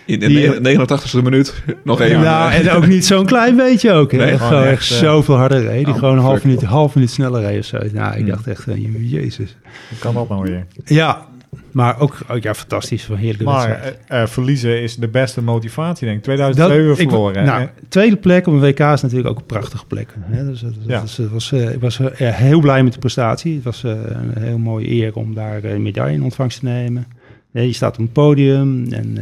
In 0.06 0.18
de 0.20 0.26
Die- 0.26 0.76
89ste 0.78 1.22
minuut 1.22 1.62
nog 1.84 2.00
even. 2.00 2.20
nou, 2.20 2.50
eh, 2.52 2.58
en 2.66 2.70
ook 2.70 2.86
niet 2.86 3.06
zo'n 3.06 3.26
klein 3.26 3.56
beetje 3.56 3.92
ook. 3.92 4.12
hè. 4.12 4.18
Nee, 4.18 4.30
echt, 4.30 4.42
gewoon 4.44 4.62
echt, 4.64 4.90
eh, 4.90 4.96
zoveel 4.96 5.36
harder 5.36 5.62
reed. 5.62 5.84
Die 5.84 5.94
oh, 5.94 5.98
gewoon 5.98 6.16
een 6.16 6.22
half 6.22 6.44
minuut, 6.44 6.62
half 6.62 6.94
minuut 6.94 7.10
sneller 7.10 7.40
reed 7.42 7.58
of 7.58 7.64
zo. 7.64 7.78
Nou, 7.92 8.12
ik 8.12 8.18
Hmm. 8.18 8.26
dacht 8.28 8.46
echt, 8.46 8.66
eh, 8.66 9.10
jezus. 9.10 9.56
Hoe 9.88 9.98
kan 9.98 10.14
dat 10.14 10.28
nou 10.28 10.42
weer? 10.42 10.66
Ja, 10.84 11.26
maar 11.70 12.00
ook, 12.00 12.18
ook 12.28 12.42
ja, 12.42 12.54
fantastisch. 12.54 13.08
Een 13.08 13.16
heerlijke 13.16 13.44
Maar 13.44 13.70
eh, 14.06 14.22
eh, 14.22 14.28
verliezen 14.28 14.82
is 14.82 14.96
de 14.96 15.08
beste 15.08 15.42
motivatie, 15.42 16.06
denk 16.06 16.18
ik. 16.18 16.24
2002 16.24 16.82
weer 16.82 16.90
ik- 16.90 16.96
verloren. 17.08 17.44
nou, 17.44 17.60
hè? 17.60 17.66
tweede 17.88 18.16
plek 18.16 18.46
op 18.46 18.52
een 18.54 18.60
WK 18.60 18.78
is 18.78 19.02
natuurlijk 19.02 19.28
ook 19.28 19.38
een 19.38 19.46
prachtige 19.46 19.86
plek. 19.86 20.14
Hè? 20.20 20.44
Dus, 20.44 20.60
dat, 20.60 20.74
Ja. 20.86 21.00
het 21.00 21.30
was, 21.30 21.52
eh, 21.52 21.72
ik 21.72 21.80
was 21.80 22.00
heel 22.18 22.60
blij 22.60 22.82
met 22.82 22.92
de 22.92 22.98
prestatie. 22.98 23.54
Het 23.54 23.64
was 23.64 23.82
een 23.82 24.32
heel 24.38 24.58
mooie 24.58 24.90
eer 24.90 25.14
om 25.14 25.34
daar 25.34 25.64
een 25.64 25.82
medaille 25.82 26.14
in 26.16 26.22
ontvangst 26.22 26.58
te 26.58 26.64
nemen. 26.64 27.06
Ja, 27.50 27.60
je 27.60 27.72
staat 27.72 27.92
op 27.94 27.98
een 28.00 28.12
podium 28.12 28.92
en 28.92 29.18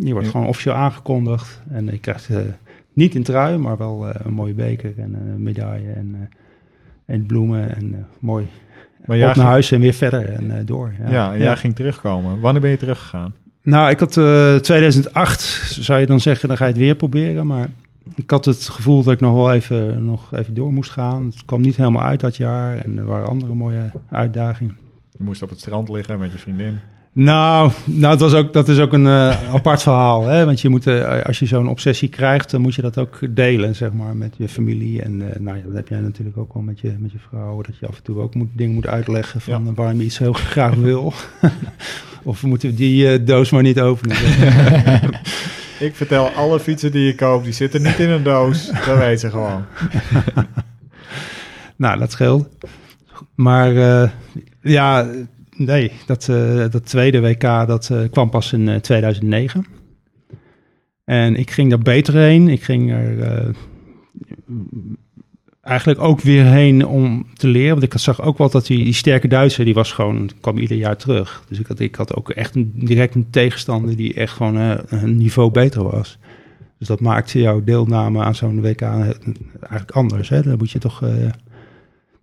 je 0.00 0.10
wordt 0.12 0.26
Ja. 0.26 0.32
gewoon 0.32 0.46
officieel 0.46 0.74
aangekondigd. 0.74 1.60
En 1.70 1.86
je 1.86 1.98
krijgt 1.98 2.28
eh, 2.28 2.36
niet 2.92 3.14
in 3.14 3.22
trui, 3.22 3.58
maar 3.58 3.76
wel 3.76 4.06
een 4.24 4.32
mooie 4.34 4.54
beker 4.54 4.92
en 4.96 5.14
een 5.14 5.42
medaille 5.42 5.92
en, 5.92 6.28
en 7.06 7.26
bloemen. 7.26 7.76
En 7.76 8.06
mooi. 8.18 8.46
Maar 9.04 9.16
Op 9.16 9.22
naar 9.22 9.34
ging, 9.34 9.46
huis 9.46 9.72
en 9.72 9.80
weer 9.80 9.92
verder 9.92 10.28
en 10.28 10.50
eh, 10.50 10.66
door. 10.66 10.92
ja, 11.10 11.36
jij 11.36 11.56
ging 11.56 11.74
terugkomen. 11.74 12.40
Wanneer 12.40 12.62
ben 12.62 12.70
je 12.70 12.76
teruggegaan? 12.76 13.34
Nou, 13.62 13.90
ik 13.90 13.98
had 13.98 14.16
eh 14.16 14.54
2008, 14.54 15.40
zou 15.80 16.00
je 16.00 16.06
dan 16.06 16.20
zeggen, 16.20 16.48
dan 16.48 16.56
ga 16.56 16.64
je 16.64 16.70
het 16.70 16.80
weer 16.80 16.94
proberen. 16.94 17.46
Maar 17.46 17.68
ik 18.14 18.30
had 18.30 18.44
het 18.44 18.68
gevoel 18.68 19.02
dat 19.02 19.12
ik 19.12 19.20
nog 19.20 19.34
wel 19.34 19.52
even, 19.52 20.04
nog 20.04 20.34
even 20.34 20.54
door 20.54 20.72
moest 20.72 20.90
gaan. 20.90 21.24
Het 21.24 21.44
kwam 21.44 21.60
niet 21.60 21.76
helemaal 21.76 22.02
uit 22.02 22.20
dat 22.20 22.36
jaar 22.36 22.76
en 22.78 22.98
er 22.98 23.04
waren 23.04 23.28
andere 23.28 23.54
mooie 23.54 23.90
uitdagingen. 24.10 24.76
Je 25.18 25.24
moest 25.24 25.42
op 25.42 25.48
het 25.50 25.60
strand 25.60 25.88
liggen 25.88 26.18
met 26.18 26.32
je 26.32 26.38
vriendin. 26.38 26.78
Nou, 27.14 27.72
nou 27.84 28.12
het 28.12 28.20
was 28.20 28.34
ook, 28.34 28.52
dat 28.52 28.68
is 28.68 28.78
ook 28.78 28.92
een 28.92 29.06
eh, 29.06 29.54
apart 29.54 29.82
verhaal. 29.82 30.26
Hè? 30.26 30.44
Want 30.44 30.60
je 30.60 30.68
moet, 30.68 30.86
eh, 30.86 31.22
als 31.22 31.38
je 31.38 31.46
zo'n 31.46 31.68
obsessie 31.68 32.08
krijgt, 32.08 32.50
dan 32.50 32.60
moet 32.60 32.74
je 32.74 32.82
dat 32.82 32.98
ook 32.98 33.18
delen, 33.30 33.74
zeg 33.74 33.92
maar, 33.92 34.16
met 34.16 34.34
je 34.36 34.48
familie. 34.48 35.02
En 35.02 35.32
eh, 35.32 35.40
nou 35.40 35.56
ja, 35.56 35.62
dat 35.64 35.74
heb 35.74 35.88
jij 35.88 36.00
natuurlijk 36.00 36.36
ook 36.36 36.54
wel 36.54 36.62
met 36.62 36.80
je, 36.80 36.94
met 36.98 37.12
je 37.12 37.18
vrouw. 37.28 37.62
Dat 37.62 37.78
je 37.78 37.86
af 37.86 37.96
en 37.96 38.02
toe 38.02 38.20
ook 38.20 38.34
moet, 38.34 38.48
dingen 38.52 38.74
moet 38.74 38.86
uitleggen 38.86 39.40
van 39.40 39.64
Ja. 39.64 39.72
waarom 39.74 39.98
je 39.98 40.04
iets 40.04 40.18
heel 40.18 40.32
graag 40.32 40.74
wil. 40.74 41.12
of 42.22 42.40
we 42.40 42.46
moeten 42.46 42.74
die 42.74 43.08
eh, 43.08 43.26
doos 43.26 43.50
maar 43.50 43.62
niet 43.62 43.80
openen. 43.80 44.16
Ik 45.78 45.94
vertel 45.94 46.28
alle 46.28 46.60
fietsen 46.60 46.92
die 46.92 47.06
je 47.06 47.14
koopt, 47.14 47.44
die 47.44 47.52
zitten 47.52 47.82
niet 47.82 47.98
in 47.98 48.10
een 48.10 48.22
doos. 48.22 48.70
Dat 48.86 48.98
weet 48.98 49.20
ze 49.20 49.30
gewoon. 49.30 49.64
nou, 51.76 51.98
dat 51.98 52.12
scheelt. 52.12 52.48
Maar 53.34 53.72
ja, 54.60 55.06
nee, 55.56 55.92
dat, 56.06 56.28
eh, 56.28 56.70
dat 56.70 56.86
tweede 56.86 57.20
WK 57.20 57.40
dat 57.40 57.90
eh, 57.90 57.98
kwam 58.10 58.30
pas 58.30 58.52
in 58.52 58.68
eh, 58.68 58.76
2009. 58.76 59.66
En 61.04 61.36
ik 61.36 61.50
ging 61.50 61.70
daar 61.70 61.78
beter 61.78 62.14
heen. 62.14 62.48
Ik 62.48 62.62
ging 62.62 62.92
er 62.92 63.20
eh, 63.20 63.48
eigenlijk 65.60 66.00
ook 66.00 66.20
weer 66.20 66.44
heen 66.44 66.86
om 66.86 67.26
te 67.34 67.48
leren. 67.48 67.70
Want 67.70 67.82
ik 67.82 67.98
zag 67.98 68.22
ook 68.22 68.38
wel 68.38 68.50
dat 68.50 68.66
die, 68.66 68.84
die 68.84 68.92
sterke 68.92 69.28
Duitser, 69.28 69.64
die 69.64 69.74
was 69.74 69.92
gewoon, 69.92 70.30
kwam 70.40 70.58
ieder 70.58 70.76
jaar 70.76 70.96
terug. 70.96 71.44
Dus 71.48 71.58
ik 71.58 71.66
had, 71.66 71.80
ik 71.80 71.94
had 71.94 72.14
ook 72.14 72.30
echt 72.30 72.52
direct 72.86 73.14
een 73.14 73.30
tegenstander 73.30 73.96
die 73.96 74.14
echt 74.14 74.32
gewoon 74.32 74.58
eh, 74.58 74.78
een 74.88 75.16
niveau 75.16 75.50
beter 75.50 75.82
was. 75.82 76.18
Dus 76.78 76.88
dat 76.88 77.00
maakte 77.00 77.40
jouw 77.40 77.64
deelname 77.64 78.22
aan 78.22 78.34
zo'n 78.34 78.60
WK 78.60 78.82
eigenlijk 78.82 79.90
anders. 79.90 80.28
Hè? 80.28 80.42
Dan 80.42 80.58
moet 80.58 80.70
je 80.70 80.78
toch, 80.78 81.02
eh, 81.02 81.10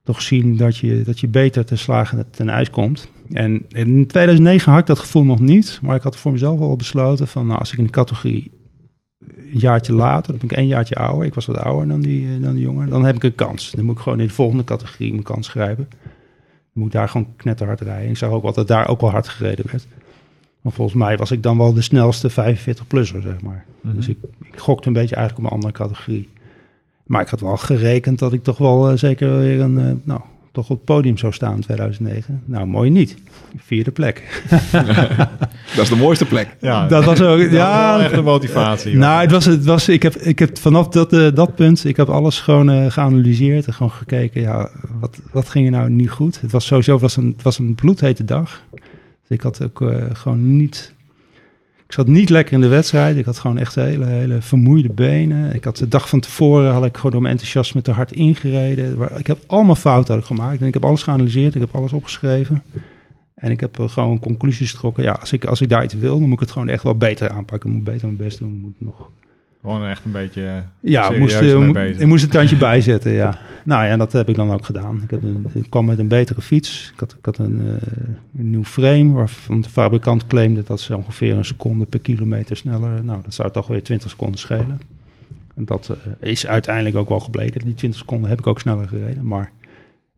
toch 0.04 0.22
zien 0.22 0.58
dat 0.58 0.78
je, 0.78 1.02
dat 1.02 1.20
je 1.20 1.28
beter 1.28 1.66
te 1.66 1.76
slagen 1.76 2.26
ten 2.30 2.50
ijs 2.50 2.70
komt. 2.70 3.10
En 3.32 3.66
in 3.70 4.08
2009 4.08 4.72
had 4.72 4.82
ik 4.82 4.88
dat 4.88 5.00
gevoel 5.00 5.24
nog 5.24 5.40
niet. 5.40 5.80
Maar 5.82 5.96
ik 5.96 6.02
had 6.02 6.18
voor 6.18 6.32
mezelf 6.32 6.60
al 6.60 6.76
besloten 6.76 7.28
van... 7.28 7.48
Nou, 7.48 7.60
als 7.60 7.72
ik 7.72 7.78
in 7.78 7.84
de 7.84 7.90
categorie 7.90 8.52
een 9.20 9.60
jaartje 9.60 9.94
later... 9.94 10.32
dan 10.32 10.48
ben 10.48 10.50
ik 10.50 10.58
één 10.58 10.68
jaartje 10.68 10.96
ouder. 10.96 11.26
Ik 11.26 11.34
was 11.34 11.46
wat 11.46 11.58
ouder 11.58 11.88
dan 11.88 12.02
die, 12.02 12.28
eh, 12.28 12.42
dan 12.42 12.54
die 12.54 12.64
jongen. 12.64 12.90
Dan 12.90 13.06
heb 13.06 13.16
ik 13.16 13.24
een 13.24 13.36
kans. 13.36 13.72
Dan 13.72 13.86
moet 13.86 13.96
ik 13.96 14.02
gewoon 14.02 14.20
in 14.20 14.28
de 14.28 14.34
volgende 14.34 14.64
categorie 14.64 15.12
mijn 15.12 15.24
kans 15.24 15.48
grijpen. 15.48 15.88
Dan 15.90 16.00
moet 16.74 16.86
ik 16.86 16.92
daar 16.92 17.10
gewoon 17.10 17.36
knetterhard 17.36 17.82
rijden. 17.82 18.10
Ik 18.10 18.18
zag 18.18 18.30
ook 18.30 18.56
dat 18.56 18.68
daar 18.68 18.88
ook 18.88 19.02
wel 19.02 19.12
hard 19.12 19.28
gereden 19.28 19.66
werd. 19.72 19.88
Maar 20.62 20.72
volgens 20.72 20.98
mij 20.98 21.18
was 21.18 21.32
ik 21.32 21.44
dan 21.44 21.58
wel 21.58 21.74
de 21.74 21.82
snelste 21.82 22.32
45-plusser, 22.32 23.22
zeg 23.22 23.42
maar. 23.42 23.66
Dus 23.82 24.08
ik, 24.08 24.18
ik 24.42 24.60
gokte 24.60 24.88
een 24.88 24.94
beetje 24.94 25.16
eigenlijk 25.16 25.46
op 25.46 25.52
een 25.52 25.58
andere 25.58 25.74
categorie. 25.84 26.30
Maar 27.06 27.22
ik 27.22 27.28
had 27.28 27.40
wel 27.40 27.58
gerekend 27.58 28.20
dat 28.20 28.34
ik 28.34 28.44
toch 28.44 28.58
wel 28.58 28.90
eh, 28.90 28.98
zeker 28.98 29.40
weer 29.40 29.60
een, 29.60 29.80
eh, 29.80 29.92
nou, 30.04 30.22
toch 30.52 30.70
op 30.70 30.76
het 30.76 30.86
podium 30.86 31.18
zou 31.18 31.34
staan 31.34 31.56
in 31.56 31.62
2009. 31.62 32.44
Nou, 32.46 32.66
mooi 32.66 32.90
niet. 32.90 33.16
Vierde 33.58 33.92
plek. 33.92 34.44
Dat 35.76 35.84
is 35.84 35.90
de 35.90 35.96
mooiste 35.96 36.26
plek. 36.26 36.56
Ja, 36.60 36.88
Dat 36.88 37.06
was 37.06 37.22
ook, 37.32 37.40
dat 37.40 37.50
was 37.50 37.60
ja. 37.60 37.96
wel 37.96 38.06
echt 38.06 38.14
een 38.14 38.24
motivatie. 38.24 38.96
Nou, 38.96 39.22
het 39.22 39.32
was, 39.32 39.46
het 39.46 39.66
was, 39.66 39.90
ik, 39.90 40.04
heb, 40.04 40.16
ik 40.16 40.40
heb 40.40 40.58
vanaf 40.58 40.88
dat, 40.88 41.14
eh, 41.14 41.28
dat 41.34 41.56
punt, 41.56 41.86
ik 41.86 41.98
heb 41.98 42.10
alles 42.10 42.40
gewoon 42.40 42.70
eh, 42.70 42.92
geanalyseerd 42.92 43.68
en 43.68 43.74
gewoon 43.74 43.92
gekeken, 43.92 44.42
ja, 44.42 44.70
wat, 45.00 45.20
wat 45.32 45.50
ging 45.50 45.66
er 45.66 45.72
nou 45.72 45.90
niet 45.90 46.10
goed? 46.10 46.42
Het 46.42 46.52
was 46.52 46.66
sowieso, 46.66 46.92
het 46.92 47.02
was 47.02 47.16
een, 47.16 47.34
het 47.36 47.44
was 47.44 47.60
een 47.60 47.76
bloedhete 47.76 48.26
dag. 48.26 48.62
Dus 48.72 49.38
ik 49.38 49.42
had 49.42 49.64
ook 49.64 49.84
gewoon 50.14 50.58
niet, 50.58 50.94
ik 51.92 51.98
zat 51.98 52.08
niet 52.08 52.30
lekker 52.30 52.54
in 52.54 52.62
de 52.62 52.68
wedstrijd. 52.68 53.18
Ik 53.18 53.26
had 53.26 53.40
gewoon 53.40 53.58
echt 53.58 53.76
hele, 53.76 54.06
hele 54.06 54.42
vermoeide 54.42 54.94
benen. 54.94 55.56
Ik 55.56 55.64
had 55.64 55.78
de 55.78 55.88
dag 55.88 56.10
van 56.10 56.20
tevoren, 56.20 56.72
had 56.72 56.86
ik 56.86 56.96
gewoon 56.96 57.12
door 57.12 57.22
mijn 57.22 57.34
enthousiasme 57.34 57.82
te 57.82 57.92
hard 57.92 58.12
ingereden. 58.12 58.98
Ik 59.18 59.28
heb 59.28 59.38
allemaal 59.48 59.76
fouten 59.76 60.14
had 60.14 60.22
ik 60.22 60.28
gemaakt 60.28 60.62
en 60.62 60.68
ik 60.68 60.74
heb 60.74 60.86
alles 60.86 61.04
geanalyseerd, 61.04 61.56
ik 61.56 61.62
heb 61.62 61.76
alles 61.76 61.94
opgeschreven. 61.94 62.64
En 63.36 63.52
ik 63.52 63.60
heb 63.60 63.80
eh, 63.80 63.90
gewoon 63.90 64.20
conclusies 64.20 64.72
getrokken. 64.72 65.04
Ja, 65.04 65.12
als 65.12 65.32
ik, 65.32 65.46
als 65.46 65.62
ik 65.62 65.70
daar 65.70 65.84
iets 65.84 65.94
wil, 65.94 66.20
dan 66.20 66.24
moet 66.24 66.34
ik 66.34 66.40
het 66.40 66.52
gewoon 66.52 66.70
echt 66.70 66.84
wel 66.84 66.96
beter 66.96 67.30
aanpakken. 67.30 67.70
Ik 67.70 67.76
moet 67.76 67.84
beter 67.84 68.06
mijn 68.06 68.18
best 68.18 68.40
doen. 68.40 68.54
Ik 68.56 68.62
Moet 68.62 68.76
nog 68.78 69.10
Gewoon 69.62 69.86
echt 69.86 70.06
een 70.06 70.12
beetje 70.12 70.46
eh, 70.46 70.56
ja, 70.80 71.12
moest, 71.12 71.36
eh, 71.36 72.00
ik 72.00 72.06
moest 72.06 72.24
een 72.24 72.30
tandje 72.30 72.58
bijzetten, 72.70 73.12
ja. 73.12 73.38
Nou 73.64 73.84
ja, 73.84 73.90
en 73.90 73.98
dat 73.98 74.12
heb 74.12 74.30
ik 74.30 74.36
dan 74.36 74.52
ook 74.52 74.66
gedaan. 74.66 75.02
Ik, 75.04 75.12
heb 75.12 75.24
een, 75.24 75.46
ik 75.54 75.70
kwam 75.70 75.86
met 75.86 76.00
een 76.00 76.08
betere 76.08 76.42
fiets. 76.42 76.92
Ik 76.94 77.00
had, 77.00 77.16
ik 77.20 77.26
had 77.26 77.38
een, 77.38 77.60
eh, 77.60 78.40
een 78.40 78.50
nieuw 78.50 78.64
frame 78.64 79.12
waarvan 79.12 79.62
de 79.62 79.70
fabrikant 79.70 80.28
claimde 80.28 80.64
dat 80.64 80.80
ze 80.80 80.98
ongeveer 80.98 81.38
een 81.38 81.46
seconde 81.46 81.86
per 81.86 82.00
kilometer 82.00 82.58
sneller... 82.58 83.04
Nou, 83.04 83.22
dat 83.24 83.34
zou 83.34 83.52
toch 83.52 83.68
weer 83.68 83.84
20 83.84 84.10
seconden 84.10 84.40
schelen. 84.40 84.82
En 85.56 85.66
dat 85.66 85.90
is 86.20 86.48
uiteindelijk 86.48 86.96
ook 86.96 87.10
wel 87.10 87.20
gebleken. 87.20 87.62
Die 87.66 87.74
20 87.74 88.00
seconden 88.00 88.30
heb 88.30 88.40
ik 88.40 88.48
ook 88.48 88.60
sneller 88.60 88.88
gereden, 88.88 89.28
maar 89.28 89.52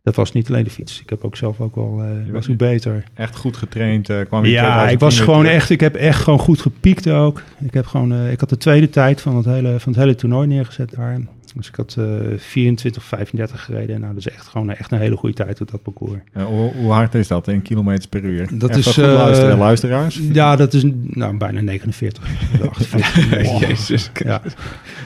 dat 0.04 0.16
was 0.16 0.32
niet 0.32 0.49
alleen 0.49 0.64
de 0.64 0.70
fiets. 0.70 1.01
Ik 1.01 1.10
heb 1.10 1.24
ook 1.24 1.36
zelf 1.36 1.60
ook 1.62 1.76
wel, 1.76 2.01
eh, 2.26 2.32
was 2.32 2.56
beter. 2.56 3.04
echt 3.14 3.36
goed 3.36 3.58
getraind. 3.58 4.10
eh, 4.10 4.18
kwam 4.28 4.45
Ja, 4.45 4.60
2010 4.62 4.93
ik 4.93 4.99
was 4.99 5.20
gewoon 5.20 5.39
terug. 5.43 5.56
echt, 5.56 5.70
ik 5.70 5.80
heb 5.80 5.95
echt 5.95 6.22
gewoon 6.22 6.39
goed 6.39 6.62
gepiekt 6.62 7.10
ook. 7.10 7.41
Ik 7.60 7.74
heb 7.74 7.86
gewoon, 7.86 8.14
eh, 8.14 8.32
ik 8.32 8.39
had 8.39 8.49
de 8.49 8.58
tweede 8.58 8.89
tijd 8.89 9.22
van 9.22 9.36
het 9.36 9.45
hele, 9.45 9.80
van 9.80 9.91
het 9.91 10.01
hele 10.01 10.16
toernooi 10.16 10.47
neergezet 10.47 10.93
daar. 10.95 11.20
Dus 11.56 11.68
ik 11.68 11.76
had 11.76 11.95
eh 11.99 12.06
24, 12.38 13.04
35 13.04 13.64
gereden. 13.64 13.99
Nou, 13.99 14.14
dat 14.14 14.26
is 14.26 14.34
echt 14.34 14.47
gewoon 14.47 14.70
echt 14.70 14.91
een 14.91 14.99
hele 14.99 15.16
goede 15.16 15.36
tijd 15.36 15.62
op 15.62 15.72
dat 15.72 15.82
parcours. 15.82 16.20
Hoe, 16.34 16.72
hoe 16.74 16.91
hard 16.91 17.16
is 17.16 17.28
dat 17.28 17.47
in 17.47 17.62
kilometers 17.62 18.08
per 18.08 18.24
uur? 18.24 18.49
Dat 18.51 18.76
is, 18.76 18.97
eh, 18.97 19.06
luisteren, 19.06 19.58
luisteraars. 19.58 20.20
Ja, 20.32 20.56
dat 20.56 20.74
is 20.74 20.84
nou, 21.04 21.38
bijna 21.38 21.62
49. 21.62 22.24
48. 22.70 23.30
Nee, 23.30 23.58
Jezus. 23.68 24.10
Ja. 24.14 24.41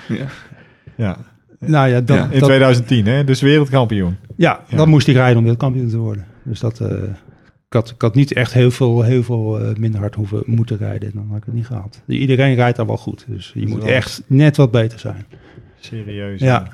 Ja. 0.08 0.26
Ja. 0.96 1.18
Nou 1.60 1.90
ja, 1.90 2.02
dat, 2.02 2.18
Ja, 2.18 2.24
In 2.24 2.40
dat, 2.40 2.48
2010, 2.50 3.06
hè? 3.06 3.24
Dus 3.24 3.42
wereldkampioen. 3.42 4.18
ja, 4.36 4.64
Ja. 4.68 4.78
dat 4.78 4.88
moest 4.88 5.08
ik 5.08 5.16
rijden 5.16 5.36
om 5.38 5.42
wereldkampioen 5.44 5.88
te 5.90 5.98
worden. 5.98 6.26
Dus 6.44 6.60
dat, 6.60 6.80
eh, 6.80 7.04
ik, 7.68 7.74
had, 7.74 7.90
ik 7.90 8.02
had 8.02 8.16
niet 8.16 8.34
echt 8.34 8.54
heel 8.54 8.72
veel, 8.72 9.02
heel 9.02 9.24
veel 9.24 9.60
eh, 9.60 9.76
minder 9.76 10.00
hard 10.00 10.16
hoeven 10.16 10.44
moeten 10.46 10.78
rijden. 10.78 11.12
Dan 11.14 11.28
had 11.28 11.38
ik 11.38 11.44
het 11.46 11.54
niet 11.54 11.66
gehad. 11.66 12.02
Iedereen 12.08 12.56
rijdt 12.56 12.78
daar 12.78 12.86
wel 12.86 12.98
goed. 12.98 13.26
Dus 13.28 13.52
je 13.56 13.68
moet 13.68 13.84
wel- 13.84 13.94
echt 13.94 14.24
net 14.28 14.58
wat 14.58 14.72
beter 14.72 15.00
zijn. 15.00 15.26
Serieus. 15.80 16.40
Ja. 16.42 16.68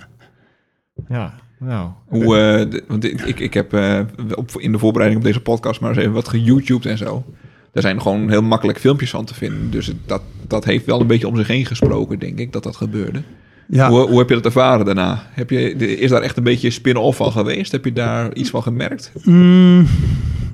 Ja, 1.08 1.34
nou. 1.60 1.90
Hoe, 2.08 2.24
eh, 2.38 2.70
de- 2.72 2.84
want 2.88 3.04
ik, 3.04 3.22
ik, 3.22 3.40
ik 3.40 3.54
heb 3.54 3.74
eh, 3.74 4.00
op, 4.36 4.52
in 4.58 4.72
de 4.72 4.80
voorbereiding 4.80 5.22
op 5.22 5.28
deze 5.28 5.42
podcast 5.42 5.82
maar 5.82 5.90
eens 5.90 6.00
even 6.00 6.12
wat 6.14 6.28
geYouTubed 6.28 6.86
en 6.86 6.98
zo. 6.98 7.24
Daar 7.72 7.84
zijn 7.84 8.02
gewoon 8.02 8.30
heel 8.30 8.42
makkelijk 8.42 8.80
filmpjes 8.80 9.10
van 9.10 9.26
te 9.26 9.34
vinden. 9.34 9.72
Dus 9.72 9.88
het- 9.88 10.08
dat, 10.08 10.22
dat 10.48 10.66
heeft 10.66 10.86
wel 10.86 11.02
een 11.02 11.08
beetje 11.08 11.28
om 11.28 11.36
zich 11.38 11.48
heen 11.48 11.66
gesproken, 11.66 12.20
denk 12.20 12.40
ik, 12.40 12.52
dat 12.52 12.64
dat 12.64 12.76
gebeurde. 12.76 13.22
Ja. 13.70 13.89
Hoe, 13.89 14.07
hoe 14.09 14.18
heb 14.20 14.30
je 14.30 14.36
dat 14.36 14.45
ervaren 14.45 14.86
daarna? 14.86 15.24
Heb 15.32 15.49
je, 15.49 15.72
is 15.76 16.09
daar 16.09 16.22
echt 16.22 16.38
een 16.38 16.43
beetje 16.43 16.70
spin-off 16.70 17.18
van 17.18 17.32
geweest? 17.32 17.72
Heb 17.72 17.86
je 17.86 17.93
daar 17.93 18.34
iets 18.34 18.49
van 18.49 18.64
gemerkt? 18.64 19.11
Mm, 19.24 19.88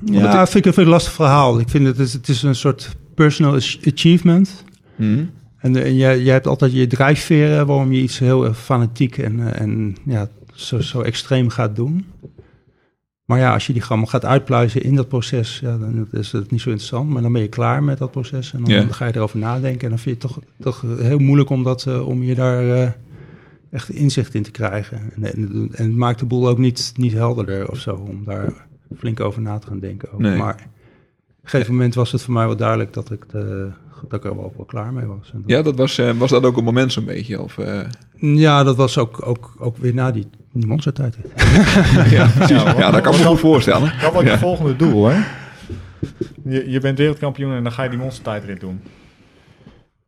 ja, 0.04 0.40
ik- 0.42 0.48
vind 0.48 0.66
ik, 0.66 0.76
een 0.76 0.86
lastig 0.86 1.12
verhaal. 1.12 1.58
Ik 1.60 1.68
vind 1.68 1.86
het, 1.86 1.98
is, 1.98 2.12
het 2.12 2.28
is 2.28 2.42
een 2.42 2.54
soort 2.54 2.96
personal 3.14 3.54
ach- 3.54 3.76
achievement. 3.92 4.64
Hm? 4.96 5.24
En, 5.58 5.76
eh, 5.76 5.84
en 5.84 5.96
jij, 5.96 6.22
jij 6.22 6.32
hebt 6.32 6.46
altijd 6.46 6.72
je 6.72 6.86
drijfveren 6.86 7.66
waarom 7.66 7.92
je 7.92 8.00
iets 8.00 8.18
heel 8.18 8.44
erg 8.44 8.58
fanatiek 8.60 9.18
en, 9.18 9.52
eh, 9.54 9.60
en 9.60 9.96
ja, 10.06 10.28
zo, 10.54 10.80
zo 10.80 11.00
extreem 11.00 11.48
gaat 11.48 11.76
doen. 11.76 12.04
Maar 13.30 13.38
ja, 13.38 13.52
als 13.52 13.66
je 13.66 13.72
die 13.72 13.82
gewoon 13.82 14.08
gaat 14.08 14.24
uitpluizen 14.24 14.82
in 14.82 14.94
dat 14.94 15.08
proces, 15.08 15.58
ja, 15.60 15.76
dan 15.78 16.08
is 16.10 16.32
het 16.32 16.50
niet 16.50 16.60
zo 16.60 16.68
interessant. 16.68 17.08
Maar 17.10 17.22
dan 17.22 17.32
ben 17.32 17.42
je 17.42 17.48
klaar 17.48 17.82
met 17.82 17.98
dat 17.98 18.10
proces 18.10 18.52
en 18.52 18.64
dan 18.64 18.74
Ja. 18.74 18.86
ga 18.90 19.06
je 19.06 19.14
erover 19.16 19.38
nadenken. 19.38 19.80
En 19.82 19.88
dan 19.88 19.98
vind 19.98 20.22
je 20.22 20.28
het 20.28 20.34
toch, 20.34 20.44
toch 20.60 20.98
heel 21.00 21.18
moeilijk 21.18 21.50
om, 21.50 21.62
dat, 21.62 21.86
eh, 21.86 22.08
om 22.08 22.22
je 22.22 22.34
daar 22.34 22.68
eh, 22.82 22.88
echt 23.70 23.90
inzicht 23.90 24.34
in 24.34 24.42
te 24.42 24.50
krijgen. 24.50 24.98
En, 25.14 25.22
en, 25.34 25.68
en 25.72 25.84
het 25.84 25.96
maakt 25.96 26.18
de 26.18 26.24
boel 26.26 26.48
ook 26.48 26.58
niet, 26.58 26.92
niet 26.96 27.12
helderder 27.12 27.70
of 27.70 27.78
zo, 27.78 27.94
om 27.94 28.24
daar 28.24 28.52
flink 28.96 29.20
over 29.20 29.40
na 29.42 29.58
te 29.58 29.66
gaan 29.66 29.80
denken. 29.80 30.12
Ook. 30.12 30.20
Nee. 30.20 30.36
Maar 30.38 30.54
op 30.54 31.42
een 31.42 31.48
gegeven 31.50 31.74
moment 31.74 31.94
was 31.94 32.12
het 32.12 32.22
voor 32.22 32.34
mij 32.34 32.46
wel 32.46 32.56
duidelijk 32.56 32.92
dat 32.92 33.10
ik, 33.10 33.24
de, 33.30 33.70
dat 34.08 34.24
ik 34.24 34.30
er 34.30 34.36
wel, 34.36 34.52
wel 34.56 34.66
klaar 34.66 34.92
mee 34.92 35.06
was. 35.06 35.30
En 35.32 35.40
dat- 35.40 35.50
Ja, 35.50 35.62
dat 35.62 35.76
was, 35.76 35.98
eh, 35.98 36.10
was 36.18 36.30
dat 36.30 36.44
ook 36.44 36.56
een 36.56 36.64
moment 36.64 36.92
zo'n 36.92 37.04
beetje? 37.04 37.40
Of, 37.42 37.56
ja, 38.20 38.62
dat 38.64 38.76
was 38.76 38.98
ook, 38.98 39.26
ook, 39.26 39.54
ook 39.58 39.76
weer 39.76 39.94
na 39.94 40.10
die, 40.10 40.26
die 40.52 40.66
monstertijd. 40.66 41.16
ja, 42.10 42.26
precies. 42.26 42.62
ja, 42.62 42.90
dat 42.90 43.00
kan 43.00 43.12
ik 43.12 43.18
me 43.18 43.24
goed 43.26 43.38
voorstellen. 43.40 43.92
Dat 44.00 44.12
wordt 44.12 44.26
Ja. 44.28 44.32
je 44.34 44.38
volgende 44.40 44.76
doel, 44.76 45.06
hè? 45.06 45.16
Je, 46.44 46.70
je 46.70 46.80
bent 46.80 46.98
wereldkampioen 46.98 47.54
en 47.54 47.62
dan 47.62 47.72
ga 47.72 47.82
je 47.82 47.88
die 47.90 47.98
monstertijdrit 47.98 48.60
doen. 48.60 48.80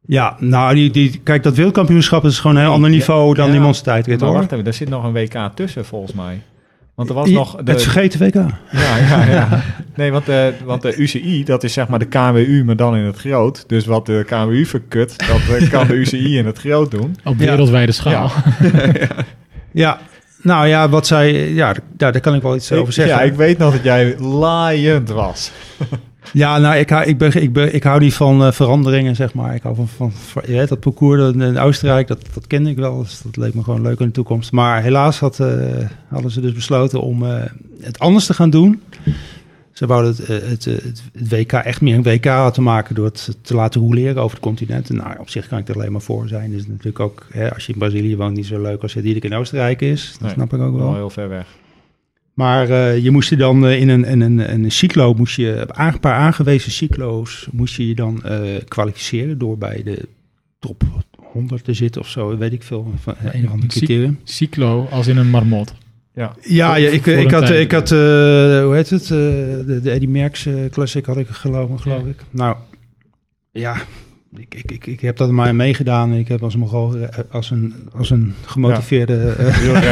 Ja, 0.06 0.36
nou, 0.38 0.74
die, 0.74 0.90
die, 0.90 1.20
kijk, 1.22 1.42
dat 1.42 1.54
wereldkampioenschap 1.54 2.24
is 2.24 2.38
gewoon 2.38 2.56
een 2.56 2.62
heel 2.62 2.72
ander 2.72 2.90
niveau 2.90 3.34
dan 3.34 3.46
Ja. 3.46 3.52
die 3.52 3.60
monstertijdrit, 3.60 4.20
Maar 4.20 4.28
hoor. 4.28 4.38
wacht 4.38 4.52
even, 4.52 4.64
daar 4.64 4.74
zit 4.74 4.88
nog 4.88 5.04
een 5.04 5.12
WK 5.12 5.50
tussen, 5.54 5.84
volgens 5.84 6.12
mij. 6.12 6.42
Want 6.94 7.08
er 7.08 7.14
was 7.14 7.28
I- 7.28 7.32
nog... 7.32 7.56
De, 7.62 7.70
Het 7.72 7.82
vergeten 7.82 8.20
WK. 8.20 8.34
Ja, 8.34 8.96
ja, 8.96 9.24
ja. 9.24 9.62
Nee, 9.94 10.12
want, 10.12 10.26
de 10.26 10.52
want 10.64 10.82
de 10.82 10.96
UCI, 10.96 11.44
dat 11.44 11.64
is 11.64 11.72
zeg 11.72 11.88
maar 11.88 11.98
de 11.98 12.04
KWU, 12.06 12.62
maar 12.64 12.76
dan 12.76 12.96
in 12.96 13.04
het 13.04 13.16
groot. 13.16 13.64
Dus 13.66 13.86
wat 13.86 14.06
de 14.06 14.24
KWU 14.26 14.64
verkut, 14.66 15.28
dat 15.28 15.58
eh, 15.58 15.70
kan 15.70 15.86
de 15.86 15.94
UCI 15.94 16.38
in 16.38 16.46
het 16.46 16.58
groot 16.58 16.90
doen. 16.90 17.16
Op 17.24 17.38
Ja. 17.38 17.46
wereldwijde 17.46 17.92
schaal. 17.92 18.30
Ja, 19.72 19.98
nou 20.42 20.66
ja, 20.66 20.88
wat 20.88 21.06
zij... 21.06 21.52
Ja, 21.52 21.74
daar, 21.96 22.12
daar 22.12 22.20
kan 22.20 22.34
ik 22.34 22.42
wel 22.42 22.56
iets 22.56 22.72
over 22.72 22.92
zeggen. 22.92 23.16
ja, 23.16 23.22
ik 23.22 23.34
weet 23.34 23.58
nog 23.58 23.72
dat 23.72 23.82
jij 23.84 24.18
laaiend 24.18 25.08
was. 25.08 25.50
Ja, 26.32 26.58
nou, 26.58 26.76
ik 26.76 26.90
hou, 26.90 27.04
ik 27.04 27.18
ben, 27.18 27.42
ik 27.42 27.52
ben, 27.52 27.74
ik 27.74 27.82
hou 27.82 28.00
niet 28.00 28.14
van 28.14 28.44
eh, 28.44 28.52
veranderingen, 28.52 29.16
zeg 29.16 29.34
maar. 29.34 29.54
Ik 29.54 29.62
hou 29.62 29.74
van, 29.74 29.88
van, 29.88 30.12
van- 30.12 30.42
je 30.46 30.52
weet, 30.52 30.68
dat 30.68 30.80
parcours 30.80 31.34
in, 31.34 31.58
Oostenrijk, 31.58 32.08
dat, 32.08 32.18
dat 32.34 32.46
kende 32.46 32.70
ik 32.70 32.76
wel. 32.76 33.02
Dus 33.02 33.20
dat 33.24 33.36
leek 33.36 33.54
me 33.54 33.62
gewoon 33.62 33.82
leuk 33.82 34.00
in 34.00 34.06
de 34.06 34.12
toekomst. 34.12 34.52
Maar 34.52 34.82
helaas 34.82 35.18
had, 35.18 35.40
eh, 35.40 35.48
hadden 36.08 36.30
ze 36.30 36.40
dus 36.40 36.52
besloten 36.52 37.00
om 37.00 37.24
eh, 37.24 37.42
het 37.80 37.98
anders 37.98 38.26
te 38.26 38.34
gaan 38.34 38.50
doen. 38.50 38.82
Ze 39.72 39.86
wouden 39.86 40.10
het, 40.10 40.20
eh, 40.20 40.48
het, 40.48 40.66
eh, 40.66 40.74
het, 40.74 41.02
het 41.12 41.28
WK 41.28 41.52
echt 41.52 41.80
meer 41.80 41.94
een 41.94 42.02
WK 42.02 42.52
te 42.52 42.60
maken 42.60 42.94
door 42.94 43.04
het 43.04 43.36
te 43.42 43.54
laten 43.54 43.80
roleren 43.80 44.22
over 44.22 44.36
het 44.36 44.46
continent. 44.46 44.88
En 44.90 44.96
nou, 44.96 45.18
op 45.18 45.28
zich 45.30 45.48
kan 45.48 45.58
ik 45.58 45.68
er 45.68 45.74
alleen 45.74 45.92
maar 45.92 46.00
voor 46.00 46.28
zijn. 46.28 46.50
Dus 46.50 46.66
natuurlijk 46.66 47.00
ook, 47.00 47.26
hè, 47.30 47.54
als 47.54 47.66
je 47.66 47.72
in 47.72 47.78
Brazilië 47.78 48.16
woont, 48.16 48.36
niet 48.36 48.46
zo 48.46 48.62
leuk 48.62 48.82
als 48.82 48.94
het 48.94 49.04
hier 49.04 49.24
in 49.24 49.34
Oostenrijk 49.34 49.80
is. 49.80 50.10
Dat 50.12 50.20
Nee, 50.20 50.30
snap 50.30 50.52
ik 50.52 50.60
ook 50.60 50.76
wel. 50.76 50.84
Wel 50.84 50.94
heel 50.94 51.10
ver 51.10 51.28
weg. 51.28 51.46
Maar 52.34 52.68
eh, 52.70 52.98
je 52.98 53.10
moest 53.10 53.28
je 53.30 53.36
dan 53.36 53.66
in 53.68 53.88
een, 53.88 54.04
in 54.04 54.20
een, 54.20 54.52
een 54.52 54.70
cyclo, 54.70 55.14
moest 55.14 55.36
je, 55.36 55.66
een 55.74 56.00
paar 56.00 56.14
aangewezen 56.14 56.72
cyclo's, 56.72 57.48
moest 57.52 57.74
je 57.74 57.88
je 57.88 57.94
dan 57.94 58.24
eh, 58.24 58.40
kwalificeren 58.68 59.38
door 59.38 59.58
bij 59.58 59.82
de 59.82 60.08
top 60.58 60.82
100 61.16 61.64
te 61.64 61.74
zitten 61.74 62.00
of 62.00 62.08
zo, 62.08 62.36
weet 62.38 62.52
ik 62.52 62.62
veel, 62.62 62.92
van 63.00 63.14
een 63.32 63.44
of 63.44 63.50
ander 63.52 63.70
Cy- 63.70 63.78
criterium. 63.78 64.18
Cyclo 64.24 64.86
als 64.90 65.06
in 65.06 65.16
een 65.16 65.30
marmot. 65.30 65.74
Ja, 66.14 66.32
Ja, 66.42 66.76
ja 66.76 66.88
ik, 66.88 67.06
ik 67.06 67.30
had, 67.30 67.50
ik 67.50 67.72
had 67.72 67.90
eh, 67.90 67.98
hoe 68.62 68.74
heet 68.74 68.90
het, 68.90 69.02
eh, 69.02 69.08
de, 69.08 69.80
de 69.82 69.90
Eddie 69.90 70.08
Merckx 70.08 70.46
eh, 70.46 70.54
Classic 70.70 71.06
had 71.06 71.16
ik 71.16 71.28
geloof, 71.28 71.80
geloof 71.80 72.04
ik. 72.04 72.20
Nou, 72.30 72.56
ja, 73.50 73.76
ik, 74.36 74.54
ik, 74.54 74.70
ik, 74.70 74.86
ik 74.86 75.00
heb 75.00 75.16
dat 75.16 75.30
maar 75.30 75.54
meegedaan. 75.54 76.12
En 76.12 76.18
ik 76.18 76.28
heb 76.28 76.42
als 76.42 76.54
een, 76.54 76.68
als 77.30 77.50
een, 77.50 77.74
als 77.96 78.10
een 78.10 78.34
gemotiveerde... 78.44 79.34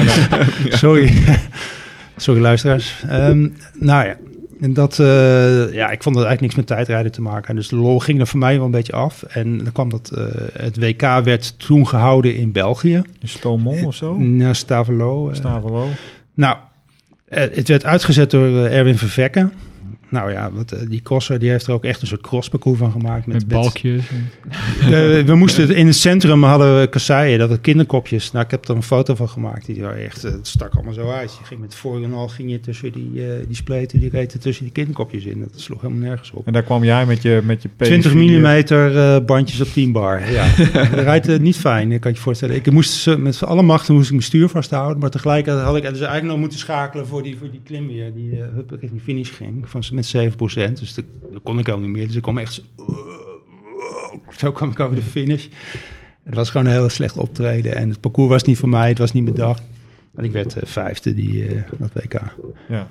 Sorry. 0.68 1.12
Sorry, 2.16 2.40
luisteraars. 2.40 3.04
Ehm, 3.08 3.48
nou 3.78 4.06
ja, 4.06 4.16
en 4.60 4.72
dat, 4.74 4.98
eh, 4.98 5.72
ja, 5.72 5.90
ik 5.90 6.02
vond 6.02 6.14
dat 6.16 6.24
eigenlijk 6.24 6.40
niks 6.40 6.54
met 6.54 6.66
tijdrijden 6.66 7.12
te 7.12 7.22
maken. 7.22 7.54
Dus 7.54 7.68
de 7.68 7.76
lol 7.76 7.98
ging 7.98 8.20
er 8.20 8.26
voor 8.26 8.38
mij 8.38 8.56
wel 8.56 8.64
een 8.64 8.70
beetje 8.70 8.92
af. 8.92 9.22
En 9.22 9.58
dan 9.58 9.72
kwam 9.72 9.88
dat, 9.88 10.10
eh, 10.14 10.24
het 10.52 10.78
WK 10.78 11.00
werd 11.24 11.58
toen 11.58 11.86
gehouden 11.88 12.34
in 12.36 12.52
België. 12.52 13.02
Stomon 13.22 13.84
of 13.84 13.94
zo? 13.94 14.16
Na 14.18 14.52
Stavelo. 14.52 15.28
eh. 15.28 15.34
Stavelo. 15.34 15.86
nou, 16.34 16.56
eh, 17.28 17.40
het 17.52 17.68
werd 17.68 17.84
uitgezet 17.84 18.30
door 18.30 18.46
eh, 18.46 18.76
Erwin 18.78 18.98
Vervekken. 18.98 19.52
Nou 20.10 20.32
ja, 20.32 20.50
wat, 20.52 20.72
eh, 20.72 20.78
die 20.88 21.02
crosser 21.02 21.38
die 21.38 21.50
heeft 21.50 21.66
er 21.66 21.72
ook 21.72 21.84
echt 21.84 22.00
een 22.00 22.06
soort 22.06 22.20
crossparcours 22.20 22.78
van 22.78 22.90
gemaakt. 22.92 23.26
Met 23.26 23.48
balkjes. 23.48 24.04
Eh, 24.80 25.22
we 25.24 25.34
moesten 25.34 25.66
het- 25.68 25.76
in 25.76 25.86
het 25.86 25.96
centrum 25.96 26.42
hadden 26.44 26.80
we 26.80 26.86
kasseien, 26.86 27.38
dat 27.38 27.48
waren 27.48 27.62
kinderkopjes. 27.62 28.32
Nou, 28.32 28.44
ik 28.44 28.50
heb 28.50 28.68
er 28.68 28.76
een 28.76 28.82
foto 28.82 29.14
van 29.14 29.28
gemaakt. 29.28 29.66
Die 29.66 29.82
waren 29.82 30.04
echt, 30.04 30.24
eh, 30.24 30.32
het 30.32 30.46
stak 30.46 30.74
allemaal 30.74 30.92
zo 30.92 31.10
uit. 31.10 31.36
Je 31.38 31.44
ging 31.44 31.60
met 31.60 31.74
voor 31.74 32.02
en 32.04 32.12
al 32.12 32.28
ging 32.28 32.50
je 32.50 32.60
tussen 32.60 32.92
die, 32.92 33.26
eh 33.26 33.46
die 33.46 33.56
spleten, 33.56 34.00
die 34.00 34.10
reten 34.10 34.40
tussen 34.40 34.64
die 34.64 34.72
kinderkopjes 34.72 35.24
in. 35.24 35.40
Dat 35.40 35.50
sloeg 35.60 35.80
helemaal 35.80 36.02
nergens 36.08 36.30
op. 36.30 36.46
En 36.46 36.52
daar 36.52 36.62
kwam 36.62 36.84
jij 36.84 37.06
met 37.06 37.22
je, 37.22 37.40
met 37.44 37.62
je 37.62 37.68
P4. 37.68 37.86
20 37.86 38.14
mm 38.14 38.44
eh, 38.44 39.16
bandjes 39.26 39.60
op 39.60 39.66
10 39.66 39.92
bar. 39.92 40.30
Ja, 40.32 40.46
dat 40.72 40.92
rijdt 40.92 41.28
eh, 41.28 41.38
niet 41.38 41.56
fijn, 41.56 41.92
ik 41.92 42.00
kan 42.00 42.12
je 42.12 42.18
voorstellen. 42.18 42.54
Ik 42.56 42.70
moest 42.70 42.92
ze- 42.92 43.18
met 43.18 43.44
alle 43.44 43.62
machten 43.62 43.94
moest 43.94 44.06
ik 44.06 44.12
mijn 44.12 44.22
stuur 44.24 44.48
vasthouden, 44.48 44.98
maar 44.98 45.10
tegelijkertijd 45.10 45.64
had 45.64 45.76
ik 45.76 45.82
dus 45.82 45.92
eigenlijk 45.92 46.28
nog 46.30 46.38
moeten 46.38 46.58
schakelen 46.58 47.06
voor 47.06 47.22
die, 47.22 47.36
voor 47.38 47.50
die 47.50 47.60
klim 47.64 47.86
weer, 47.86 48.12
die 48.14 48.30
uh, 48.32 48.38
richting 48.80 49.00
finish 49.02 49.30
ging, 49.32 49.68
van, 49.68 49.82
met 50.12 50.32
7%. 50.32 50.72
Dus 50.80 50.94
dat, 50.94 51.04
dat 51.32 51.42
kon 51.42 51.58
ik 51.58 51.68
ook 51.68 51.80
niet 51.80 51.88
meer. 51.90 52.06
Dus 52.06 52.16
ik 52.16 52.22
kwam 52.22 52.38
echt 52.38 52.52
zo, 52.52 52.62
zo 54.36 54.52
kwam 54.52 54.70
ik 54.70 54.80
over 54.80 54.96
de 54.96 55.02
finish. 55.02 55.46
Het 56.22 56.34
was 56.34 56.50
gewoon 56.50 56.66
een 56.66 56.72
heel 56.72 56.88
slecht 56.88 57.16
optreden 57.16 57.74
en 57.76 57.88
het 57.88 58.00
parcours 58.00 58.30
was 58.30 58.42
niet 58.42 58.58
voor 58.58 58.68
mij, 58.68 58.88
het 58.88 58.98
was 58.98 59.12
niet 59.12 59.22
mijn 59.24 59.36
dag. 59.36 59.58
En 60.14 60.24
ik 60.24 60.32
werd 60.32 60.56
eh, 60.56 60.62
vijfde 60.66 61.14
die, 61.14 61.46
eh, 61.46 61.62
dat 61.78 61.90
WK. 61.92 62.20
Ja. 62.68 62.88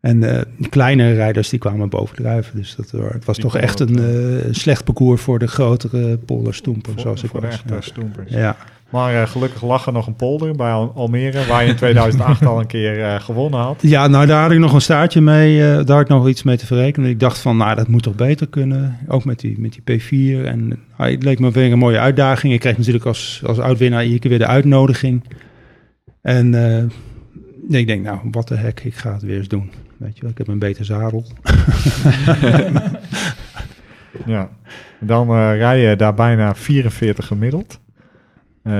En 0.00 0.22
eh, 0.36 0.42
de 0.58 0.68
kleine 0.68 1.12
rijders 1.12 1.48
die 1.48 1.58
kwamen 1.58 1.88
bovendrijven. 1.88 2.56
Dus 2.56 2.74
dat, 2.76 2.90
het 2.90 3.24
was 3.24 3.36
Die 3.36 3.44
toch 3.44 3.56
echt 3.56 3.80
een 3.80 3.98
eh, 3.98 4.52
slecht 4.54 4.84
parcours 4.84 5.22
voor 5.22 5.38
de 5.38 5.46
grotere 5.46 6.16
polderstoemper, 6.18 6.92
Voor, 6.92 7.00
zoals 7.00 7.22
ik 7.22 7.32
de 7.32 7.40
was. 7.40 7.50
echte 7.54 7.74
Ja. 7.74 7.80
stoempers. 7.80 8.30
Ja. 8.32 8.56
Maar 8.96 9.22
eh, 9.22 9.28
gelukkig 9.28 9.62
lag 9.62 9.86
er 9.86 9.92
nog 9.92 10.06
een 10.06 10.14
polder 10.16 10.56
bij 10.56 10.70
Al- 10.70 10.92
Almere, 10.94 11.46
waar 11.46 11.62
je 11.62 11.68
in 11.70 11.76
2008 11.76 12.46
al 12.46 12.60
een 12.60 12.66
keer 12.66 13.02
eh, 13.04 13.20
gewonnen 13.20 13.60
had. 13.60 13.78
ja, 13.82 14.06
nou 14.06 14.26
daar 14.26 14.42
had 14.42 14.50
ik 14.50 14.58
nog 14.58 14.72
een 14.72 14.80
staartje 14.80 15.20
mee. 15.20 15.60
eh, 15.62 15.74
daar 15.74 15.96
had 15.96 16.00
ik 16.00 16.08
nog 16.08 16.28
iets 16.28 16.42
mee 16.42 16.56
te 16.56 16.66
verrekenen. 16.66 17.10
Ik 17.10 17.20
dacht 17.20 17.38
van, 17.38 17.56
nou 17.56 17.74
dat 17.76 17.88
moet 17.88 18.02
toch 18.02 18.14
beter 18.14 18.46
kunnen. 18.48 18.98
Ook 19.08 19.24
met 19.24 19.40
die, 19.40 19.58
met 19.60 19.78
die 19.84 20.00
P4. 20.00 20.44
En 20.44 20.78
ah, 20.96 21.10
het 21.10 21.22
leek 21.22 21.38
me 21.38 21.50
weer 21.50 21.72
een 21.72 21.78
mooie 21.78 21.98
uitdaging. 21.98 22.52
Ik 22.52 22.60
kreeg 22.60 22.76
natuurlijk 22.78 23.04
als, 23.06 23.42
als 23.46 23.58
oud-winnaar 23.58 24.02
iedere 24.02 24.20
keer 24.20 24.30
weer 24.30 24.38
de 24.38 24.46
uitnodiging. 24.46 25.24
En 26.22 26.50
nee, 27.68 27.80
ik 27.80 27.86
denk, 27.86 28.04
nou, 28.04 28.18
wat 28.30 28.48
de 28.48 28.56
hek, 28.56 28.80
ik 28.84 28.94
ga 28.94 29.12
het 29.12 29.22
weer 29.22 29.36
eens 29.38 29.48
doen. 29.48 29.70
Weet 29.96 30.14
je 30.16 30.20
wel, 30.22 30.30
ik 30.30 30.38
heb 30.38 30.48
een 30.48 30.58
beter 30.58 30.84
zadel. 30.84 31.24
Ja. 34.26 34.48
Dan 35.00 35.32
rij 35.34 35.80
je 35.80 35.96
daar 35.96 36.14
bijna 36.14 36.54
44 36.54 37.26
gemiddeld. 37.26 37.80
Eh 38.66 38.72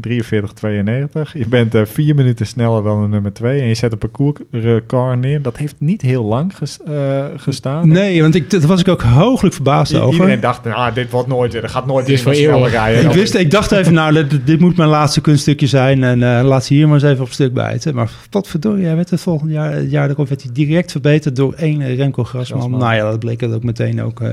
43, 0.00 0.52
92. 0.52 1.32
Je 1.38 1.46
bent 1.48 1.74
eh, 1.74 1.82
vier 1.84 2.14
minuten 2.14 2.46
sneller 2.46 2.82
dan 2.82 3.02
de 3.02 3.08
nummer 3.08 3.32
2. 3.32 3.60
En 3.60 3.66
je 3.66 3.74
zet 3.74 3.92
een 3.92 3.98
parcoursrecord 3.98 5.20
neer. 5.20 5.42
Dat 5.42 5.56
heeft 5.56 5.74
niet 5.78 6.02
heel 6.02 6.24
lang 6.24 6.56
ges- 6.56 6.82
eh, 6.86 7.24
gestaan. 7.36 7.88
Nee, 7.88 8.22
want 8.22 8.34
ik, 8.34 8.50
daar 8.50 8.60
was 8.60 8.80
ik 8.80 8.88
ook 8.88 9.02
hooglijk 9.02 9.54
verbaasd 9.54 9.92
I- 9.92 9.96
over. 9.98 10.12
Iedereen 10.12 10.40
dacht, 10.40 10.64
nou, 10.64 10.94
dit 10.94 11.10
wordt 11.10 11.28
nooit, 11.28 11.54
er 11.54 11.68
gaat 11.68 11.86
nooit 11.86 12.06
Dit 12.06 12.14
is 12.14 12.20
iemand 12.20 12.36
voor 12.38 12.46
sneller 12.46 12.66
eeuwig. 12.66 12.72
rijden. 12.92 13.10
Ik, 13.10 13.16
wist, 13.16 13.34
ik 13.34 13.50
dacht 13.50 13.72
even, 13.72 13.92
nou, 13.92 14.12
dit, 14.28 14.46
dit 14.46 14.60
moet 14.60 14.76
mijn 14.76 14.88
laatste 14.88 15.20
kunststukje 15.20 15.66
zijn. 15.66 16.04
En 16.04 16.22
eh, 16.38 16.44
laat 16.44 16.64
ze 16.64 16.74
hier 16.74 16.86
maar 16.86 16.94
eens 16.94 17.04
even 17.04 17.24
op 17.24 17.30
stuk 17.32 17.52
bijten. 17.54 17.94
Maar 17.94 18.10
wat 18.30 18.48
verdorie, 18.48 18.84
hij 18.84 18.96
werd 18.96 19.10
het 19.10 19.20
volgende 19.20 19.52
jaar, 19.52 19.72
het 19.72 19.90
jaar 19.90 20.10
erop 20.10 20.28
werd 20.28 20.42
hij 20.42 20.52
direct 20.52 20.90
verbeterd 20.90 21.36
door 21.36 21.52
één 21.54 21.94
Remco 21.94 22.24
Grasman. 22.24 22.58
Grasman. 22.60 22.80
Nou 22.80 22.94
ja, 22.94 23.10
dat 23.10 23.18
bleek 23.18 23.40
het 23.40 23.54
ook 23.54 23.64
meteen 23.64 24.02
ook, 24.02 24.20
eh, 24.20 24.28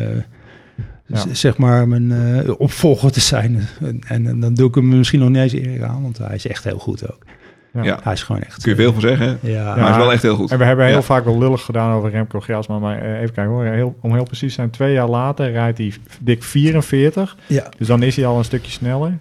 Ja. 1.14 1.24
zeg 1.32 1.58
maar, 1.58 1.88
mijn 1.88 2.12
eh, 2.12 2.54
opvolger 2.58 3.12
te 3.12 3.20
zijn. 3.20 3.68
En, 4.08 4.28
en, 4.28 4.40
dan 4.40 4.54
doe 4.54 4.68
ik 4.68 4.76
hem 4.76 4.98
misschien 4.98 5.20
nog 5.20 5.30
niet 5.30 5.38
eens 5.38 5.54
eer 5.54 5.86
aan, 5.86 6.02
want 6.02 6.18
hij 6.18 6.36
is 6.36 6.48
echt 6.48 6.64
heel 6.64 6.80
goed 6.80 7.12
ook. 7.12 7.26
Ja. 7.74 7.84
Ja. 7.84 8.00
Hij 8.04 8.14
is 8.14 8.24
gewoon 8.24 8.42
echt... 8.42 8.62
Kun 8.62 8.72
je 8.72 8.78
veel 8.78 8.92
van 8.92 9.02
zeggen? 9.02 9.38
Ja, 9.42 9.64
maar 9.64 9.80
hij 9.80 9.90
is 9.90 9.96
wel 9.98 10.12
echt 10.12 10.22
heel 10.22 10.36
goed. 10.36 10.52
En 10.52 10.58
we 10.58 10.64
hebben 10.64 10.86
heel 10.86 10.96
Ja. 10.96 11.02
vaak 11.02 11.26
wel 11.26 11.38
lullig 11.38 11.62
gedaan 11.62 11.94
over 11.94 12.10
Remco 12.10 12.40
Grasman. 12.40 12.82
Maar 12.82 13.02
eh, 13.02 13.22
even 13.22 13.34
kijken 13.34 13.54
hoor. 13.54 13.64
Heel, 13.66 13.96
om 14.02 14.14
heel 14.14 14.24
precies 14.24 14.50
te 14.50 14.56
zijn, 14.56 14.70
twee 14.70 14.94
jaar 14.94 15.08
later 15.10 15.52
rijdt 15.52 15.78
hij 15.78 15.94
dik 16.22 16.44
44. 16.44 17.38
ja. 17.48 17.70
Dus 17.78 17.88
dan 17.88 18.04
is 18.04 18.16
hij 18.16 18.26
al 18.26 18.38
een 18.38 18.44
stukje 18.44 18.72
sneller. 18.72 19.18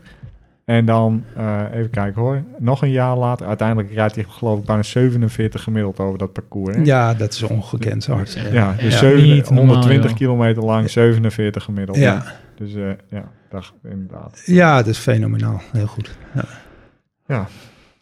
En 0.68 0.84
dan, 0.84 1.24
eh, 1.36 1.62
even 1.74 1.90
kijken 1.90 2.20
hoor, 2.22 2.42
nog 2.58 2.82
een 2.82 2.90
jaar 2.90 3.16
later. 3.16 3.46
Uiteindelijk 3.46 3.92
rijdt 3.92 4.14
hij 4.14 4.24
geloof 4.28 4.58
ik 4.58 4.64
bijna 4.64 4.82
47 4.82 5.62
gemiddeld 5.62 5.98
over 6.00 6.18
dat 6.18 6.32
parcours. 6.32 6.76
hè? 6.76 6.82
ja, 6.82 7.14
dat 7.14 7.32
is 7.32 7.42
ongekend 7.42 8.06
hard. 8.06 8.38
Ja, 8.52 8.74
dus 8.78 8.92
Ja. 8.92 8.98
zeven- 8.98 9.22
Niet 9.22 9.50
normaal, 9.50 9.64
120 9.74 10.10
joh. 10.10 10.18
kilometer 10.18 10.62
lang, 10.64 10.90
47 10.90 11.64
gemiddeld. 11.64 11.98
Ja. 11.98 12.22
Dus 12.56 12.74
eh, 12.74 12.82
ja, 13.10 13.24
dag, 13.50 13.74
inderdaad. 13.90 14.42
Ja, 14.46 14.76
dat 14.76 14.86
is 14.86 14.98
fenomenaal. 14.98 15.60
Heel 15.72 15.86
goed. 15.86 16.16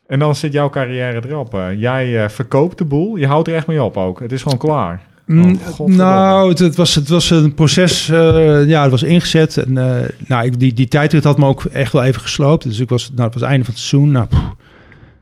En 0.06 0.18
dan 0.18 0.34
zit 0.34 0.52
jouw 0.52 0.70
carrière 0.70 1.28
erop. 1.28 1.54
eh. 1.54 1.80
Jij 1.80 2.22
eh, 2.22 2.28
verkoopt 2.28 2.78
de 2.78 2.84
boel, 2.84 3.16
je 3.16 3.26
houdt 3.26 3.48
er 3.48 3.54
echt 3.54 3.66
mee 3.66 3.82
op 3.82 3.96
ook. 3.96 4.20
Het 4.20 4.32
is 4.32 4.42
gewoon 4.42 4.58
klaar. 4.58 5.00
Mm, 5.27 5.59
Oh, 5.79 5.89
nou, 5.89 6.49
het, 6.49 6.59
het 6.59 6.77
was, 6.77 6.95
het 6.95 7.09
was 7.09 7.31
een 7.31 7.55
proces. 7.55 8.09
eh, 8.09 8.66
ja, 8.68 8.83
het 8.83 8.91
was 8.91 9.03
ingezet. 9.03 9.57
En, 9.57 9.79
eh, 9.79 10.09
nou, 10.27 10.45
ik, 10.47 10.59
die, 10.61 10.72
die 10.72 10.89
tijdrit 10.89 11.24
had 11.24 11.39
me 11.39 11.47
ook 11.47 11.64
echt 11.64 11.93
wel 11.93 12.05
even 12.05 12.20
gesloopt. 12.20 12.64
Dus 12.64 12.79
ik 12.79 12.89
was, 12.89 13.11
nou, 13.11 13.22
het 13.22 13.33
was 13.33 13.43
het 13.43 13.51
einde 13.51 13.64
van 13.64 13.74
het 13.74 13.83
seizoen. 13.83 14.11
Nou, 14.11 14.27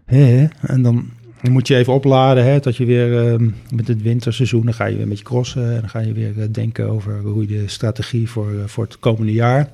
hè, 0.04 0.46
en 0.60 0.82
dan, 0.82 1.10
dan 1.42 1.52
moet 1.52 1.68
je 1.68 1.76
even 1.76 1.92
opladen. 1.92 2.44
Hè, 2.44 2.58
dat 2.60 2.76
je 2.76 2.84
weer 2.84 3.32
eh, 3.32 3.48
met 3.74 3.88
het 3.88 4.02
winterseizoen. 4.02 4.64
Dan 4.64 4.74
ga 4.74 4.84
je 4.84 4.94
weer 4.94 5.02
een 5.02 5.08
beetje 5.08 5.24
crossen. 5.24 5.74
En 5.74 5.80
dan 5.80 5.88
ga 5.88 5.98
je 5.98 6.12
weer 6.12 6.40
eh, 6.40 6.46
denken 6.50 6.88
over 6.90 7.20
hoe 7.20 7.48
je 7.48 7.60
de 7.62 7.68
strategie 7.68 8.30
voor, 8.30 8.52
voor 8.66 8.84
het 8.84 8.98
komende 8.98 9.32
jaar. 9.32 9.68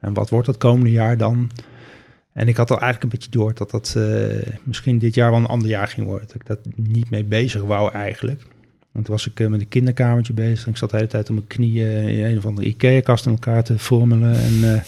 En 0.00 0.12
wat 0.14 0.30
wordt 0.30 0.46
het 0.46 0.58
komende 0.58 0.90
jaar 0.90 1.16
dan? 1.16 1.50
En 2.32 2.48
ik 2.48 2.56
had 2.56 2.70
al 2.70 2.80
eigenlijk 2.80 3.02
een 3.12 3.18
beetje 3.18 3.38
door 3.38 3.54
dat 3.54 3.70
dat 3.70 3.96
misschien 4.62 4.98
dit 4.98 5.14
jaar 5.14 5.30
wel 5.30 5.38
een 5.40 5.46
ander 5.46 5.68
jaar 5.68 5.88
ging 5.88 6.06
worden. 6.06 6.26
Dat 6.26 6.36
ik 6.36 6.46
dat 6.46 6.58
niet 6.76 7.10
mee 7.10 7.24
bezig 7.24 7.62
wou 7.62 7.92
eigenlijk. 7.92 8.42
Want 8.92 9.04
toen 9.04 9.14
was 9.14 9.26
ik 9.26 9.40
eh, 9.40 9.46
met 9.46 9.60
een 9.60 9.68
kinderkamertje 9.68 10.32
bezig. 10.32 10.64
En 10.64 10.70
ik 10.70 10.76
zat 10.76 10.90
de 10.90 10.96
hele 10.96 11.08
tijd 11.08 11.28
op 11.28 11.34
mijn 11.34 11.46
knieën 11.46 12.08
in 12.08 12.24
een 12.24 12.38
of 12.38 12.46
andere 12.46 12.66
Ikea-kast 12.66 13.26
in 13.26 13.32
elkaar 13.32 13.64
te 13.64 13.78
vormelen. 13.78 14.34
En 14.34 14.74
eh, 14.74 14.80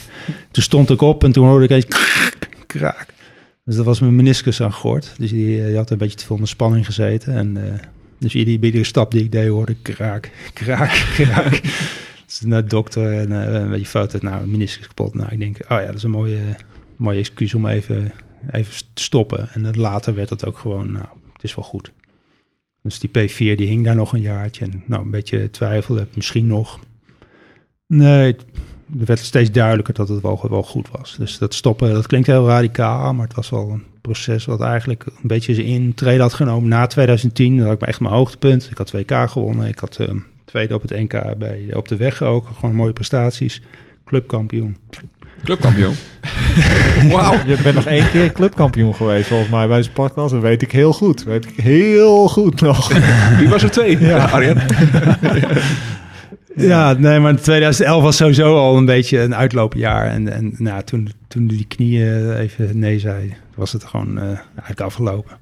toen 0.50 0.62
stond 0.62 0.90
ik 0.90 1.00
op 1.00 1.24
en 1.24 1.32
toen 1.32 1.46
hoorde 1.46 1.64
ik 1.64 1.70
eens 1.70 1.86
kraak. 2.66 3.06
Dus 3.64 3.76
dat 3.76 3.84
was 3.84 4.00
mijn 4.00 4.16
meniscus 4.16 4.62
aan 4.62 4.72
gehoord. 4.72 5.14
Dus 5.18 5.30
die, 5.30 5.60
eh, 5.60 5.66
die 5.66 5.76
had 5.76 5.90
een 5.90 5.98
beetje 5.98 6.16
te 6.16 6.26
veel 6.26 6.36
in 6.36 6.42
de 6.42 6.48
spanning 6.48 6.86
gezeten. 6.86 7.34
En 7.34 7.80
dus 8.20 8.34
iedere, 8.34 8.84
stap 8.84 9.10
die 9.10 9.24
ik 9.24 9.32
deed 9.32 9.48
hoorde 9.48 9.72
ik 9.72 9.82
kraak, 9.82 10.30
kraak, 10.52 10.90
kraak. 11.14 11.60
dus 12.26 12.40
naar 12.40 12.62
de 12.62 12.68
dokter 12.68 13.18
en 13.18 13.32
eh, 13.32 13.60
een 13.60 13.70
beetje 13.70 13.86
foto. 13.86 14.18
Nou, 14.22 14.46
meniscus 14.46 14.86
kapot. 14.86 15.14
Nou, 15.14 15.32
ik 15.32 15.38
denk, 15.38 15.56
oh 15.62 15.68
ja, 15.68 15.86
dat 15.86 15.94
is 15.94 16.02
een 16.02 16.10
mooie, 16.10 16.56
mooie 16.96 17.18
excuus 17.18 17.54
om 17.54 17.66
even, 17.66 18.12
even 18.50 18.74
te 18.94 19.02
stoppen. 19.02 19.48
En 19.52 19.76
later 19.76 20.14
werd 20.14 20.30
het 20.30 20.46
ook 20.46 20.58
gewoon, 20.58 20.92
nou, 20.92 21.06
het 21.32 21.42
is 21.42 21.54
wel 21.54 21.64
goed. 21.64 21.92
Dus 22.82 22.98
die 22.98 23.10
P4 23.10 23.34
die 23.36 23.66
hing 23.66 23.84
daar 23.84 23.94
nog 23.94 24.12
een 24.12 24.20
jaartje. 24.20 24.64
En 24.64 24.82
nou, 24.86 25.02
een 25.02 25.10
beetje 25.10 25.50
twijfelde, 25.50 26.06
misschien 26.14 26.46
nog. 26.46 26.80
Nee, 27.86 28.26
het 28.26 28.44
werd 29.06 29.18
steeds 29.18 29.50
duidelijker 29.50 29.94
dat 29.94 30.08
het 30.08 30.22
wel, 30.22 30.46
wel 30.48 30.62
goed 30.62 30.88
was. 30.90 31.16
Dus 31.18 31.38
dat 31.38 31.54
stoppen, 31.54 31.92
dat 31.92 32.06
klinkt 32.06 32.26
heel 32.26 32.46
radicaal, 32.46 33.14
maar 33.14 33.26
het 33.26 33.36
was 33.36 33.50
wel 33.50 33.70
een 33.70 33.84
proces 34.00 34.44
wat 34.44 34.60
eigenlijk 34.60 35.06
een 35.06 35.14
beetje 35.22 35.54
zijn 35.54 35.66
intrede 35.66 36.22
had 36.22 36.32
genomen 36.32 36.68
na 36.68 36.86
2010. 36.86 37.56
Dat 37.56 37.66
had 37.66 37.82
ik 37.82 37.88
echt 37.88 38.00
mijn 38.00 38.14
hoogtepunt. 38.14 38.70
Ik 38.70 38.78
had 38.78 38.92
2K 38.96 39.30
gewonnen. 39.30 39.68
Ik 39.68 39.78
had 39.78 39.96
eh, 39.96 40.14
tweede 40.44 40.74
op 40.74 40.82
het 40.82 40.90
NK 40.90 41.38
bij, 41.38 41.74
op 41.74 41.88
de 41.88 41.96
weg 41.96 42.22
ook. 42.22 42.46
Gewoon 42.58 42.74
mooie 42.74 42.92
prestaties. 42.92 43.62
Clubkampioen. 44.04 44.76
Clubkampioen. 45.44 45.94
Wauw. 47.12 47.32
Je 47.46 47.56
bent 47.62 47.74
nog 47.74 47.84
één 47.84 48.10
keer 48.10 48.32
clubkampioen 48.32 48.94
geweest, 48.94 49.28
volgens 49.28 49.50
mij, 49.50 49.68
bij 49.68 49.76
de 49.76 49.82
sportklas. 49.82 50.30
Dat 50.30 50.40
weet 50.40 50.62
ik 50.62 50.72
heel 50.72 50.92
goed. 50.92 51.24
Weet 51.24 51.44
ik 51.44 51.64
heel 51.64 52.28
goed 52.28 52.60
nog. 52.60 52.92
Wie 53.38 53.48
was 53.48 53.62
er 53.62 53.70
twee? 53.70 54.00
Ja, 54.00 54.24
Arjen. 54.24 54.58
Ja, 56.56 56.92
nee, 56.92 57.18
maar 57.18 57.36
2011 57.36 58.02
was 58.02 58.16
sowieso 58.16 58.56
al 58.56 58.76
een 58.76 58.84
beetje 58.84 59.18
een 59.20 59.34
uitloopjaar. 59.34 60.06
En, 60.06 60.32
en 60.32 60.54
nou, 60.58 60.82
toen, 60.82 61.12
toen 61.28 61.46
die 61.46 61.64
knieën 61.68 62.36
even 62.36 62.78
nee 62.78 62.98
zei, 62.98 63.34
was 63.54 63.72
het 63.72 63.84
gewoon 63.84 64.16
uh, 64.16 64.22
eigenlijk 64.24 64.80
afgelopen. 64.80 65.36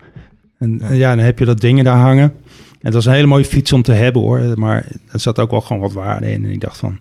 En 0.59 0.81
ja. 0.83 0.93
ja, 0.93 1.15
dan 1.15 1.25
heb 1.25 1.39
je 1.39 1.45
dat 1.45 1.61
dingen 1.61 1.85
daar 1.85 1.97
hangen. 1.97 2.33
En 2.71 2.85
het 2.85 2.95
was 2.95 3.07
een 3.07 3.13
hele 3.13 3.27
mooie 3.27 3.45
fiets 3.45 3.73
om 3.73 3.83
te 3.83 3.93
hebben 3.93 4.23
hoor. 4.23 4.41
Maar 4.55 4.87
er 5.13 5.21
zat 5.21 5.39
ook 5.39 5.51
wel 5.51 5.61
gewoon 5.61 5.83
wat 5.83 5.93
waarde 5.93 6.31
in. 6.31 6.45
En 6.45 6.51
ik 6.51 6.61
dacht 6.61 6.79
van, 6.79 6.99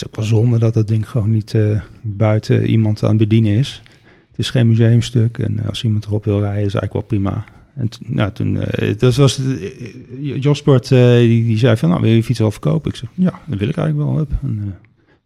is 0.00 0.06
ook 0.06 0.16
wel 0.16 0.24
zonde 0.24 0.58
dat 0.58 0.74
dat 0.74 0.88
ding 0.88 1.08
gewoon 1.08 1.30
niet 1.30 1.52
uh, 1.52 1.80
buiten 2.02 2.66
iemand 2.66 3.02
aan 3.02 3.08
het 3.08 3.18
bedienen 3.18 3.52
is. 3.52 3.82
Het 4.30 4.38
is 4.38 4.50
geen 4.50 4.68
museumstuk. 4.68 5.38
En 5.38 5.66
als 5.66 5.84
iemand 5.84 6.04
erop 6.04 6.24
wil 6.24 6.40
rijden, 6.40 6.64
is 6.64 6.74
eigenlijk 6.74 6.92
wel 6.92 7.02
prima. 7.02 7.44
En 7.74 7.88
nou, 8.06 8.32
toen, 8.32 8.54
uh, 8.54 8.98
dat 8.98 9.14
was 9.14 9.38
uh, 9.38 10.42
Josport, 10.42 10.90
uh, 10.90 11.16
die, 11.16 11.44
die, 11.44 11.58
zei 11.58 11.76
van, 11.76 11.88
nou, 11.88 12.00
wil 12.00 12.10
je 12.10 12.16
je 12.16 12.24
fiets 12.24 12.38
wel 12.38 12.50
verkopen? 12.50 12.90
Ik 12.90 12.96
zei, 12.96 13.10
ja, 13.14 13.40
dat 13.46 13.58
wil 13.58 13.68
ik 13.68 13.76
eigenlijk 13.76 14.08
wel 14.08 14.16
hebben. 14.16 14.38
En, 14.42 14.78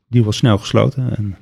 die 0.09 0.25
was 0.25 0.37
snel 0.37 0.59
gesloten 0.59 1.17
en 1.17 1.37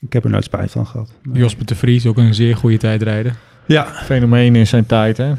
ik 0.00 0.12
heb 0.12 0.24
er 0.24 0.30
nooit 0.30 0.44
spijt 0.44 0.70
van 0.70 0.86
gehad. 0.86 1.12
Jospert 1.32 1.68
de 1.68 1.74
Vries, 1.74 2.06
ook 2.06 2.16
een 2.16 2.34
zeer 2.34 2.56
goede 2.56 2.76
tijdrijder. 2.76 3.36
Ja. 3.66 3.84
Fenomeen 3.84 4.56
in 4.56 4.66
zijn 4.66 4.86
tijd, 4.86 5.16
hè? 5.16 5.32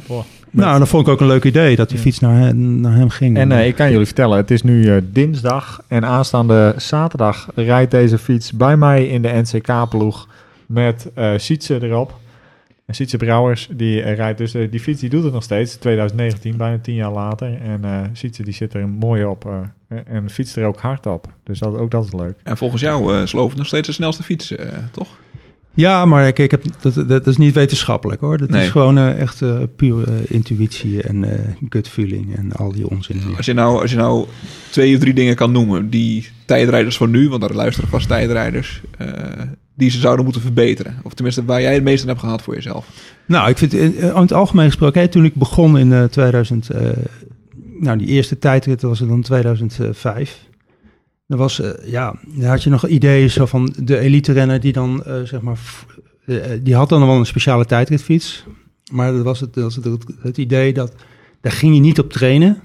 Nou, 0.51 0.79
dat 0.79 0.87
vond 0.87 1.07
ik 1.07 1.13
ook 1.13 1.21
een 1.21 1.27
leuk 1.27 1.43
idee, 1.43 1.75
dat 1.75 1.89
die 1.89 1.97
ja. 1.97 2.03
fiets 2.03 2.19
naar, 2.19 2.55
naar 2.55 2.95
hem 2.95 3.09
ging. 3.09 3.37
En 3.37 3.51
ik 3.51 3.75
kan 3.75 3.91
jullie 3.91 4.05
vertellen, 4.05 4.37
het 4.37 4.51
is 4.51 4.61
nu 4.61 5.01
dinsdag 5.11 5.81
en 5.87 6.05
aanstaande 6.05 6.73
zaterdag 6.77 7.47
rijdt 7.55 7.91
deze 7.91 8.17
fiets 8.17 8.51
bij 8.51 8.77
mij 8.77 9.07
in 9.07 9.21
de 9.21 9.41
NCK-ploeg 9.41 10.27
met 10.65 11.11
Sietse 11.37 11.83
erop. 11.83 12.19
En 12.89 12.95
Sietse 12.95 13.17
Brouwers, 13.17 13.69
die 13.71 14.01
uh, 14.01 14.15
rijdt 14.15 14.37
dus, 14.37 14.55
uh, 14.55 14.71
die 14.71 14.79
fiets 14.79 14.99
die 14.99 15.09
doet 15.09 15.23
het 15.23 15.33
nog 15.33 15.43
steeds, 15.43 15.75
2019, 15.75 16.57
bijna 16.57 16.79
tien 16.81 16.95
jaar 16.95 17.11
later. 17.11 17.61
En 17.61 17.81
uh, 17.85 18.01
Sietse 18.13 18.43
die 18.43 18.53
zit 18.53 18.73
er 18.73 18.89
mooi 18.89 19.25
op 19.25 19.49
en 19.87 20.29
fietst 20.29 20.55
er 20.55 20.65
ook 20.65 20.79
hard 20.79 21.05
op. 21.05 21.27
Dus 21.43 21.59
dat, 21.59 21.77
ook 21.77 21.91
dat 21.91 22.05
is 22.05 22.13
leuk. 22.13 22.39
En 22.43 22.57
volgens 22.57 22.81
jou 22.81 23.15
uh, 23.15 23.25
Sloof 23.25 23.55
nog 23.55 23.65
steeds 23.65 23.87
de 23.87 23.93
snelste 23.93 24.23
fiets, 24.23 24.53
toch? 24.91 25.07
Ja, 25.79 26.05
maar 26.05 26.27
ik, 26.27 26.39
ik 26.39 26.51
heb, 26.51 26.63
dat, 26.81 27.07
dat 27.07 27.27
is 27.27 27.37
niet 27.37 27.53
wetenschappelijk 27.53 28.21
hoor. 28.21 28.37
Dat 28.37 28.49
nee. 28.49 28.63
is 28.63 28.69
gewoon 28.69 28.97
echt 28.97 29.41
pure 29.75 30.11
intuïtie 30.27 31.01
en 31.01 31.25
gut 31.69 31.87
feeling 31.87 32.35
en 32.35 32.51
al 32.51 32.71
die 32.71 32.89
onzin. 32.89 33.21
Als 33.37 33.45
je, 33.45 33.53
nou, 33.53 33.81
als 33.81 33.91
je 33.91 33.97
nou 33.97 34.25
twee 34.69 34.93
of 34.93 34.99
drie 34.99 35.13
dingen 35.13 35.35
kan 35.35 35.51
noemen 35.51 35.89
die 35.89 36.29
tijdrijders 36.45 36.97
van 36.97 37.09
nu, 37.09 37.29
want 37.29 37.41
daar 37.41 37.53
luisteren 37.53 37.89
vast 37.89 38.07
tijdrijders 38.07 38.81
die 39.79 39.89
ze 39.89 39.99
zouden 39.99 40.23
moeten 40.23 40.41
verbeteren? 40.41 40.99
Of 41.03 41.13
tenminste, 41.13 41.45
waar 41.45 41.61
jij 41.61 41.73
het 41.73 41.83
meest 41.83 42.01
aan 42.01 42.07
hebt 42.07 42.19
gehad 42.19 42.41
voor 42.41 42.55
jezelf? 42.55 42.87
Nou, 43.25 43.49
ik 43.49 43.57
vind 43.57 43.73
in, 43.73 43.95
in 43.95 44.15
het 44.15 44.33
algemeen 44.33 44.65
gesproken, 44.65 45.01
hè, 45.01 45.07
toen 45.07 45.25
ik 45.25 45.35
begon 45.35 45.77
in 45.77 45.91
uh, 45.91 46.03
2000, 46.03 46.69
uh, 46.71 46.79
nou 47.79 47.97
die 47.97 48.07
eerste 48.07 48.39
tijdrit 48.39 48.81
was 48.81 48.99
het 48.99 49.09
dan 49.09 49.21
2005. 49.21 50.39
Dan 51.29 51.37
was, 51.37 51.59
uh, 51.59 51.69
ja, 51.85 52.15
had 52.41 52.63
je 52.63 52.69
nog 52.69 52.87
ideeën 52.87 53.29
zo 53.29 53.45
van 53.45 53.73
de 53.83 53.97
elite 53.97 54.31
renner 54.31 54.59
die 54.59 54.73
dan, 54.73 55.03
uh, 55.07 55.21
zeg 55.21 55.41
maar, 55.41 55.59
die 56.61 56.75
had 56.75 56.89
dan 56.89 57.05
wel 57.05 57.17
een 57.17 57.25
speciale 57.25 57.65
tijdritfiets. 57.65 58.45
Maar 58.91 59.11
dat 59.11 59.23
was 59.23 59.39
het, 59.39 59.53
dat 59.53 59.63
was 59.63 59.75
het, 59.75 60.05
het, 60.21 60.37
idee 60.37 60.73
dat, 60.73 60.93
daar 61.41 61.51
ging 61.51 61.73
je 61.75 61.81
niet 61.81 61.99
op 61.99 62.11
trainen. 62.11 62.61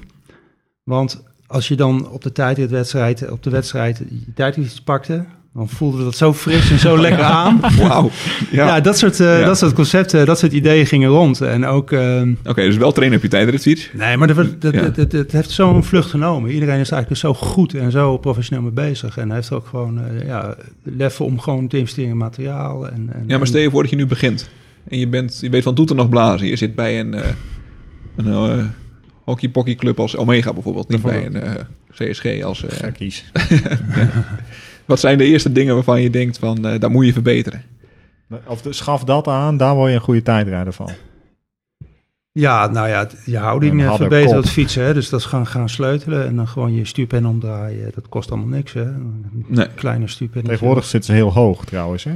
Want 0.83 1.23
als 1.47 1.69
je 1.69 1.77
dan 1.77 2.11
op 2.11 2.23
de 2.23 2.33
tijdritwedstrijd, 2.33 3.31
op 3.31 3.43
de 3.43 3.51
wedstrijd 3.51 4.03
die 4.09 4.33
tijdritfiets 4.35 4.83
pakte, 4.83 5.25
dan 5.55 5.69
voelde 5.69 6.05
dat 6.05 6.17
zo 6.17 6.33
fris 6.33 6.71
en 6.71 6.79
zo 6.79 6.99
lekker 7.07 7.25
aan. 7.25 7.61
Wauw. 7.79 8.11
Ja. 8.51 8.67
ja, 8.67 8.81
dat, 8.81 8.99
soort, 8.99 9.21
uh, 9.21 9.41
ja. 9.41 9.47
dat 9.47 9.59
soort 9.59 9.73
concepten, 9.73 10.27
dat 10.27 10.39
soort 10.39 10.53
ideeën 10.53 10.87
gingen 10.87 11.09
rond. 11.09 11.41
En 11.41 11.67
ook... 11.67 11.91
Uh, 11.91 12.21
Oké, 12.21 12.51
okay, 12.51 12.67
dus 12.67 12.77
wel 12.77 12.93
trainen 12.93 13.17
op 13.17 13.23
je 13.25 13.31
tijdritfiets? 13.31 13.91
Nee, 13.93 14.17
maar 14.17 14.35
dat, 14.35 14.61
dat, 14.61 14.75
ja. 14.75 14.89
dat, 14.89 15.11
dat, 15.11 15.33
heeft 15.33 15.51
zo'n 15.51 15.85
vlucht 15.85 16.11
genomen. 16.11 16.51
Iedereen 16.51 16.81
is 16.81 16.91
eigenlijk 16.91 17.21
zo 17.21 17.35
goed 17.35 17.75
en 17.75 17.91
zo 17.91 18.19
professioneel 18.19 18.63
mee 18.63 18.73
bezig. 18.73 19.17
En 19.17 19.27
hij 19.27 19.37
heeft 19.37 19.53
ook 19.53 19.67
gewoon 19.67 19.99
uh, 19.99 20.27
ja, 20.27 20.57
leffen 20.83 21.25
om 21.25 21.41
gewoon 21.41 21.69
te 21.69 21.79
investeren 21.79 22.11
in 22.11 22.17
materiaal. 22.17 22.89
En, 22.89 23.11
en, 23.13 23.25
ja, 23.27 23.39
maar 23.39 23.47
stel 23.47 23.61
je 23.61 23.71
voor 23.71 23.83
dat 23.83 23.91
je 23.91 23.97
nu 23.97 24.07
begint. 24.07 24.51
En 24.89 24.99
je, 24.99 25.09
bent, 25.09 25.39
je 25.41 25.51
weet 25.51 25.63
van 25.63 25.75
doet 25.75 25.91
er 25.91 25.97
nog 25.97 26.09
blazen. 26.09 26.47
Je 26.47 26.57
zit 26.57 26.75
bij 26.75 27.01
een, 27.01 27.17
een 28.17 28.71
hockey 29.25 29.75
club 29.75 30.01
als 30.01 30.17
Omega 30.17 30.53
bijvoorbeeld. 30.53 30.89
Niet 30.89 31.03
bij 31.03 31.27
een 31.27 31.43
CSG 31.93 32.43
als... 32.43 32.65
Gekkies. 32.69 33.25
Wat 34.85 35.01
zijn 35.01 35.18
de 35.18 35.24
eerste 35.24 35.53
dingen 35.53 35.74
waarvan 35.74 36.03
je 36.03 36.11
denkt 36.11 36.39
van, 36.39 36.66
uh, 36.66 36.80
daar 36.80 36.91
moet 36.91 37.07
je 37.07 37.12
verbeteren? 37.12 37.62
Of 38.47 38.62
de, 38.62 38.72
schaf 38.72 39.05
dat 39.05 39.28
aan, 39.28 39.57
daar 39.57 39.74
word 39.74 39.91
je 39.91 39.97
een 39.97 40.03
goede 40.03 40.22
tijdrijder 40.22 40.72
van. 40.72 40.91
Ja, 42.32 42.66
nou 42.66 42.89
ja, 42.89 43.09
je 43.24 43.39
houding 43.39 43.82
verbeteren 43.82 44.37
het 44.37 44.51
fietsen. 44.51 44.85
Hè? 44.85 44.95
Dus 44.95 45.09
dat 45.09 45.20
is 45.20 45.26
gaan, 45.26 45.47
gaan 45.47 45.68
sleutelen 45.68 46.26
en 46.26 46.37
dan 46.37 46.49
gewoon 46.49 46.74
je 46.74 46.85
stuurpen 46.85 47.26
omdraaien. 47.26 47.91
Dat 47.95 48.09
kost 48.09 48.30
allemaal 48.30 48.49
niks, 48.49 48.72
hè? 48.72 48.82
Een 48.82 49.45
nee. 49.49 49.68
kleine 49.74 50.09
stuurpen. 50.09 50.45
Tegenwoordig 50.45 50.85
zitten 50.85 51.11
ze 51.11 51.16
heel 51.16 51.32
hoog 51.32 51.64
trouwens, 51.64 52.05
hè? 52.05 52.14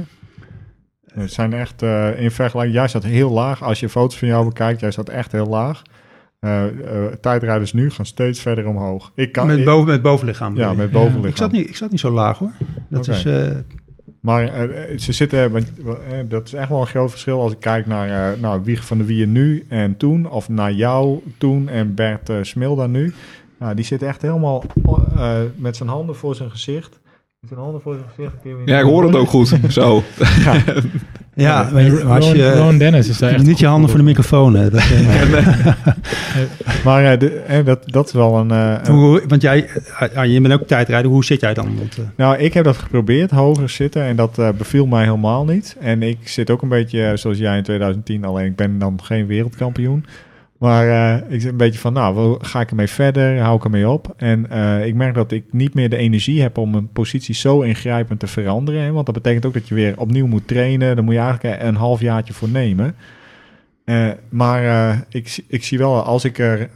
Het 1.13 1.33
zijn 1.33 1.53
echt, 1.53 1.81
uh, 1.81 2.21
in 2.21 2.31
vergelijking, 2.31 2.77
jij 2.77 2.87
zat 2.87 3.03
heel 3.03 3.29
laag. 3.29 3.63
Als 3.63 3.79
je 3.79 3.89
foto's 3.89 4.17
van 4.17 4.27
jou 4.27 4.45
bekijkt, 4.45 4.79
jij 4.79 4.91
zat 4.91 5.09
echt 5.09 5.31
heel 5.31 5.47
laag. 5.47 5.81
Uh, 6.39 6.63
uh, 6.65 7.05
tijdrijders 7.21 7.73
nu 7.73 7.89
gaan 7.89 8.05
steeds 8.05 8.39
verder 8.39 8.67
omhoog. 8.67 9.11
Ik 9.15 9.31
kan, 9.31 9.47
met, 9.47 9.63
boven, 9.63 9.87
met 9.87 10.01
bovenlichaam? 10.01 10.55
Ja, 10.55 10.73
met 10.73 10.91
bovenlichaam. 10.91 11.29
Ik 11.29 11.37
zat, 11.37 11.51
niet, 11.51 11.69
ik 11.69 11.75
zat 11.75 11.91
niet 11.91 11.99
zo 11.99 12.11
laag 12.11 12.37
hoor. 12.37 12.51
Dat 12.89 13.07
okay. 13.07 13.19
is... 13.19 13.25
Uh... 13.25 13.57
Maar 14.19 14.69
ze 14.97 15.11
zitten, 15.11 15.65
dat 16.27 16.47
is 16.47 16.53
echt 16.53 16.69
wel 16.69 16.81
een 16.81 16.87
groot 16.87 17.09
verschil 17.09 17.41
als 17.41 17.51
ik 17.51 17.59
kijk 17.59 17.85
naar 17.85 18.37
nou, 18.39 18.61
Wieg 18.63 18.85
van 18.85 18.97
de 18.97 19.03
Wieën 19.03 19.31
nu 19.31 19.65
en 19.67 19.97
toen, 19.97 20.29
of 20.29 20.49
naar 20.49 20.71
jou 20.71 21.19
toen 21.37 21.69
en 21.69 21.93
Bert 21.93 22.31
Smilda 22.41 22.87
nu. 22.87 23.13
Nou, 23.59 23.75
die 23.75 23.85
zit 23.85 24.01
echt 24.01 24.21
helemaal 24.21 24.63
met 25.55 25.75
zijn 25.75 25.89
handen 25.89 26.15
voor 26.15 26.35
zijn 26.35 26.51
gezicht. 26.51 26.98
Met 27.39 27.49
zijn 27.49 27.63
handen 27.63 27.81
voor 27.81 27.95
zijn 27.95 28.31
gezicht. 28.31 28.65
Ja, 28.65 28.79
ik 28.79 28.85
hoor 28.85 29.03
het 29.03 29.15
ook 29.15 29.29
goed. 29.29 29.57
Zo. 29.69 30.03
ja. 30.43 30.63
Ja, 31.33 31.69
maar 31.73 32.03
als 32.03 32.31
je, 32.31 32.57
Ron 32.57 32.77
Dennis 32.77 33.09
is 33.09 33.17
daar 33.17 33.31
echt 33.31 33.45
niet 33.45 33.59
je 33.59 33.65
handen 33.65 33.89
voor 33.89 33.99
de 33.99 34.05
microfoon. 34.05 34.55
Hè, 34.55 34.69
dat, 34.69 34.83
maar 36.85 37.19
de, 37.19 37.61
dat, 37.65 37.91
dat 37.91 38.05
is 38.05 38.13
wel 38.13 38.37
een... 38.37 38.49
Uh, 38.51 38.87
hoe, 38.87 39.23
want 39.27 39.41
jij, 39.41 39.69
uh, 40.15 40.25
je 40.25 40.41
bent 40.41 40.53
ook 40.53 40.67
tijdrijder. 40.67 41.11
Hoe 41.11 41.25
zit 41.25 41.41
jij 41.41 41.53
dan? 41.53 41.77
Want, 41.77 41.97
nou, 42.15 42.37
ik 42.37 42.53
heb 42.53 42.63
dat 42.63 42.77
geprobeerd, 42.77 43.31
hoger 43.31 43.69
zitten. 43.69 44.03
En 44.03 44.15
dat 44.15 44.35
beviel 44.57 44.85
mij 44.85 45.03
helemaal 45.03 45.45
niet. 45.45 45.75
En 45.79 46.03
ik 46.03 46.27
zit 46.27 46.49
ook 46.49 46.61
een 46.61 46.69
beetje 46.69 47.11
zoals 47.17 47.37
jij 47.37 47.57
in 47.57 47.63
2010. 47.63 48.25
Alleen 48.25 48.45
ik 48.45 48.55
ben 48.55 48.79
dan 48.79 48.99
geen 49.03 49.27
wereldkampioen. 49.27 50.05
Maar 50.59 50.85
uh, 50.87 51.31
ik 51.33 51.41
zit 51.41 51.51
een 51.51 51.57
beetje 51.57 51.79
van, 51.79 51.93
nou, 51.93 52.37
ga 52.41 52.61
ik 52.61 52.69
ermee 52.69 52.87
verder? 52.87 53.39
Hou 53.39 53.55
ik 53.57 53.63
ermee 53.63 53.89
op? 53.89 54.13
En 54.17 54.45
uh, 54.51 54.85
ik 54.85 54.95
merk 54.95 55.13
dat 55.13 55.31
ik 55.31 55.43
niet 55.51 55.73
meer 55.73 55.89
de 55.89 55.97
energie 55.97 56.41
heb 56.41 56.57
om 56.57 56.75
een 56.75 56.91
positie 56.91 57.35
zo 57.35 57.61
ingrijpend 57.61 58.19
te 58.19 58.27
veranderen. 58.27 58.93
Want 58.93 59.05
dat 59.05 59.15
betekent 59.15 59.45
ook 59.45 59.53
dat 59.53 59.67
je 59.67 59.75
weer 59.75 59.99
opnieuw 59.99 60.27
moet 60.27 60.47
trainen. 60.47 60.95
Daar 60.95 61.03
moet 61.03 61.13
je 61.13 61.19
eigenlijk 61.19 61.61
een 61.61 61.75
half 61.75 61.99
jaartje 61.99 62.33
voor 62.33 62.49
nemen. 62.49 62.95
Maar 64.29 65.05
ik, 65.09 65.43
ik 65.47 65.63
zie 65.63 65.77
wel, 65.77 66.03
als 66.03 66.23
ik 66.23 66.37
er 66.37 66.69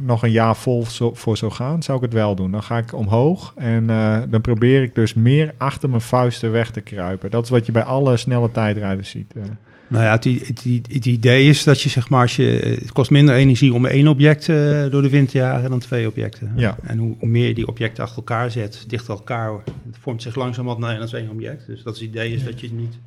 nog 0.00 0.22
een 0.22 0.30
jaar 0.30 0.56
vol 0.56 0.84
voor 1.12 1.36
zou 1.36 1.52
gaan, 1.52 1.82
zou 1.82 1.98
ik 1.98 2.04
het 2.04 2.12
wel 2.12 2.34
doen. 2.34 2.50
Dan 2.50 2.62
ga 2.62 2.78
ik 2.78 2.94
omhoog 2.94 3.52
en 3.56 3.86
dan 4.30 4.40
probeer 4.40 4.82
ik 4.82 4.94
dus 4.94 5.14
meer 5.14 5.54
achter 5.56 5.88
mijn 5.88 6.00
vuisten 6.00 6.52
weg 6.52 6.70
te 6.70 6.80
kruipen. 6.80 7.30
Dat 7.30 7.44
is 7.44 7.50
wat 7.50 7.66
je 7.66 7.72
bij 7.72 7.82
alle 7.82 8.16
snelle 8.16 8.50
tijdrijders 8.50 9.10
ziet. 9.10 9.34
Nou 9.94 10.06
ja, 10.06 10.12
het, 10.12 10.24
het, 10.46 10.64
het, 10.92 11.06
idee 11.06 11.48
is 11.48 11.64
dat 11.64 11.80
je 11.80 11.88
zeg 11.88 12.08
maar, 12.08 12.20
als 12.20 12.36
je, 12.36 12.78
het 12.80 12.92
kost 12.92 13.10
minder 13.10 13.34
energie 13.34 13.74
om 13.74 13.86
één 13.86 14.08
object 14.08 14.48
uh, 14.48 14.90
door 14.90 15.02
de 15.02 15.08
wind 15.08 15.30
te 15.30 15.38
jagen 15.38 15.70
dan 15.70 15.78
twee 15.78 16.08
objecten. 16.08 16.52
Ja. 16.56 16.76
En 16.82 16.98
hoe, 16.98 17.14
hoe, 17.18 17.28
meer 17.28 17.48
je 17.48 17.54
die 17.54 17.68
objecten 17.68 18.02
achter 18.02 18.16
elkaar 18.16 18.50
zet, 18.50 18.84
dicht 18.88 19.08
elkaar, 19.08 19.52
het 19.86 19.96
vormt 20.00 20.22
zich 20.22 20.34
langzaam 20.34 20.80
naar 20.80 21.00
als 21.00 21.12
één 21.12 21.30
object. 21.30 21.66
Dus 21.66 21.82
dat 21.82 21.94
is 21.94 22.00
het 22.00 22.08
idee 22.08 22.32
is 22.32 22.44
dat 22.44 22.60
je 22.60 22.72
niet, 22.72 22.98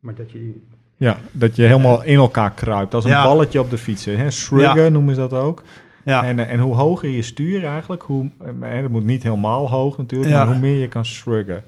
maar 0.00 0.14
dat 0.14 0.30
je... 0.30 0.52
Ja, 0.96 1.18
dat 1.32 1.56
je 1.56 1.62
helemaal 1.62 2.02
in 2.02 2.16
elkaar 2.16 2.52
kruipt. 2.52 2.94
Als 2.94 3.04
een 3.04 3.10
ja. 3.10 3.24
balletje 3.24 3.60
op 3.60 3.70
de 3.70 3.78
fiets. 3.78 4.04
Hè? 4.04 4.30
Shruggen 4.30 4.82
ja. 4.82 4.88
noemen 4.88 5.14
ze 5.14 5.20
dat 5.20 5.32
ook. 5.32 5.62
Ja. 6.04 6.24
En, 6.24 6.48
en 6.48 6.58
hoe 6.58 6.74
hoger 6.74 7.08
je 7.08 7.22
stuur 7.22 7.64
eigenlijk, 7.64 8.02
hoe, 8.02 8.30
het 8.60 8.88
moet 8.88 9.04
niet 9.04 9.22
helemaal 9.22 9.70
hoog 9.70 9.98
natuurlijk, 9.98 10.32
maar 10.32 10.46
hoe 10.46 10.58
meer 10.58 10.80
je 10.80 10.88
kan 10.88 11.04
shruggen. 11.04 11.62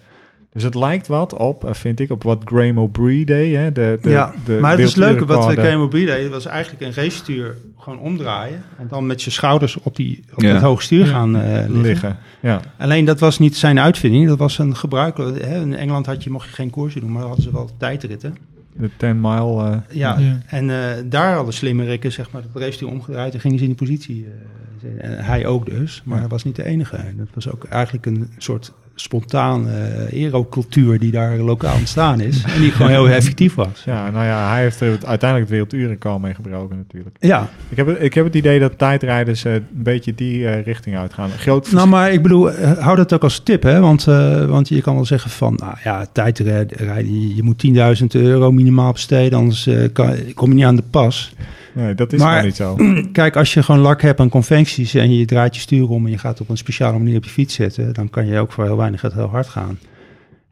Dus 0.56 0.64
het 0.64 0.74
lijkt 0.74 1.06
wat 1.06 1.34
op, 1.34 1.64
eh, 1.64 1.72
vind 1.74 2.00
ik, 2.00 2.10
op 2.10 2.22
wat 2.22 2.42
Graham 2.44 2.78
O'Brien 2.78 3.26
deed. 3.26 3.54
Hè? 3.54 3.72
De, 3.72 3.98
de, 4.02 4.10
ja, 4.10 4.32
de 4.44 4.58
maar 4.60 4.70
het 4.70 4.80
is 4.80 4.94
leuk 4.94 5.20
wat. 5.20 5.44
Game 5.52 5.76
Mobile 5.76 6.06
deed. 6.06 6.28
was 6.30 6.46
eigenlijk 6.46 6.82
een 6.84 7.02
racestuur 7.02 7.56
gewoon 7.78 7.98
omdraaien. 7.98 8.62
En 8.78 8.86
dan 8.88 9.06
met 9.06 9.22
je 9.22 9.30
schouders 9.30 9.76
op, 9.82 9.96
die, 9.96 10.24
op 10.34 10.42
Ja. 10.42 10.52
het 10.52 10.62
hoogstuur 10.62 11.04
Ja. 11.06 11.10
gaan 11.12 11.36
eh, 11.36 11.52
liggen. 11.52 11.80
liggen. 11.82 12.16
Ja. 12.40 12.60
Alleen 12.78 13.04
dat 13.04 13.20
was 13.20 13.38
niet 13.38 13.56
zijn 13.56 13.80
uitvinding. 13.80 14.26
Dat 14.26 14.38
was 14.38 14.58
een 14.58 14.76
gebruikelijk. 14.76 15.44
Hè? 15.44 15.60
In 15.60 15.74
Engeland 15.76 16.06
had 16.06 16.24
je, 16.24 16.30
mocht 16.30 16.48
je 16.48 16.54
geen 16.54 16.70
koersen 16.70 17.00
doen, 17.00 17.10
maar 17.10 17.20
dan 17.20 17.28
hadden 17.28 17.46
ze 17.46 17.52
wel 17.52 17.70
tijdritten. 17.78 18.36
De 18.72 18.90
10 18.96 19.20
mile. 19.20 19.64
eh, 19.64 19.96
Ja, 19.96 20.18
Ja. 20.18 20.40
en 20.46 20.70
eh, 20.70 20.76
daar 21.06 21.34
hadden 21.34 21.54
slimme 21.54 21.84
rikken 21.84 22.12
zeg 22.12 22.30
maar, 22.30 22.42
het 22.42 22.62
racestuur 22.62 22.88
omgedraaid 22.88 23.34
en 23.34 23.40
gingen 23.40 23.58
ze 23.58 23.64
in 23.64 23.70
die 23.70 23.78
positie. 23.86 24.26
eh, 24.26 25.04
en 25.10 25.24
hij 25.24 25.46
ook 25.46 25.66
dus, 25.66 26.02
maar 26.04 26.18
hij 26.18 26.28
was 26.28 26.44
niet 26.44 26.56
de 26.56 26.64
enige. 26.64 26.96
Dat 27.16 27.26
was 27.34 27.50
ook 27.52 27.64
eigenlijk 27.64 28.06
een 28.06 28.28
soort 28.38 28.72
spontaan 29.00 29.68
eh 29.68 30.24
aerocultuur 30.24 30.98
die 30.98 31.10
daar 31.10 31.38
lokaal 31.38 31.76
ontstaan 31.76 32.20
is. 32.20 32.42
en 32.42 32.60
die 32.60 32.70
gewoon 32.70 32.90
heel 32.90 33.08
effectief 33.08 33.54
was. 33.54 33.82
ja, 33.84 34.10
nou 34.10 34.24
ja, 34.24 34.50
hij 34.50 34.62
heeft 34.62 34.80
er 34.80 34.88
uiteindelijk 34.88 35.40
het 35.40 35.48
werelduurrecord 35.48 36.22
mee 36.22 36.34
gebroken 36.34 36.76
natuurlijk. 36.76 37.16
Ja, 37.20 37.48
Ik 37.68 37.76
heb, 37.76 37.88
ik 37.88 38.14
heb 38.14 38.24
het 38.24 38.34
idee 38.34 38.58
dat 38.58 38.78
tijdrijders 38.78 39.44
eh, 39.44 39.54
een 39.54 39.66
beetje 39.70 40.14
die 40.14 40.48
eh, 40.48 40.64
richting 40.64 40.96
uitgaan. 40.96 41.30
Groot 41.30 41.72
Nou, 41.72 41.88
maar 41.88 42.12
ik 42.12 42.22
bedoel, 42.22 42.50
hou 42.78 42.96
dat 42.96 43.12
ook 43.12 43.22
als 43.22 43.38
tip, 43.38 43.62
hè? 43.62 43.80
Want, 43.80 44.04
want 44.48 44.68
je 44.68 44.80
kan 44.80 44.94
wel 44.94 45.04
zeggen 45.04 45.30
van, 45.30 45.54
nou 45.54 45.74
ja, 45.84 46.06
tijdrijden, 46.12 47.34
je, 47.34 47.42
moet 47.42 47.64
10.000 48.00 48.06
euro 48.06 48.52
minimaal 48.52 48.92
besteden, 48.92 49.38
anders 49.38 49.68
kan, 49.92 50.14
kom 50.34 50.48
je 50.48 50.54
niet 50.54 50.64
aan 50.64 50.76
de 50.76 50.82
pas. 50.90 51.34
Nee, 51.76 51.94
dat 51.94 52.12
is 52.12 52.20
Maar- 52.20 52.44
niet 52.44 52.56
zo. 52.56 52.76
Kijk, 53.12 53.36
als 53.36 53.54
je 53.54 53.62
gewoon 53.62 53.80
lak 53.80 54.02
hebt 54.02 54.20
aan 54.20 54.28
conventies 54.28 54.94
en 54.94 55.14
je 55.18 55.24
draait 55.24 55.54
je 55.54 55.60
stuur 55.60 55.88
om 55.88 56.04
en 56.04 56.10
je 56.10 56.18
gaat 56.18 56.40
op 56.40 56.48
een 56.48 56.56
speciale 56.56 56.98
manier 56.98 57.16
op 57.16 57.24
je 57.24 57.30
fiets 57.30 57.54
zetten, 57.54 57.92
dan 57.94 58.10
kan 58.10 58.26
je 58.26 58.38
ook 58.38 58.52
voor 58.52 58.64
heel 58.64 58.76
weinig 58.76 59.00
geld 59.00 59.12
heel 59.12 59.28
hard 59.28 59.46
gaan. 59.46 59.78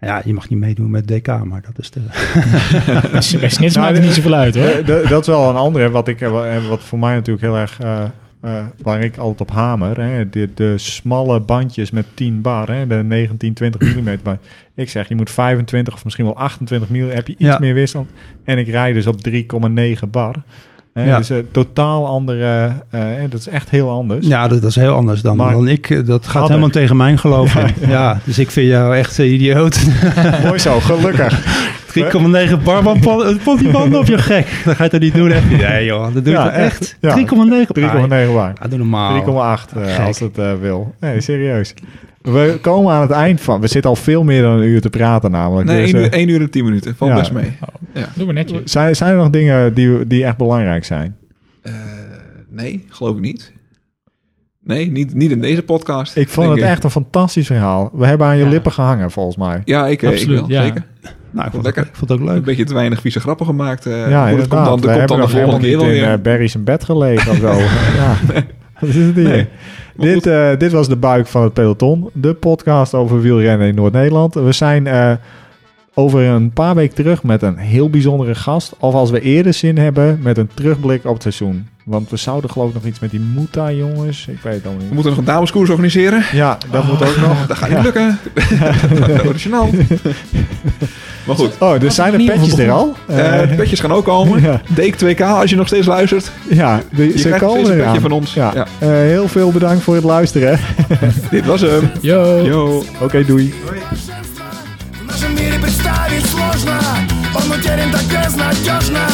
Ja, 0.01 0.23
je 0.25 0.35
mag 0.35 0.49
niet 0.49 0.59
meedoen 0.59 0.91
met 0.91 1.07
DK, 1.09 1.27
maar 1.27 1.63
dat 1.63 1.79
is 1.79 1.91
de... 1.91 2.01
Bij 3.41 3.49
Snits 3.51 3.59
Nou, 3.59 3.79
maakt 3.79 3.97
het 3.97 4.03
niet 4.07 4.15
zoveel 4.15 4.35
uit, 4.35 4.55
hoor. 4.55 4.85
Dat 5.09 5.21
is 5.21 5.27
wel 5.27 5.49
een 5.49 5.57
andere, 5.57 5.91
wat, 5.91 6.09
ik, 6.09 6.21
eh, 6.21 6.69
wat 6.69 6.83
voor 6.83 6.99
mij 6.99 7.15
natuurlijk 7.15 7.45
heel 7.45 7.57
erg, 7.57 7.81
eh, 7.81 8.03
eh, 8.41 8.65
waar 8.83 9.01
ik 9.01 9.17
altijd 9.17 9.41
op 9.41 9.51
hamer. 9.51 10.01
Hè, 10.01 10.29
de, 10.29 10.49
de 10.55 10.79
smalle 10.79 11.41
bandjes 11.41 11.91
met 11.91 12.07
10 12.15 12.41
bar, 12.41 12.69
hè, 12.71 12.87
de 12.87 12.95
19, 12.95 13.55
20 13.55 13.97
mm. 13.97 14.17
bar. 14.23 14.39
Ik 14.75 14.91
zeg, 14.91 15.09
je 15.09 15.15
moet 15.15 15.31
25 15.31 15.95
of 15.95 16.05
misschien 16.05 16.25
wel 16.25 16.37
28 16.37 16.89
mm, 16.89 17.09
heb 17.09 17.27
je 17.27 17.33
iets 17.33 17.43
Ja. 17.43 17.59
meer 17.59 17.75
weerstand. 17.75 18.11
En 18.45 18.59
ik 18.59 18.69
rijd 18.69 18.95
dus 18.95 19.07
op 19.07 19.17
3,9 19.29 20.11
bar. 20.11 20.35
Ja. 20.95 21.17
Dus 21.19 21.31
eh, 21.31 21.37
totaal 21.51 22.07
andere, 22.07 22.73
eh, 22.91 23.01
hè, 23.01 23.29
dat 23.29 23.41
is 23.41 23.49
echt 23.49 23.71
heel 23.71 23.91
anders. 23.91 24.27
Ja, 24.27 24.49
dat, 24.49 24.61
dat 24.61 24.71
is 24.71 24.77
heel 24.77 24.95
anders 24.95 25.21
dan, 25.23 25.37
Maar- 25.37 25.53
dan 25.53 25.69
ik. 25.69 25.91
eh, 25.91 26.07
Dat 26.07 26.27
gaat 26.27 26.49
helemaal 26.49 26.69
tegen 26.69 26.97
mijn 26.97 27.19
geloof. 27.19 27.57
ja, 27.89 28.19
dus 28.25 28.39
ik 28.39 28.51
vind 28.51 28.69
jou 28.69 28.97
echt 28.97 29.19
een 29.19 29.33
idioot. 29.33 29.79
3,9 29.85 30.43
Mooi 30.47 30.59
zo, 30.59 30.81
gelukkig. 30.81 31.47
bar 32.65 32.83
van 32.83 33.01
pon 33.45 33.57
die 33.57 33.71
banden 33.71 34.01
op 34.01 34.07
je 34.07 34.19
gek. 34.19 34.47
Dat 34.65 34.77
ga 34.77 34.85
je 34.85 34.91
toch 34.91 35.01
niet 35.01 35.15
doen, 35.15 35.31
hè? 35.31 35.41
Nee 35.69 35.85
joh, 35.85 36.03
dat 36.15 36.25
doe 36.25 36.33
je 36.33 36.39
Ja, 36.39 36.51
echt? 36.51 36.81
echt. 36.81 36.97
Ja. 37.01 37.15
3,9 37.17 37.73
3,9 37.73 38.33
bar. 38.33 38.53
Doe 38.69 38.79
normaal. 38.79 39.23
3,8 39.69 39.77
eh, 39.77 39.95
Gek. 39.95 40.07
als 40.07 40.19
het 40.21 40.39
eh, 40.39 40.53
wil. 40.61 40.95
Nee, 41.01 41.21
serieus. 41.21 41.75
We 42.33 42.59
komen 42.61 42.93
aan 42.95 43.01
het 43.01 43.11
eind 43.11 43.41
van. 43.41 43.61
We 43.61 43.67
zitten 43.67 43.91
al 43.91 43.97
veel 43.97 44.25
meer 44.25 44.43
dan 44.43 44.53
een 44.59 44.63
uur 44.65 44.81
te 44.81 44.91
praten 44.91 45.31
namelijk. 45.31 45.67
Nee, 45.69 45.93
Dus, 45.93 46.09
1 46.09 46.11
eh, 46.29 46.29
uur, 46.35 46.41
en 46.41 46.51
10 46.51 46.65
minuten. 46.65 46.97
Valt 46.97 47.11
Ja. 47.11 47.17
best 47.19 47.33
mee. 47.33 47.53
Doe 48.15 48.25
maar 48.25 48.35
netjes. 48.35 48.61
zijn, 48.73 48.97
zijn 48.97 49.11
er 49.11 49.17
nog 49.17 49.31
dingen 49.31 49.75
die, 49.75 50.07
die 50.07 50.25
echt 50.25 50.37
belangrijk 50.37 50.85
zijn? 50.85 51.17
Eh, 51.63 51.73
nee, 52.51 52.85
geloof 52.89 53.15
ik 53.15 53.21
niet. 53.21 53.53
Nee, 54.63 54.91
niet, 54.91 55.15
niet 55.15 55.31
in 55.31 55.41
deze 55.41 55.63
podcast. 55.63 56.17
Ik 56.17 56.29
vond 56.29 56.49
het 56.51 56.61
echt 56.61 56.85
een 56.85 56.91
fantastisch 56.91 57.47
verhaal. 57.47 57.91
We 57.93 58.07
hebben 58.07 58.27
aan 58.27 58.37
je 58.37 58.45
Ja. 58.45 58.51
lippen 58.51 58.73
gehangen, 58.73 59.11
volgens 59.11 59.37
mij. 59.37 59.63
Ja, 59.65 59.87
ik, 59.87 60.03
eh, 60.03 60.09
ik 60.09 60.15
Absoluut, 60.15 60.41
wel, 60.41 60.51
ja. 60.51 60.63
zeker. 60.63 60.85
Nou, 61.31 61.47
ik 61.47 61.53
vond, 61.53 61.65
Lekker. 61.65 61.83
Het, 61.83 61.91
ik 61.91 61.97
vond 61.99 62.11
het 62.11 62.21
ook 62.21 62.27
Een 62.29 62.33
leuk. 62.35 62.45
beetje 62.45 62.65
te 62.65 62.75
weinig 62.75 63.01
vieze 63.01 63.21
grappen 63.21 63.47
gemaakt. 63.47 63.87
eh 63.87 63.93
ja, 64.11 64.29
inderdaad. 64.29 64.49
komt 64.49 64.65
dan, 64.65 64.81
we 64.81 64.87
dat 64.87 64.97
komt 64.97 64.99
hebben 64.99 65.17
dan 65.17 65.27
de 65.27 65.33
volgende 65.33 65.59
keer 65.61 65.69
niet 65.69 65.77
wel 65.77 65.87
in 65.87 66.01
weer. 66.01 66.13
eh, 66.13 66.21
Barry 66.23 66.49
zijn 66.49 66.65
bed 66.65 66.85
gelegen 66.85 67.31
of 67.33 67.37
zo. 67.39 67.53
ja. 68.01 68.17
Wat 68.81 68.89
is 68.89 68.95
het 68.97 69.15
hier? 69.15 69.25
Nee. 69.29 69.49
Dit, 69.97 70.27
eh, 70.27 70.57
dit 70.59 70.73
was 70.73 70.89
de 70.89 70.97
buik 70.97 71.27
van 71.27 71.43
het 71.43 71.53
peloton. 71.53 72.11
De 72.13 72.35
podcast 72.35 72.95
over 72.95 73.21
wielrennen 73.21 73.69
in 73.69 73.75
Noord-Nederland. 73.75 74.35
We 74.35 74.53
zijn 74.53 74.87
eh, 74.87 75.13
over 75.95 76.23
een 76.23 76.51
paar 76.51 76.75
weken 76.75 76.95
terug 76.95 77.23
met 77.23 77.43
een 77.43 77.57
heel 77.57 77.91
bijzondere 77.91 78.35
gast. 78.35 78.73
Of 78.79 78.95
als 78.95 79.11
we 79.11 79.21
eerder 79.21 79.55
zin 79.55 79.79
hebben, 79.79 80.19
met 80.23 80.39
een 80.39 80.51
terugblik 80.55 81.05
op 81.05 81.13
het 81.13 81.23
seizoen. 81.23 81.69
Want 81.85 82.11
we 82.11 82.17
zouden 82.17 82.51
geloof 82.51 82.69
ik 82.69 82.75
nog 82.75 82.85
iets 82.85 82.99
met 82.99 83.11
die 83.11 83.21
Muta, 83.21 83.73
jongens. 83.73 84.27
Ik 84.27 84.39
weet 84.43 84.55
het 84.55 84.67
al 84.67 84.73
niet. 84.73 84.89
We 84.89 84.95
moeten 84.95 85.13
nog 85.13 85.21
een 85.21 85.27
dameskoers 85.27 85.71
organiseren. 85.71 86.25
Ja, 86.33 86.59
dat 86.71 86.83
ah, 86.83 86.89
moet 86.89 87.09
ook 87.09 87.17
nog. 87.17 87.47
Dat 87.47 87.57
gaat 87.57 87.69
niet 87.69 87.83
lukken. 87.83 88.19
Ja. 89.45 89.67
Maar 91.27 91.37
goed. 91.37 91.51
Oh, 91.59 91.83
er 91.83 91.93
zijn 91.93 92.13
er 92.13 92.25
petjes 92.25 92.59
er 92.59 92.71
al? 92.71 92.95
Eh, 93.07 93.43
eh, 93.43 93.57
petjes 93.57 93.81
gaan 93.81 93.93
ook 93.93 94.05
komen. 94.05 94.63
Deek 94.75 94.95
2K 95.05 95.21
als 95.21 95.51
je 95.51 95.57
nog 95.57 95.67
steeds 95.67 95.87
luistert. 95.87 96.31
Ja, 96.49 96.83
de, 96.91 97.07
je 97.07 97.19
ze 97.19 97.27
krijgt 97.27 97.45
komen 97.45 97.71
een 97.71 97.85
petje 97.85 98.01
van 98.01 98.13
ons. 98.13 98.35
Ja. 98.35 98.55
Eh, 98.55 98.89
heel 98.89 99.29
veel 99.29 99.51
bedankt 99.51 99.83
voor 99.83 99.95
het 99.95 100.05
luisteren. 100.05 100.59
Dit 101.31 101.47
was 101.47 101.61
hem. 101.61 101.91
Yo. 102.01 102.45
Yo. 102.45 102.85
Oké, 103.01 103.25
doei. 103.25 103.55
doei. 103.67 103.79
Сложно 106.55 106.81
Он 107.35 107.51
утерян 107.53 107.91
так 107.91 108.03
безнадежно. 108.05 109.07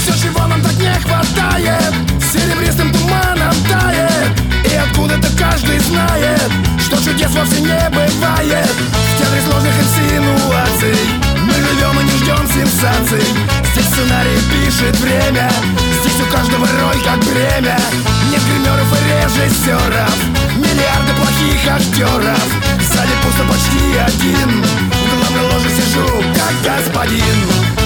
Все, 0.00 0.12
чего 0.22 0.46
нам 0.46 0.62
так 0.62 0.74
не 0.74 0.92
хватает 1.00 1.94
Серебристым 2.32 2.92
туманом 2.92 3.54
тает. 3.68 4.70
И 4.70 4.74
откуда-то 4.74 5.28
каждый 5.38 5.78
знает 5.80 6.50
Что 6.80 6.96
чудес 6.96 7.30
вовсе 7.30 7.60
не 7.60 7.90
бывает. 7.90 8.70
В 8.70 9.18
театре 9.18 9.42
сложных 9.48 9.74
инсинуаций 9.78 10.96
Мы 11.42 11.54
живем 11.54 12.00
и 12.00 12.04
не 12.04 12.18
ждем 12.18 12.46
сенсаций. 12.48 13.26
Здесь 13.72 13.86
сценарий 13.86 14.38
пишет 14.52 14.96
время 14.98 15.50
Здесь 16.16 16.28
у 16.28 16.32
каждого 16.32 16.66
роль 16.66 17.02
как 17.04 17.18
бремя. 17.24 17.78
Нет 18.30 18.40
гримеров 18.48 18.90
и 18.90 19.04
режиссеров. 19.04 20.16
Миллиарды 20.56 21.12
плохих 21.14 21.70
актеров. 21.70 22.42
Сзади 22.80 23.12
пусто 23.22 23.44
почти 23.44 23.98
один. 23.98 24.62
В 24.62 25.20
главной 25.20 25.52
ложе 25.52 25.68
сижу, 25.68 26.06
как 26.34 26.54
господин 26.62 27.85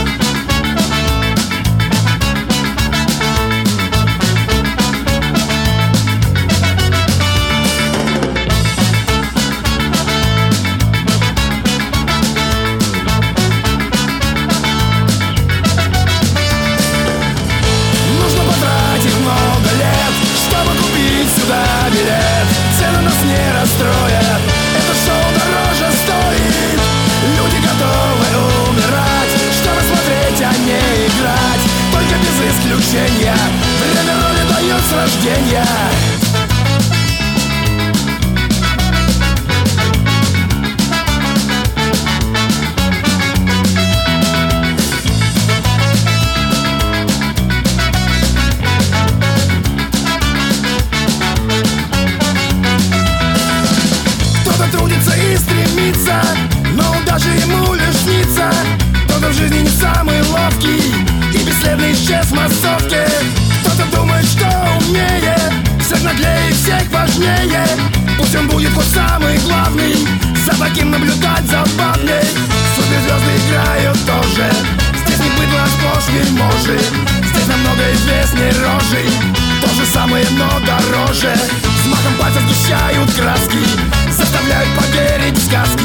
сказки. 85.51 85.85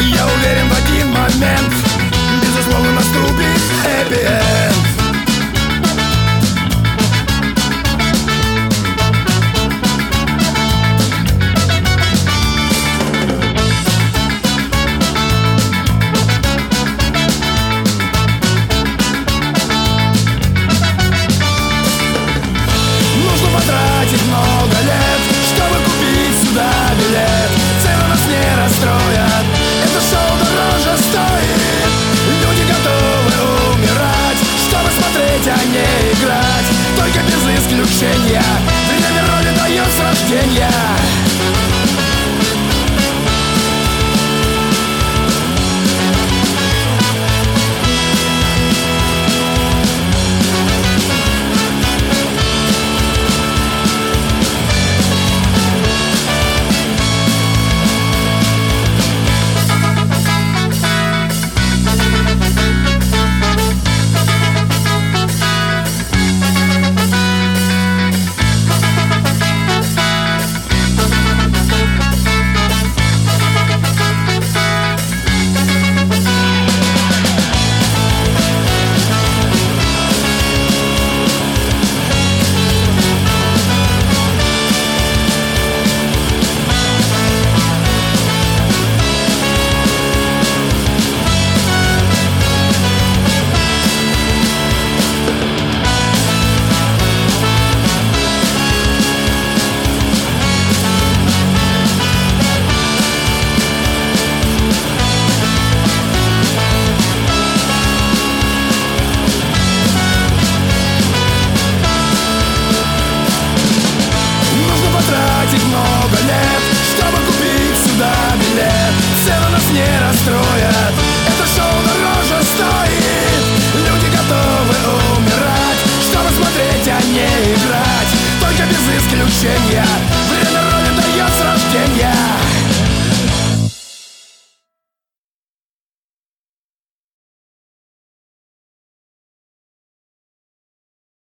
Я 0.00 0.26
уверен 0.26 0.68
в 0.68 0.76
один 0.76 1.08
момент 1.08 1.72
Безусловно 2.42 2.92
наступит 2.92 3.60
хэппи-энд 3.82 4.43